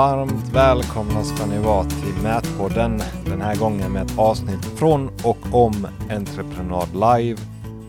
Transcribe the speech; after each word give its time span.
Varmt 0.00 0.48
välkomna 0.48 1.24
ska 1.24 1.46
ni 1.46 1.58
vara 1.58 1.84
till 1.84 2.22
Mätpodden. 2.22 3.02
Den 3.24 3.40
här 3.40 3.56
gången 3.56 3.92
med 3.92 4.02
ett 4.02 4.18
avsnitt 4.18 4.64
från 4.64 5.08
och 5.24 5.54
om 5.66 5.86
Entreprenad 6.10 6.88
Live 6.92 7.40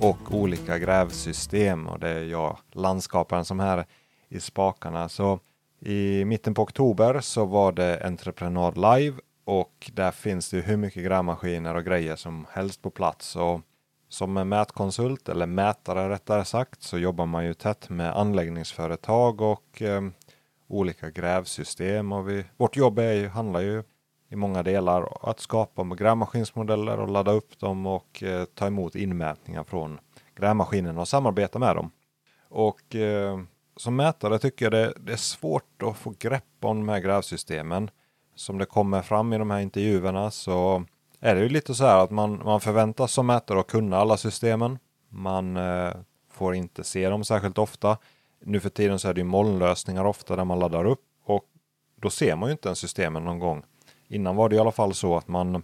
och 0.01 0.33
olika 0.33 0.77
grävsystem. 0.77 1.87
Och 1.87 1.99
det 1.99 2.09
är 2.09 2.23
jag, 2.23 2.57
landskaparen, 2.71 3.45
som 3.45 3.59
här 3.59 3.85
i 4.29 4.39
spakarna. 4.39 5.09
Så 5.09 5.39
i 5.79 6.25
mitten 6.25 6.53
på 6.53 6.61
oktober 6.61 7.19
så 7.19 7.45
var 7.45 7.71
det 7.71 8.05
Entreprenad 8.05 8.75
Live 8.75 9.17
och 9.45 9.91
där 9.93 10.11
finns 10.11 10.49
det 10.49 10.61
hur 10.61 10.77
mycket 10.77 11.03
grävmaskiner 11.03 11.75
och 11.75 11.85
grejer 11.85 12.15
som 12.15 12.45
helst 12.51 12.81
på 12.81 12.89
plats. 12.89 13.35
Och 13.35 13.61
som 14.09 14.33
mätkonsult 14.33 15.29
eller 15.29 15.45
mätare 15.45 16.09
rättare 16.09 16.45
sagt 16.45 16.83
så 16.83 16.97
jobbar 16.97 17.25
man 17.25 17.45
ju 17.45 17.53
tätt 17.53 17.89
med 17.89 18.17
anläggningsföretag 18.17 19.41
och 19.41 19.81
eh, 19.81 20.01
olika 20.71 21.09
grävsystem. 21.09 22.11
Och 22.11 22.29
vi, 22.29 22.45
vårt 22.57 22.77
jobb 22.77 22.99
är 22.99 23.13
ju, 23.13 23.27
handlar 23.27 23.59
ju 23.59 23.83
i 24.29 24.35
många 24.35 24.63
delar 24.63 25.29
att 25.29 25.39
skapa 25.39 25.83
grävmaskinsmodeller 25.83 26.99
och 26.99 27.09
ladda 27.09 27.31
upp 27.31 27.59
dem 27.59 27.85
och 27.85 28.23
eh, 28.23 28.45
ta 28.45 28.67
emot 28.67 28.95
inmätningar 28.95 29.63
från 29.63 29.99
grävmaskinerna 30.35 31.01
och 31.01 31.07
samarbeta 31.07 31.59
med 31.59 31.75
dem. 31.75 31.91
Och 32.49 32.95
eh, 32.95 33.39
som 33.75 33.95
mätare 33.95 34.39
tycker 34.39 34.65
jag 34.65 34.71
det, 34.71 34.93
det, 34.99 35.13
är 35.13 35.17
svårt 35.17 35.83
att 35.83 35.97
få 35.97 36.13
grepp 36.19 36.43
om 36.61 36.77
de 36.77 36.89
här 36.89 36.99
grävsystemen. 36.99 37.89
Som 38.35 38.57
det 38.57 38.65
kommer 38.65 39.01
fram 39.01 39.33
i 39.33 39.37
de 39.37 39.51
här 39.51 39.59
intervjuerna 39.59 40.31
så 40.31 40.85
är 41.19 41.35
det 41.35 41.41
ju 41.41 41.49
lite 41.49 41.75
så 41.75 41.85
här 41.85 42.03
att 42.03 42.11
man, 42.11 42.41
man 42.45 42.61
förväntas 42.61 43.11
som 43.11 43.27
mätare 43.27 43.59
att 43.59 43.67
kunna 43.67 43.97
alla 43.97 44.17
systemen. 44.17 44.79
Man 45.09 45.57
eh, 45.57 45.93
får 46.31 46.55
inte 46.55 46.83
se 46.83 47.09
dem 47.09 47.23
särskilt 47.23 47.57
ofta. 47.57 47.97
Nu 48.43 48.59
för 48.59 48.69
tiden 48.69 48.99
så 48.99 49.09
är 49.09 49.13
det 49.13 49.21
ju 49.21 49.25
molnlösningar 49.25 50.05
ofta 50.05 50.35
där 50.35 50.45
man 50.45 50.59
laddar 50.59 50.85
upp 50.85 51.05
och 51.23 51.45
då 51.95 52.09
ser 52.09 52.35
man 52.35 52.49
ju 52.49 52.51
inte 52.51 52.67
ens 52.67 52.79
systemen 52.79 53.23
någon 53.23 53.39
gång. 53.39 53.63
Innan 54.07 54.35
var 54.35 54.49
det 54.49 54.55
i 54.55 54.59
alla 54.59 54.71
fall 54.71 54.93
så 54.93 55.17
att 55.17 55.27
man 55.27 55.63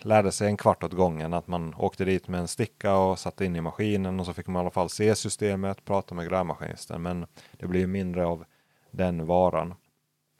lärde 0.00 0.32
sig 0.32 0.48
en 0.48 0.56
kvart 0.56 0.84
åt 0.84 0.92
gången, 0.92 1.34
att 1.34 1.46
man 1.46 1.74
åkte 1.74 2.04
dit 2.04 2.28
med 2.28 2.40
en 2.40 2.48
sticka 2.48 2.96
och 2.96 3.18
satte 3.18 3.44
in 3.44 3.56
i 3.56 3.60
maskinen 3.60 4.20
och 4.20 4.26
så 4.26 4.32
fick 4.32 4.46
man 4.46 4.60
i 4.60 4.60
alla 4.60 4.70
fall 4.70 4.88
se 4.88 5.14
systemet, 5.14 5.84
prata 5.84 6.14
med 6.14 6.28
grävmaskinisten. 6.28 7.02
Men 7.02 7.26
det 7.52 7.66
blir 7.66 7.86
mindre 7.86 8.26
av 8.26 8.44
den 8.90 9.26
varan. 9.26 9.74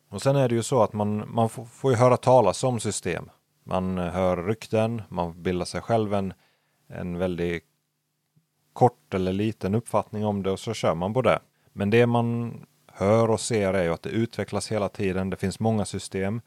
Och 0.09 0.23
sen 0.23 0.37
är 0.37 0.49
det 0.49 0.55
ju 0.55 0.63
så 0.63 0.83
att 0.83 0.93
man, 0.93 1.35
man 1.35 1.49
får, 1.49 1.65
får 1.65 1.91
ju 1.91 1.97
höra 1.97 2.17
talas 2.17 2.65
om 2.65 2.81
system. 2.81 3.31
Man 3.65 3.99
hör 3.99 4.37
rykten, 4.37 5.03
man 5.09 5.43
bildar 5.43 5.65
sig 5.65 5.81
själv 5.81 6.15
en, 6.15 6.33
en 6.89 7.19
väldigt 7.19 7.65
kort 8.73 9.15
eller 9.15 9.33
liten 9.33 9.75
uppfattning 9.75 10.25
om 10.25 10.43
det 10.43 10.51
och 10.51 10.61
så 10.61 10.75
kör 10.75 10.95
man 10.95 11.15
på 11.15 11.23
det. 11.23 11.41
Men 11.79 11.91
det 11.91 12.07
man 12.07 12.61
hör 12.87 13.31
och 13.31 13.41
ser 13.41 13.75
är 13.75 13.83
ju 13.83 13.93
att 13.93 14.03
det 14.03 14.11
utvecklas 14.11 14.73
hela 14.73 14.89
tiden. 14.89 15.31
Det 15.31 15.37
finns 15.37 15.61
många 15.61 15.85
system. 15.85 16.41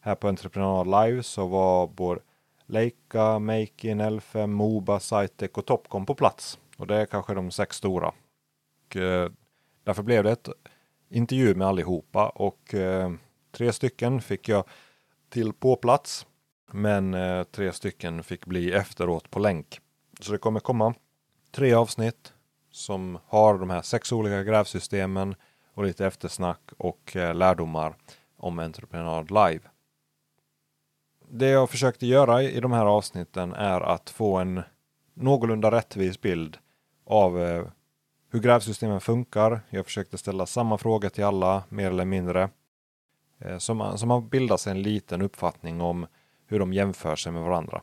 Här 0.00 0.14
på 0.14 0.28
Entreprenad 0.28 0.86
Live 0.86 1.22
så 1.22 1.46
var 1.46 1.86
både 1.86 2.20
Leica, 2.66 3.38
Makein, 3.38 4.00
L5, 4.00 4.46
Moba, 4.46 5.00
Sitec 5.00 5.50
och 5.54 5.66
Topcom 5.66 6.06
på 6.06 6.14
plats. 6.14 6.58
Och 6.76 6.86
det 6.86 6.96
är 6.96 7.06
kanske 7.06 7.34
de 7.34 7.50
sex 7.50 7.76
stora. 7.76 8.12
Och, 8.86 8.96
eh, 8.96 9.30
därför 9.84 10.02
blev 10.02 10.24
det 10.24 10.32
ett 10.32 10.48
intervju 11.08 11.54
med 11.54 11.68
allihopa 11.68 12.28
och 12.28 12.74
eh, 12.74 13.12
tre 13.50 13.72
stycken 13.72 14.20
fick 14.20 14.48
jag 14.48 14.64
till 15.28 15.52
på 15.52 15.76
plats. 15.76 16.26
Men 16.72 17.14
eh, 17.14 17.42
tre 17.42 17.72
stycken 17.72 18.22
fick 18.22 18.46
bli 18.46 18.72
efteråt 18.72 19.30
på 19.30 19.38
länk. 19.38 19.80
Så 20.20 20.32
det 20.32 20.38
kommer 20.38 20.60
komma 20.60 20.94
tre 21.50 21.74
avsnitt 21.74 22.32
som 22.72 23.18
har 23.26 23.58
de 23.58 23.70
här 23.70 23.82
sex 23.82 24.12
olika 24.12 24.42
grävsystemen 24.42 25.34
och 25.74 25.84
lite 25.84 26.06
eftersnack 26.06 26.60
och 26.78 27.16
eh, 27.16 27.34
lärdomar 27.34 27.94
om 28.36 28.58
entreprenad 28.58 29.30
live. 29.30 29.60
Det 31.28 31.48
jag 31.48 31.70
försökte 31.70 32.06
göra 32.06 32.42
i 32.42 32.60
de 32.60 32.72
här 32.72 32.86
avsnitten 32.86 33.52
är 33.52 33.80
att 33.80 34.10
få 34.10 34.36
en 34.36 34.62
någorlunda 35.14 35.70
rättvis 35.70 36.20
bild 36.20 36.58
av 37.06 37.42
eh, 37.42 37.66
hur 38.30 38.40
grävsystemen 38.40 39.00
funkar. 39.00 39.60
Jag 39.70 39.84
försökte 39.84 40.18
ställa 40.18 40.46
samma 40.46 40.78
fråga 40.78 41.10
till 41.10 41.24
alla, 41.24 41.62
mer 41.68 41.90
eller 41.90 42.04
mindre. 42.04 42.50
Eh, 43.38 43.58
så 43.58 43.74
man, 43.74 43.98
så 43.98 44.06
man 44.06 44.28
bildar 44.28 44.56
sig 44.56 44.70
en 44.70 44.82
liten 44.82 45.22
uppfattning 45.22 45.80
om 45.80 46.06
hur 46.46 46.58
de 46.58 46.72
jämför 46.72 47.16
sig 47.16 47.32
med 47.32 47.42
varandra. 47.42 47.82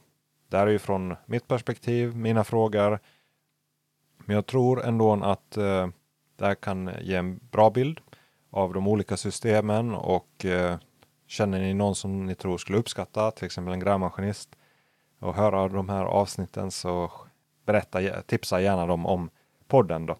Det 0.49 0.57
här 0.57 0.67
är 0.67 0.71
ju 0.71 0.79
från 0.79 1.15
mitt 1.25 1.47
perspektiv, 1.47 2.15
mina 2.15 2.43
frågor, 2.43 2.99
men 4.29 4.35
jag 4.35 4.45
tror 4.45 4.85
ändå 4.85 5.13
att 5.13 5.57
eh, 5.57 5.87
det 6.35 6.45
här 6.45 6.55
kan 6.55 6.91
ge 7.01 7.15
en 7.15 7.39
bra 7.51 7.69
bild 7.69 7.99
av 8.49 8.73
de 8.73 8.87
olika 8.87 9.17
systemen 9.17 9.95
och 9.95 10.45
eh, 10.45 10.77
känner 11.27 11.59
ni 11.59 11.73
någon 11.73 11.95
som 11.95 12.25
ni 12.25 12.35
tror 12.35 12.57
skulle 12.57 12.77
uppskatta, 12.77 13.31
till 13.31 13.45
exempel 13.45 13.73
en 13.73 13.79
grävmaskinist 13.79 14.49
och 15.19 15.35
höra 15.35 15.67
de 15.67 15.89
här 15.89 16.03
avsnitten 16.03 16.71
så 16.71 17.11
berätta, 17.65 18.21
tipsa 18.21 18.61
gärna 18.61 18.85
dem 18.85 19.05
om 19.05 19.29
podden 19.67 20.05
då. 20.05 20.17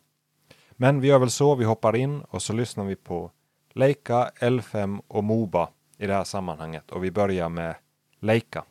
Men 0.72 1.02
vi 1.02 1.08
gör 1.08 1.20
väl 1.20 1.30
så, 1.30 1.56
vi 1.56 1.66
hoppar 1.66 1.96
in 1.96 2.22
och 2.22 2.42
så 2.42 2.54
lyssnar 2.54 2.86
vi 2.86 2.96
på 2.96 3.32
Leica, 3.74 4.32
L5 4.40 5.02
och 5.08 5.24
Moba 5.24 5.70
i 5.98 6.08
det 6.08 6.14
här 6.14 6.24
sammanhanget 6.24 6.92
och 6.92 7.04
vi 7.04 7.12
börjar 7.12 7.50
med 7.50 7.76
Leica. 8.20 8.64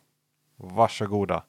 Varsågoda. 0.55 1.43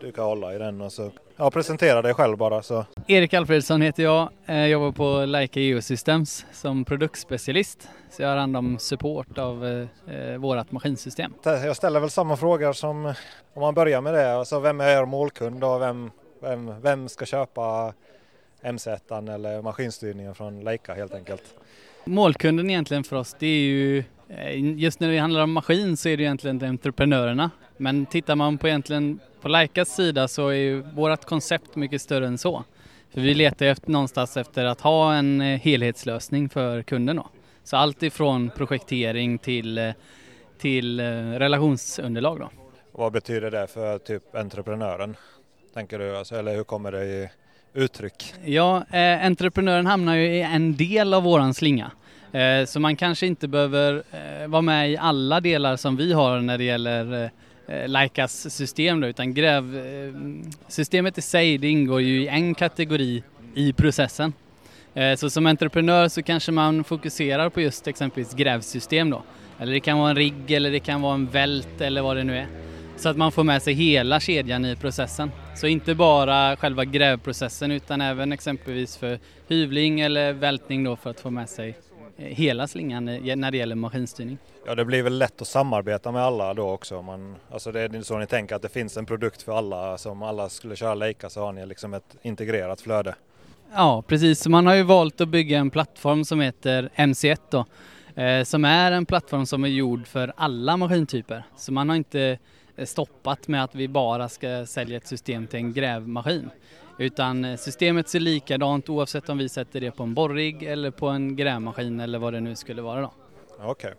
Du 0.00 0.12
kan 0.12 0.24
hålla 0.24 0.54
i 0.54 0.58
den 0.58 0.80
och 0.80 0.92
så 0.92 1.10
ja, 1.36 1.50
presentera 1.50 2.02
dig 2.02 2.14
själv 2.14 2.36
bara. 2.36 2.62
Så. 2.62 2.84
Erik 3.06 3.34
Alfredsson 3.34 3.82
heter 3.82 4.02
jag. 4.02 4.28
Jag 4.46 4.68
jobbar 4.68 4.92
på 4.92 5.24
Leica 5.24 5.60
Geosystems 5.60 6.46
som 6.52 6.84
produktspecialist. 6.84 7.88
Så 8.10 8.22
jag 8.22 8.28
har 8.28 8.36
hand 8.36 8.56
om 8.56 8.78
support 8.78 9.38
av 9.38 9.66
eh, 9.66 10.36
vårt 10.38 10.72
maskinsystem. 10.72 11.32
Jag 11.44 11.76
ställer 11.76 12.00
väl 12.00 12.10
samma 12.10 12.36
frågor 12.36 12.72
som 12.72 13.06
om 13.54 13.60
man 13.60 13.74
börjar 13.74 14.00
med 14.00 14.14
det. 14.14 14.34
Alltså, 14.34 14.60
vem 14.60 14.80
är 14.80 14.88
er 14.88 15.06
målkund 15.06 15.64
och 15.64 15.80
vem, 15.80 16.10
vem, 16.40 16.80
vem 16.80 17.08
ska 17.08 17.26
köpa 17.26 17.92
MZ 18.72 18.86
eller 19.10 19.62
maskinstyrningen 19.62 20.34
från 20.34 20.64
Leica 20.64 20.94
helt 20.94 21.14
enkelt? 21.14 21.42
Målkunden 22.04 22.70
egentligen 22.70 23.04
för 23.04 23.16
oss 23.16 23.36
det 23.38 23.46
är 23.46 23.60
ju 23.60 24.04
eh, 24.28 24.78
Just 24.78 25.00
när 25.00 25.08
det 25.08 25.18
handlar 25.18 25.42
om 25.42 25.52
maskin 25.52 25.96
så 25.96 26.08
är 26.08 26.16
det 26.16 26.22
egentligen 26.22 26.64
entreprenörerna. 26.64 27.50
Men 27.76 28.06
tittar 28.06 28.36
man 28.36 28.58
på 28.58 28.68
egentligen 28.68 29.20
på 29.46 29.50
Leicas 29.50 29.88
sida 29.88 30.28
så 30.28 30.48
är 30.48 30.54
ju 30.54 30.82
vårt 30.82 31.24
koncept 31.24 31.76
mycket 31.76 32.02
större 32.02 32.26
än 32.26 32.38
så. 32.38 32.64
För 33.14 33.20
vi 33.20 33.34
letar 33.34 33.66
efter 33.66 33.90
någonstans 33.90 34.36
efter 34.36 34.64
att 34.64 34.80
ha 34.80 35.14
en 35.14 35.40
eh, 35.40 35.60
helhetslösning 35.60 36.48
för 36.48 36.82
kunden 36.82 37.16
då. 37.16 37.28
Så 37.64 37.76
allt 37.76 38.02
ifrån 38.02 38.50
projektering 38.56 39.38
till, 39.38 39.78
eh, 39.78 39.90
till 40.58 41.00
relationsunderlag 41.38 42.38
då. 42.38 42.44
Och 42.92 43.02
vad 43.02 43.12
betyder 43.12 43.50
det 43.50 43.66
för 43.66 43.98
typ 43.98 44.34
entreprenören? 44.34 45.16
Tänker 45.74 45.98
du, 45.98 46.16
alltså, 46.16 46.36
eller 46.36 46.56
hur 46.56 46.64
kommer 46.64 46.92
det 46.92 47.04
i 47.04 47.28
uttryck? 47.74 48.34
Ja, 48.44 48.84
eh, 48.90 49.26
entreprenören 49.26 49.86
hamnar 49.86 50.14
ju 50.14 50.26
i 50.26 50.42
en 50.42 50.76
del 50.76 51.14
av 51.14 51.22
våran 51.22 51.54
slinga. 51.54 51.90
Eh, 52.32 52.64
så 52.66 52.80
man 52.80 52.96
kanske 52.96 53.26
inte 53.26 53.48
behöver 53.48 54.02
eh, 54.10 54.48
vara 54.48 54.62
med 54.62 54.90
i 54.90 54.96
alla 54.96 55.40
delar 55.40 55.76
som 55.76 55.96
vi 55.96 56.12
har 56.12 56.40
när 56.40 56.58
det 56.58 56.64
gäller 56.64 57.30
eh, 57.68 58.26
system 58.26 59.00
då, 59.00 59.06
utan 59.06 59.34
grävsystemet 59.34 61.18
eh, 61.18 61.18
i 61.18 61.22
sig 61.22 61.58
det 61.58 61.68
ingår 61.68 62.00
ju 62.00 62.22
i 62.22 62.28
en 62.28 62.54
kategori 62.54 63.22
i 63.54 63.72
processen. 63.72 64.32
Eh, 64.94 65.16
så 65.16 65.30
som 65.30 65.46
entreprenör 65.46 66.08
så 66.08 66.22
kanske 66.22 66.52
man 66.52 66.84
fokuserar 66.84 67.48
på 67.50 67.60
just 67.60 67.86
exempelvis 67.86 68.34
grävsystem 68.34 69.10
då. 69.10 69.22
Eller 69.58 69.72
det 69.72 69.80
kan 69.80 69.98
vara 69.98 70.10
en 70.10 70.16
rigg 70.16 70.50
eller 70.50 70.70
det 70.70 70.80
kan 70.80 71.02
vara 71.02 71.14
en 71.14 71.26
vält 71.26 71.80
eller 71.80 72.02
vad 72.02 72.16
det 72.16 72.24
nu 72.24 72.38
är. 72.38 72.46
Så 72.96 73.08
att 73.08 73.16
man 73.16 73.32
får 73.32 73.44
med 73.44 73.62
sig 73.62 73.74
hela 73.74 74.20
kedjan 74.20 74.64
i 74.64 74.76
processen. 74.76 75.30
Så 75.56 75.66
inte 75.66 75.94
bara 75.94 76.56
själva 76.56 76.84
grävprocessen 76.84 77.70
utan 77.70 78.00
även 78.00 78.32
exempelvis 78.32 78.96
för 78.96 79.18
hyvling 79.48 80.00
eller 80.00 80.32
vältning 80.32 80.84
då 80.84 80.96
för 80.96 81.10
att 81.10 81.20
få 81.20 81.30
med 81.30 81.48
sig 81.48 81.74
hela 82.16 82.66
slingan 82.66 83.04
när 83.04 83.50
det 83.50 83.56
gäller 83.56 83.74
maskinstyrning. 83.74 84.38
Ja, 84.66 84.74
det 84.74 84.84
blir 84.84 85.02
väl 85.02 85.18
lätt 85.18 85.42
att 85.42 85.48
samarbeta 85.48 86.12
med 86.12 86.22
alla 86.22 86.54
då 86.54 86.70
också. 86.70 87.02
Man, 87.02 87.36
alltså 87.50 87.72
det 87.72 87.80
är 87.80 88.02
så 88.02 88.18
ni 88.18 88.26
tänker 88.26 88.54
att 88.54 88.62
det 88.62 88.68
finns 88.68 88.96
en 88.96 89.06
produkt 89.06 89.42
för 89.42 89.58
alla. 89.58 89.98
Som 89.98 90.22
alla 90.22 90.48
skulle 90.48 90.76
köra 90.76 90.94
Leica 90.94 91.30
så 91.30 91.40
har 91.40 91.52
ni 91.52 91.66
liksom 91.66 91.94
ett 91.94 92.16
integrerat 92.22 92.80
flöde. 92.80 93.14
Ja, 93.74 94.02
precis. 94.06 94.46
Man 94.46 94.66
har 94.66 94.74
ju 94.74 94.82
valt 94.82 95.20
att 95.20 95.28
bygga 95.28 95.58
en 95.58 95.70
plattform 95.70 96.24
som 96.24 96.40
heter 96.40 96.90
MC1 96.96 97.38
då. 97.50 97.64
Eh, 98.22 98.44
som 98.44 98.64
är 98.64 98.92
en 98.92 99.06
plattform 99.06 99.46
som 99.46 99.64
är 99.64 99.68
gjord 99.68 100.06
för 100.06 100.32
alla 100.36 100.76
maskintyper. 100.76 101.42
Så 101.56 101.72
man 101.72 101.88
har 101.88 101.96
inte 101.96 102.38
stoppat 102.84 103.48
med 103.48 103.64
att 103.64 103.74
vi 103.74 103.88
bara 103.88 104.28
ska 104.28 104.66
sälja 104.66 104.96
ett 104.96 105.06
system 105.06 105.46
till 105.46 105.58
en 105.58 105.72
grävmaskin. 105.72 106.50
Utan 106.98 107.44
eh, 107.44 107.56
systemet 107.56 108.08
ser 108.08 108.20
likadant 108.20 108.88
oavsett 108.88 109.28
om 109.28 109.38
vi 109.38 109.48
sätter 109.48 109.80
det 109.80 109.90
på 109.90 110.02
en 110.02 110.14
borrig 110.14 110.62
eller 110.62 110.90
på 110.90 111.08
en 111.08 111.36
grävmaskin 111.36 112.00
eller 112.00 112.18
vad 112.18 112.32
det 112.32 112.40
nu 112.40 112.56
skulle 112.56 112.82
vara 112.82 113.00
då. 113.00 113.12
Okej. 113.58 113.70
Okay. 113.70 113.92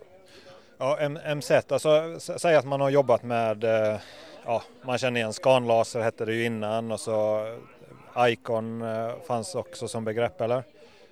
Ja, 0.77 1.09
MZ, 1.35 1.51
alltså 1.51 2.19
säg 2.19 2.55
att 2.55 2.65
man 2.65 2.81
har 2.81 2.89
jobbat 2.89 3.23
med, 3.23 3.63
eh, 3.63 3.99
ja, 4.45 4.63
man 4.81 4.97
känner 4.97 5.19
igen 5.19 5.33
scanlaser 5.33 6.01
hette 6.01 6.25
det 6.25 6.33
ju 6.33 6.45
innan 6.45 6.91
och 6.91 6.99
så 6.99 7.45
eh, 8.15 8.27
Icon 8.29 8.83
fanns 9.27 9.55
också 9.55 9.88
som 9.88 10.05
begrepp 10.05 10.41
eller? 10.41 10.63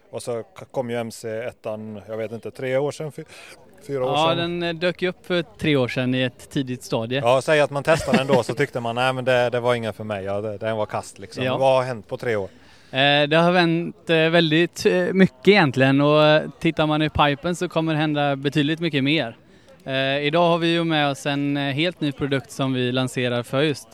Och 0.09 0.23
så 0.23 0.43
kom 0.71 0.89
ju 0.89 0.97
MC1, 0.97 2.01
jag 2.07 2.17
vet 2.17 2.31
inte, 2.31 2.51
tre 2.51 2.77
år 2.77 2.91
sedan, 2.91 3.11
fyra 3.87 4.05
år 4.05 4.09
ja, 4.09 4.29
sedan. 4.29 4.59
Den 4.59 4.63
eh, 4.63 4.79
dök 4.79 5.01
ju 5.01 5.09
upp 5.09 5.25
för 5.25 5.43
tre 5.57 5.75
år 5.75 5.87
sedan 5.87 6.15
i 6.15 6.21
ett 6.21 6.49
tidigt 6.49 6.83
stadie. 6.83 7.19
Ja, 7.19 7.41
säg 7.41 7.61
att 7.61 7.71
man 7.71 7.83
testade 7.83 8.17
den 8.17 8.27
då 8.27 8.43
så 8.43 8.53
tyckte 8.53 8.79
man 8.79 8.95
nej 8.95 9.13
men 9.13 9.25
det, 9.25 9.49
det 9.49 9.59
var 9.59 9.75
inget 9.75 9.95
för 9.95 10.03
mig, 10.03 10.25
ja, 10.25 10.41
det, 10.41 10.57
den 10.57 10.77
var 10.77 10.85
kast 10.85 11.19
liksom. 11.19 11.43
Ja. 11.43 11.57
Vad 11.57 11.75
har 11.75 11.83
hänt 11.83 12.07
på 12.07 12.17
tre 12.17 12.35
år? 12.35 12.49
Eh, 12.91 13.27
det 13.27 13.35
har 13.35 13.51
vänt 13.51 14.09
eh, 14.09 14.15
väldigt 14.15 14.85
mycket 15.11 15.47
egentligen 15.47 16.01
och 16.01 16.41
tittar 16.59 16.87
man 16.87 17.01
i 17.01 17.09
pipen 17.09 17.55
så 17.55 17.69
kommer 17.69 17.93
det 17.93 17.99
hända 17.99 18.35
betydligt 18.35 18.79
mycket 18.79 19.03
mer. 19.03 19.37
Idag 20.21 20.49
har 20.49 20.57
vi 20.57 20.67
ju 20.67 20.83
med 20.83 21.09
oss 21.09 21.25
en 21.25 21.57
helt 21.57 22.01
ny 22.01 22.11
produkt 22.11 22.51
som 22.51 22.73
vi 22.73 22.91
lanserar 22.91 23.43
för 23.43 23.61
just 23.61 23.87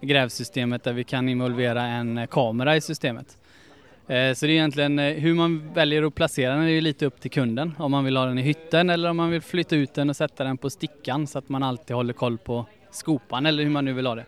grävsystemet 0.00 0.84
där 0.84 0.92
vi 0.92 1.04
kan 1.04 1.28
involvera 1.28 1.82
en 1.82 2.26
kamera 2.26 2.76
i 2.76 2.80
systemet. 2.80 3.38
Eh, 4.08 4.34
så 4.34 4.46
det 4.46 4.52
är 4.52 4.54
egentligen 4.54 4.98
eh, 4.98 5.14
hur 5.14 5.34
man 5.34 5.72
väljer 5.74 6.02
att 6.02 6.14
placera 6.14 6.54
den 6.54 6.62
är 6.62 6.68
ju 6.68 6.80
lite 6.80 7.06
upp 7.06 7.20
till 7.20 7.30
kunden. 7.30 7.74
Om 7.78 7.90
man 7.90 8.04
vill 8.04 8.16
ha 8.16 8.24
den 8.24 8.38
i 8.38 8.42
hytten 8.42 8.90
eller 8.90 9.10
om 9.10 9.16
man 9.16 9.30
vill 9.30 9.40
flytta 9.40 9.76
ut 9.76 9.94
den 9.94 10.10
och 10.10 10.16
sätta 10.16 10.44
den 10.44 10.58
på 10.58 10.70
stickan 10.70 11.26
så 11.26 11.38
att 11.38 11.48
man 11.48 11.62
alltid 11.62 11.96
håller 11.96 12.12
koll 12.12 12.38
på 12.38 12.66
skopan 12.90 13.46
eller 13.46 13.62
hur 13.62 13.70
man 13.70 13.84
nu 13.84 13.92
vill 13.92 14.06
ha 14.06 14.14
det. 14.14 14.24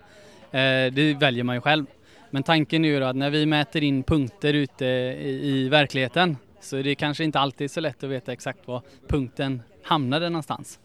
Eh, 0.59 0.93
det 0.93 1.15
väljer 1.15 1.45
man 1.45 1.55
ju 1.55 1.61
själv. 1.61 1.87
Men 2.31 2.43
tanken 2.43 2.85
är 2.85 2.89
ju 2.89 3.05
att 3.05 3.17
när 3.17 3.31
vi 3.31 3.47
mäter 3.47 3.83
in 3.83 4.03
punkter 4.03 4.55
ute 4.55 4.87
i 4.87 5.69
verkligheten 5.69 6.37
så 6.61 6.77
är 6.77 6.83
det 6.83 6.95
kanske 6.95 7.25
inte 7.25 7.41
alltid 7.41 7.71
så 7.71 7.81
lätt 7.81 8.05
att 8.05 8.11
veta 8.11 8.33
exakt 8.33 8.69
var 8.69 8.83
punkten 9.09 9.63
hamnade 9.83 10.31
någonstans. 10.31 10.79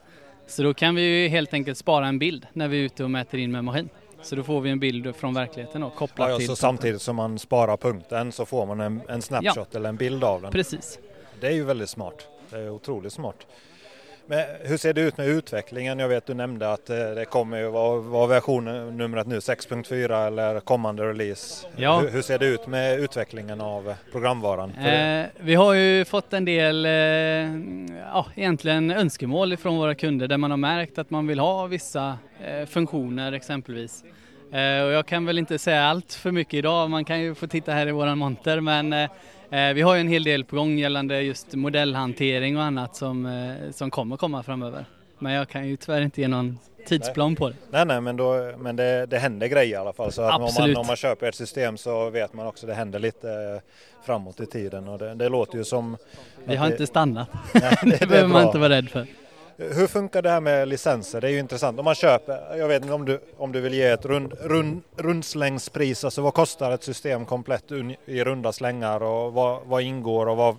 Så 0.47 0.63
då 0.63 0.73
kan 0.73 0.95
vi 0.95 1.01
ju 1.01 1.27
helt 1.27 1.53
enkelt 1.53 1.77
spara 1.77 2.07
en 2.07 2.19
bild 2.19 2.47
när 2.53 2.67
vi 2.67 2.79
är 2.79 2.83
ute 2.83 3.03
och 3.03 3.11
mäter 3.11 3.37
in 3.37 3.51
med 3.51 3.63
maskin. 3.63 3.89
Så 4.25 4.35
då 4.35 4.43
får 4.43 4.61
vi 4.61 4.69
en 4.69 4.79
bild 4.79 5.15
från 5.15 5.33
verkligheten 5.33 5.83
och 5.83 5.95
kopplat 5.95 6.27
ja, 6.27 6.31
ja, 6.31 6.37
till... 6.37 6.47
Så 6.47 6.55
samtidigt 6.55 7.01
som 7.01 7.15
man 7.15 7.39
sparar 7.39 7.77
punkten 7.77 8.31
så 8.31 8.45
får 8.45 8.65
man 8.65 8.79
en, 8.79 9.01
en 9.09 9.21
snapshot 9.21 9.67
ja. 9.71 9.77
eller 9.77 9.89
en 9.89 9.95
bild 9.95 10.23
av 10.23 10.41
den? 10.41 10.51
Precis. 10.51 10.99
Det 11.39 11.47
är 11.47 11.51
ju 11.51 11.63
väldigt 11.63 11.89
smart. 11.89 12.27
Det 12.49 12.57
är 12.57 12.69
otroligt 12.69 13.13
smart. 13.13 13.47
Men 14.27 14.45
hur 14.61 14.77
ser 14.77 14.93
det 14.93 15.01
ut 15.01 15.17
med 15.17 15.27
utvecklingen? 15.27 15.99
Jag 15.99 16.07
vet 16.07 16.25
du 16.25 16.33
nämnde 16.33 16.71
att 16.71 16.89
eh, 16.89 16.95
det 16.97 17.25
kommer 17.25 17.57
ju 17.57 17.67
vara, 17.67 17.99
vara 17.99 18.27
version 18.27 18.97
numret 18.97 19.27
nu 19.27 19.39
6.4 19.39 20.27
eller 20.27 20.59
kommande 20.59 21.03
release. 21.03 21.67
Ja. 21.75 21.99
Hur, 21.99 22.09
hur, 22.09 22.21
ser 22.21 22.39
det 22.39 22.45
ut 22.45 22.67
med 22.67 22.99
utvecklingen 22.99 23.61
av 23.61 23.93
programvaran? 24.11 24.71
Eh, 24.71 25.25
vi 25.39 25.55
har 25.55 25.73
ju 25.73 26.05
fått 26.05 26.33
en 26.33 26.45
del 26.45 26.85
eh, 26.85 26.91
ja, 28.01 28.25
egentligen 28.35 28.91
önskemål 28.91 29.57
från 29.57 29.77
våra 29.77 29.95
kunder 29.95 30.27
där 30.27 30.37
man 30.37 30.51
har 30.51 30.57
märkt 30.57 30.97
att 30.97 31.09
man 31.09 31.27
vill 31.27 31.39
ha 31.39 31.65
vissa 31.65 32.17
eh, 32.45 32.65
funktioner 32.65 33.31
exempelvis. 33.31 34.03
Eh, 34.51 34.83
och 34.83 34.91
jag 34.91 35.05
kan 35.05 35.25
väl 35.25 35.39
inte 35.39 35.59
säga 35.59 35.85
allt 35.85 36.13
för 36.13 36.31
mycket 36.31 36.53
idag, 36.53 36.89
man 36.89 37.05
kan 37.05 37.21
ju 37.21 37.35
få 37.35 37.47
titta 37.47 37.71
här 37.71 37.87
i 37.87 37.91
våran 37.91 38.17
monter 38.17 38.59
men 38.59 38.93
Eh, 38.93 39.09
vi 39.55 39.81
har 39.81 39.95
ju 39.95 40.01
en 40.01 40.07
hel 40.07 40.23
del 40.23 40.45
på 40.45 40.55
gång 40.55 40.77
gällande 40.77 41.21
just 41.21 41.53
modellhantering 41.53 42.57
och 42.57 42.63
annat 42.63 42.95
som, 42.95 43.25
eh, 43.25 43.71
som 43.71 43.91
kommer 43.91 44.17
komma 44.17 44.43
framöver. 44.43 44.85
Men 45.19 45.33
jag 45.33 45.49
kan 45.49 45.67
ju 45.67 45.77
tyvärr 45.77 46.01
inte 46.01 46.21
ge 46.21 46.27
någon 46.27 46.59
tidsplan 46.87 47.35
på 47.35 47.49
det. 47.49 47.55
Nej, 47.71 47.85
nej, 47.85 48.01
men, 48.01 48.17
då, 48.17 48.53
men 48.57 48.75
det, 48.75 49.05
det 49.05 49.17
händer 49.17 49.47
grejer 49.47 49.73
i 49.73 49.75
alla 49.75 49.93
fall. 49.93 50.11
Så 50.11 50.21
att 50.21 50.35
om, 50.41 50.49
man, 50.59 50.75
om 50.75 50.87
man 50.87 50.95
köper 50.95 51.27
ett 51.27 51.35
system 51.35 51.77
så 51.77 52.09
vet 52.09 52.33
man 52.33 52.47
också 52.47 52.65
att 52.65 52.69
det 52.69 52.75
händer 52.75 52.99
lite 52.99 53.29
eh, 53.29 53.61
framåt 54.05 54.39
i 54.39 54.45
tiden. 54.45 54.87
Och 54.87 54.99
det, 54.99 55.15
det 55.15 55.29
låter 55.29 55.57
ju 55.57 55.63
som... 55.63 55.97
Vi 56.45 56.55
har 56.55 56.67
det, 56.67 56.71
inte 56.71 56.87
stannat. 56.87 57.29
Nej, 57.53 57.77
det, 57.83 57.97
det 57.99 58.07
behöver 58.07 58.29
man 58.29 58.45
inte 58.45 58.57
vara 58.57 58.69
rädd 58.69 58.89
för. 58.89 59.07
Hur 59.57 59.87
funkar 59.87 60.21
det 60.21 60.29
här 60.29 60.41
med 60.41 60.67
licenser? 60.67 61.21
Det 61.21 61.27
är 61.27 61.31
ju 61.31 61.39
intressant. 61.39 61.79
Om 61.79 61.85
man 61.85 61.95
köper, 61.95 62.57
jag 62.57 62.67
vet 62.67 62.81
inte 62.81 62.93
om 62.93 63.05
du, 63.05 63.19
om 63.37 63.51
du 63.51 63.61
vill 63.61 63.73
ge 63.73 63.83
ett 63.83 64.05
rund, 64.05 64.33
rund, 64.41 64.81
rundslängspris, 64.97 66.03
alltså 66.03 66.21
vad 66.21 66.33
kostar 66.33 66.71
ett 66.71 66.83
system 66.83 67.25
komplett 67.25 67.71
i 68.05 68.23
runda 68.23 68.51
slängar 68.51 69.03
och 69.03 69.33
vad, 69.33 69.61
vad 69.65 69.81
ingår 69.81 70.25
och 70.25 70.37
vad 70.37 70.55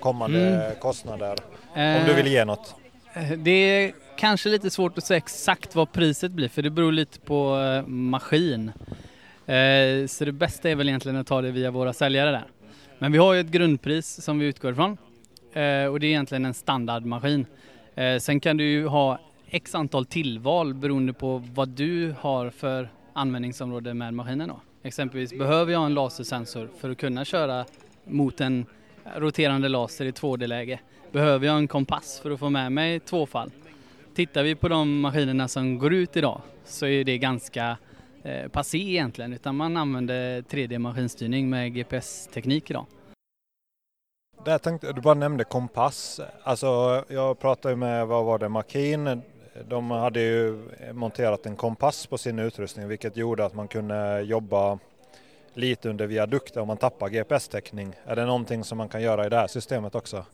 kommande 0.00 0.40
mm. 0.40 0.72
kostnader? 0.80 1.36
Eh, 1.76 1.96
om 2.00 2.02
du 2.06 2.14
vill 2.14 2.26
ge 2.26 2.44
något. 2.44 2.74
Eh, 3.14 3.30
det 3.38 3.50
är 3.50 3.92
kanske 4.16 4.48
lite 4.48 4.70
svårt 4.70 4.98
att 4.98 5.04
säga 5.04 5.18
exakt 5.18 5.74
vad 5.74 5.92
priset 5.92 6.32
blir 6.32 6.48
för 6.48 6.62
det 6.62 6.70
beror 6.70 6.92
lite 6.92 7.20
på 7.20 7.58
eh, 7.58 7.86
maskin. 7.86 8.72
Eh, 9.46 10.06
så 10.06 10.24
det 10.24 10.32
bästa 10.32 10.70
är 10.70 10.74
väl 10.74 10.88
egentligen 10.88 11.16
att 11.16 11.26
ta 11.26 11.40
det 11.40 11.50
via 11.50 11.70
våra 11.70 11.92
säljare 11.92 12.30
där. 12.30 12.44
Men 12.98 13.12
vi 13.12 13.18
har 13.18 13.32
ju 13.34 13.40
ett 13.40 13.46
grundpris 13.46 14.24
som 14.24 14.38
vi 14.38 14.46
utgår 14.46 14.72
ifrån 14.72 14.96
eh, 15.52 15.86
och 15.86 16.00
det 16.00 16.06
är 16.06 16.10
egentligen 16.10 16.44
en 16.44 16.54
standardmaskin. 16.54 17.46
Eh, 17.94 18.18
sen 18.18 18.40
kan 18.40 18.56
du 18.56 18.64
ju 18.64 18.86
ha 18.86 19.18
x 19.50 19.74
antal 19.74 20.06
tillval 20.06 20.74
beroende 20.74 21.12
på 21.12 21.42
vad 21.54 21.68
du 21.68 22.14
har 22.20 22.50
för 22.50 22.88
användningsområde 23.12 23.94
med 23.94 24.14
maskinen. 24.14 24.48
Då. 24.48 24.60
Exempelvis 24.82 25.38
behöver 25.38 25.72
jag 25.72 25.86
en 25.86 25.94
lasersensor 25.94 26.68
för 26.80 26.90
att 26.90 26.98
kunna 26.98 27.24
köra 27.24 27.64
mot 28.04 28.40
en 28.40 28.66
roterande 29.16 29.68
laser 29.68 30.04
i 30.04 30.10
2D-läge. 30.10 30.80
Behöver 31.12 31.46
jag 31.46 31.56
en 31.56 31.68
kompass 31.68 32.20
för 32.22 32.30
att 32.30 32.38
få 32.38 32.50
med 32.50 32.72
mig 32.72 33.00
tvåfall. 33.00 33.50
Tittar 34.14 34.42
vi 34.42 34.54
på 34.54 34.68
de 34.68 35.00
maskinerna 35.00 35.48
som 35.48 35.78
går 35.78 35.92
ut 35.92 36.16
idag 36.16 36.40
så 36.64 36.86
är 36.86 37.04
det 37.04 37.18
ganska 37.18 37.76
eh, 38.22 38.48
passé 38.48 38.78
egentligen 38.78 39.32
utan 39.32 39.56
man 39.56 39.76
använder 39.76 40.42
3D-maskinstyrning 40.42 41.48
med 41.48 41.74
GPS-teknik 41.74 42.70
idag. 42.70 42.86
Där 44.44 44.58
tänkte, 44.58 44.92
du 44.92 45.00
bara 45.00 45.14
nämnde 45.14 45.44
kompass. 45.44 46.20
Alltså 46.42 47.04
jag 47.08 47.38
pratade 47.38 47.76
med, 47.76 48.06
vad 48.06 48.24
var 48.24 48.38
det, 48.38 48.48
Makin. 48.48 49.22
De 49.68 49.90
hade 49.90 50.20
ju 50.20 50.58
monterat 50.92 51.46
en 51.46 51.56
kompass 51.56 52.06
på 52.06 52.18
sin 52.18 52.38
utrustning 52.38 52.88
vilket 52.88 53.16
gjorde 53.16 53.44
att 53.44 53.54
man 53.54 53.68
kunde 53.68 54.20
jobba 54.20 54.78
lite 55.54 55.88
under 55.88 56.06
viadukter 56.06 56.60
om 56.60 56.68
man 56.68 56.76
tappar 56.76 57.08
GPS-täckning. 57.08 57.94
Är 58.06 58.16
det 58.16 58.26
någonting 58.26 58.64
som 58.64 58.78
man 58.78 58.88
kan 58.88 59.02
göra 59.02 59.26
i 59.26 59.28
det 59.28 59.36
här 59.36 59.46
systemet 59.46 59.94
också? 59.94 60.24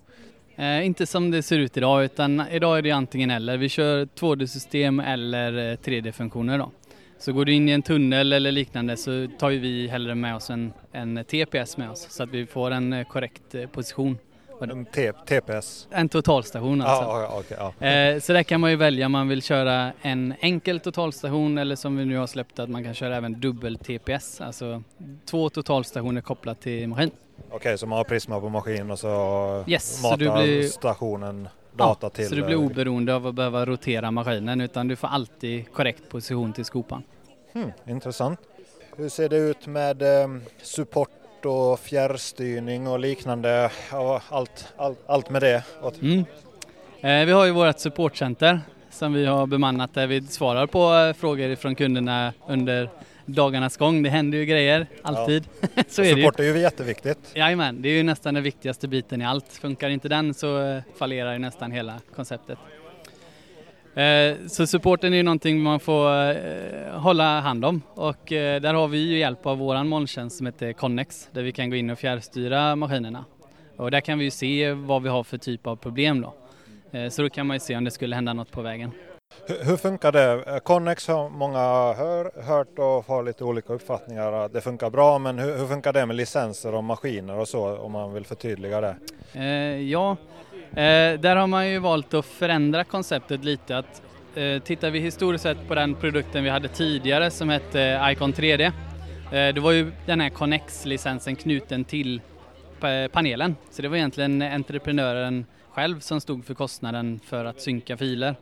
Eh, 0.56 0.86
inte 0.86 1.06
som 1.06 1.30
det 1.30 1.42
ser 1.42 1.58
ut 1.58 1.76
idag 1.76 2.04
utan 2.04 2.44
idag 2.50 2.78
är 2.78 2.82
det 2.82 2.90
antingen 2.90 3.30
eller. 3.30 3.56
Vi 3.56 3.68
kör 3.68 4.04
2D-system 4.04 5.00
eller 5.00 5.70
eh, 5.70 5.76
3D-funktioner 5.76 6.58
då. 6.58 6.70
Så 7.18 7.32
går 7.32 7.44
du 7.44 7.52
in 7.52 7.68
i 7.68 7.72
en 7.72 7.82
tunnel 7.82 8.32
eller 8.32 8.52
liknande 8.52 8.96
så 8.96 9.28
tar 9.38 9.50
ju 9.50 9.58
vi 9.58 9.88
hellre 9.88 10.14
med 10.14 10.36
oss 10.36 10.50
en, 10.50 10.72
en 10.92 11.24
TPS 11.24 11.76
med 11.76 11.90
oss 11.90 12.06
så 12.10 12.22
att 12.22 12.30
vi 12.30 12.46
får 12.46 12.70
en 12.70 12.92
eh, 12.92 13.06
korrekt 13.06 13.54
eh, 13.54 13.66
position. 13.66 14.18
En 14.60 14.86
TPS? 15.26 15.88
En 15.90 16.08
totalstation 16.08 16.80
alltså. 16.80 17.04
Ah, 17.04 17.38
okay, 17.38 17.58
ah. 17.58 17.86
Eh, 17.86 18.20
så 18.20 18.32
där 18.32 18.42
kan 18.42 18.60
man 18.60 18.70
ju 18.70 18.76
välja 18.76 19.06
om 19.06 19.12
man 19.12 19.28
vill 19.28 19.42
köra 19.42 19.92
en 20.02 20.34
enkel 20.40 20.80
totalstation 20.80 21.58
eller 21.58 21.76
som 21.76 21.96
vi 21.96 22.04
nu 22.04 22.16
har 22.16 22.26
släppt 22.26 22.58
att 22.58 22.68
man 22.68 22.84
kan 22.84 22.94
köra 22.94 23.16
även 23.16 23.40
dubbel 23.40 23.78
TPS, 23.78 24.40
alltså 24.40 24.82
två 25.30 25.48
totalstationer 25.48 26.20
kopplat 26.20 26.60
till 26.60 26.88
maskin. 26.88 27.10
Okej, 27.46 27.56
okay, 27.56 27.76
så 27.76 27.86
man 27.86 27.96
har 27.96 28.04
Prisma 28.04 28.40
på 28.40 28.48
maskin 28.48 28.90
och 28.90 28.98
så 28.98 29.64
yes, 29.68 30.02
matar 30.02 30.24
så 30.24 30.42
blir... 30.42 30.62
stationen 30.62 31.48
data 31.78 32.06
ja, 32.06 32.10
till. 32.10 32.28
Så 32.28 32.34
du 32.34 32.42
blir 32.42 32.56
oberoende 32.56 33.14
av 33.14 33.26
att 33.26 33.34
behöva 33.34 33.66
rotera 33.66 34.10
maskinen 34.10 34.60
utan 34.60 34.88
du 34.88 34.96
får 34.96 35.08
alltid 35.08 35.72
korrekt 35.72 36.08
position 36.08 36.52
till 36.52 36.64
skopan. 36.64 37.02
Hmm, 37.58 37.72
intressant. 37.86 38.40
Hur 38.96 39.08
ser 39.08 39.28
det 39.28 39.36
ut 39.36 39.66
med 39.66 40.02
eh, 40.02 40.28
support 40.62 41.44
och 41.44 41.80
fjärrstyrning 41.80 42.88
och 42.88 42.98
liknande? 42.98 43.70
Allt, 44.28 44.72
allt, 44.76 44.98
allt 45.06 45.30
med 45.30 45.42
det? 45.42 45.64
Mm. 46.00 46.24
Eh, 47.00 47.26
vi 47.26 47.32
har 47.32 47.44
ju 47.44 47.52
vårt 47.52 47.78
supportcenter 47.78 48.60
som 48.90 49.12
vi 49.12 49.26
har 49.26 49.46
bemannat 49.46 49.94
där 49.94 50.06
vi 50.06 50.22
svarar 50.22 50.66
på 50.66 50.94
eh, 50.94 51.12
frågor 51.12 51.56
från 51.56 51.74
kunderna 51.74 52.32
under 52.46 52.90
dagarnas 53.26 53.76
gång. 53.76 54.02
Det 54.02 54.10
händer 54.10 54.38
ju 54.38 54.44
grejer, 54.44 54.86
alltid. 55.02 55.48
Ja. 55.60 55.82
så 55.88 56.02
är 56.02 56.14
Support 56.14 56.36
det 56.36 56.44
ju. 56.44 56.50
är 56.50 56.54
ju 56.54 56.60
jätteviktigt. 56.60 57.18
Jajamän, 57.34 57.82
det 57.82 57.88
är 57.88 57.92
ju 57.92 58.02
nästan 58.02 58.34
den 58.34 58.42
viktigaste 58.42 58.88
biten 58.88 59.22
i 59.22 59.24
allt. 59.24 59.52
Funkar 59.52 59.88
inte 59.88 60.08
den 60.08 60.34
så 60.34 60.62
eh, 60.62 60.82
fallerar 60.98 61.32
ju 61.32 61.38
nästan 61.38 61.72
hela 61.72 62.00
konceptet. 62.16 62.58
Eh, 63.98 64.36
så 64.48 64.66
supporten 64.66 65.12
är 65.12 65.16
ju 65.16 65.22
någonting 65.22 65.62
man 65.62 65.80
får 65.80 66.30
eh, 66.30 67.00
hålla 67.00 67.40
hand 67.40 67.64
om 67.64 67.82
och 67.94 68.24
där 68.28 68.74
har 68.74 68.88
vi 68.88 68.98
ju 68.98 69.18
hjälp 69.18 69.46
av 69.46 69.58
våran 69.58 69.88
molntjänst 69.88 70.36
som 70.36 70.46
heter 70.46 70.72
Connex 70.72 71.28
där 71.32 71.42
vi 71.42 71.52
kan 71.52 71.70
gå 71.70 71.76
in 71.76 71.90
och 71.90 71.98
fjärrstyra 71.98 72.76
maskinerna. 72.76 73.24
Och 73.76 73.90
där 73.90 74.00
kan 74.00 74.18
vi 74.18 74.24
ju 74.24 74.30
se 74.30 74.72
vad 74.72 75.02
vi 75.02 75.08
har 75.08 75.24
för 75.24 75.38
typ 75.38 75.66
av 75.66 75.76
problem 75.76 76.20
då. 76.20 76.34
Så 77.10 77.22
då 77.22 77.30
kan 77.30 77.46
man 77.46 77.56
ju 77.56 77.60
se 77.60 77.76
om 77.76 77.84
det 77.84 77.90
skulle 77.90 78.14
hända 78.14 78.32
något 78.32 78.50
på 78.50 78.62
vägen. 78.62 78.92
Hur, 79.46 79.76
funkar 79.76 80.12
det? 80.12 80.60
Connex 80.64 81.08
har 81.08 81.30
många 81.30 81.58
hör, 81.92 82.42
hört 82.42 82.78
och 82.78 83.06
har 83.06 83.22
lite 83.22 83.44
olika 83.44 83.72
uppfattningar. 83.72 84.48
Det 84.48 84.60
funkar 84.60 84.90
bra, 84.90 85.18
men 85.18 85.38
hur, 85.38 85.58
hur, 85.58 85.66
funkar 85.66 85.92
det 85.92 86.06
med 86.06 86.16
licenser 86.16 86.74
och 86.74 86.84
maskiner 86.84 87.38
och 87.38 87.48
så 87.48 87.76
om 87.76 87.92
man 87.92 88.14
vill 88.14 88.24
förtydliga 88.24 88.80
det? 88.80 88.96
Eh, 89.32 89.82
ja, 89.90 90.16
eh, 90.70 91.20
där 91.20 91.36
har 91.36 91.46
man 91.46 91.68
ju 91.68 91.78
valt 91.78 92.14
att 92.14 92.26
förändra 92.26 92.84
konceptet 92.84 93.44
lite. 93.44 93.78
Att, 93.78 94.02
eh, 94.34 94.58
tittar 94.62 94.90
vi 94.90 94.98
historiskt 95.00 95.42
sett 95.42 95.68
på 95.68 95.74
den 95.74 95.94
produkten 95.94 96.44
vi 96.44 96.50
hade 96.50 96.68
tidigare 96.68 97.30
som 97.30 97.48
hette 97.48 97.82
eh, 97.82 98.12
Icon 98.12 98.32
3D. 98.32 98.64
Eh, 99.32 99.54
det 99.54 99.60
var 99.60 99.72
ju 99.72 99.92
den 100.06 100.20
här 100.20 100.28
Connex-licensen 100.28 101.36
knuten 101.36 101.84
till 101.84 102.20
eh, 102.82 103.10
panelen. 103.12 103.56
Så 103.70 103.82
det 103.82 103.88
var 103.88 103.96
egentligen 103.96 104.42
entreprenören 104.42 105.46
själv 105.70 106.00
som 106.00 106.20
stod 106.20 106.44
för 106.44 106.54
kostnaden 106.54 107.20
för 107.24 107.44
att 107.44 107.60
synka 107.60 107.96
filer. 107.96 108.34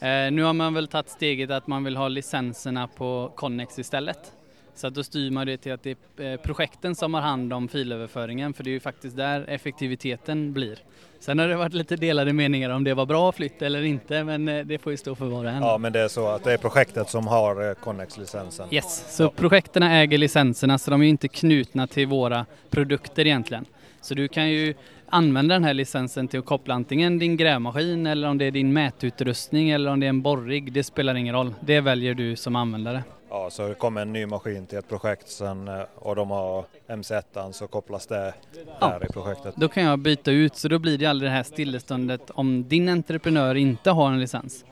Eh, 0.00 0.30
nu 0.32 0.42
har 0.42 0.52
man 0.52 0.74
väl 0.74 0.88
tagit 0.88 1.08
steget 1.08 1.50
att 1.50 1.66
man 1.66 1.84
vill 1.84 1.96
ha 1.96 2.08
licenserna 2.08 2.88
på 2.88 3.32
Connex 3.36 3.78
istället. 3.78 4.32
Så 4.80 4.86
att 4.86 4.94
då 4.94 5.02
styr 5.02 5.30
man 5.30 5.46
det 5.46 5.56
till 5.56 5.72
att 5.72 5.82
det 5.82 5.98
är 6.16 6.36
projekten 6.36 6.94
som 6.94 7.14
har 7.14 7.20
hand 7.20 7.52
om 7.52 7.68
filöverföringen 7.68 8.52
för 8.52 8.64
det 8.64 8.70
är 8.70 8.72
ju 8.72 8.80
faktiskt 8.80 9.16
där 9.16 9.44
effektiviteten 9.48 10.52
blir. 10.52 10.78
Sen 11.18 11.38
har 11.38 11.48
det 11.48 11.56
varit 11.56 11.74
lite 11.74 11.96
delade 11.96 12.32
meningar 12.32 12.70
om 12.70 12.84
det 12.84 12.94
var 12.94 13.06
bra 13.06 13.32
flytt 13.32 13.62
eller 13.62 13.82
inte 13.82 14.24
men 14.24 14.44
det 14.44 14.82
får 14.82 14.92
ju 14.92 14.96
stå 14.96 15.14
för 15.14 15.26
var 15.26 15.44
och 15.44 15.50
en. 15.50 15.62
Ja 15.62 15.78
men 15.78 15.92
det 15.92 16.00
är 16.00 16.08
så 16.08 16.28
att 16.28 16.44
det 16.44 16.52
är 16.52 16.58
projektet 16.58 17.08
som 17.08 17.26
har 17.26 17.74
Connex-licensen? 17.74 18.68
Yes, 18.70 19.16
så 19.16 19.22
ja. 19.22 19.32
projekterna 19.36 19.92
äger 19.92 20.18
licenserna 20.18 20.78
så 20.78 20.90
de 20.90 21.02
är 21.02 21.06
inte 21.06 21.28
knutna 21.28 21.86
till 21.86 22.06
våra 22.06 22.46
produkter 22.70 23.26
egentligen. 23.26 23.64
Så 24.00 24.14
du 24.14 24.28
kan 24.28 24.50
ju 24.50 24.74
använda 25.06 25.54
den 25.54 25.64
här 25.64 25.74
licensen 25.74 26.28
till 26.28 26.38
att 26.38 26.46
koppla 26.46 26.74
antingen 26.74 27.18
din 27.18 27.36
grävmaskin 27.36 28.06
eller 28.06 28.28
om 28.28 28.38
det 28.38 28.44
är 28.44 28.50
din 28.50 28.72
mätutrustning 28.72 29.70
eller 29.70 29.90
om 29.90 30.00
det 30.00 30.06
är 30.06 30.08
en 30.08 30.22
borrig. 30.22 30.72
Det 30.72 30.82
spelar 30.82 31.14
ingen 31.14 31.34
roll. 31.34 31.54
Det 31.60 31.80
väljer 31.80 32.14
du 32.14 32.36
som 32.36 32.56
användare. 32.56 33.02
Ja, 33.30 33.50
så 33.50 33.74
kommer 33.74 34.02
en 34.02 34.12
ny 34.12 34.26
maskin 34.26 34.66
till 34.66 34.78
ett 34.78 34.88
projekt 34.88 35.28
sen 35.28 35.68
eh, 35.68 35.82
och 35.94 36.16
de 36.16 36.30
har 36.30 36.64
MC1 36.88 37.52
så 37.52 37.66
kopplas 37.66 38.06
det 38.06 38.34
ja. 38.80 38.88
där 38.88 39.06
i 39.06 39.12
projektet. 39.12 39.54
Då 39.56 39.68
kan 39.68 39.82
jag 39.82 39.98
byta 39.98 40.30
ut 40.30 40.56
så 40.56 40.68
då 40.68 40.78
blir 40.78 40.98
det 40.98 41.06
aldrig 41.06 41.30
det 41.30 41.34
här 41.34 41.42
stilleståndet 41.42 42.30
om 42.30 42.68
din 42.68 42.88
entreprenör 42.88 43.54
inte 43.54 43.90
har 43.90 44.10
en 44.10 44.20
licens. 44.20 44.64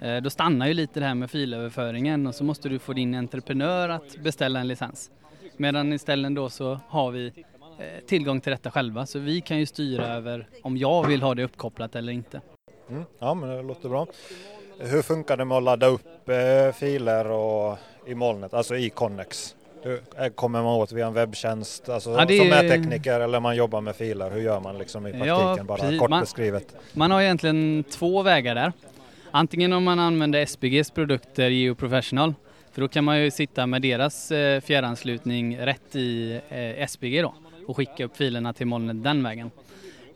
Eh, 0.00 0.16
då 0.16 0.30
stannar 0.30 0.66
ju 0.66 0.74
lite 0.74 1.00
det 1.00 1.06
här 1.06 1.14
med 1.14 1.30
filöverföringen 1.30 2.26
och 2.26 2.34
så 2.34 2.44
måste 2.44 2.68
du 2.68 2.78
få 2.78 2.92
din 2.92 3.14
entreprenör 3.14 3.88
att 3.88 4.16
beställa 4.16 4.60
en 4.60 4.68
licens. 4.68 5.10
Medan 5.56 5.92
istället 5.92 6.34
då 6.34 6.50
så 6.50 6.80
har 6.88 7.10
vi 7.10 7.44
Eh, 7.78 8.04
tillgång 8.06 8.40
till 8.40 8.52
detta 8.52 8.70
själva 8.70 9.06
så 9.06 9.18
vi 9.18 9.40
kan 9.40 9.58
ju 9.58 9.66
styra 9.66 10.06
över 10.06 10.48
om 10.62 10.76
jag 10.76 11.06
vill 11.06 11.22
ha 11.22 11.34
det 11.34 11.44
uppkopplat 11.44 11.96
eller 11.96 12.12
inte. 12.12 12.40
Mm, 12.88 13.04
ja 13.18 13.34
men 13.34 13.48
det 13.48 13.62
låter 13.62 13.88
bra. 13.88 14.06
Hur 14.78 15.02
funkar 15.02 15.36
det 15.36 15.44
med 15.44 15.56
att 15.56 15.62
ladda 15.62 15.86
upp 15.86 16.28
eh, 16.28 16.72
filer 16.74 17.30
och, 17.30 17.78
i 18.06 18.14
molnet, 18.14 18.54
alltså 18.54 18.76
i 18.76 18.90
Connex? 18.90 19.54
Hur, 19.82 20.00
eh, 20.18 20.28
kommer 20.28 20.62
man 20.62 20.74
åt 20.74 20.92
via 20.92 21.06
en 21.06 21.14
webbtjänst, 21.14 21.88
alltså 21.88 22.10
ja, 22.10 22.24
det... 22.24 22.38
som 22.38 22.52
är 22.52 22.68
tekniker 22.68 23.20
eller 23.20 23.40
man 23.40 23.56
jobbar 23.56 23.80
med 23.80 23.96
filer? 23.96 24.30
Hur 24.30 24.40
gör 24.40 24.60
man 24.60 24.78
liksom 24.78 25.06
i 25.06 25.10
praktiken, 25.10 25.56
ja, 25.56 25.64
bara 25.64 25.98
kort 25.98 26.10
man, 26.10 26.20
beskrivet? 26.20 26.76
Man 26.92 27.10
har 27.10 27.22
egentligen 27.22 27.84
två 27.90 28.22
vägar 28.22 28.54
där. 28.54 28.72
Antingen 29.30 29.72
om 29.72 29.84
man 29.84 29.98
använder 29.98 30.40
SBGs 30.40 30.90
produkter 30.90 31.50
Geo 31.50 31.74
Professional, 31.74 32.34
för 32.72 32.80
då 32.80 32.88
kan 32.88 33.04
man 33.04 33.20
ju 33.20 33.30
sitta 33.30 33.66
med 33.66 33.82
deras 33.82 34.30
eh, 34.30 34.60
fjärranslutning 34.60 35.58
rätt 35.58 35.96
i 35.96 36.40
eh, 36.48 36.84
SBG 36.84 37.22
då 37.22 37.34
och 37.66 37.76
skicka 37.76 38.04
upp 38.04 38.16
filerna 38.16 38.52
till 38.52 38.66
molnet 38.66 39.04
den 39.04 39.22
vägen. 39.22 39.50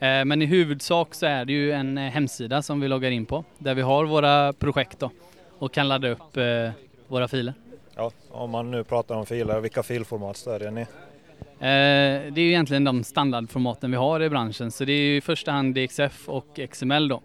Eh, 0.00 0.24
men 0.24 0.42
i 0.42 0.46
huvudsak 0.46 1.14
så 1.14 1.26
är 1.26 1.44
det 1.44 1.52
ju 1.52 1.72
en 1.72 1.98
eh, 1.98 2.04
hemsida 2.04 2.62
som 2.62 2.80
vi 2.80 2.88
loggar 2.88 3.10
in 3.10 3.26
på 3.26 3.44
där 3.58 3.74
vi 3.74 3.82
har 3.82 4.04
våra 4.04 4.52
projekt 4.52 4.98
då, 4.98 5.10
och 5.58 5.72
kan 5.72 5.88
ladda 5.88 6.08
upp 6.08 6.36
eh, 6.36 6.70
våra 7.08 7.28
filer. 7.28 7.54
Ja, 7.96 8.10
om 8.30 8.50
man 8.50 8.70
nu 8.70 8.84
pratar 8.84 9.14
om 9.14 9.26
filer, 9.26 9.60
vilka 9.60 9.82
filformat 9.82 10.36
stödjer 10.36 10.70
ni? 10.70 10.86
Det 11.58 11.66
är 11.66 12.38
ju 12.38 12.48
egentligen 12.48 12.84
de 12.84 13.04
standardformaten 13.04 13.90
vi 13.90 13.96
har 13.96 14.22
i 14.22 14.28
branschen 14.28 14.70
så 14.70 14.84
det 14.84 14.92
är 14.92 15.00
ju 15.00 15.16
i 15.16 15.20
första 15.20 15.52
hand 15.52 15.74
DXF 15.74 16.28
och 16.28 16.60
XML 16.70 17.08
då. 17.08 17.22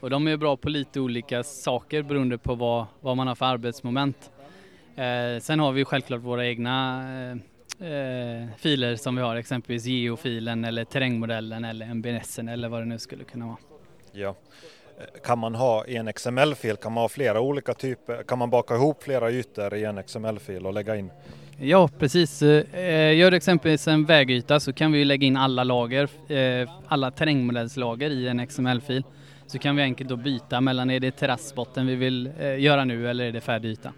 Och 0.00 0.10
de 0.10 0.28
är 0.28 0.36
bra 0.36 0.56
på 0.56 0.68
lite 0.68 1.00
olika 1.00 1.42
saker 1.42 2.02
beroende 2.02 2.38
på 2.38 2.54
vad, 2.54 2.86
vad 3.00 3.16
man 3.16 3.26
har 3.26 3.34
för 3.34 3.46
arbetsmoment. 3.46 4.30
Sen 5.40 5.60
har 5.60 5.72
vi 5.72 5.84
självklart 5.84 6.20
våra 6.20 6.46
egna 6.46 7.04
eh, 7.80 8.46
filer 8.58 8.96
som 8.96 9.16
vi 9.16 9.22
har, 9.22 9.36
exempelvis 9.36 9.84
geofilen 9.84 10.64
eller 10.64 10.84
terrängmodellen 10.84 11.64
eller 11.64 11.86
MBNSen 11.86 12.48
eller 12.48 12.68
vad 12.68 12.80
det 12.80 12.86
nu 12.86 12.98
skulle 12.98 13.24
kunna 13.24 13.46
vara. 13.46 13.58
Ja. 14.12 14.34
Kan 15.24 15.38
man 15.38 15.54
ha 15.54 15.86
i 15.86 15.96
en 15.96 16.12
XML-fil, 16.12 16.76
kan 16.76 16.92
man 16.92 17.02
ha 17.02 17.08
flera 17.08 17.40
olika 17.40 17.74
typer, 17.74 18.22
kan 18.22 18.38
man 18.38 18.50
baka 18.50 18.74
ihop 18.74 19.02
flera 19.02 19.30
ytor 19.30 19.74
i 19.74 19.84
en 19.84 20.02
XML-fil 20.02 20.66
och 20.66 20.72
lägga 20.72 20.96
in? 20.96 21.10
Ja, 21.58 21.88
precis. 21.98 22.42
Eh, 22.42 23.16
gör 23.16 23.30
du 23.30 23.36
exempelvis 23.36 23.88
en 23.88 24.04
vägyta 24.04 24.60
så 24.60 24.72
kan 24.72 24.92
vi 24.92 25.04
lägga 25.04 25.26
in 25.26 25.36
alla 25.36 25.64
lager, 25.64 26.08
eh, 26.32 26.70
alla 26.88 27.10
terrängmodellslager 27.10 28.10
i 28.10 28.28
en 28.28 28.46
XML-fil. 28.46 29.04
Så 29.46 29.58
kan 29.58 29.76
vi 29.76 29.82
enkelt 29.82 30.08
då 30.08 30.16
byta 30.16 30.60
mellan 30.60 30.90
är 30.90 31.00
det 31.00 31.10
terrassbotten 31.10 31.86
vi 31.86 31.94
vill 31.94 32.30
eh, 32.38 32.60
göra 32.60 32.84
nu 32.84 33.10
eller 33.10 33.24
är 33.24 33.32
det 33.32 33.40
färdig 33.40 33.68
yta. 33.70 33.92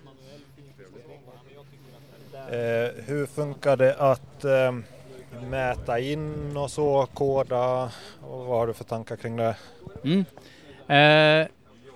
Hur 3.07 3.27
funkar 3.27 3.77
det 3.77 3.95
att 3.99 4.45
mäta 5.51 6.01
in 6.01 6.57
och 6.57 6.71
så, 6.71 7.07
koda 7.15 7.91
och 8.21 8.47
vad 8.47 8.59
har 8.59 8.67
du 8.67 8.73
för 8.73 8.85
tankar 8.85 9.17
kring 9.17 9.37
det? 9.37 9.57
Mm. 10.05 10.25
Eh, 10.89 11.47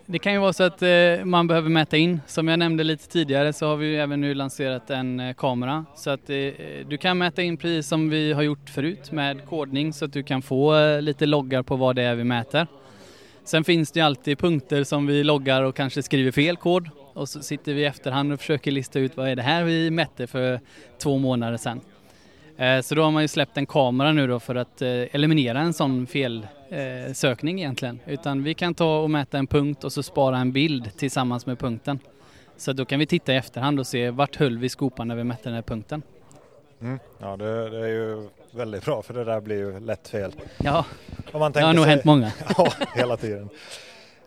det 0.06 0.18
kan 0.18 0.32
ju 0.32 0.38
vara 0.38 0.52
så 0.52 0.62
att 0.62 0.82
eh, 0.82 1.24
man 1.24 1.46
behöver 1.46 1.68
mäta 1.68 1.96
in. 1.96 2.20
Som 2.26 2.48
jag 2.48 2.58
nämnde 2.58 2.84
lite 2.84 3.08
tidigare 3.08 3.52
så 3.52 3.66
har 3.66 3.76
vi 3.76 3.96
även 3.96 4.20
nu 4.20 4.34
lanserat 4.34 4.90
en 4.90 5.20
eh, 5.20 5.34
kamera 5.34 5.84
så 5.96 6.10
att 6.10 6.30
eh, 6.30 6.36
du 6.88 6.98
kan 7.00 7.18
mäta 7.18 7.42
in 7.42 7.56
precis 7.56 7.88
som 7.88 8.10
vi 8.10 8.32
har 8.32 8.42
gjort 8.42 8.70
förut 8.70 9.12
med 9.12 9.46
kodning 9.46 9.92
så 9.92 10.04
att 10.04 10.12
du 10.12 10.22
kan 10.22 10.42
få 10.42 10.76
eh, 10.76 11.02
lite 11.02 11.26
loggar 11.26 11.62
på 11.62 11.76
vad 11.76 11.96
det 11.96 12.02
är 12.02 12.14
vi 12.14 12.24
mäter. 12.24 12.66
Sen 13.44 13.64
finns 13.64 13.92
det 13.92 14.00
ju 14.00 14.06
alltid 14.06 14.38
punkter 14.38 14.84
som 14.84 15.06
vi 15.06 15.24
loggar 15.24 15.62
och 15.62 15.76
kanske 15.76 16.02
skriver 16.02 16.32
fel 16.32 16.56
kod 16.56 16.88
och 17.12 17.28
så 17.28 17.42
sitter 17.42 17.74
vi 17.74 17.80
i 17.80 17.84
efterhand 17.84 18.32
och 18.32 18.40
försöker 18.40 18.70
lista 18.70 18.98
ut 18.98 19.16
vad 19.16 19.28
är 19.28 19.36
det 19.36 19.42
här 19.42 19.64
vi 19.64 19.90
mätte 19.90 20.26
för 20.26 20.60
två 20.98 21.18
månader 21.18 21.56
sedan. 21.56 21.80
Eh, 22.60 22.80
så 22.80 22.94
då 22.94 23.02
har 23.02 23.10
man 23.10 23.22
ju 23.22 23.28
släppt 23.28 23.56
en 23.56 23.66
kamera 23.66 24.12
nu 24.12 24.26
då 24.26 24.40
för 24.40 24.54
att 24.54 24.82
eh, 24.82 24.88
eliminera 24.88 25.60
en 25.60 25.72
sån 25.72 26.06
felsökning 26.06 27.60
eh, 27.60 27.64
egentligen. 27.64 28.00
Utan 28.06 28.42
vi 28.42 28.54
kan 28.54 28.74
ta 28.74 28.98
och 28.98 29.10
mäta 29.10 29.38
en 29.38 29.46
punkt 29.46 29.84
och 29.84 29.92
så 29.92 30.02
spara 30.02 30.38
en 30.38 30.52
bild 30.52 30.96
tillsammans 30.96 31.46
med 31.46 31.58
punkten. 31.58 31.98
Så 32.56 32.72
då 32.72 32.84
kan 32.84 32.98
vi 32.98 33.06
titta 33.06 33.32
i 33.32 33.36
efterhand 33.36 33.80
och 33.80 33.86
se 33.86 34.10
vart 34.10 34.36
höll 34.36 34.58
vi 34.58 34.68
skopan 34.68 35.08
när 35.08 35.16
vi 35.16 35.24
mätte 35.24 35.42
den 35.42 35.54
här 35.54 35.62
punkten. 35.62 36.02
Mm. 36.80 36.98
Ja 37.18 37.36
det, 37.36 37.70
det, 37.70 37.78
är 37.78 37.88
ju 37.88 38.28
väldigt 38.50 38.84
bra 38.84 39.02
för 39.02 39.14
det 39.14 39.24
där 39.24 39.40
blir 39.40 39.56
ju 39.56 39.80
lätt 39.80 40.08
fel. 40.08 40.32
Ja, 40.58 40.84
det 41.32 41.38
har 41.38 41.72
nog 41.72 41.84
sig, 41.84 41.90
hänt 41.90 42.04
många. 42.04 42.32
ja, 42.56 42.72
hela 42.94 43.16
tiden. 43.16 43.48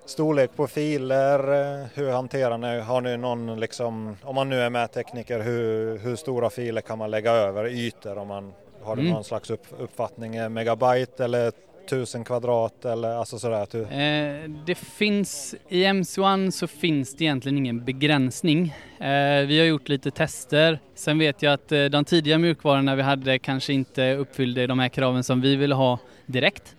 Storlek 0.05 0.55
på 0.55 0.67
filer, 0.67 1.39
eh, 1.39 1.88
hur 1.93 2.12
hanterar 2.12 2.57
ni, 2.57 2.79
har 2.79 3.01
ni 3.01 3.17
någon 3.17 3.60
liksom, 3.60 4.17
om 4.24 4.36
man 4.36 4.50
nu 4.50 4.60
är 4.60 4.69
med 4.69 4.91
tekniker, 4.91 5.39
hur, 5.39 5.98
hur 5.98 6.15
stora 6.15 6.50
filer 6.50 6.81
kan 6.81 6.98
man 6.98 7.12
lägga 7.12 7.31
över 7.31 7.67
ytor 7.67 8.17
om 8.17 8.27
man 8.27 8.53
har 8.83 8.93
mm. 8.93 9.05
någon 9.05 9.24
slags 9.24 9.50
upp, 9.50 9.65
uppfattning, 9.79 10.53
megabyte 10.53 11.24
eller 11.24 11.51
tusen 11.89 12.24
kvadrat 12.24 12.86
eller 12.86 13.10
alltså 13.10 13.39
sådär? 13.39 13.67
Eh, 13.75 14.50
det 14.65 14.75
finns, 14.75 15.55
i 15.69 15.83
MC1 15.83 16.51
så 16.51 16.67
finns 16.67 17.15
det 17.15 17.24
egentligen 17.24 17.57
ingen 17.57 17.86
begränsning. 17.86 18.75
Eh, 19.00 19.48
vi 19.48 19.60
har 19.60 19.65
gjort 19.65 19.89
lite 19.89 20.12
tester. 20.12 20.79
Sen 20.95 21.19
vet 21.19 21.41
jag 21.41 21.53
att 21.53 21.72
eh, 21.72 21.86
de 21.86 22.05
tidiga 22.05 22.38
mjukvarorna 22.38 22.95
vi 22.95 23.01
hade 23.01 23.39
kanske 23.39 23.74
inte 23.74 24.13
uppfyllde 24.13 24.67
de 24.67 24.79
här 24.79 24.89
kraven 24.89 25.24
som 25.24 25.41
vi 25.41 25.55
ville 25.55 25.75
ha 25.75 26.00
direkt. 26.25 26.75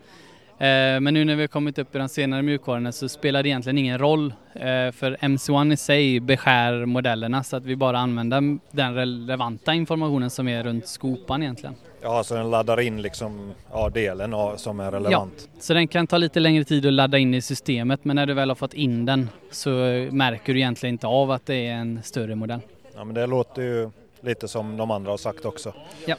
Eh, 0.58 1.00
men 1.00 1.14
nu 1.14 1.24
när 1.24 1.36
vi 1.36 1.42
har 1.42 1.48
kommit 1.48 1.78
upp 1.78 1.94
i 1.94 1.98
de 1.98 2.08
senare 2.08 2.42
mjukvarorna 2.42 2.92
så 2.92 3.08
spelar 3.08 3.42
det 3.42 3.48
egentligen 3.48 3.78
ingen 3.78 3.98
roll 3.98 4.34
eh, 4.52 4.60
för 4.92 5.16
MC1 5.20 5.72
i 5.72 5.76
sig 5.76 6.20
beskär 6.20 6.86
modellerna 6.86 7.42
så 7.42 7.56
att 7.56 7.64
vi 7.64 7.76
bara 7.76 7.98
använder 7.98 8.58
den 8.70 8.94
relevanta 8.94 9.74
informationen 9.74 10.30
som 10.30 10.48
är 10.48 10.62
runt 10.62 10.88
skopan 10.88 11.42
egentligen. 11.42 11.74
Ja, 12.02 12.24
så 12.24 12.34
den 12.34 12.50
laddar 12.50 12.80
in 12.80 13.02
liksom 13.02 13.52
ja, 13.72 13.88
delen 13.88 14.34
som 14.56 14.80
är 14.80 14.90
relevant? 14.90 15.48
Ja, 15.52 15.60
så 15.60 15.74
den 15.74 15.88
kan 15.88 16.06
ta 16.06 16.18
lite 16.18 16.40
längre 16.40 16.64
tid 16.64 16.86
att 16.86 16.92
ladda 16.92 17.18
in 17.18 17.34
i 17.34 17.42
systemet 17.42 18.04
men 18.04 18.16
när 18.16 18.26
du 18.26 18.34
väl 18.34 18.50
har 18.50 18.54
fått 18.54 18.74
in 18.74 19.04
den 19.04 19.28
så 19.50 19.70
märker 20.10 20.54
du 20.54 20.60
egentligen 20.60 20.94
inte 20.94 21.06
av 21.06 21.30
att 21.30 21.46
det 21.46 21.66
är 21.66 21.74
en 21.74 22.02
större 22.02 22.34
modell. 22.34 22.60
Ja, 22.94 23.04
men 23.04 23.14
det 23.14 23.26
låter 23.26 23.62
ju 23.62 23.90
lite 24.20 24.48
som 24.48 24.76
de 24.76 24.90
andra 24.90 25.10
har 25.10 25.16
sagt 25.16 25.44
också. 25.44 25.72
Ja. 26.06 26.16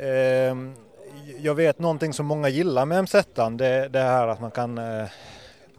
Ehm, 0.00 0.74
jag 1.40 1.54
vet 1.54 1.78
någonting 1.78 2.12
som 2.12 2.26
många 2.26 2.48
gillar 2.48 2.86
med 2.86 3.02
MZ, 3.02 3.14
det, 3.34 3.88
det 3.88 4.00
här 4.00 4.28
att 4.28 4.40
man 4.40 4.50
kan 4.50 4.78
eh, 4.78 5.06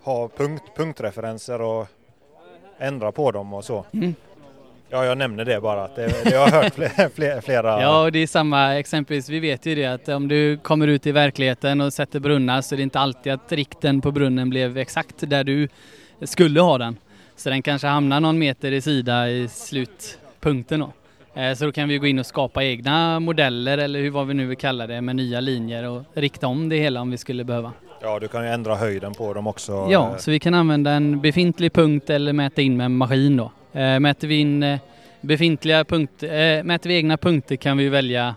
ha 0.04 0.28
punkt, 0.28 0.64
punktreferenser 0.76 1.62
och 1.62 1.88
ändra 2.78 3.12
på 3.12 3.32
dem 3.32 3.54
och 3.54 3.66
så. 3.66 3.86
Mm. 3.94 4.16
Ja, 4.90 5.06
jag 5.06 5.18
nämner 5.18 5.46
det 5.46 5.62
bara. 5.62 5.84
Att 5.84 5.96
det, 5.96 6.32
jag 6.32 6.40
har 6.40 6.64
hört 6.64 6.74
flera, 7.14 7.42
flera... 7.42 7.82
Ja, 7.82 8.04
och 8.04 8.12
det 8.12 8.20
är 8.20 8.28
samma 8.28 8.76
exempelvis. 8.76 9.30
Vi 9.30 9.40
vet 9.40 9.66
ju 9.66 9.76
det 9.76 9.86
att 9.86 10.10
om 10.10 10.28
du 10.28 10.58
kommer 10.58 10.88
ut 10.88 11.08
i 11.08 11.12
verkligheten 11.12 11.82
och 11.82 11.94
sätter 11.94 12.20
brunnar 12.20 12.62
så 12.62 12.76
är 12.76 12.78
det 12.78 12.84
inte 12.84 13.00
alltid 13.00 13.34
att 13.34 13.52
rikten 13.52 14.02
på 14.02 14.12
brunnen 14.12 14.50
blev 14.50 14.78
exakt 14.78 15.16
där 15.30 15.44
du 15.44 15.68
skulle 16.22 16.62
ha 16.62 16.78
den. 16.78 16.98
Så 17.36 17.50
den 17.50 17.62
kanske 17.62 17.88
hamnar 17.88 18.20
någon 18.20 18.40
meter 18.40 18.72
i 18.72 18.82
sida 18.82 19.30
i 19.30 19.48
slutpunkten 19.48 20.80
då. 20.80 20.94
Eh, 21.36 21.54
så 21.54 21.66
då 21.66 21.72
kan 21.72 21.90
vi 21.90 21.98
gå 21.98 22.08
in 22.08 22.20
och 22.20 22.26
skapa 22.26 22.64
egna 22.64 23.20
modeller 23.20 23.78
eller 23.78 24.00
hur 24.00 24.12
vad 24.12 24.28
vi 24.28 24.34
nu 24.34 24.46
vill 24.46 24.58
kalla 24.58 24.88
det 24.88 25.02
med 25.02 25.16
nya 25.16 25.40
linjer 25.40 25.90
och 25.90 26.04
rikta 26.14 26.48
om 26.48 26.70
det 26.70 26.78
hela 26.78 27.02
om 27.02 27.12
vi 27.12 27.18
skulle 27.18 27.44
behöva. 27.44 27.74
Ja, 28.02 28.20
du 28.20 28.28
kan 28.28 28.44
ju 28.44 28.50
ändra 28.50 28.76
höjden 28.76 29.14
på 29.14 29.34
dem 29.34 29.48
också. 29.48 29.88
Ja, 29.92 30.18
så 30.18 30.32
vi 30.32 30.40
kan 30.40 30.54
använda 30.54 30.92
en 30.92 31.22
befintlig 31.22 31.74
punkt 31.74 32.10
eller 32.10 32.34
mäta 32.34 32.62
in 32.62 32.78
med 32.78 32.86
en 32.86 32.98
maskin 32.98 33.38
då. 33.38 33.52
Eh, 33.80 34.00
mäter 34.00 34.28
vi 34.28 34.36
in 34.36 34.64
eh, 34.64 34.80
befintliga 35.22 35.86
punkter, 35.86 36.64
mäter 36.64 36.90
vi 36.90 36.96
egna 36.96 37.18
punkter 37.18 37.56
kan 37.56 37.78
vi 37.78 37.90
välja 37.90 38.36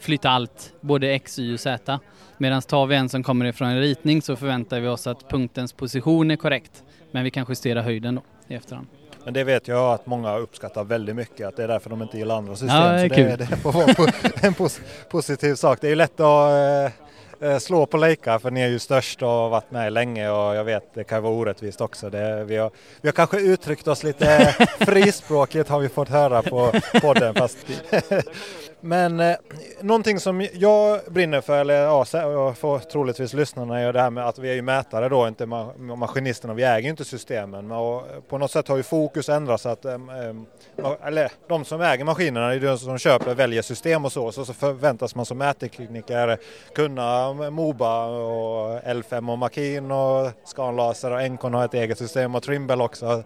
flytta 0.00 0.30
allt, 0.30 0.72
både 0.80 1.10
X, 1.14 1.38
Y 1.38 1.54
och 1.54 1.60
Z. 1.60 1.98
Medan 2.38 2.62
tar 2.62 2.86
vi 2.86 2.96
en 2.96 3.08
som 3.08 3.22
kommer 3.22 3.44
ifrån 3.44 3.68
en 3.68 3.80
ritning 3.80 4.22
så 4.22 4.36
förväntar 4.36 4.80
vi 4.80 4.88
oss 4.88 5.06
att 5.06 5.28
punktens 5.28 5.72
position 5.72 6.30
är 6.30 6.36
korrekt. 6.36 6.82
Men 7.10 7.24
vi 7.24 7.30
kan 7.30 7.46
justera 7.48 7.82
höjden 7.82 8.14
då 8.14 8.22
i 8.48 8.54
efterhand. 8.54 8.86
Men 9.26 9.34
det 9.34 9.44
vet 9.44 9.68
jag 9.68 9.94
att 9.94 10.06
många 10.06 10.36
uppskattar 10.36 10.84
väldigt 10.84 11.16
mycket, 11.16 11.48
att 11.48 11.56
det 11.56 11.64
är 11.64 11.68
därför 11.68 11.90
de 11.90 12.02
inte 12.02 12.18
gillar 12.18 12.36
andra 12.36 12.56
system. 12.56 12.76
Ja, 12.76 12.92
det 12.92 13.00
är 13.00 13.08
kul. 13.08 13.28
det, 13.28 13.36
det 13.36 13.56
får 13.56 13.72
vara 13.72 14.12
en 14.40 14.54
pos 14.54 14.80
positiv 15.10 15.54
sak. 15.54 15.78
Det 15.80 15.86
är 15.86 15.88
ju 15.88 15.94
lätt 15.94 16.20
att 16.20 16.92
eh, 17.40 17.58
slå 17.58 17.86
på 17.86 17.96
Leica 17.96 18.38
för 18.38 18.50
ni 18.50 18.60
är 18.60 18.68
ju 18.68 18.78
störst 18.78 19.22
och 19.22 19.28
har 19.28 19.48
varit 19.48 19.70
med 19.70 19.92
länge 19.92 20.30
och 20.30 20.56
jag 20.56 20.64
vet 20.64 20.94
det 20.94 21.04
kan 21.04 21.22
vara 21.22 21.32
orättvist 21.32 21.80
också. 21.80 22.10
Det, 22.10 22.44
vi, 22.44 22.56
har, 22.56 22.70
vi 23.00 23.08
har 23.08 23.12
kanske 23.12 23.40
uttryckt 23.40 23.88
oss 23.88 24.02
lite 24.02 24.54
frispråkigt 24.78 25.68
har 25.68 25.80
vi 25.80 25.88
fått 25.88 26.08
höra 26.08 26.42
på 26.42 26.72
podden. 27.00 27.34
Fast 27.34 27.58
Men 28.86 29.20
eh, 29.20 29.36
någonting 29.80 30.20
som 30.20 30.48
jag 30.52 31.00
brinner 31.08 31.40
för, 31.40 31.60
eller 31.60 31.74
ja, 31.74 32.04
jag 32.12 32.58
får 32.58 32.78
troligtvis 32.78 33.32
lyssnarna, 33.32 33.82
gör 33.82 33.92
det 33.92 34.00
här 34.00 34.10
med 34.10 34.26
att 34.26 34.38
vi 34.38 34.50
är 34.50 34.54
ju 34.54 34.62
mätare 34.62 35.08
då, 35.08 35.28
inte 35.28 35.46
ma 35.46 35.72
maskinisterna. 35.78 36.54
Vi 36.54 36.62
äger 36.62 36.82
ju 36.82 36.90
inte 36.90 37.04
systemen. 37.04 37.68
Men 37.68 37.76
och 37.76 38.02
på 38.28 38.38
något 38.38 38.50
sätt 38.50 38.68
har 38.68 38.76
ju 38.76 38.82
fokus 38.82 39.28
ändrats 39.28 39.62
så 39.62 39.68
att, 39.68 39.84
eh, 39.84 39.92
eh 39.94 40.92
eller 41.04 41.32
de 41.48 41.64
som 41.64 41.80
äger 41.80 42.04
maskinerna, 42.04 42.54
är 42.54 42.60
de 42.60 42.78
som 42.78 42.98
köper, 42.98 43.34
väljer 43.34 43.62
system 43.62 44.04
och 44.04 44.12
så. 44.12 44.32
Så, 44.32 44.44
så 44.44 44.52
förväntas 44.52 45.14
man 45.14 45.26
som 45.26 45.38
mättekniker 45.38 46.38
kunna 46.74 47.26
eh, 47.28 47.50
Moba 47.50 48.06
och 48.06 48.80
L5 48.80 49.32
och 49.32 49.38
Makin 49.38 49.90
och 49.90 50.30
Scanlaser 50.44 51.10
och 51.10 51.22
Encon 51.22 51.54
har 51.54 51.64
ett 51.64 51.74
eget 51.74 51.98
system 51.98 52.34
och 52.34 52.42
Trimble 52.42 52.84
också. 52.84 53.22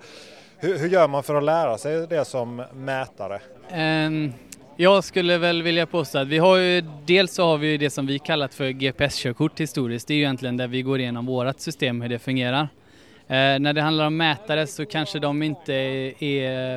Hur, 0.59 0.79
hur 0.79 0.89
gör 0.89 1.09
man 1.09 1.23
för 1.23 1.35
att 1.35 1.45
lära 1.45 1.79
sig 1.79 2.07
det 2.07 2.25
som 2.25 2.63
mätare? 2.73 3.41
Um 3.73 4.33
jag 4.81 5.05
skulle 5.05 5.39
väl 5.39 5.63
vilja 5.63 5.87
påstå 5.87 6.19
att 6.19 6.29
vi 6.29 6.39
har 6.39 6.57
ju, 6.57 6.83
dels 7.07 7.35
så 7.35 7.45
har 7.45 7.59
vi 7.59 7.77
det 7.77 7.91
som 7.91 8.07
vi 8.07 8.19
kallat 8.19 8.55
för 8.55 8.71
GPS-körkort 8.71 9.61
historiskt. 9.61 10.09
Det 10.09 10.15
är 10.15 10.17
ju 10.17 10.23
egentligen 10.23 10.57
där 10.57 10.69
vi 10.69 10.83
går 10.83 11.01
igenom 11.01 11.27
vårt 11.27 11.61
system, 11.61 12.01
hur 12.01 12.09
det 12.09 12.19
fungerar. 12.19 12.69
Eh, 13.27 13.59
när 13.59 13.73
det 13.73 13.83
handlar 13.83 14.07
om 14.07 14.17
mätare 14.17 14.67
så 14.67 14.87
kanske 14.87 15.19
de 15.19 15.43
inte 15.43 15.75
är 16.19 16.75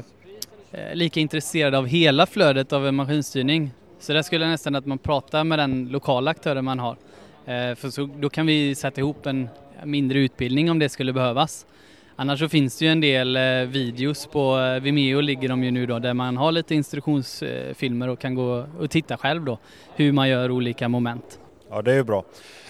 eh, 0.71 0.93
lika 0.93 1.19
intresserade 1.19 1.77
av 1.77 1.87
hela 1.87 2.25
flödet 2.25 2.73
av 2.73 2.87
en 2.87 2.95
maskinstyrning. 2.95 3.71
Så 3.99 4.13
där 4.13 4.21
skulle 4.21 4.45
jag 4.45 4.51
nästan 4.51 4.75
att 4.75 4.85
man 4.85 4.97
pratar 4.97 5.43
med 5.43 5.59
den 5.59 5.89
lokala 5.89 6.31
aktören 6.31 6.65
man 6.65 6.79
har. 6.79 6.97
Eh, 7.45 7.75
för 7.75 7.89
så, 7.89 8.09
då 8.19 8.29
kan 8.29 8.45
vi 8.45 8.75
sätta 8.75 9.01
ihop 9.01 9.25
en 9.25 9.49
mindre 9.83 10.19
utbildning 10.19 10.71
om 10.71 10.79
det 10.79 10.89
skulle 10.89 11.13
behövas. 11.13 11.65
Annars 12.15 12.39
så 12.39 12.49
finns 12.49 12.77
det 12.77 12.85
ju 12.85 12.91
en 12.91 13.01
del 13.01 13.35
eh, 13.35 13.41
videos 13.67 14.27
på 14.27 14.59
eh, 14.59 14.81
Vimeo 14.81 15.21
ligger 15.21 15.49
de 15.49 15.63
ju 15.63 15.71
nu 15.71 15.85
då 15.85 15.99
där 15.99 16.13
man 16.13 16.37
har 16.37 16.51
lite 16.51 16.75
instruktionsfilmer 16.75 18.07
eh, 18.07 18.13
och 18.13 18.19
kan 18.19 18.35
gå 18.35 18.65
och 18.79 18.89
titta 18.89 19.17
själv 19.17 19.45
då 19.45 19.57
hur 19.95 20.11
man 20.11 20.29
gör 20.29 20.51
olika 20.51 20.89
moment. 20.89 21.39
Ja 21.69 21.81
det 21.81 21.91
är 21.91 21.95
ju 21.95 22.03
bra. 22.03 22.23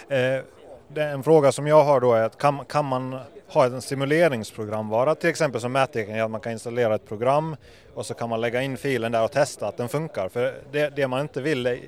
Eh, 0.10 1.04
en 1.14 1.24
fråga 1.24 1.52
som 1.52 1.68
jag 1.68 1.84
har 1.84 2.02
då 2.02 2.14
är 2.14 2.24
att 2.24 2.38
kan, 2.38 2.66
kan 2.66 2.86
man 2.86 3.20
ha 3.48 3.66
en 3.66 3.82
simuleringsprogramvara 3.82 5.16
till 5.16 5.30
exempel 5.30 5.62
som 5.62 5.72
mättecken, 5.72 6.22
att 6.22 6.32
man 6.32 6.42
kan 6.42 6.52
installera 6.52 6.96
ett 6.96 7.08
program 7.08 7.56
och 7.94 8.06
så 8.06 8.14
kan 8.14 8.30
man 8.30 8.42
lägga 8.42 8.62
in 8.62 8.78
filen 8.78 9.12
där 9.12 9.24
och 9.24 9.32
testa 9.32 9.68
att 9.68 9.78
den 9.78 9.90
funkar. 9.90 10.30
För 10.30 10.54
det, 10.72 10.96
det 10.96 11.08
man 11.08 11.22
inte 11.22 11.42
vill 11.42 11.80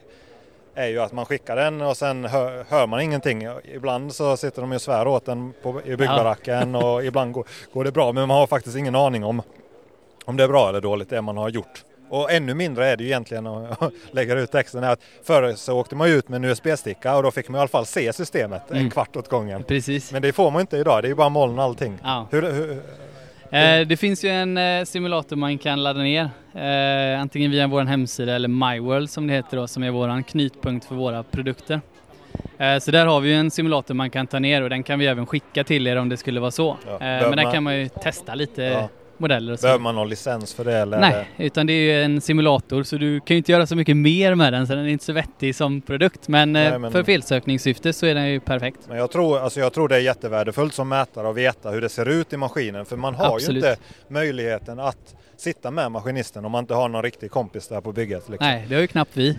är 0.76 0.88
ju 0.88 1.00
att 1.00 1.12
man 1.12 1.26
skickar 1.26 1.56
den 1.56 1.82
och 1.82 1.98
sen 1.98 2.26
hör, 2.26 2.66
hör 2.70 2.88
man 2.88 3.02
ingenting. 3.02 3.48
Ibland 3.74 4.14
så 4.14 4.38
sitter 4.38 4.62
de 4.62 4.72
och 4.72 4.82
svär 4.82 5.08
åt 5.08 5.26
den 5.26 5.54
på, 5.64 5.82
i 5.86 5.96
byggbaracken 5.96 6.74
ja. 6.74 6.86
och 6.86 7.06
ibland 7.06 7.34
går, 7.34 7.46
går, 7.74 7.84
det 7.84 7.92
bra 7.92 8.12
men 8.12 8.28
man 8.28 8.38
har 8.38 8.48
faktiskt 8.48 8.78
ingen 8.78 8.96
aning 8.96 9.24
om 9.24 9.42
om 10.26 10.38
det 10.38 10.44
är 10.44 10.48
bra 10.48 10.70
eller 10.70 10.82
dåligt 10.82 11.10
det 11.10 11.22
man 11.22 11.38
har 11.38 11.50
gjort. 11.50 11.84
Och 12.10 12.32
ännu 12.32 12.54
mindre 12.54 12.88
är 12.88 12.98
det 12.98 13.04
ju 13.04 13.10
egentligen 13.10 13.48
att 13.48 13.92
lägga 14.12 14.40
ut 14.40 14.52
texten. 14.52 14.84
Att 14.84 15.00
förr 15.24 15.54
så 15.56 15.80
åkte 15.80 15.96
man 15.96 16.10
ut 16.10 16.30
med 16.30 16.38
en 16.38 16.44
USB-sticka 16.44 17.16
och 17.16 17.24
då 17.24 17.32
fick 17.32 17.50
man 17.50 17.60
i 17.60 17.62
alla 17.62 17.68
fall 17.68 17.86
se 17.86 18.14
systemet 18.14 18.72
mm. 18.72 18.84
en 18.84 18.92
kvart 18.92 19.16
åt 19.16 19.30
gången. 19.30 19.64
Precis. 19.64 20.12
Men 20.12 20.22
det 20.22 20.34
får 20.34 20.52
man 20.52 20.62
inte 20.62 20.78
idag, 20.78 21.04
det 21.04 21.08
är 21.08 21.10
ju 21.10 21.16
bara 21.16 21.30
moln 21.30 21.60
allting. 21.60 22.00
Ja. 22.04 22.28
Hur, 22.32 22.42
hur, 22.42 22.82
Eh, 23.56 23.88
det 23.88 23.98
finns 23.98 24.24
ju 24.24 24.30
en 24.30 24.58
eh, 24.58 24.86
simulator 24.86 25.36
man 25.36 25.58
kan 25.58 25.84
ladda 25.84 26.00
ner, 26.00 26.30
eh, 26.56 27.22
antingen 27.22 27.52
via 27.52 27.68
vår 27.68 27.84
hemsida 27.84 28.36
eller 28.36 28.48
MyWorld 28.48 29.10
som 29.10 29.28
det 29.28 29.34
heter 29.34 29.58
då, 29.58 29.68
som 29.68 29.84
är 29.84 29.92
vår 29.92 30.22
knutpunkt 30.22 30.86
för 30.86 30.96
våra 30.96 31.24
produkter. 31.24 31.82
Så 32.82 32.92
där 32.92 33.06
har 33.06 33.20
vi 33.20 33.34
en 33.34 33.52
simulator 33.52 33.94
man 33.94 34.10
kan 34.10 34.28
ta 34.28 34.40
ner 34.40 34.62
och 34.62 34.70
den 34.70 34.84
kan 34.84 35.00
vi 35.00 35.08
även 35.08 35.26
skicka 35.26 35.64
till 35.64 35.88
er 35.88 35.96
om 35.96 36.10
det 36.10 36.18
skulle 36.18 36.40
vara 36.40 36.52
så. 36.52 36.78
Ja, 36.88 36.98
Men 37.00 37.36
där 37.36 37.52
kan 37.52 37.64
man 37.64 37.78
ju 37.78 37.90
testa 37.90 38.36
lite 38.36 38.62
ja 38.62 38.90
modeller. 39.18 39.54
Och 39.54 39.60
så. 39.60 39.64
Behöver 39.64 39.84
man 39.84 39.96
någon 39.96 40.10
licens 40.10 40.54
för 40.54 40.66
det? 40.66 40.78
Eller? 40.78 41.00
Nej, 41.00 41.28
utan 41.38 41.68
det 41.68 41.74
är 41.74 41.82
ju 41.82 42.04
en 42.04 42.22
simulator 42.22 42.84
så 42.84 42.98
du 42.98 43.20
kan 43.20 43.36
ju 43.36 43.38
inte 43.38 43.52
göra 43.52 43.68
så 43.68 43.76
mycket 43.76 43.98
mer 43.98 44.36
med 44.36 44.54
den 44.54 44.68
så 44.68 44.76
den 44.76 44.86
är 44.86 44.90
inte 44.90 45.06
så 45.06 45.14
vettig 45.14 45.56
som 45.56 45.82
produkt. 45.82 46.28
Men, 46.28 46.54
Nej, 46.54 46.68
eh, 46.68 46.80
men... 46.80 46.92
för 46.92 47.04
felsökningssyfte 47.04 47.94
så 47.94 48.06
är 48.06 48.16
den 48.16 48.30
ju 48.30 48.40
perfekt. 48.40 48.80
Men 48.88 48.98
jag 48.98 49.12
tror, 49.12 49.40
alltså 49.40 49.60
jag 49.60 49.74
tror 49.74 49.88
det 49.88 49.96
är 49.96 50.00
jättevärdefullt 50.00 50.74
som 50.74 50.90
mätare 50.90 51.30
att 51.30 51.36
veta 51.36 51.70
hur 51.70 51.82
det 51.82 51.90
ser 51.90 52.10
ut 52.10 52.34
i 52.34 52.38
maskinen 52.38 52.86
för 52.86 52.98
man 52.98 53.16
har 53.16 53.36
Absolut. 53.36 53.64
ju 53.64 53.70
inte 53.70 53.82
möjligheten 54.08 54.80
att 54.80 55.16
sitta 55.42 55.72
med 55.72 55.92
maskinisten 55.92 56.46
om 56.46 56.52
man 56.52 56.64
inte 56.64 56.74
har 56.74 56.90
någon 56.90 57.04
riktig 57.04 57.32
kompis 57.32 57.68
där 57.68 57.82
på 57.82 57.92
bygget. 57.92 58.30
Liksom. 58.30 58.48
Nej, 58.48 58.66
det 58.70 58.76
har 58.76 58.82
ju 58.82 58.88
knappt 58.88 59.18
vi. 59.18 59.38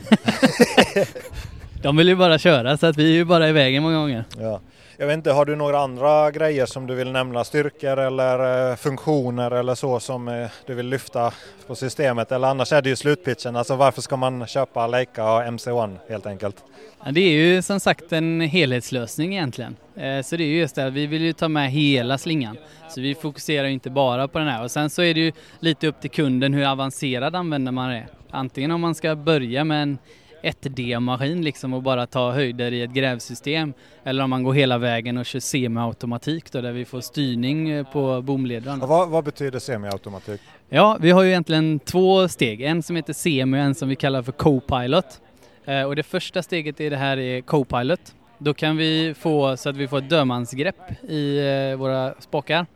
De 1.82 1.96
vill 1.96 2.08
ju 2.08 2.16
bara 2.16 2.38
köra 2.38 2.76
så 2.76 2.86
att 2.86 2.96
vi 2.96 3.10
är 3.10 3.14
ju 3.14 3.24
bara 3.24 3.48
i 3.48 3.52
vägen 3.52 3.82
många 3.82 3.96
gånger. 3.96 4.24
Ja. 4.38 4.60
Jag 4.98 5.06
vet 5.06 5.14
inte, 5.14 5.32
har 5.32 5.44
du 5.44 5.56
några 5.56 5.78
andra 5.78 6.30
grejer 6.30 6.66
som 6.66 6.86
du 6.86 6.94
vill 6.94 7.12
nämna? 7.12 7.44
Styrkor 7.44 7.98
eller 7.98 8.70
eh, 8.70 8.76
funktioner 8.76 9.50
eller 9.50 9.74
så 9.74 10.00
som 10.00 10.28
eh, 10.28 10.48
du 10.66 10.74
vill 10.74 10.88
lyfta 10.88 11.32
på 11.66 11.74
systemet? 11.74 12.32
Eller 12.32 12.48
annars 12.48 12.72
är 12.72 12.82
det 12.82 12.88
ju 12.88 12.96
slutpitchen, 12.96 13.56
alltså 13.56 13.76
varför 13.76 14.02
ska 14.02 14.16
man 14.16 14.46
köpa 14.46 14.86
Leica 14.86 15.32
och 15.32 15.42
MC1 15.42 15.96
helt 16.08 16.26
enkelt? 16.26 16.56
Ja, 17.04 17.12
det 17.12 17.20
är 17.20 17.30
ju 17.30 17.62
som 17.62 17.80
sagt 17.80 18.12
en 18.12 18.40
helhetslösning 18.40 19.32
egentligen. 19.32 19.76
Eh, 19.96 20.22
så 20.22 20.36
det 20.36 20.44
är 20.44 20.48
ju 20.48 20.58
just 20.58 20.74
det, 20.74 20.90
vi 20.90 21.06
vill 21.06 21.22
ju 21.22 21.32
ta 21.32 21.48
med 21.48 21.70
hela 21.70 22.18
slingan. 22.18 22.56
Så 22.88 23.00
vi 23.00 23.14
fokuserar 23.14 23.68
inte 23.68 23.90
bara 23.90 24.28
på 24.28 24.38
den 24.38 24.48
här 24.48 24.64
och 24.64 24.70
sen 24.70 24.90
så 24.90 25.02
är 25.02 25.14
det 25.14 25.20
ju 25.20 25.32
lite 25.60 25.86
upp 25.86 26.00
till 26.00 26.10
kunden 26.10 26.54
hur 26.54 26.66
avancerad 26.66 27.36
användare 27.36 27.72
man 27.72 27.90
är. 27.90 28.06
Antingen 28.30 28.70
om 28.70 28.80
man 28.80 28.94
ska 28.94 29.16
börja 29.16 29.64
med 29.64 29.82
en 29.82 29.98
1D-maskin 30.46 31.42
liksom 31.42 31.72
och 31.74 31.82
bara 31.82 32.06
ta 32.06 32.32
höjder 32.32 32.72
i 32.72 32.82
ett 32.82 32.90
grävsystem. 32.90 33.72
Eller 34.04 34.24
om 34.24 34.30
man 34.30 34.42
går 34.42 34.52
hela 34.52 34.78
vägen 34.78 35.18
och 35.18 35.26
kör 35.26 35.40
semiautomatik 35.40 36.52
då 36.52 36.60
där 36.60 36.72
vi 36.72 36.84
får 36.84 37.00
styrning 37.00 37.70
eh, 37.70 37.86
på 37.92 38.22
bomledaren. 38.22 38.78
Vad, 38.78 39.08
vad 39.08 39.24
betyder 39.24 39.58
semiautomatik? 39.58 40.40
Ja, 40.68 40.96
vi 41.00 41.10
har 41.10 41.22
ju 41.22 41.28
egentligen 41.28 41.78
två 41.78 42.28
steg. 42.28 42.62
En 42.62 42.82
som 42.82 42.96
heter 42.96 43.12
semi 43.12 43.58
och 43.58 43.62
en 43.62 43.74
som 43.74 43.88
vi 43.88 43.96
kallar 43.96 44.22
för 44.22 44.32
co-pilot. 44.32 45.20
Eh, 45.64 45.82
och 45.82 45.96
det 45.96 46.02
första 46.02 46.42
steget 46.42 46.80
i 46.80 46.88
det 46.88 46.96
här 46.96 47.16
är 47.16 47.40
co-pilot. 47.40 48.14
Då 48.38 48.54
kan 48.54 48.76
vi 48.76 49.14
få 49.18 49.56
så 49.56 49.68
att 49.68 49.76
vi 49.76 49.88
får 49.88 49.98
ett 49.98 50.10
dödmansgrepp 50.10 51.04
i 51.08 51.38
eh, 51.38 51.76
våra 51.76 52.14
spakar. 52.20 52.66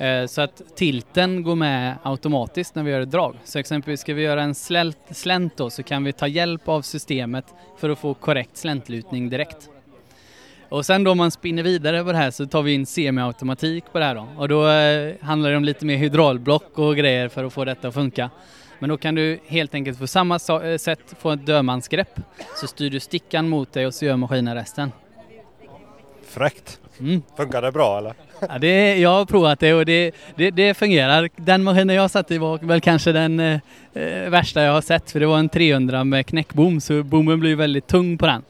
Eh, 0.00 0.26
så 0.26 0.40
att 0.40 0.62
tilten 0.76 1.42
går 1.42 1.54
med 1.54 1.96
automatiskt 2.02 2.74
när 2.74 2.82
vi 2.82 2.90
gör 2.90 3.00
ett 3.00 3.10
drag. 3.10 3.36
Så 3.44 3.58
exempelvis 3.58 4.00
ska 4.00 4.14
vi 4.14 4.22
göra 4.22 4.42
en 4.42 4.54
slänt, 4.54 4.98
slänt 5.10 5.56
då 5.56 5.70
så 5.70 5.82
kan 5.82 6.04
vi 6.04 6.12
ta 6.12 6.26
hjälp 6.26 6.68
av 6.68 6.82
systemet 6.82 7.44
för 7.78 7.90
att 7.90 7.98
få 7.98 8.14
korrekt 8.14 8.56
släntlutning 8.56 9.30
direkt. 9.30 9.70
Och 10.68 10.86
sen 10.86 11.04
då 11.04 11.10
om 11.10 11.18
man 11.18 11.30
spinner 11.30 11.62
vidare 11.62 12.04
på 12.04 12.12
det 12.12 12.18
här 12.18 12.30
så 12.30 12.46
tar 12.46 12.62
vi 12.62 12.72
in 12.72 12.86
semiautomatik 12.86 13.84
på 13.92 13.98
det 13.98 14.04
här 14.04 14.14
då. 14.14 14.28
Och 14.36 14.48
då 14.48 14.68
eh, 14.68 15.14
handlar 15.20 15.50
det 15.50 15.56
om 15.56 15.64
lite 15.64 15.86
mer 15.86 15.96
hydraulblock 15.96 16.78
och 16.78 16.96
grejer 16.96 17.28
för 17.28 17.44
att 17.44 17.52
få 17.52 17.64
detta 17.64 17.88
att 17.88 17.94
funka. 17.94 18.30
Men 18.78 18.88
då 18.88 18.96
kan 18.96 19.14
du 19.14 19.38
helt 19.46 19.74
enkelt 19.74 19.98
på 19.98 20.06
samma 20.06 20.34
eh, 20.34 20.78
sätt 20.78 21.14
få 21.18 21.30
ett 21.30 21.46
dödmansgrepp. 21.46 22.20
Så 22.56 22.66
styr 22.66 22.90
du 22.90 23.00
stickan 23.00 23.48
mot 23.48 23.72
dig 23.72 23.86
och 23.86 23.94
så 23.94 24.04
gör 24.04 24.16
maskinen 24.16 24.54
resten. 24.54 24.92
Fräckt! 26.26 26.80
Mm. 27.00 27.22
Funkar 27.36 27.62
det 27.62 27.72
bra 27.72 27.98
eller? 27.98 28.14
Ja, 28.48 28.58
det, 28.58 28.96
jag 28.96 29.10
har 29.10 29.24
provat 29.24 29.60
det 29.60 29.74
och 29.74 29.84
det, 29.84 30.14
det, 30.36 30.50
det 30.50 30.74
fungerar. 30.74 31.28
Den 31.36 31.62
maskinen 31.62 31.96
jag 31.96 32.10
satt 32.10 32.30
i 32.30 32.38
var 32.38 32.58
väl 32.58 32.80
kanske 32.80 33.12
den 33.12 33.40
eh, 33.40 33.60
eh 33.94 34.30
värsta 34.30 34.62
jag 34.62 34.72
har 34.72 34.80
sett 34.80 35.10
för 35.10 35.20
det 35.20 35.26
var 35.26 35.38
en 35.38 35.48
300 35.48 36.04
med 36.04 36.26
knäckbom 36.26 36.80
så 36.80 37.02
bommen 37.02 37.40
blir 37.40 37.56
väldigt 37.56 37.86
tung 37.86 38.18
på 38.18 38.26
den. 38.26 38.42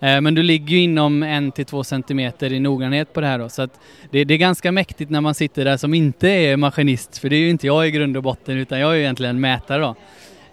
Eh, 0.00 0.20
men 0.20 0.34
du 0.34 0.42
ligger 0.42 0.76
ju 0.76 0.82
inom 0.82 1.22
en 1.22 1.52
till 1.52 1.64
två 1.64 1.84
centimeter 1.84 2.52
i 2.52 2.60
noggrannhet 2.60 3.12
på 3.12 3.20
det 3.20 3.26
här 3.26 3.38
då 3.38 3.48
så 3.48 3.62
att 3.62 3.80
det, 4.10 4.24
det, 4.24 4.34
är 4.34 4.38
ganska 4.38 4.72
mäktigt 4.72 5.10
när 5.10 5.20
man 5.20 5.34
sitter 5.34 5.64
där 5.64 5.76
som 5.76 5.94
inte 5.94 6.28
är 6.28 6.56
maskinist 6.56 7.18
för 7.18 7.28
det 7.28 7.36
är 7.36 7.40
ju 7.40 7.50
inte 7.50 7.66
jag 7.66 7.88
i 7.88 7.90
grund 7.90 8.16
och 8.16 8.22
botten 8.22 8.58
utan 8.58 8.80
jag 8.80 8.90
är 8.90 8.94
ju 8.94 9.00
egentligen 9.00 9.40
mätare 9.40 9.82
då. 9.82 9.94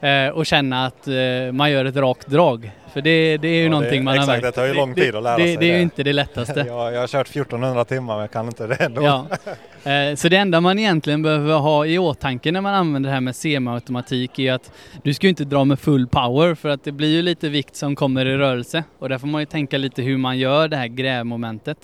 Eh, 0.02 0.30
och 0.30 0.46
känna 0.46 0.86
att 0.86 1.08
eh, 1.08 1.14
man 1.52 1.72
gör 1.72 1.86
ett 1.86 1.96
rakt 1.96 2.28
drag. 2.28 2.72
För 2.94 3.02
det, 3.02 3.38
det 3.38 3.48
är 3.48 3.56
ju 3.56 3.64
ja, 3.64 3.70
någonting 3.70 4.00
det, 4.00 4.04
man 4.04 4.14
exakt, 4.14 4.28
har 4.28 4.34
märkt. 4.34 4.56
det 4.56 4.62
tar 4.62 4.68
ju 4.68 4.74
lång 4.74 4.96
tid 4.96 5.16
att 5.16 5.24
lära 5.24 5.38
det, 5.38 5.44
sig. 5.44 5.58
Det 5.58 5.72
är 5.72 5.76
ju 5.76 5.82
inte 5.82 6.04
det 6.04 6.14
lättaste. 6.14 6.60
jag, 6.68 6.94
jag 6.94 7.00
har 7.00 7.08
kört 7.08 7.30
1400 7.30 7.86
timmar 7.86 8.14
men 8.14 8.22
jag 8.22 8.32
kan 8.32 8.46
inte 8.46 8.68
det 8.68 8.76
ändå. 8.76 9.04
Ja. 9.04 9.28
Eh, 9.84 10.16
så 10.16 10.30
det 10.30 10.38
enda 10.38 10.62
man 10.62 10.80
egentligen 10.80 11.22
behöver 11.22 11.54
ha 11.54 11.86
i 11.86 11.98
åtanke 11.98 12.52
när 12.52 12.62
man 12.62 12.74
använder 12.74 13.10
det 13.10 13.14
här 13.14 13.22
med 13.22 13.36
semiautomatik 13.36 14.40
är 14.40 14.54
att 14.54 14.72
du 15.04 15.14
ska 15.14 15.28
ju 15.28 15.30
inte 15.30 15.44
dra 15.44 15.66
med 15.66 15.80
full 15.80 16.08
power 16.08 16.56
för 16.56 16.70
att 16.70 16.84
det 16.84 16.92
blir 16.92 17.08
ju 17.08 17.22
lite 17.22 17.50
vikt 17.50 17.76
som 17.76 17.96
kommer 17.96 18.26
i 18.26 18.38
rörelse 18.38 18.84
och 19.00 19.10
där 19.10 19.18
får 19.18 19.28
man 19.28 19.42
ju 19.42 19.46
tänka 19.46 19.78
lite 19.78 20.02
hur 20.02 20.18
man 20.18 20.38
gör 20.38 20.68
det 20.68 20.78
här 20.78 20.88
grävmomentet. 20.88 21.78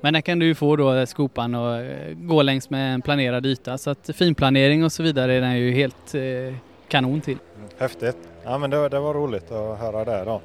Men 0.00 0.14
där 0.14 0.20
kan 0.20 0.38
du 0.38 0.46
ju 0.46 0.54
få 0.54 0.76
då 0.76 1.06
skopan 1.06 1.54
och 1.54 1.84
gå 2.14 2.42
längs 2.42 2.70
med 2.70 2.94
en 2.94 3.02
planerad 3.02 3.46
yta 3.46 3.78
så 3.78 3.90
att 3.90 4.10
finplanering 4.14 4.84
och 4.84 4.92
så 4.92 5.02
vidare 5.02 5.34
är 5.34 5.40
den 5.40 5.58
ju 5.58 5.72
helt 5.72 6.14
kanon 6.92 7.20
till. 7.20 7.38
Häftigt. 7.78 8.16
Ja 8.44 8.58
men 8.58 8.70
det, 8.70 8.88
det 8.88 9.00
var 9.00 9.14
roligt 9.14 9.52
att 9.52 9.78
höra 9.78 10.04
det 10.04 10.24
då. 10.24 10.40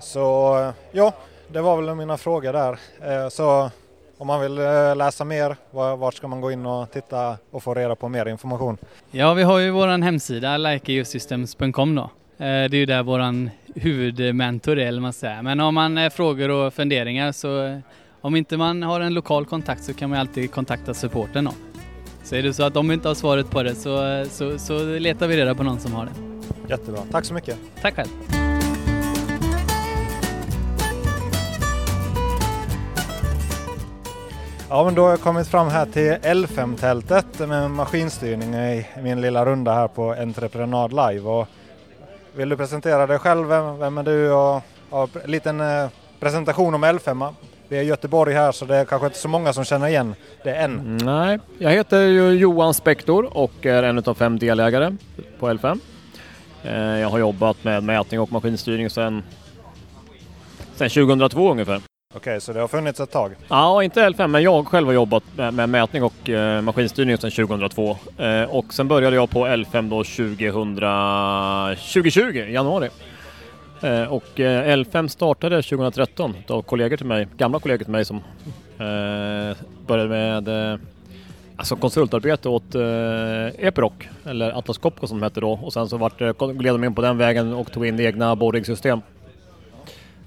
Så 0.00 0.72
ja, 0.92 1.12
det 1.48 1.60
var 1.60 1.82
väl 1.82 1.94
mina 1.94 2.16
frågor 2.16 2.52
där. 2.52 2.78
Eh, 3.02 3.28
så 3.28 3.70
om 4.18 4.26
man 4.26 4.40
vill 4.40 4.58
eh, 4.58 4.96
läsa 4.96 5.24
mer, 5.24 5.56
vart 5.96 6.14
ska 6.14 6.28
man 6.28 6.40
gå 6.40 6.52
in 6.52 6.66
och 6.66 6.90
titta 6.90 7.36
och 7.50 7.62
få 7.62 7.74
reda 7.74 7.94
på 7.96 8.08
mer 8.08 8.28
information? 8.28 8.76
Ja, 9.10 9.34
vi 9.34 9.42
har 9.42 9.58
ju 9.58 9.70
vår 9.70 10.02
hemsida 10.02 10.56
likeeusystems.com 10.56 11.94
då. 11.94 12.10
Det 12.36 12.44
är 12.44 12.74
ju 12.74 12.86
där 12.86 13.02
våran 13.02 13.50
huvudmentor 13.74 14.78
är, 14.78 14.86
eller 14.86 15.00
man 15.00 15.12
säger. 15.12 15.42
Men 15.42 15.60
om 15.60 15.74
man 15.74 15.96
har 15.96 16.10
frågor 16.10 16.50
och 16.50 16.74
funderingar 16.74 17.32
så 17.32 17.80
om 18.20 18.36
inte 18.36 18.56
man 18.56 18.82
har 18.82 19.00
en 19.00 19.14
lokal 19.14 19.46
kontakt 19.46 19.84
så 19.84 19.94
kan 19.94 20.10
man 20.10 20.18
alltid 20.18 20.52
kontakta 20.52 20.94
supporten 20.94 21.44
då. 21.44 21.52
Är 22.30 22.42
det 22.42 22.54
så 22.54 22.62
att 22.62 22.74
de 22.74 22.90
inte 22.90 23.08
har 23.08 23.14
svaret 23.14 23.50
på 23.50 23.62
det 23.62 23.74
så, 23.74 24.24
så, 24.30 24.58
så 24.58 24.84
letar 24.84 25.26
vi 25.26 25.36
reda 25.36 25.54
på 25.54 25.62
någon 25.62 25.80
som 25.80 25.92
har 25.92 26.04
det. 26.04 26.12
Jättebra, 26.68 27.00
tack 27.10 27.24
så 27.24 27.34
mycket. 27.34 27.58
Tack 27.82 27.94
själv. 27.94 28.08
Ja 34.68 34.84
men 34.84 34.94
då 34.94 35.02
har 35.02 35.10
jag 35.10 35.20
kommit 35.20 35.48
fram 35.48 35.68
här 35.68 35.86
till 35.86 36.12
L5-tältet 36.12 37.38
med 37.38 37.70
maskinstyrning 37.70 38.54
i 38.54 38.86
min 39.02 39.20
lilla 39.20 39.44
runda 39.44 39.74
här 39.74 39.88
på 39.88 40.12
Entreprenad 40.12 40.90
Live. 40.90 41.28
Och 41.28 41.48
vill 42.34 42.48
du 42.48 42.56
presentera 42.56 43.06
dig 43.06 43.18
själv? 43.18 43.48
Vem, 43.48 43.78
vem 43.78 43.98
är 43.98 44.02
du? 44.02 44.32
Och, 44.32 44.62
och 44.90 45.10
en 45.24 45.30
liten 45.30 45.60
eh, 45.60 45.88
presentation 46.20 46.74
om 46.74 46.84
L5. 46.84 47.34
Vi 47.72 47.78
är 47.78 47.82
i 47.82 47.86
Göteborg 47.86 48.34
här 48.34 48.52
så 48.52 48.64
det 48.64 48.76
är 48.76 48.84
kanske 48.84 49.06
inte 49.06 49.18
så 49.18 49.28
många 49.28 49.52
som 49.52 49.64
känner 49.64 49.88
igen 49.88 50.14
det 50.44 50.54
än. 50.54 50.96
Nej, 51.04 51.38
jag 51.58 51.70
heter 51.70 52.00
ju 52.00 52.30
Johan 52.30 52.74
Spektor 52.74 53.36
och 53.36 53.66
är 53.66 53.82
en 53.82 53.98
av 53.98 54.14
fem 54.14 54.38
delägare 54.38 54.96
på 55.38 55.48
L5. 55.50 55.80
Eh, 56.62 56.72
jag 56.74 57.08
har 57.08 57.18
jobbat 57.18 57.64
med 57.64 57.82
mätning 57.82 58.20
och 58.20 58.32
maskinstyrning 58.32 58.90
sedan, 58.90 59.22
sedan 60.74 60.90
2002 60.90 61.50
ungefär. 61.50 61.80
Okej, 62.14 62.40
så 62.40 62.52
det 62.52 62.60
har 62.60 62.68
funnits 62.68 63.00
ett 63.00 63.10
tag? 63.10 63.32
Ja, 63.48 63.82
inte 63.82 64.08
L5, 64.08 64.26
men 64.26 64.42
jag 64.42 64.66
själv 64.66 64.86
har 64.86 64.94
jobbat 64.94 65.24
med, 65.36 65.54
med 65.54 65.68
mätning 65.68 66.02
och 66.02 66.30
eh, 66.30 66.60
maskinstyrning 66.60 67.18
sedan 67.18 67.30
2002. 67.30 67.96
Eh, 68.18 68.42
och 68.42 68.74
sen 68.74 68.88
började 68.88 69.16
jag 69.16 69.30
på 69.30 69.46
L5 69.46 69.90
då 69.90 70.04
2000, 70.04 70.76
2020, 71.76 72.52
januari. 72.52 72.88
Eh, 73.82 74.12
och 74.12 74.40
eh, 74.40 74.76
L5 74.76 75.08
startade 75.08 75.62
2013 75.62 76.34
av 76.48 76.62
kollegor 76.62 76.96
till 76.96 77.06
mig, 77.06 77.28
gamla 77.36 77.60
kollegor 77.60 77.84
till 77.84 77.92
mig 77.92 78.04
som 78.04 78.16
eh, 78.78 79.56
började 79.86 80.08
med 80.08 80.78
alltså 81.56 81.76
konsultarbete 81.76 82.48
åt 82.48 82.74
eh, 82.74 83.66
Epiroc, 83.66 83.92
eller 84.24 84.58
Atlas 84.58 84.78
Copco 84.78 85.06
som 85.06 85.20
de 85.20 85.24
hette 85.24 85.40
då. 85.40 85.52
Och 85.52 85.72
sen 85.72 85.88
så 85.88 85.96
vart, 85.96 86.18
gled 86.38 86.74
de 86.74 86.84
in 86.84 86.94
på 86.94 87.02
den 87.02 87.18
vägen 87.18 87.52
och 87.52 87.72
tog 87.72 87.86
in 87.86 88.00
egna 88.00 88.36
borringsystem. 88.36 89.00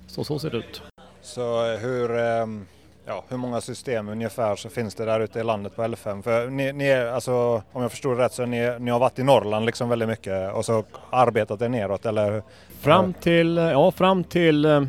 Så 0.08 0.24
så 0.24 0.40
ser 0.40 0.50
det 0.50 0.58
ut. 0.58 0.82
Så 1.22 1.64
hur, 1.64 2.18
ehm, 2.18 2.66
ja, 3.06 3.24
hur 3.30 3.38
många 3.38 3.62
system 3.62 4.10
ungefär 4.10 4.56
så 4.56 4.70
finns 4.70 4.96
det 4.96 5.06
där 5.06 5.20
ute 5.20 5.40
i 5.40 5.44
landet 5.44 5.76
på 5.76 5.82
L5? 5.82 6.22
För 6.22 6.50
ni, 6.50 6.74
ni 6.74 6.94
alltså, 6.94 7.64
om 7.72 7.82
jag 7.82 7.92
förstår 7.92 8.16
rätt 8.16 8.34
så 8.34 8.46
ni, 8.46 8.80
ni 8.80 8.92
har 8.92 9.00
varit 9.00 9.20
i 9.20 9.24
Norrland 9.24 9.66
liksom 9.66 9.90
väldigt 9.90 10.10
mycket 10.10 10.54
och 10.54 10.66
så 10.66 10.84
arbetat 11.10 11.62
er 11.62 11.70
neråt 11.70 12.06
eller? 12.06 12.44
Fram 12.86 13.14
till, 13.14 13.58
ja 13.58 13.92
fram 13.92 14.24
till, 14.24 14.66
eh, 14.66 14.82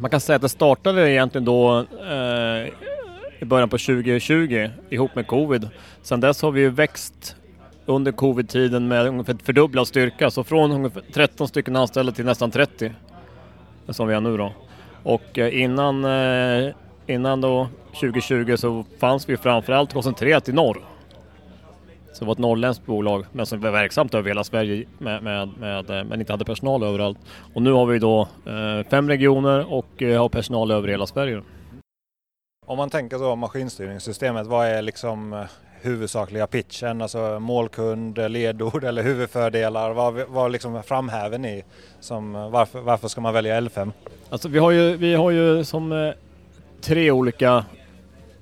man 0.00 0.10
kan 0.10 0.20
säga 0.20 0.36
att 0.36 0.42
det 0.42 0.48
startade 0.48 1.10
egentligen 1.10 1.44
då 1.44 1.78
eh, 2.10 2.68
i 3.40 3.44
början 3.44 3.68
på 3.68 3.78
2020 3.78 4.70
ihop 4.90 5.14
med 5.14 5.26
covid. 5.26 5.68
Sedan 6.02 6.20
dess 6.20 6.42
har 6.42 6.50
vi 6.50 6.68
växt 6.68 7.36
under 7.86 8.12
covid-tiden 8.12 8.88
med 8.88 9.06
ungefär 9.06 9.36
fördubblad 9.44 9.88
styrka, 9.88 10.30
så 10.30 10.44
från 10.44 10.72
ungefär 10.72 11.02
13 11.14 11.48
stycken 11.48 11.76
anställda 11.76 12.12
till 12.12 12.24
nästan 12.24 12.50
30 12.50 12.92
som 13.88 14.08
vi 14.08 14.14
är 14.14 14.20
nu 14.20 14.36
då. 14.36 14.52
Och 15.02 15.38
eh, 15.38 15.62
innan, 15.62 16.04
eh, 16.04 16.74
innan 17.06 17.40
då 17.40 17.68
2020 18.00 18.56
så 18.56 18.84
fanns 18.98 19.28
vi 19.28 19.36
framförallt 19.36 19.92
koncentrerat 19.92 20.48
i 20.48 20.52
norr. 20.52 20.93
Så 22.14 22.20
det 22.20 22.26
var 22.26 22.32
ett 22.32 22.38
norrländskt 22.38 22.86
bolag 22.86 23.26
men 23.32 23.46
som 23.46 23.60
var 23.60 23.70
verksamt 23.70 24.14
över 24.14 24.28
hela 24.28 24.44
Sverige 24.44 24.86
med, 24.98 25.22
med, 25.22 25.48
med, 25.58 25.90
eh, 25.90 26.04
men 26.04 26.20
inte 26.20 26.32
hade 26.32 26.44
personal 26.44 26.82
överallt. 26.82 27.18
Och 27.54 27.62
nu 27.62 27.72
har 27.72 27.86
vi 27.86 27.98
då 27.98 28.28
fem 28.90 29.08
regioner 29.08 29.72
och 29.72 29.86
har 30.00 30.28
personal 30.28 30.70
över 30.70 30.88
hela 30.88 31.06
Sverige. 31.06 31.42
Om 32.66 32.76
man 32.76 32.90
tänker 32.90 33.18
så 33.18 33.36
maskinstyrningssystemet, 33.36 34.46
vad 34.46 34.66
är 34.66 34.82
liksom 34.82 35.46
huvudsakliga 35.84 36.46
pitchen? 36.46 37.02
Alltså 37.02 37.40
målkund, 37.40 38.30
ledord 38.30 38.84
eller 38.88 39.02
huvudfördelar? 39.02 39.92
Vad, 39.92 40.14
vad 40.28 40.52
liksom 40.52 40.82
framhäver 40.82 41.38
ni? 41.38 41.64
Som, 42.00 42.32
varför, 42.32 42.80
varför 42.80 43.08
ska 43.08 43.20
man 43.20 43.34
välja 43.34 43.60
L5? 43.60 43.92
Alltså 44.30 44.48
vi 44.48 44.58
har 44.58 44.70
ju, 44.70 44.96
vi 44.96 45.14
har 45.14 45.30
ju 45.30 45.64
som 45.64 45.92
eh, 45.92 46.12
tre 46.80 47.10
olika 47.10 47.64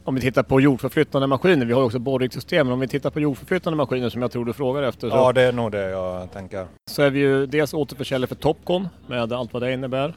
om 0.04 0.14
vi 0.14 0.20
tittar 0.20 0.42
på 0.42 0.60
jordförflyttande 0.60 1.26
maskiner, 1.26 1.66
vi 1.66 1.72
har 1.72 1.82
också 1.82 1.98
borrigssystem, 1.98 2.66
men 2.66 2.74
om 2.74 2.80
vi 2.80 2.88
tittar 2.88 3.10
på 3.10 3.20
jordförflyttande 3.20 3.76
maskiner 3.76 4.08
som 4.08 4.22
jag 4.22 4.32
tror 4.32 4.44
du 4.44 4.52
frågar 4.52 4.82
efter. 4.82 5.10
Så, 5.10 5.16
ja, 5.16 5.32
det 5.32 5.42
är 5.42 5.52
nog 5.52 5.72
det 5.72 5.90
jag 5.90 6.32
tänker. 6.32 6.66
Så 6.90 7.02
är 7.02 7.10
vi 7.10 7.20
ju 7.20 7.46
dels 7.46 7.74
återförsäljare 7.74 8.28
för 8.28 8.34
Topcon 8.34 8.88
med 9.06 9.32
allt 9.32 9.52
vad 9.52 9.62
det 9.62 9.72
innebär. 9.72 10.14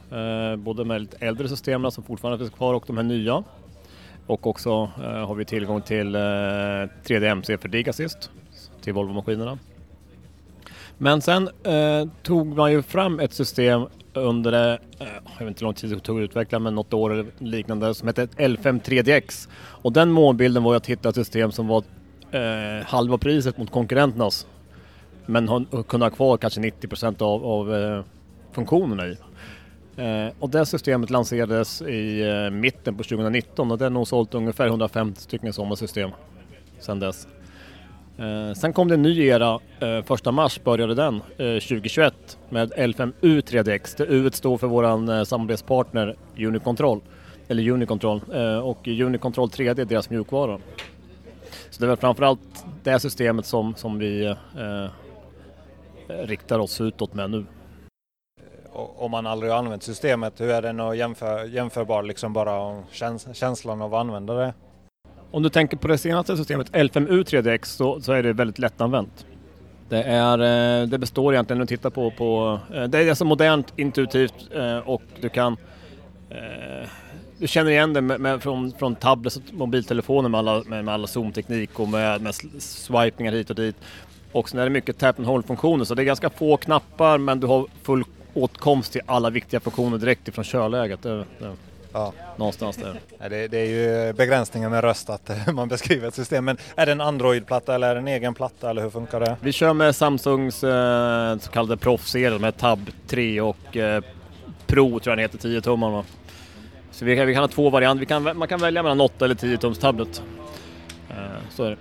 Eh, 0.52 0.56
både 0.56 0.84
med 0.84 1.00
lite 1.00 1.16
äldre 1.26 1.48
systemen 1.48 1.90
som 1.90 2.04
fortfarande 2.04 2.38
finns 2.38 2.50
kvar 2.50 2.74
och 2.74 2.84
de 2.86 2.96
här 2.96 3.04
nya. 3.04 3.44
Och 4.26 4.46
också 4.46 4.90
eh, 4.98 5.26
har 5.26 5.34
vi 5.34 5.44
tillgång 5.44 5.82
till 5.82 6.14
eh, 6.14 6.18
3D-MC 6.18 7.58
för 7.58 7.68
Digasist 7.68 8.30
till 8.82 8.92
Volvo-maskinerna. 8.92 9.58
Men 10.98 11.20
sen 11.20 11.48
eh, 11.62 12.08
tog 12.22 12.46
man 12.56 12.72
ju 12.72 12.82
fram 12.82 13.20
ett 13.20 13.32
system 13.32 13.86
under, 14.14 14.52
eh, 14.52 15.06
jag 15.38 15.44
vet 15.44 15.48
inte 15.48 15.60
hur 15.60 15.66
lång 15.66 15.74
tid 15.74 15.90
det 15.90 16.00
tog 16.00 16.18
att 16.18 16.24
utveckla, 16.24 16.58
men 16.58 16.74
något 16.74 16.94
år 16.94 17.12
eller 17.12 17.26
liknande, 17.38 17.94
som 17.94 18.08
hette 18.08 18.26
L5 18.26 18.80
3DX. 18.80 19.48
Och 19.56 19.92
den 19.92 20.10
målbilden 20.10 20.62
var 20.62 20.74
att 20.74 20.86
hitta 20.86 21.08
ett 21.08 21.14
system 21.14 21.52
som 21.52 21.66
var 21.66 21.84
eh, 22.30 22.86
halva 22.86 23.18
priset 23.18 23.58
mot 23.58 23.70
konkurrenternas. 23.70 24.46
Men 25.26 25.66
kunde 25.88 26.06
ha 26.06 26.10
kvar 26.10 26.36
kanske 26.36 26.60
90 26.60 27.24
av, 27.24 27.44
av 27.44 27.74
eh, 27.74 28.04
funktionerna 28.52 29.06
i. 29.06 29.16
Eh, 29.96 30.32
och 30.38 30.50
det 30.50 30.66
systemet 30.66 31.10
lanserades 31.10 31.82
i 31.82 32.20
eh, 32.20 32.50
mitten 32.50 32.96
på 32.96 33.02
2019 33.02 33.70
och 33.72 33.78
det 33.78 33.84
har 33.84 33.90
nog 33.90 34.08
sålt 34.08 34.34
ungefär 34.34 34.66
150 34.66 35.20
stycken 35.20 35.52
sådana 35.52 35.76
system 35.76 36.10
sedan 36.78 37.00
dess. 37.00 37.28
Eh, 38.18 38.54
sen 38.54 38.72
kom 38.72 38.88
det 38.88 38.94
en 38.94 39.02
ny 39.02 39.26
era, 39.26 39.60
eh, 39.80 40.02
första 40.04 40.32
mars 40.32 40.60
började 40.64 40.94
den 40.94 41.14
eh, 41.14 41.60
2021 41.60 42.38
med 42.48 42.72
L5U 42.72 43.40
3DX. 43.40 43.94
Det 43.96 44.04
U 44.04 44.30
står 44.32 44.58
för 44.58 44.66
våran 44.66 45.08
eh, 45.08 45.24
samarbetspartner 45.24 46.16
Unicontrol, 46.36 47.00
eller 47.48 47.70
Unicontrol 47.70 48.20
eh, 48.34 48.58
och 48.58 48.88
Unicontrol 48.88 49.48
3D 49.48 49.80
är 49.80 49.84
deras 49.84 50.10
mjukvara. 50.10 50.58
Så 51.70 51.80
det 51.80 51.86
är 51.86 51.88
väl 51.88 51.96
framförallt 51.96 52.64
det 52.82 53.00
systemet 53.00 53.46
som, 53.46 53.74
som 53.74 53.98
vi 53.98 54.24
eh, 54.24 54.86
riktar 56.08 56.58
oss 56.58 56.80
utåt 56.80 57.14
med 57.14 57.30
nu 57.30 57.44
om 58.76 59.10
man 59.10 59.26
aldrig 59.26 59.52
har 59.52 59.58
använt 59.58 59.82
systemet, 59.82 60.40
hur 60.40 60.50
är 60.50 60.62
den 60.62 60.80
att 60.80 60.96
jämför, 60.96 61.44
jämförbar 61.44 62.02
liksom 62.02 62.32
bara 62.32 62.82
käns 62.90 63.36
känslan 63.36 63.82
av 63.82 63.94
att 63.94 64.00
använda 64.00 64.34
det? 64.34 64.54
Om 65.36 65.42
du 65.42 65.48
tänker 65.48 65.76
på 65.76 65.88
det 65.88 65.98
senaste 65.98 66.36
systemet, 66.36 66.70
L5U 66.72 67.24
3DX, 67.24 67.64
så, 67.64 68.00
så 68.00 68.12
är 68.12 68.22
det 68.22 68.32
väldigt 68.32 68.58
lättanvänt. 68.58 69.26
Det, 69.88 70.02
är, 70.02 70.38
eh, 70.38 70.88
det 70.88 70.98
består 70.98 71.34
egentligen, 71.34 71.60
om 71.60 71.66
du 71.66 71.76
tittar 71.76 71.90
på, 71.90 72.10
på 72.10 72.60
eh, 72.74 72.84
det 72.84 72.98
är 72.98 73.08
alltså 73.08 73.24
modernt, 73.24 73.72
intuitivt 73.76 74.34
eh, 74.54 74.78
och 74.78 75.02
du 75.20 75.28
kan 75.28 75.56
du 77.38 77.46
känner 77.46 77.70
igen 77.70 77.92
det 77.92 78.00
med, 78.00 78.20
med, 78.20 78.42
från, 78.42 78.72
från 78.72 78.94
tablets 78.94 79.36
och 79.36 79.42
mobiltelefoner 79.52 80.28
med 80.28 80.38
alla, 80.38 80.62
med, 80.66 80.84
med 80.84 80.94
alla 80.94 81.06
zoomteknik 81.06 81.80
och 81.80 81.88
med, 81.88 82.22
med 82.22 82.34
swipningar 82.58 83.32
hit 83.32 83.50
och 83.50 83.56
dit. 83.56 83.76
Och 84.32 84.48
sen 84.48 84.60
är 84.60 84.64
det 84.64 84.70
mycket 84.70 84.98
tap 84.98 85.18
and 85.18 85.28
hold-funktioner 85.28 85.84
så 85.84 85.94
det 85.94 86.02
är 86.02 86.04
ganska 86.04 86.30
få 86.30 86.56
knappar 86.56 87.18
men 87.18 87.40
du 87.40 87.46
har 87.46 87.66
full 87.82 88.04
åtkomst 88.34 88.92
till 88.92 89.02
alla 89.06 89.30
viktiga 89.30 89.60
funktioner 89.60 89.98
direkt 89.98 90.28
ifrån 90.28 90.44
körläget. 90.44 91.02
Det, 91.02 91.16
det, 91.38 91.56
ja. 91.96 92.12
Någonstans 92.36 92.76
där. 92.76 93.28
Det, 93.28 93.48
det, 93.48 93.58
är 93.58 93.66
ju 93.66 94.12
begränsningen 94.12 94.70
med 94.70 94.84
röst 94.84 95.10
att 95.10 95.30
man 95.54 95.68
beskriver 95.68 96.08
ett 96.08 96.14
system. 96.14 96.44
Men 96.44 96.58
är 96.74 96.86
det 96.86 96.92
en 96.92 97.00
Android-platta 97.00 97.74
eller 97.74 97.88
är 97.88 97.94
det 97.94 98.00
en 98.00 98.08
egen 98.08 98.34
platta 98.34 98.70
eller 98.70 98.82
hur 98.82 98.90
funkar 98.90 99.20
det? 99.20 99.36
Vi 99.40 99.52
kör 99.52 99.72
med 99.72 99.96
Samsungs 99.96 100.64
eh, 100.64 101.38
så 101.38 101.50
kallade 101.50 101.76
proffsserie 101.76 102.38
med 102.38 102.56
Tab 102.56 102.90
3 103.06 103.40
och 103.40 103.76
eh, 103.76 104.02
Pro 104.66 105.00
tror 105.00 105.12
jag 105.12 105.18
den 105.18 105.22
heter, 105.22 105.38
10 105.38 105.60
tummar. 105.60 106.04
Så 106.90 107.04
vi 107.04 107.16
kan, 107.16 107.26
vi 107.26 107.34
kan 107.34 107.42
ha 107.42 107.48
två 107.48 107.70
varianter, 107.70 108.04
kan, 108.04 108.38
man 108.38 108.48
kan 108.48 108.60
välja 108.60 108.82
mellan 108.82 109.00
8 109.00 109.24
eller 109.24 109.34
10 109.34 109.58
tums 109.58 109.78
tablet. 109.78 110.22
Eh, 111.10 111.16
så 111.50 111.64
är 111.64 111.70
det. 111.70 111.76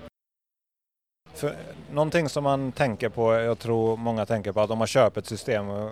För 1.33 1.55
någonting 1.91 2.29
som 2.29 2.43
man 2.43 2.71
tänker 2.71 3.09
på, 3.09 3.33
jag 3.33 3.59
tror 3.59 3.97
många 3.97 4.25
tänker 4.25 4.51
på 4.51 4.61
att 4.61 4.69
om 4.69 4.77
man 4.77 4.87
köper 4.87 5.21
ett 5.21 5.27
system, 5.27 5.69
eh, 5.69 5.87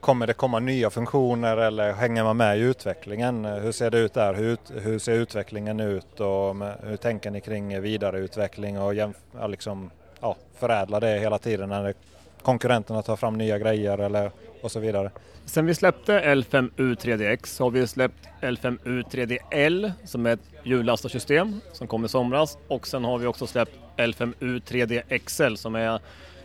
kommer 0.00 0.26
det 0.26 0.34
komma 0.34 0.58
nya 0.58 0.90
funktioner 0.90 1.56
eller 1.56 1.92
hänger 1.92 2.24
man 2.24 2.36
med 2.36 2.58
i 2.58 2.60
utvecklingen? 2.60 3.44
Eh, 3.44 3.54
hur 3.54 3.72
ser 3.72 3.90
det 3.90 3.98
ut 3.98 4.14
där? 4.14 4.34
Hur, 4.34 4.58
hur 4.80 4.98
ser 4.98 5.12
utvecklingen 5.12 5.80
ut 5.80 6.20
och 6.20 6.50
eh, 6.66 6.72
hur 6.82 6.96
tänker 6.96 7.30
ni 7.30 7.40
kring 7.40 7.80
vidareutveckling 7.80 8.80
och 8.80 8.94
jämf- 8.94 9.48
liksom, 9.48 9.90
ja, 10.20 10.36
förädla 10.58 11.00
det 11.00 11.18
hela 11.18 11.38
tiden 11.38 11.68
när 11.68 11.82
det 11.84 11.94
konkurrenterna 12.42 13.02
tar 13.02 13.16
fram 13.16 13.38
nya 13.38 13.58
grejer 13.58 13.98
eller 13.98 14.30
och 14.62 14.70
så 14.72 14.80
vidare. 14.80 15.10
Sen 15.44 15.66
vi 15.66 15.74
släppte 15.74 16.20
L5U 16.20 16.96
3DX 16.96 17.60
har 17.60 17.70
vi 17.70 17.86
släppt 17.86 18.28
L5U 18.40 19.02
3DL 19.10 19.92
som 20.04 20.26
är 20.26 20.30
ett 20.30 20.50
hjullastarsystem 20.62 21.60
som 21.72 21.86
kom 21.86 22.04
i 22.04 22.08
somras 22.08 22.58
och 22.68 22.86
sen 22.86 23.04
har 23.04 23.18
vi 23.18 23.26
också 23.26 23.46
släppt 23.46 23.72
L5U 23.96 24.62
3DXL 24.62 25.56
som 25.56 25.74
är 25.74 26.00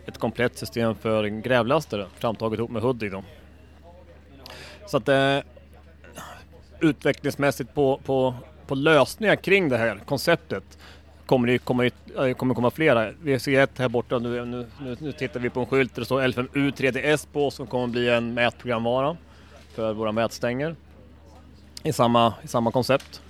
ett 0.06 0.18
komplett 0.18 0.58
system 0.58 0.96
för 0.96 1.28
grävlastare 1.28 2.08
framtaget 2.16 2.60
ihop 2.60 2.72
med 2.72 2.82
Hudik. 2.82 3.12
Då. 3.12 3.24
Så 4.88 4.98
att 4.98 5.08
eh, 5.08 5.40
utvecklingsmässigt 6.80 7.74
på, 7.74 8.00
på, 8.06 8.34
på 8.68 8.76
lösningar 8.76 9.36
kring 9.36 9.70
det 9.70 9.78
här 9.78 10.02
konceptet 10.06 10.78
kommer 11.26 11.48
det 11.48 11.58
komma, 11.58 11.90
kommer 12.38 12.56
komma 12.56 12.72
flera. 12.72 13.12
Vi 13.24 13.40
ser 13.40 13.62
ett 13.62 13.80
här 13.80 13.90
borta, 13.90 14.20
nu, 14.20 14.46
nu, 14.46 14.66
nu, 14.82 14.98
nu 15.00 15.12
tittar 15.12 15.40
vi 15.40 15.50
på 15.50 15.60
en 15.60 15.66
skylt 15.66 15.96
där 15.96 16.02
det 16.02 16.06
står 16.06 16.22
L5U 16.22 16.72
3DS 16.72 17.28
på 17.34 17.52
som 17.52 17.68
kommer 17.68 17.88
bli 17.88 18.10
en 18.10 18.34
mätprogramvara 18.34 19.18
för 19.76 19.94
våra 19.94 20.12
mätstänger 20.12 20.76
i 21.84 21.94
samma, 21.94 22.34
i 22.44 22.48
samma 22.48 22.72
koncept. 22.72 23.22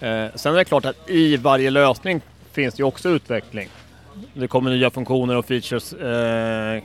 Eh, 0.00 0.26
sen 0.34 0.52
är 0.52 0.56
det 0.56 0.64
klart 0.64 0.84
att 0.84 1.10
i 1.10 1.36
varje 1.36 1.70
lösning 1.70 2.20
finns 2.52 2.74
det 2.74 2.84
också 2.84 3.08
utveckling. 3.08 3.68
Det 4.34 4.48
kommer 4.48 4.70
nya 4.70 4.90
funktioner 4.90 5.36
och 5.36 5.44
features 5.44 5.92
eh, 5.92 6.82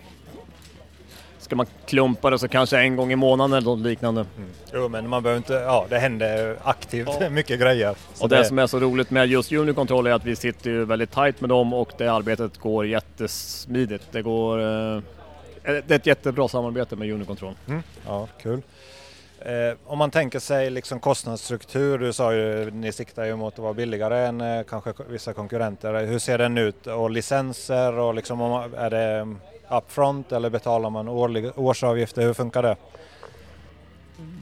Ska 1.47 1.55
man 1.55 1.65
klumpa 1.85 2.29
det 2.29 2.39
så 2.39 2.47
kanske 2.47 2.79
en 2.79 2.95
gång 2.95 3.11
i 3.11 3.15
månaden 3.15 3.53
eller 3.53 3.65
något 3.65 3.79
liknande. 3.79 4.25
Mm. 4.37 4.49
Jo 4.73 4.89
men 4.89 5.09
man 5.09 5.23
behöver 5.23 5.37
inte, 5.37 5.53
ja 5.53 5.85
det 5.89 5.99
händer 5.99 6.57
aktivt 6.63 7.09
ja. 7.19 7.29
mycket 7.29 7.59
grejer. 7.59 7.95
och 8.19 8.29
det, 8.29 8.37
det, 8.37 8.45
som 8.45 8.59
är 8.59 8.67
så 8.67 8.79
roligt 8.79 9.11
med 9.11 9.27
just 9.27 9.51
Unicontrol 9.51 10.07
är 10.07 10.11
att 10.11 10.25
vi 10.25 10.35
sitter 10.35 10.69
ju 10.69 10.85
väldigt 10.85 11.11
tight 11.11 11.41
med 11.41 11.49
dem 11.49 11.73
och 11.73 11.91
det 11.97 12.07
arbetet 12.07 12.57
går 12.57 12.87
jättesmidigt. 12.87 14.03
Det 14.11 14.21
går... 14.21 14.59
Eh, 14.59 15.01
det 15.63 15.91
är 15.91 15.95
ett 15.95 16.05
jättebra 16.05 16.47
samarbete 16.47 16.95
med 16.95 17.11
Unicontrol. 17.11 17.53
Mm. 17.67 17.83
Ja, 18.05 18.27
kul. 18.41 18.61
Eh, 19.39 19.77
om 19.85 19.97
man 19.97 20.11
tänker 20.11 20.39
sig 20.39 20.69
liksom 20.69 20.99
kostnadsstruktur, 20.99 21.97
du 21.97 22.13
sa 22.13 22.33
ju 22.33 22.71
ni 22.71 22.91
siktar 22.91 23.25
ju 23.25 23.35
mot 23.35 23.53
att 23.53 23.59
vara 23.59 23.73
billigare 23.73 24.25
än 24.25 24.41
eh, 24.41 24.63
kanske 24.63 24.93
vissa 25.09 25.33
konkurrenter. 25.33 26.05
Hur 26.05 26.19
ser 26.19 26.37
den 26.37 26.57
ut? 26.57 26.87
Och 26.87 27.09
licenser 27.09 27.99
och 27.99 28.13
liksom, 28.13 28.41
är 28.77 28.89
det 28.89 29.35
upfront 29.69 30.31
eller 30.31 30.49
betalar 30.49 30.89
man 30.89 31.07
årlig, 31.07 31.51
årsavgifter? 31.55 32.21
Hur 32.21 32.33
funkar 32.33 32.63
det? 32.63 32.75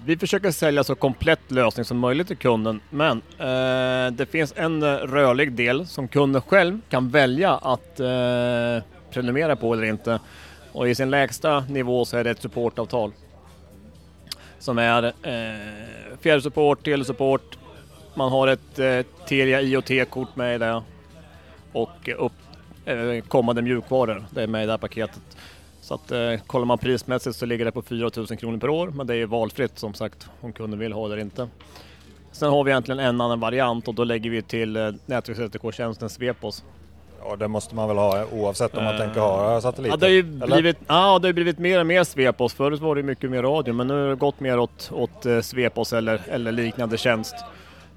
Vi 0.06 0.18
försöker 0.18 0.52
sälja 0.52 0.84
så 0.84 0.96
komplett 0.96 1.52
lösning 1.52 1.86
som 1.86 1.98
möjligt 1.98 2.28
till 2.28 2.38
kunden 2.38 2.82
men 2.90 3.22
eh, 3.40 4.14
det 4.14 4.26
finns 4.32 4.54
en 4.58 4.84
eh, 4.84 4.88
rörlig 4.88 5.52
del 5.52 5.88
som 5.88 6.08
kunden 6.08 6.42
själv 6.42 6.80
kan 6.90 7.10
välja 7.10 7.52
att 7.52 8.00
eh, 8.00 8.84
prenumerera 9.12 9.56
på 9.56 9.74
eller 9.74 9.84
inte. 9.84 10.20
Och 10.72 10.90
i 10.90 10.96
sin 10.96 11.10
lägsta 11.10 11.60
nivå 11.60 12.06
så 12.06 12.18
är 12.18 12.24
det 12.24 12.30
ett 12.30 12.42
supportavtal. 12.42 13.12
Som 14.60 14.78
är 14.78 15.04
eh, 15.04 16.18
fjärrsupport, 16.22 16.84
telesupport, 16.84 17.58
man 18.14 18.32
har 18.32 18.48
ett 18.48 18.80
eh, 18.80 19.00
Telia 19.28 19.62
IoT-kort 19.62 20.36
med 20.36 20.56
i 20.56 20.58
det 20.58 20.84
och 21.72 22.10
upp 22.18 22.32
kommande 23.28 23.62
mjukvaror. 23.62 24.26
Det 24.30 24.44
är 24.44 24.48
med 24.48 24.64
i 24.64 24.66
det 24.66 24.72
här 24.72 24.78
paketet. 24.78 25.38
Så 25.86 25.94
att 25.94 26.12
eh, 26.12 26.34
kollar 26.48 26.66
man 26.66 26.78
prismässigt 26.78 27.36
så 27.36 27.46
ligger 27.46 27.66
det 27.66 27.72
på 27.72 27.82
4 27.82 28.10
000 28.16 28.28
kronor 28.28 28.58
per 28.58 28.70
år 28.70 28.88
men 28.88 29.08
det 29.08 29.16
är 29.16 29.26
valfritt 29.26 29.80
som 29.80 29.94
sagt 29.94 30.28
om 30.42 30.54
kunden 30.54 30.80
vill 30.80 30.94
ha 30.94 31.08
det 31.08 31.14
eller 31.14 31.24
inte. 31.24 31.48
Sen 32.32 32.50
har 32.50 32.64
vi 32.64 32.72
egentligen 32.72 33.00
en 33.00 33.22
annan 33.22 33.40
variant 33.40 33.88
och 33.88 33.94
då 33.94 34.04
lägger 34.04 34.30
vi 34.30 34.42
till 34.42 34.76
eh, 34.76 34.92
nätverks-SDK-tjänsten 35.06 36.10
Svepos. 36.10 36.64
Ja 37.22 37.36
det 37.36 37.48
måste 37.48 37.76
man 37.76 37.88
väl 37.88 37.98
ha 37.98 38.26
oavsett 38.26 38.78
om 38.78 38.84
man 38.84 38.94
uh, 38.94 39.00
tänker 39.00 39.20
ha 39.20 39.62
satelliter? 39.62 39.94
Ja 39.94 39.98
det 39.98 40.06
har 40.06 40.12
ju 40.12 40.24
blivit, 40.24 40.78
ja, 40.88 41.20
det 41.20 41.28
har 41.28 41.34
blivit 41.34 41.60
mer 41.60 41.80
och 41.80 41.88
mer 41.88 42.04
Svepos. 42.04 42.54
Förut 42.54 42.82
var 42.82 42.96
det 42.96 43.04
mycket 43.04 43.32
mer 43.32 43.44
radio 43.44 43.74
men 43.74 43.88
nu 43.88 44.02
har 44.02 44.10
det 44.10 44.16
gått 44.16 44.40
mer 44.40 44.60
åt, 44.60 44.92
åt 44.94 45.26
Svepos 45.42 45.94
eller, 45.94 46.22
eller 46.28 46.52
liknande 46.52 46.98
tjänst. 46.98 47.36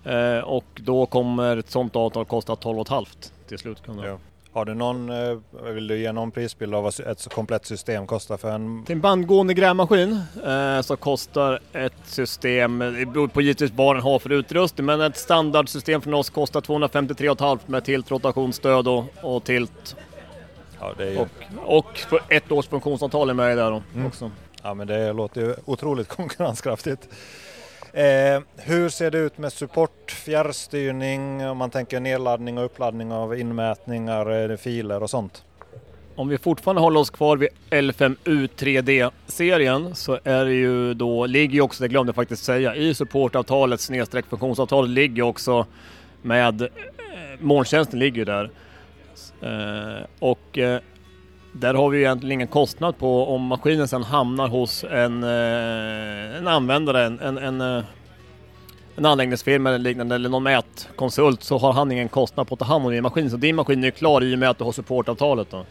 Uh, 0.06 0.38
och 0.38 0.64
då 0.74 1.06
kommer 1.06 1.56
ett 1.56 1.70
sånt 1.70 1.96
avtal 1.96 2.24
kosta 2.24 2.56
12 2.56 2.84
500 2.84 3.10
till 3.48 3.58
slutkunden. 3.58 4.06
Ja. 4.06 4.18
Har 4.52 4.64
du 4.64 4.74
någon, 4.74 5.10
eh, 5.10 5.38
vill 5.72 5.86
du 5.86 5.98
ge 5.98 6.12
någon 6.12 6.30
prisbild 6.30 6.74
av 6.74 6.82
vad 6.82 7.00
ett 7.00 7.34
komplett 7.34 7.66
system 7.66 8.06
kostar 8.06 8.36
för 8.36 8.50
en? 8.50 8.84
Till 8.84 8.94
en 8.94 9.00
bandgående 9.00 9.54
grävmaskin 9.54 10.20
eh, 10.46 10.80
så 10.80 10.96
kostar 10.96 11.60
ett 11.72 11.92
system, 12.04 12.78
det 12.78 13.06
beror 13.06 13.28
på 13.28 13.40
givetvis 13.40 13.72
vad 13.74 13.96
den 13.96 14.02
har 14.02 14.18
för 14.18 14.32
utrustning, 14.32 14.86
men 14.86 15.00
ett 15.00 15.16
standardsystem 15.16 16.00
från 16.00 16.14
oss 16.14 16.30
kostar 16.30 16.60
253 16.60 17.28
500 17.38 17.58
med 17.66 17.84
tilt, 17.84 18.10
rotationsstöd 18.10 18.88
och, 18.88 19.04
och 19.22 19.44
tilt. 19.44 19.96
Ja, 20.80 20.94
ju... 20.98 21.18
och, 21.18 21.28
och 21.64 22.00
ett 22.28 22.52
års 22.52 22.66
funktionsavtal 22.66 23.30
är 23.30 23.34
med 23.34 23.56
där 23.56 23.70
då 23.70 23.82
mm. 23.94 24.06
också. 24.06 24.30
Ja 24.62 24.74
men 24.74 24.86
det 24.86 25.12
låter 25.12 25.40
ju 25.40 25.54
otroligt 25.64 26.08
konkurrenskraftigt. 26.16 27.08
Eh, 27.92 28.42
hur 28.56 28.88
ser 28.88 29.10
det 29.10 29.18
ut 29.18 29.38
med 29.38 29.52
support, 29.52 30.10
fjärrstyrning, 30.10 31.46
om 31.46 31.58
man 31.58 31.70
tänker 31.70 32.00
nedladdning 32.00 32.58
och 32.58 32.64
uppladdning 32.64 33.12
av 33.12 33.38
inmätningar, 33.38 34.50
eh, 34.50 34.56
filer 34.56 35.02
och 35.02 35.10
sånt? 35.10 35.44
Om 36.16 36.28
vi 36.28 36.38
fortfarande 36.38 36.82
håller 36.82 37.00
oss 37.00 37.10
kvar 37.10 37.36
vid 37.36 37.48
L5U 37.70 38.48
3D-serien 38.56 39.94
så 39.94 40.18
är 40.24 40.44
det 40.44 40.52
ju 40.52 40.94
då, 40.94 41.26
ligger 41.26 41.54
ju 41.54 41.60
också, 41.60 41.82
det 41.82 41.88
glömde 41.88 42.10
jag 42.10 42.14
faktiskt 42.14 42.44
säga, 42.44 42.74
i 42.74 42.94
supportavtalet 42.94 43.80
snedstreck 43.80 44.26
funktionsavtalet 44.26 44.90
ligger 44.90 45.22
också 45.22 45.66
med, 46.22 46.62
eh, 46.62 46.68
molntjänsten 47.40 47.98
ligger 47.98 48.16
ju 48.18 48.24
där. 48.24 48.50
Eh, 49.42 50.04
och 50.18 50.58
eh, 50.58 50.80
där 51.60 51.74
har 51.74 51.90
vi 51.90 51.98
egentligen 51.98 52.32
ingen 52.32 52.48
kostnad 52.48 52.98
på 52.98 53.26
om 53.26 53.42
maskinen 53.42 53.88
sedan 53.88 54.02
hamnar 54.02 54.48
hos 54.48 54.84
en, 54.84 55.22
eh, 55.24 56.36
en 56.38 56.48
användare, 56.48 57.04
en, 57.04 57.20
en, 57.20 57.38
en, 57.38 57.60
eh, 57.60 57.84
en 58.96 59.06
anläggningsfirma 59.06 59.68
eller 59.68 59.78
liknande 59.78 60.14
eller 60.14 60.28
någon 60.28 60.42
mätkonsult 60.42 61.42
så 61.42 61.58
har 61.58 61.72
han 61.72 61.92
ingen 61.92 62.08
kostnad 62.08 62.48
på 62.48 62.54
att 62.54 62.58
ta 62.58 62.64
hand 62.64 62.86
om 62.86 62.92
din 62.92 63.02
maskin. 63.02 63.30
Så 63.30 63.36
din 63.36 63.56
maskin 63.56 63.84
är 63.84 63.90
klar 63.90 64.24
i 64.24 64.34
och 64.34 64.38
med 64.38 64.50
att 64.50 64.58
du 64.58 64.64
har 64.64 64.72
supportavtalet. 64.72 65.50
Då. 65.50 65.64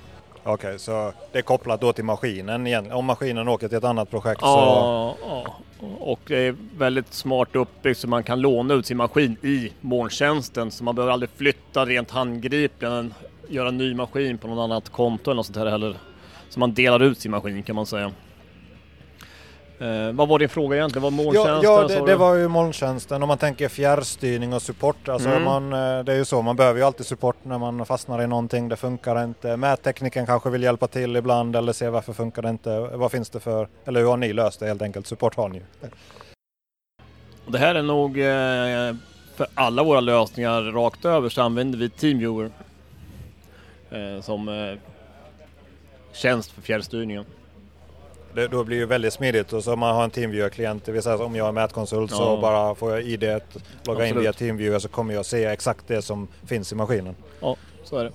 Okej, 0.44 0.54
okay, 0.54 0.78
så 0.78 1.14
det 1.32 1.38
är 1.38 1.42
kopplat 1.42 1.82
då 1.82 1.94
till 1.94 2.04
maskinen 2.04 2.68
igen. 2.68 2.92
Om 2.92 3.06
maskinen 3.06 3.48
åker 3.48 3.68
till 3.68 3.78
ett 3.78 3.84
annat 3.84 4.10
projekt 4.10 4.42
ja, 4.42 5.16
så... 5.20 5.28
Ja, 5.30 5.56
och 6.00 6.20
det 6.28 6.38
är 6.38 6.56
väldigt 6.78 7.14
smart 7.14 7.56
uppbyggt 7.56 8.00
så 8.00 8.08
man 8.08 8.24
kan 8.24 8.42
låna 8.42 8.74
ut 8.74 8.86
sin 8.86 8.98
maskin 8.98 9.38
i 9.42 9.72
molntjänsten. 9.82 10.72
Så 10.72 10.84
man 10.84 10.96
behöver 10.96 11.14
aldrig 11.14 11.30
flytta 11.38 11.86
rent 11.86 12.12
handgripligen 12.12 13.14
göra 13.50 13.68
en 13.68 13.78
ny 13.78 13.94
maskin 13.94 14.38
på 14.38 14.48
något 14.48 14.64
annat 14.64 14.90
konto 14.90 15.32
eller 15.32 15.36
något 15.36 15.46
sånt 15.46 15.58
här 15.58 15.66
heller. 15.66 15.96
Så 16.50 16.60
man 16.60 16.74
delar 16.74 17.04
ut 17.04 17.20
sin 17.20 17.32
maskin 17.32 17.64
kan 17.64 17.76
man 17.76 17.86
säga. 17.86 18.12
Eh, 19.80 20.12
vad 20.14 20.28
var 20.28 20.40
din 20.40 20.50
fråga 20.50 20.78
egentligen? 20.78 21.04
Var 21.04 21.12
molntjänsten? 21.12 21.62
Ja, 21.62 21.82
ja 21.82 21.88
det, 21.88 22.06
det, 22.06 22.16
var 22.16 22.36
ju 22.36 22.48
molntjänsten. 22.48 23.24
Om 23.24 23.28
man 23.28 23.38
tänker 23.38 23.70
fjärrstyrning 23.70 24.54
och 24.54 24.62
support. 24.62 25.10
Alltså 25.10 25.30
mm. 25.30 25.44
man, 25.44 25.74
eh, 25.74 26.04
det 26.04 26.14
är 26.14 26.18
ju 26.18 26.26
så, 26.26 26.42
man 26.42 26.56
behöver 26.56 26.80
ju 26.80 26.86
alltid 26.86 27.06
support 27.06 27.36
när 27.44 27.58
man 27.58 27.86
fastnar 27.86 28.22
i 28.22 28.28
någonting. 28.28 28.70
Det 28.70 28.76
funkar 28.76 29.24
inte. 29.24 29.58
Mättekniken 29.58 30.26
kanske 30.26 30.50
vill 30.50 30.64
hjälpa 30.64 30.88
till 30.88 31.16
ibland 31.16 31.56
eller 31.56 31.74
se 31.74 31.90
varför 31.90 32.14
funkar 32.14 32.42
det 32.42 32.50
inte. 32.50 32.80
Vad 32.80 33.12
finns 33.12 33.30
det 33.30 33.40
för, 33.40 33.68
eller 33.86 34.00
hur 34.00 34.08
har 34.08 34.18
ni 34.18 34.34
löst 34.34 34.60
det 34.60 34.68
helt 34.68 34.82
enkelt? 34.82 35.08
Support 35.08 35.36
har 35.36 35.50
ni 35.50 35.58
ju. 35.58 35.64
Det 37.48 37.58
här 37.58 37.76
är 37.76 37.84
nog 37.84 38.20
eh, 38.20 38.96
för 39.36 39.48
alla 39.54 39.84
våra 39.84 40.00
lösningar 40.00 40.62
rakt 40.62 41.06
över 41.06 41.30
så 41.30 41.42
använder 41.42 41.78
vi 41.80 41.90
Teamviewer 41.90 42.52
som 44.22 44.50
eh, 44.50 44.80
tjänst 46.14 46.52
för 46.52 46.62
fjärrstyrningen. 46.62 47.26
Det, 48.34 48.48
då 48.48 48.64
blir 48.64 48.80
det 48.80 48.86
väldigt 48.86 49.14
smidigt 49.14 49.54
och 49.54 49.64
så 49.64 49.74
om 49.74 49.80
man 49.80 49.96
har 49.96 50.04
en 50.04 50.10
Teamviewer-klient, 50.10 50.86
det 50.86 50.92
vill 50.92 51.02
säga 51.02 51.18
om 51.18 51.36
jag 51.36 51.48
är 51.48 51.52
mätkonsult 51.52 52.12
ja. 52.12 52.18
så 52.18 52.38
bara 52.38 52.76
får 52.76 52.92
jag 52.92 53.04
ID, 53.04 53.24
logga 53.24 53.40
Absolut. 53.88 54.16
in 54.16 54.20
via 54.20 54.34
Teamviewer 54.34 54.80
så 54.80 54.88
kommer 54.88 55.14
jag 55.14 55.26
se 55.26 55.46
exakt 55.46 55.88
det 55.88 56.02
som 56.02 56.28
finns 56.46 56.72
i 56.72 56.76
maskinen. 56.76 57.16
Ja, 57.42 57.56
så 57.84 57.98
är 57.98 58.04
det. 58.04 58.12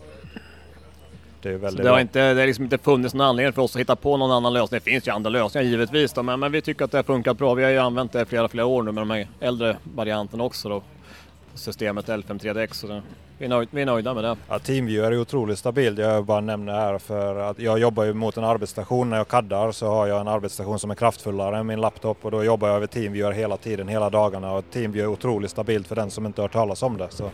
Det, 1.43 1.59
det 1.59 1.89
har 1.89 2.01
inte, 2.01 2.35
det 2.35 2.41
har 2.41 2.47
liksom 2.47 2.65
inte 2.65 2.79
funnits 2.79 3.15
någon 3.15 3.27
anledning 3.27 3.53
för 3.53 3.63
oss 3.63 3.77
att 3.77 3.81
hitta 3.81 3.97
på 3.97 4.17
någon 4.17 4.31
annan 4.31 4.53
lösning. 4.53 4.81
Det 4.85 4.91
finns 4.91 5.09
ju 5.09 5.13
andra 5.13 5.31
lösningar 5.31 5.65
givetvis 5.65 6.13
då, 6.13 6.23
men, 6.23 6.41
men 6.41 6.53
vi 6.53 6.63
tycker 6.63 6.85
att 6.85 6.91
det 6.91 6.99
har 6.99 7.03
funkat 7.03 7.39
bra. 7.39 7.55
Vi 7.55 7.65
har 7.65 7.71
ju 7.71 7.79
använt 7.79 8.13
det 8.13 8.23
i 8.23 8.25
flera, 8.25 8.49
flera 8.49 8.67
år 8.67 8.83
nu 8.83 8.93
med 8.93 9.03
de 9.03 9.11
här 9.11 9.29
äldre 9.41 9.77
varianterna 9.95 10.45
också 10.45 10.69
då. 10.69 10.83
Systemet 11.55 12.09
L53DX. 12.09 12.73
Så 12.73 13.01
vi, 13.39 13.45
är 13.45 13.49
nöjda, 13.49 13.71
vi 13.71 13.83
är 13.83 13.87
nöjda 13.87 14.15
med 14.15 14.25
det. 14.25 14.37
Ja, 14.49 14.59
Teamviewer 14.59 15.13
är 15.13 15.21
otroligt 15.21 15.59
stabilt. 15.59 15.99
Jag 15.99 16.25
bara 16.25 16.41
nämner 16.41 16.73
här 16.73 16.99
för 16.99 17.37
att 17.37 17.59
jag 17.59 17.79
jobbar 17.79 18.05
ju 18.05 18.13
mot 18.13 18.37
en 18.37 18.45
arbetsstation. 18.45 19.11
När 19.11 19.17
jag 19.17 19.29
kaddar 19.29 19.73
så 19.73 19.87
har 19.87 20.07
jag 20.07 20.21
en 20.21 20.29
arbetsstation 20.29 20.79
som 20.79 20.91
är 20.91 20.95
kraftfullare 20.95 21.59
än 21.59 21.67
min 21.67 21.81
laptop 21.81 22.25
och 22.25 22.31
då 22.31 22.45
jobbar 22.45 22.69
jag 22.69 22.77
över 22.77 22.87
Teamviewer 22.87 23.33
hela 23.33 23.57
tiden, 23.57 23.89
hela 23.89 24.11
dagarna. 24.11 24.53
Och 24.53 24.65
Teamviewer 24.71 25.09
är 25.09 25.13
otroligt 25.13 25.51
stabilt 25.51 25.87
för 25.87 25.97
den 25.97 26.11
som 26.11 26.27
inte 26.27 26.41
har 26.41 26.49
hört 26.49 26.53
talas 26.53 26.83
om 26.83 26.99
det. 26.99 27.09
Så. 27.11 27.31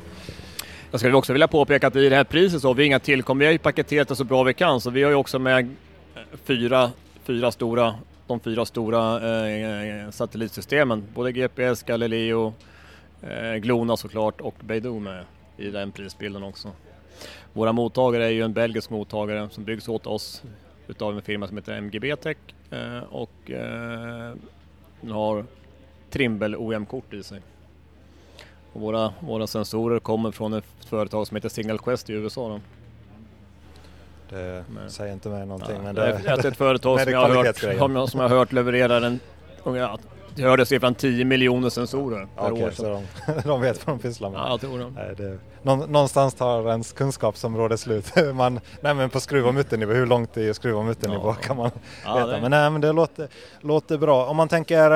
Jag 0.91 1.01
skulle 1.01 1.17
också 1.17 1.33
vilja 1.33 1.49
påpeka 1.49 1.87
att 1.87 1.97
i 1.97 2.09
det 2.09 2.17
här 2.17 2.25
priset 2.25 2.63
så 2.63 2.69
har 2.69 2.75
vi 2.75 2.85
inga 2.85 2.99
tillkom. 2.99 3.39
Vi 3.39 3.45
har 3.45 3.53
ju 3.53 3.59
paketerat 3.59 4.09
det 4.09 4.17
så 4.17 4.25
bra 4.25 4.43
vi 4.43 4.55
kan 4.55 4.81
så 4.81 4.91
vi 4.91 5.03
har 5.03 5.11
ju 5.11 5.17
också 5.17 5.39
med 5.39 5.75
fyra, 6.45 6.91
fyra 7.25 7.53
stora, 7.53 7.95
de 8.27 8.41
fyra 8.41 8.65
stora 8.65 9.17
eh, 9.49 10.11
satellitsystemen. 10.11 11.05
Både 11.15 11.33
GPS, 11.33 11.83
Galileo, 11.83 12.47
eh, 12.47 12.53
Glona 13.59 13.97
såklart 13.97 14.41
och 14.41 14.55
Beidou 14.61 15.01
med 15.01 15.25
i 15.57 15.71
den 15.71 15.93
prisbilden 15.93 16.43
också. 16.43 16.73
Våra 17.53 17.73
mottagare 17.73 18.25
är 18.25 18.31
ju 18.31 18.43
en 18.43 18.53
belgisk 18.53 18.91
mottagare 18.91 19.49
som 19.51 19.65
byggs 19.65 19.89
åt 19.89 20.07
oss 20.07 20.43
utav 20.87 21.17
en 21.17 21.23
firma 21.23 21.49
som 21.49 21.57
heter 21.57 21.73
MGB 21.73 22.17
Tech 22.17 22.37
eh, 22.71 22.99
och 23.11 23.51
eh, 23.51 24.35
den 25.01 25.11
har 25.11 25.45
Trimble 26.11 26.57
OEM-kort 26.57 27.15
i 27.15 27.23
sig. 27.23 27.41
Och 28.73 28.81
våra, 28.81 29.13
våra 29.21 29.47
sensorer 29.47 29.99
kommer 29.99 30.31
från 30.31 30.55
ett 30.55 30.65
företag 30.87 31.27
som 31.27 31.35
heter 31.35 31.49
Signal 31.49 31.79
Quest 31.79 32.11
i 32.11 32.13
USA. 32.13 32.49
Då. 32.49 32.61
Det 34.31 34.65
men, 34.75 34.91
säger 34.91 35.13
inte 35.13 35.29
mig 35.29 35.47
någonting. 35.47 35.77
Ja, 35.77 35.83
men 35.83 35.95
det, 35.95 36.21
det 36.25 36.31
är 36.31 36.47
ett 36.47 36.57
företag 36.57 37.01
som 37.01 37.13
jag, 37.13 37.29
har 37.29 37.45
hört, 37.45 38.11
som 38.11 38.21
jag 38.21 38.29
har 38.29 38.37
hört 38.37 38.53
levererar 38.53 39.03
en, 39.03 39.21
jag 40.39 40.49
hörde 40.49 40.67
siffran 40.67 40.95
10 40.95 41.25
miljoner 41.25 41.71
sensorer 41.71 42.29
per 42.37 42.53
okay, 42.53 42.65
år. 42.65 42.71
Så 42.71 42.83
de, 42.83 43.03
de 43.49 43.61
vet 43.61 43.87
vad 43.87 43.97
de 43.97 44.03
pysslar 44.03 44.31
med? 44.31 44.41
Ja, 44.41 44.49
jag 44.49 44.61
tror 44.61 44.93
Nej, 44.97 45.15
det, 45.17 45.39
någonstans 45.63 46.35
tar 46.35 46.71
ens 46.71 46.93
kunskapsområde 46.93 47.79
slut. 47.79 48.13
man, 48.35 48.61
nej 48.81 48.95
men 48.95 49.11
på 49.11 49.21
skruv 49.21 49.47
och 49.47 49.55
mutternivå, 49.55 49.93
hur 49.93 50.07
långt 50.07 50.37
i 50.37 50.55
skruv 50.55 50.77
och 50.77 50.85
mutternivå 50.85 51.29
ja. 51.29 51.35
kan 51.35 51.57
man 51.57 51.71
ja, 52.05 52.15
veta. 52.15 52.27
Det. 52.27 52.41
Men 52.41 52.51
nej 52.51 52.71
men 52.71 52.81
det 52.81 52.93
låter, 52.93 53.29
låter 53.61 53.99
bra. 53.99 54.27
Om 54.27 54.37
man 54.37 54.49
tänker 54.49 54.91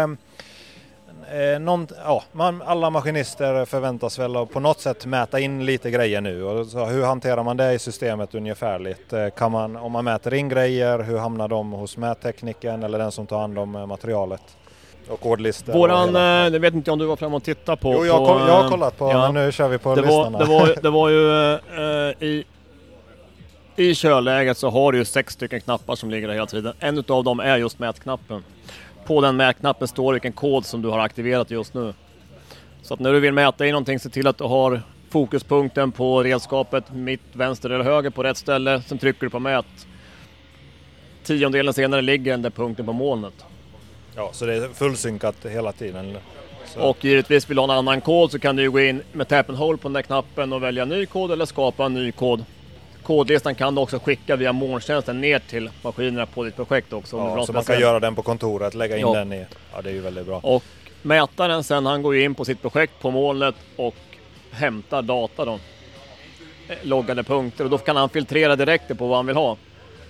eh, 1.33 1.61
någon, 1.61 1.87
ja, 2.05 2.23
man, 2.33 2.63
alla 2.63 2.91
maskinister 2.91 3.65
förväntas 3.65 4.19
väl 4.19 4.47
på 4.47 4.61
något 4.61 4.81
sätt 4.81 5.07
mäta 5.07 5.41
in 5.41 5.65
lite 5.65 5.91
grejer 5.91 6.21
nu. 6.21 6.45
Och 6.45 6.67
så 6.67 6.85
hur 6.85 7.05
hanterar 7.05 7.43
man 7.43 7.57
det 7.57 7.73
i 7.73 7.79
systemet 7.79 8.35
ungefärligt? 8.35 9.13
Eh, 9.13 9.29
kan 9.29 9.53
man, 9.53 9.77
om 9.77 9.93
man 9.93 10.05
mäter 10.05 10.35
in 10.35 10.49
grejer, 10.49 10.99
hur 10.99 11.19
hamnar 11.19 11.49
de 11.49 11.73
hos 11.73 11.97
mättekniken 11.97 12.83
eller 12.83 12.99
den 12.99 13.13
som 13.13 13.27
tar 13.27 13.41
hand 13.41 13.59
om 13.59 13.75
eh, 13.75 13.87
materialet? 13.87 14.43
Och 15.09 15.21
kodlistor. 15.21 15.73
Våran, 15.73 16.15
jag 16.53 16.61
vet 16.61 16.75
inte 16.75 16.91
om 16.91 16.99
du 16.99 17.07
var 17.07 17.17
framme 17.17 17.37
och 17.37 17.45
tittade 17.45 17.77
på... 17.77 17.93
Jo, 17.93 18.07
jag, 18.07 18.27
på, 18.27 18.33
jag 18.33 18.63
har 18.63 18.69
kollat 18.69 18.99
på, 18.99 19.11
ja, 19.11 19.33
men 19.33 19.45
nu 19.45 19.53
kör 19.53 19.69
vi 19.69 19.79
på 19.79 19.95
det 19.95 20.03
listorna. 20.03 20.39
Var, 20.39 20.39
det, 20.39 20.47
var, 20.47 20.83
det 20.83 20.91
var 20.91 21.09
ju 21.09 21.53
äh, 22.09 22.29
i, 22.29 22.45
i 23.77 23.95
körläget 23.95 24.59
så 24.59 24.71
har 24.71 24.93
du 24.93 24.99
ju 24.99 25.05
sex 25.05 25.35
stycken 25.35 25.61
knappar 25.61 25.95
som 25.95 26.11
ligger 26.11 26.29
där 26.29 26.35
hela 26.35 26.47
tiden. 26.47 26.73
En 26.81 27.05
av 27.09 27.25
dem 27.25 27.41
är 27.41 27.57
just 27.57 27.79
mätknappen. 27.79 28.45
På 29.07 29.21
den 29.21 29.37
mätknappen 29.37 29.89
står 29.89 30.13
vilken 30.13 30.33
kod 30.33 30.67
som 30.67 30.83
du 30.83 30.89
har 30.89 30.99
aktiverat 30.99 31.51
just 31.51 31.75
nu. 31.75 31.95
Så 32.83 32.95
att 32.95 33.01
när 33.01 33.13
du 33.13 33.21
vill 33.21 33.33
mäta 33.33 33.67
i 33.67 33.71
någonting, 33.71 33.99
se 33.99 34.09
till 34.09 34.27
att 34.27 34.39
du 34.39 34.45
har 34.45 34.83
fokuspunkten 35.11 35.93
på 35.93 36.23
redskapet 36.23 36.85
mitt, 36.93 37.21
vänster 37.33 37.71
eller 37.71 37.85
höger 37.85 38.11
på 38.11 38.23
rätt 38.23 38.37
ställe. 38.37 38.83
Sen 38.87 38.99
trycker 38.99 39.21
du 39.21 39.31
på 39.31 39.39
mät. 39.39 39.67
Tiondelen 41.23 41.75
senare 41.75 42.03
ligger 42.03 42.31
den 42.31 42.43
där 42.43 42.51
punkten 42.51 42.87
på 42.87 42.93
molnet. 42.93 43.45
Ja, 44.17 44.31
så 44.33 44.47
det 44.47 44.55
är 44.55 44.69
fullsynkat 44.69 45.37
hela 45.45 45.73
tiden? 45.73 46.19
Så. 46.67 46.81
Och 46.81 47.05
givetvis 47.05 47.51
vill 47.51 47.57
du 47.57 47.61
ha 47.61 47.65
en 47.65 47.79
annan 47.79 48.01
kod 48.01 48.31
så 48.31 48.39
kan 48.39 48.57
du 48.57 48.71
gå 48.71 48.81
in 48.81 49.03
med 49.13 49.29
tap 49.29 49.49
and 49.49 49.59
hold 49.59 49.81
på 49.81 49.89
den 49.89 49.93
där 49.93 50.03
knappen 50.03 50.53
och 50.53 50.63
välja 50.63 50.85
ny 50.85 51.07
kod 51.07 51.33
eller 51.33 51.45
skapa 51.45 51.85
en 51.85 51.95
ny 51.95 52.13
kod. 52.13 52.45
Kodlistan 53.03 53.55
kan 53.55 53.75
du 53.75 53.81
också 53.81 53.99
skicka 53.99 54.37
via 54.37 54.53
molntjänsten 54.53 55.21
ner 55.21 55.39
till 55.39 55.71
maskinerna 55.83 56.27
på 56.27 56.45
ditt 56.45 56.57
projekt 56.57 56.93
också. 56.93 57.17
Ja, 57.17 57.47
så 57.47 57.53
man 57.53 57.65
kan 57.65 57.81
göra 57.81 58.01
den 58.01 58.15
på 58.15 58.23
kontoret, 58.23 58.75
lägga 58.75 58.97
in 58.97 59.01
ja. 59.01 59.15
den 59.15 59.33
i... 59.33 59.47
Ja, 59.75 59.83
det 59.83 59.91
är 59.91 59.95
ju 59.95 60.01
väldigt 60.01 60.27
bra. 60.27 60.41
Och 60.43 60.63
mätaren 61.03 61.65
sen, 61.65 61.87
han 61.87 62.03
går 62.03 62.15
ju 62.15 62.25
in 62.25 62.35
på 62.35 62.45
sitt 62.45 62.63
projekt 62.63 62.93
på 63.01 63.11
molnet 63.11 63.55
och 63.77 63.95
hämtar 64.51 65.03
data 65.03 65.45
då. 65.45 65.59
Eh, 66.69 66.77
loggade 66.83 67.23
punkter 67.23 67.65
och 67.65 67.71
då 67.71 67.79
kan 67.79 67.97
han 67.97 68.09
filtrera 68.09 68.57
direkt 68.57 68.99
på 68.99 69.07
vad 69.07 69.17
han 69.17 69.27
vill 69.27 69.37
ha. 69.37 69.57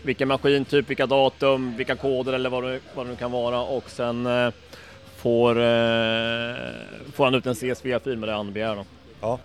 Vilken 0.02 0.28
maskintyp, 0.28 0.90
vilka 0.90 1.06
datum, 1.06 1.76
vilka 1.76 1.96
koder 1.96 2.32
eller 2.32 2.50
vad 2.50 2.64
det, 2.64 2.80
vad 2.94 3.06
det 3.06 3.10
nu 3.10 3.16
kan 3.16 3.32
vara 3.32 3.60
och 3.60 3.90
sen 3.90 4.26
eh, 4.26 4.52
får, 5.16 5.50
eh, 5.50 6.54
får 7.12 7.24
han 7.24 7.34
ut 7.34 7.46
en 7.46 7.54
CSV-fil 7.54 8.18
med 8.18 8.28
det 8.28 8.32
han 8.32 8.52
begär. 8.52 8.76
Då. 8.76 8.84
Ja. 9.20 9.38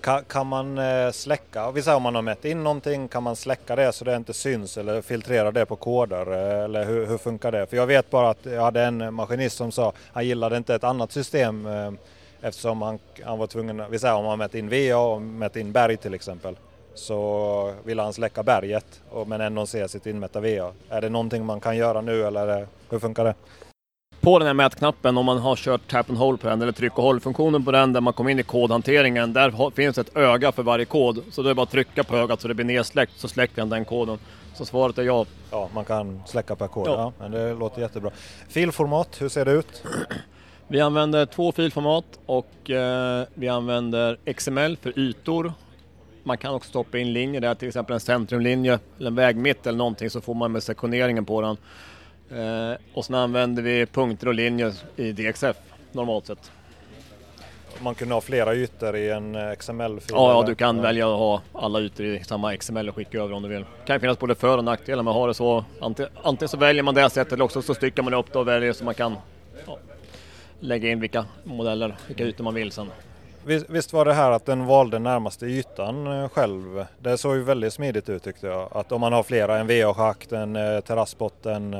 Kan, 0.00 0.24
kan 0.24 0.46
man 0.46 0.78
eh, 0.78 1.10
släcka, 1.10 1.70
vi 1.70 1.82
säger 1.82 1.96
om 1.96 2.02
man 2.02 2.14
har 2.14 2.22
mätt 2.22 2.44
in 2.44 2.64
någonting, 2.64 3.08
kan 3.08 3.22
man 3.22 3.36
släcka 3.36 3.76
det 3.76 3.92
så 3.92 4.04
det 4.04 4.16
inte 4.16 4.32
syns 4.32 4.78
eller 4.78 5.02
filtrera 5.02 5.52
det 5.52 5.66
på 5.66 5.76
koder? 5.76 6.32
Eh, 6.32 6.64
eller 6.64 6.84
hur, 6.84 7.06
hur, 7.06 7.18
funkar 7.18 7.52
det? 7.52 7.66
För 7.66 7.76
jag 7.76 7.86
vet 7.86 8.10
bara 8.10 8.30
att 8.30 8.46
jag 8.46 8.62
hade 8.62 8.82
en 8.82 9.14
maskinist 9.14 9.56
som 9.56 9.72
sa 9.72 9.92
han 10.12 10.26
gillade 10.26 10.56
inte 10.56 10.74
ett 10.74 10.84
annat 10.84 11.12
system 11.12 11.66
eh, 11.66 11.92
eftersom 12.40 12.82
han, 12.82 12.98
han 13.24 13.38
var 13.38 13.46
tvungen, 13.46 13.82
vi 13.90 13.98
säger 13.98 14.14
om 14.14 14.26
han 14.26 14.38
mätt 14.38 14.54
in 14.54 14.68
VA 14.68 14.96
och 14.96 15.22
mätt 15.22 15.56
in 15.56 15.72
berg 15.72 15.96
till 15.96 16.14
exempel 16.14 16.56
så 16.94 17.74
ville 17.84 18.02
han 18.02 18.12
släcka 18.12 18.42
berget 18.42 19.02
men 19.26 19.40
ändå 19.40 19.66
se 19.66 19.88
sitt 19.88 20.06
inmätta 20.06 20.40
VA. 20.40 20.72
Är 20.88 21.00
det 21.00 21.08
någonting 21.08 21.46
man 21.46 21.60
kan 21.60 21.76
göra 21.76 22.00
nu 22.00 22.26
eller 22.26 22.66
hur 22.90 22.98
funkar 22.98 23.24
det? 23.24 23.34
på 24.24 24.38
den 24.38 24.46
här 24.46 24.54
mätknappen, 24.54 25.18
om 25.18 25.26
man 25.26 25.38
har 25.38 25.56
kört 25.56 25.90
tap 25.90 26.10
and 26.10 26.18
hold 26.18 26.40
på 26.40 26.48
den 26.48 26.62
eller 26.62 26.72
tryck 26.72 26.98
och 26.98 27.04
håll-funktionen 27.04 27.64
på 27.64 27.72
den 27.72 27.92
där 27.92 28.00
man 28.00 28.12
kommer 28.12 28.30
in 28.30 28.38
i 28.38 28.42
kodhanteringen, 28.42 29.32
där 29.32 29.70
finns 29.70 29.98
ett 29.98 30.16
öga 30.16 30.52
för 30.52 30.62
varje 30.62 30.84
kod. 30.84 31.22
Så 31.30 31.42
då 31.42 31.48
är 31.48 31.50
det 31.50 31.54
bara 31.54 31.62
att 31.62 31.70
trycka 31.70 32.04
på 32.04 32.16
ögat 32.16 32.40
så 32.40 32.48
det 32.48 32.54
blir 32.54 32.66
nedsläckt 32.66 33.12
så 33.16 33.28
släcker 33.28 33.56
den 33.56 33.68
den 33.68 33.84
koden. 33.84 34.18
Så 34.54 34.64
svaret 34.64 34.98
är 34.98 35.02
ja. 35.02 35.26
Ja, 35.50 35.68
man 35.74 35.84
kan 35.84 36.22
släcka 36.26 36.56
per 36.56 36.68
kod. 36.68 36.88
Ja. 36.88 36.92
ja 36.92 37.12
men 37.18 37.30
det 37.30 37.54
låter 37.54 37.80
jättebra. 37.80 38.10
Filformat, 38.48 39.20
hur 39.20 39.28
ser 39.28 39.44
det 39.44 39.52
ut? 39.52 39.82
Vi 40.68 40.80
använder 40.80 41.26
två 41.26 41.52
filformat 41.52 42.04
och 42.26 42.70
eh, 42.70 43.26
vi 43.34 43.48
använder 43.48 44.18
XML 44.34 44.76
för 44.76 44.98
ytor. 44.98 45.52
Man 46.26 46.38
kan 46.38 46.54
också 46.54 46.68
stoppa 46.68 46.98
in 46.98 47.12
linjer 47.12 47.40
där, 47.40 47.54
till 47.54 47.68
exempel 47.68 47.94
en 47.94 48.00
centrumlinje 48.00 48.78
eller 48.98 49.10
en 49.10 49.14
vägmitt 49.14 49.66
eller 49.66 49.78
någonting 49.78 50.10
så 50.10 50.20
får 50.20 50.34
man 50.34 50.52
med 50.52 50.62
sektioneringen 50.62 51.24
på 51.24 51.40
den. 51.40 51.56
Eh, 52.40 52.76
och 52.94 53.04
sen 53.04 53.14
använder 53.14 53.62
vi 53.62 53.86
punkter 53.86 54.28
och 54.28 54.34
linjer 54.34 54.74
i 54.96 55.12
DXF 55.12 55.56
normalt 55.92 56.26
sett. 56.26 56.50
Man 57.80 57.94
kunde 57.94 58.14
ha 58.14 58.20
flera 58.20 58.54
ytor 58.54 58.96
i 58.96 59.10
en 59.10 59.34
eh, 59.34 59.52
XML-fil? 59.52 60.14
Ja, 60.16 60.32
ja, 60.32 60.46
du 60.46 60.54
kan 60.54 60.76
ja. 60.76 60.82
välja 60.82 61.12
att 61.12 61.18
ha 61.18 61.42
alla 61.52 61.80
ytor 61.80 62.06
i 62.06 62.24
samma 62.24 62.56
XML 62.56 62.88
och 62.88 62.94
skicka 62.94 63.18
över 63.18 63.32
om 63.32 63.42
du 63.42 63.48
vill. 63.48 63.60
Det 63.60 63.86
kan 63.86 64.00
finnas 64.00 64.18
både 64.18 64.34
för 64.34 64.58
och 64.58 64.64
nackdelar 64.64 65.02
med 65.02 65.10
att 65.10 65.16
ha 65.16 65.26
det 65.26 65.34
så. 65.34 65.64
Antingen 65.80 66.48
så 66.48 66.56
väljer 66.56 66.82
man 66.82 66.94
det 66.94 67.10
sättet 67.10 67.32
eller 67.32 67.44
också 67.44 67.62
så 67.62 67.74
styckar 67.74 68.02
man 68.02 68.14
upp 68.14 68.32
det 68.32 68.38
och 68.38 68.48
väljer 68.48 68.72
så 68.72 68.84
man 68.84 68.94
kan 68.94 69.16
ja, 69.66 69.78
lägga 70.60 70.90
in 70.90 71.00
vilka 71.00 71.24
modeller, 71.44 71.96
vilka 72.06 72.24
ytor 72.24 72.44
man 72.44 72.54
vill 72.54 72.72
sen. 72.72 72.90
Visst 73.46 73.92
var 73.92 74.04
det 74.04 74.14
här 74.14 74.30
att 74.30 74.46
den 74.46 74.66
valde 74.66 74.98
närmaste 74.98 75.46
ytan 75.46 76.06
eh, 76.06 76.28
själv. 76.28 76.84
Det 76.98 77.18
såg 77.18 77.36
ju 77.36 77.42
väldigt 77.42 77.72
smidigt 77.72 78.08
ut 78.08 78.22
tyckte 78.22 78.46
jag. 78.46 78.68
Att 78.72 78.92
om 78.92 79.00
man 79.00 79.12
har 79.12 79.22
flera, 79.22 79.58
en 79.58 79.70
eh, 79.70 79.86
VA-schakt, 79.86 80.32
en 80.32 80.54
terrassbotten. 80.54 81.76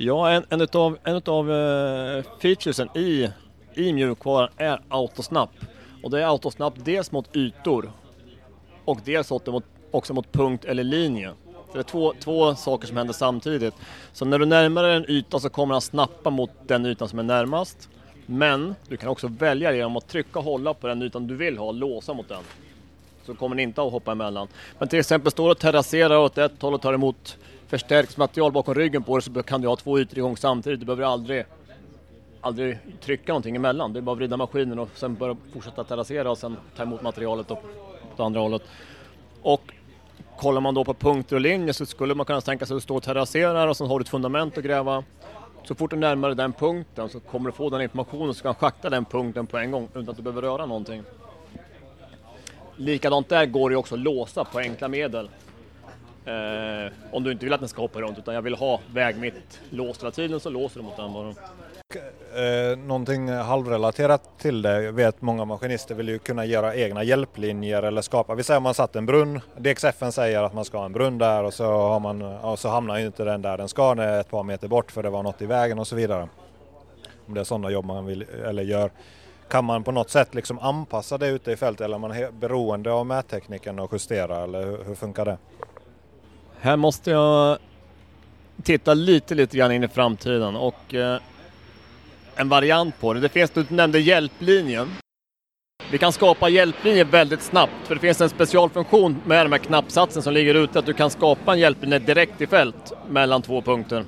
Ja, 0.00 0.30
en, 0.30 0.44
en 0.48 0.60
utav, 0.60 0.98
en 1.04 1.16
utav 1.16 1.50
uh, 1.50 2.22
featuresen 2.42 2.88
i, 2.94 3.28
i 3.74 3.92
mjukvaran 3.92 4.48
är 4.56 4.80
autosnap. 4.88 5.50
Och 6.02 6.10
det 6.10 6.22
är 6.22 6.26
autosnap 6.26 6.74
dels 6.76 7.12
mot 7.12 7.36
ytor 7.36 7.92
och 8.84 8.98
dels 9.04 9.30
mot, 9.30 9.64
också 9.90 10.14
mot 10.14 10.32
punkt 10.32 10.64
eller 10.64 10.84
linje. 10.84 11.32
det 11.72 11.78
är 11.78 11.82
två, 11.82 12.14
två 12.20 12.54
saker 12.54 12.86
som 12.86 12.96
händer 12.96 13.14
samtidigt. 13.14 13.74
Så 14.12 14.24
när 14.24 14.38
du 14.38 14.46
närmar 14.46 14.82
dig 14.82 14.96
en 14.96 15.10
yta 15.10 15.38
så 15.38 15.48
kommer 15.48 15.74
han 15.74 15.80
snappa 15.80 16.30
mot 16.30 16.50
den 16.66 16.86
ytan 16.86 17.08
som 17.08 17.18
är 17.18 17.22
närmast. 17.22 17.88
Men 18.30 18.74
du 18.88 18.96
kan 18.96 19.08
också 19.08 19.28
välja 19.28 19.72
genom 19.72 19.96
att 19.96 20.08
trycka 20.08 20.38
och 20.38 20.44
hålla 20.44 20.74
på 20.74 20.86
den 20.86 21.02
ytan 21.02 21.26
du 21.26 21.34
vill 21.34 21.58
ha, 21.58 21.72
låsa 21.72 22.14
mot 22.14 22.28
den. 22.28 22.42
Så 23.26 23.34
kommer 23.34 23.56
den 23.56 23.62
inte 23.62 23.82
att 23.82 23.92
hoppa 23.92 24.12
emellan. 24.12 24.48
Men 24.78 24.88
till 24.88 24.98
exempel 24.98 25.32
står 25.32 25.44
du 25.44 25.50
och 25.50 25.58
terrasserar 25.58 26.18
åt 26.18 26.38
ett 26.38 26.62
håll 26.62 26.74
och 26.74 26.82
tar 26.82 26.92
emot 26.92 27.36
förstärksmaterial 27.68 28.52
bakom 28.52 28.74
ryggen 28.74 29.02
på 29.02 29.16
dig 29.16 29.22
så 29.22 29.42
kan 29.42 29.60
du 29.60 29.68
ha 29.68 29.76
två 29.76 29.98
ytor 29.98 30.18
igång 30.18 30.36
samtidigt. 30.36 30.80
Du 30.80 30.86
behöver 30.86 31.04
aldrig, 31.04 31.44
aldrig 32.40 32.78
trycka 33.00 33.32
någonting 33.32 33.56
emellan. 33.56 33.92
Det 33.92 33.98
är 33.98 34.00
bara 34.00 34.12
att 34.12 34.18
vrida 34.18 34.36
maskinen 34.36 34.78
och 34.78 34.88
sen 34.94 35.14
börja 35.14 35.36
fortsätta 35.52 35.84
terrassera 35.84 36.30
och 36.30 36.38
sen 36.38 36.56
ta 36.76 36.82
emot 36.82 37.02
materialet 37.02 37.50
åt 37.50 37.60
andra 38.16 38.40
hållet. 38.40 38.62
Och 39.42 39.72
kollar 40.36 40.60
man 40.60 40.74
då 40.74 40.84
på 40.84 40.94
punkter 40.94 41.36
och 41.36 41.42
linjer 41.42 41.72
så 41.72 41.86
skulle 41.86 42.14
man 42.14 42.26
kunna 42.26 42.40
tänka 42.40 42.66
sig 42.66 42.74
att 42.74 42.76
du 42.76 42.82
står 42.82 42.96
och 42.96 43.02
terrasserar 43.02 43.68
och 43.68 43.76
sen 43.76 43.86
har 43.86 43.98
du 43.98 44.02
ett 44.02 44.08
fundament 44.08 44.58
att 44.58 44.64
gräva 44.64 45.04
så 45.64 45.74
fort 45.74 45.90
du 45.90 45.96
närmar 45.96 46.28
dig 46.28 46.36
den 46.36 46.52
punkten 46.52 47.08
så 47.08 47.20
kommer 47.20 47.50
du 47.50 47.56
få 47.56 47.70
den 47.70 47.80
informationen 47.80 48.34
så 48.34 48.42
kan 48.42 48.54
schakta 48.54 48.90
den 48.90 49.04
punkten 49.04 49.46
på 49.46 49.58
en 49.58 49.70
gång 49.70 49.88
utan 49.94 50.08
att 50.08 50.16
du 50.16 50.22
behöver 50.22 50.42
röra 50.42 50.66
någonting. 50.66 51.02
Likadant 52.76 53.28
där 53.28 53.46
går 53.46 53.70
det 53.70 53.76
också 53.76 53.94
att 53.94 54.00
låsa 54.00 54.44
på 54.44 54.58
enkla 54.58 54.88
medel. 54.88 55.30
Eh, 56.24 56.92
om 57.10 57.24
du 57.24 57.32
inte 57.32 57.44
vill 57.44 57.52
att 57.52 57.60
den 57.60 57.68
ska 57.68 57.82
hoppa 57.82 58.00
runt 58.00 58.18
utan 58.18 58.34
jag 58.34 58.42
vill 58.42 58.54
ha 58.54 58.80
väg 58.92 59.16
mitt 59.16 59.60
låst 59.70 60.02
hela 60.02 60.10
tiden 60.10 60.40
så 60.40 60.50
låser 60.50 60.80
du 60.80 60.86
mot 60.86 60.96
den 60.96 61.12
bara. 61.12 61.34
Eh, 61.94 62.78
någonting 62.78 63.28
halvrelaterat 63.28 64.38
till 64.38 64.62
det, 64.62 64.92
vet 64.92 65.22
många 65.22 65.44
maskinister 65.44 65.94
vill 65.94 66.08
ju 66.08 66.18
kunna 66.18 66.44
göra 66.44 66.74
egna 66.74 67.02
hjälplinjer 67.02 67.82
eller 67.82 68.02
skapa, 68.02 68.34
vi 68.34 68.42
säger 68.42 68.56
om 68.56 68.62
man 68.62 68.74
satt 68.74 68.96
en 68.96 69.06
brunn, 69.06 69.40
DXFen 69.56 70.12
säger 70.12 70.42
att 70.42 70.54
man 70.54 70.64
ska 70.64 70.78
ha 70.78 70.84
en 70.84 70.92
brunn 70.92 71.18
där 71.18 71.44
och 71.44 71.54
så, 71.54 71.64
har 71.64 72.00
man, 72.00 72.22
och 72.22 72.58
så 72.58 72.68
hamnar 72.68 72.98
ju 72.98 73.06
inte 73.06 73.24
den 73.24 73.42
där 73.42 73.58
den 73.58 73.68
ska, 73.68 73.94
den 73.94 74.20
ett 74.20 74.30
par 74.30 74.42
meter 74.42 74.68
bort 74.68 74.92
för 74.92 75.02
det 75.02 75.10
var 75.10 75.22
något 75.22 75.42
i 75.42 75.46
vägen 75.46 75.78
och 75.78 75.86
så 75.86 75.96
vidare. 75.96 76.28
Om 77.26 77.34
det 77.34 77.40
är 77.40 77.44
sådana 77.44 77.70
jobb 77.70 77.84
man 77.84 78.06
vill, 78.06 78.22
eller 78.22 78.62
gör. 78.62 78.90
Kan 79.48 79.64
man 79.64 79.84
på 79.84 79.92
något 79.92 80.10
sätt 80.10 80.34
liksom 80.34 80.58
anpassa 80.58 81.18
det 81.18 81.28
ute 81.28 81.52
i 81.52 81.56
fältet 81.56 81.84
eller 81.84 81.94
är 81.94 82.00
man 82.00 82.38
beroende 82.40 82.92
av 82.92 83.06
mättekniken 83.06 83.78
och 83.78 83.92
justera 83.92 84.42
eller 84.42 84.64
hur, 84.64 84.84
hur 84.84 84.94
funkar 84.94 85.24
det? 85.24 85.38
Här 86.60 86.76
måste 86.76 87.10
jag 87.10 87.58
titta 88.62 88.94
lite, 88.94 89.34
lite 89.34 89.56
grann 89.56 89.72
in 89.72 89.84
i 89.84 89.88
framtiden 89.88 90.56
och 90.56 90.94
eh, 90.94 91.20
en 92.38 92.48
variant 92.48 93.00
på 93.00 93.14
det. 93.14 93.20
Det 93.20 93.28
finns, 93.28 93.50
du 93.50 93.64
nämnde 93.68 93.98
hjälplinjen. 93.98 94.88
Vi 95.90 95.98
kan 95.98 96.12
skapa 96.12 96.48
hjälplinjer 96.48 97.04
väldigt 97.04 97.42
snabbt 97.42 97.72
för 97.84 97.94
det 97.94 98.00
finns 98.00 98.20
en 98.20 98.28
specialfunktion 98.28 99.22
med 99.26 99.46
den 99.46 99.52
här 99.52 99.58
knappsatsen 99.58 100.22
som 100.22 100.32
ligger 100.32 100.54
ute 100.54 100.78
att 100.78 100.86
du 100.86 100.92
kan 100.92 101.10
skapa 101.10 101.52
en 101.52 101.58
hjälplinje 101.58 101.98
direkt 101.98 102.40
i 102.40 102.46
fält 102.46 102.92
mellan 103.08 103.42
två 103.42 103.62
punkter. 103.62 104.04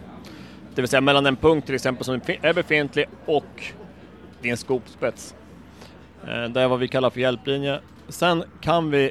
Det 0.74 0.83
vill 0.83 0.89
säga 0.89 1.01
mellan 1.01 1.26
en 1.26 1.37
punkt 1.37 1.66
till 1.66 1.74
exempel 1.74 2.05
som 2.05 2.20
är 2.43 2.53
befintlig 2.53 3.07
och 3.26 3.64
din 4.43 4.57
skopspets. 4.57 5.35
Eh, 6.28 6.45
det 6.45 6.61
är 6.61 6.68
vad 6.68 6.78
vi 6.78 6.89
kallar 6.89 7.11
för 7.11 7.20
hjälplinje. 7.20 7.81
Sen 8.09 8.45
kan 8.61 8.91
vi, 8.91 9.11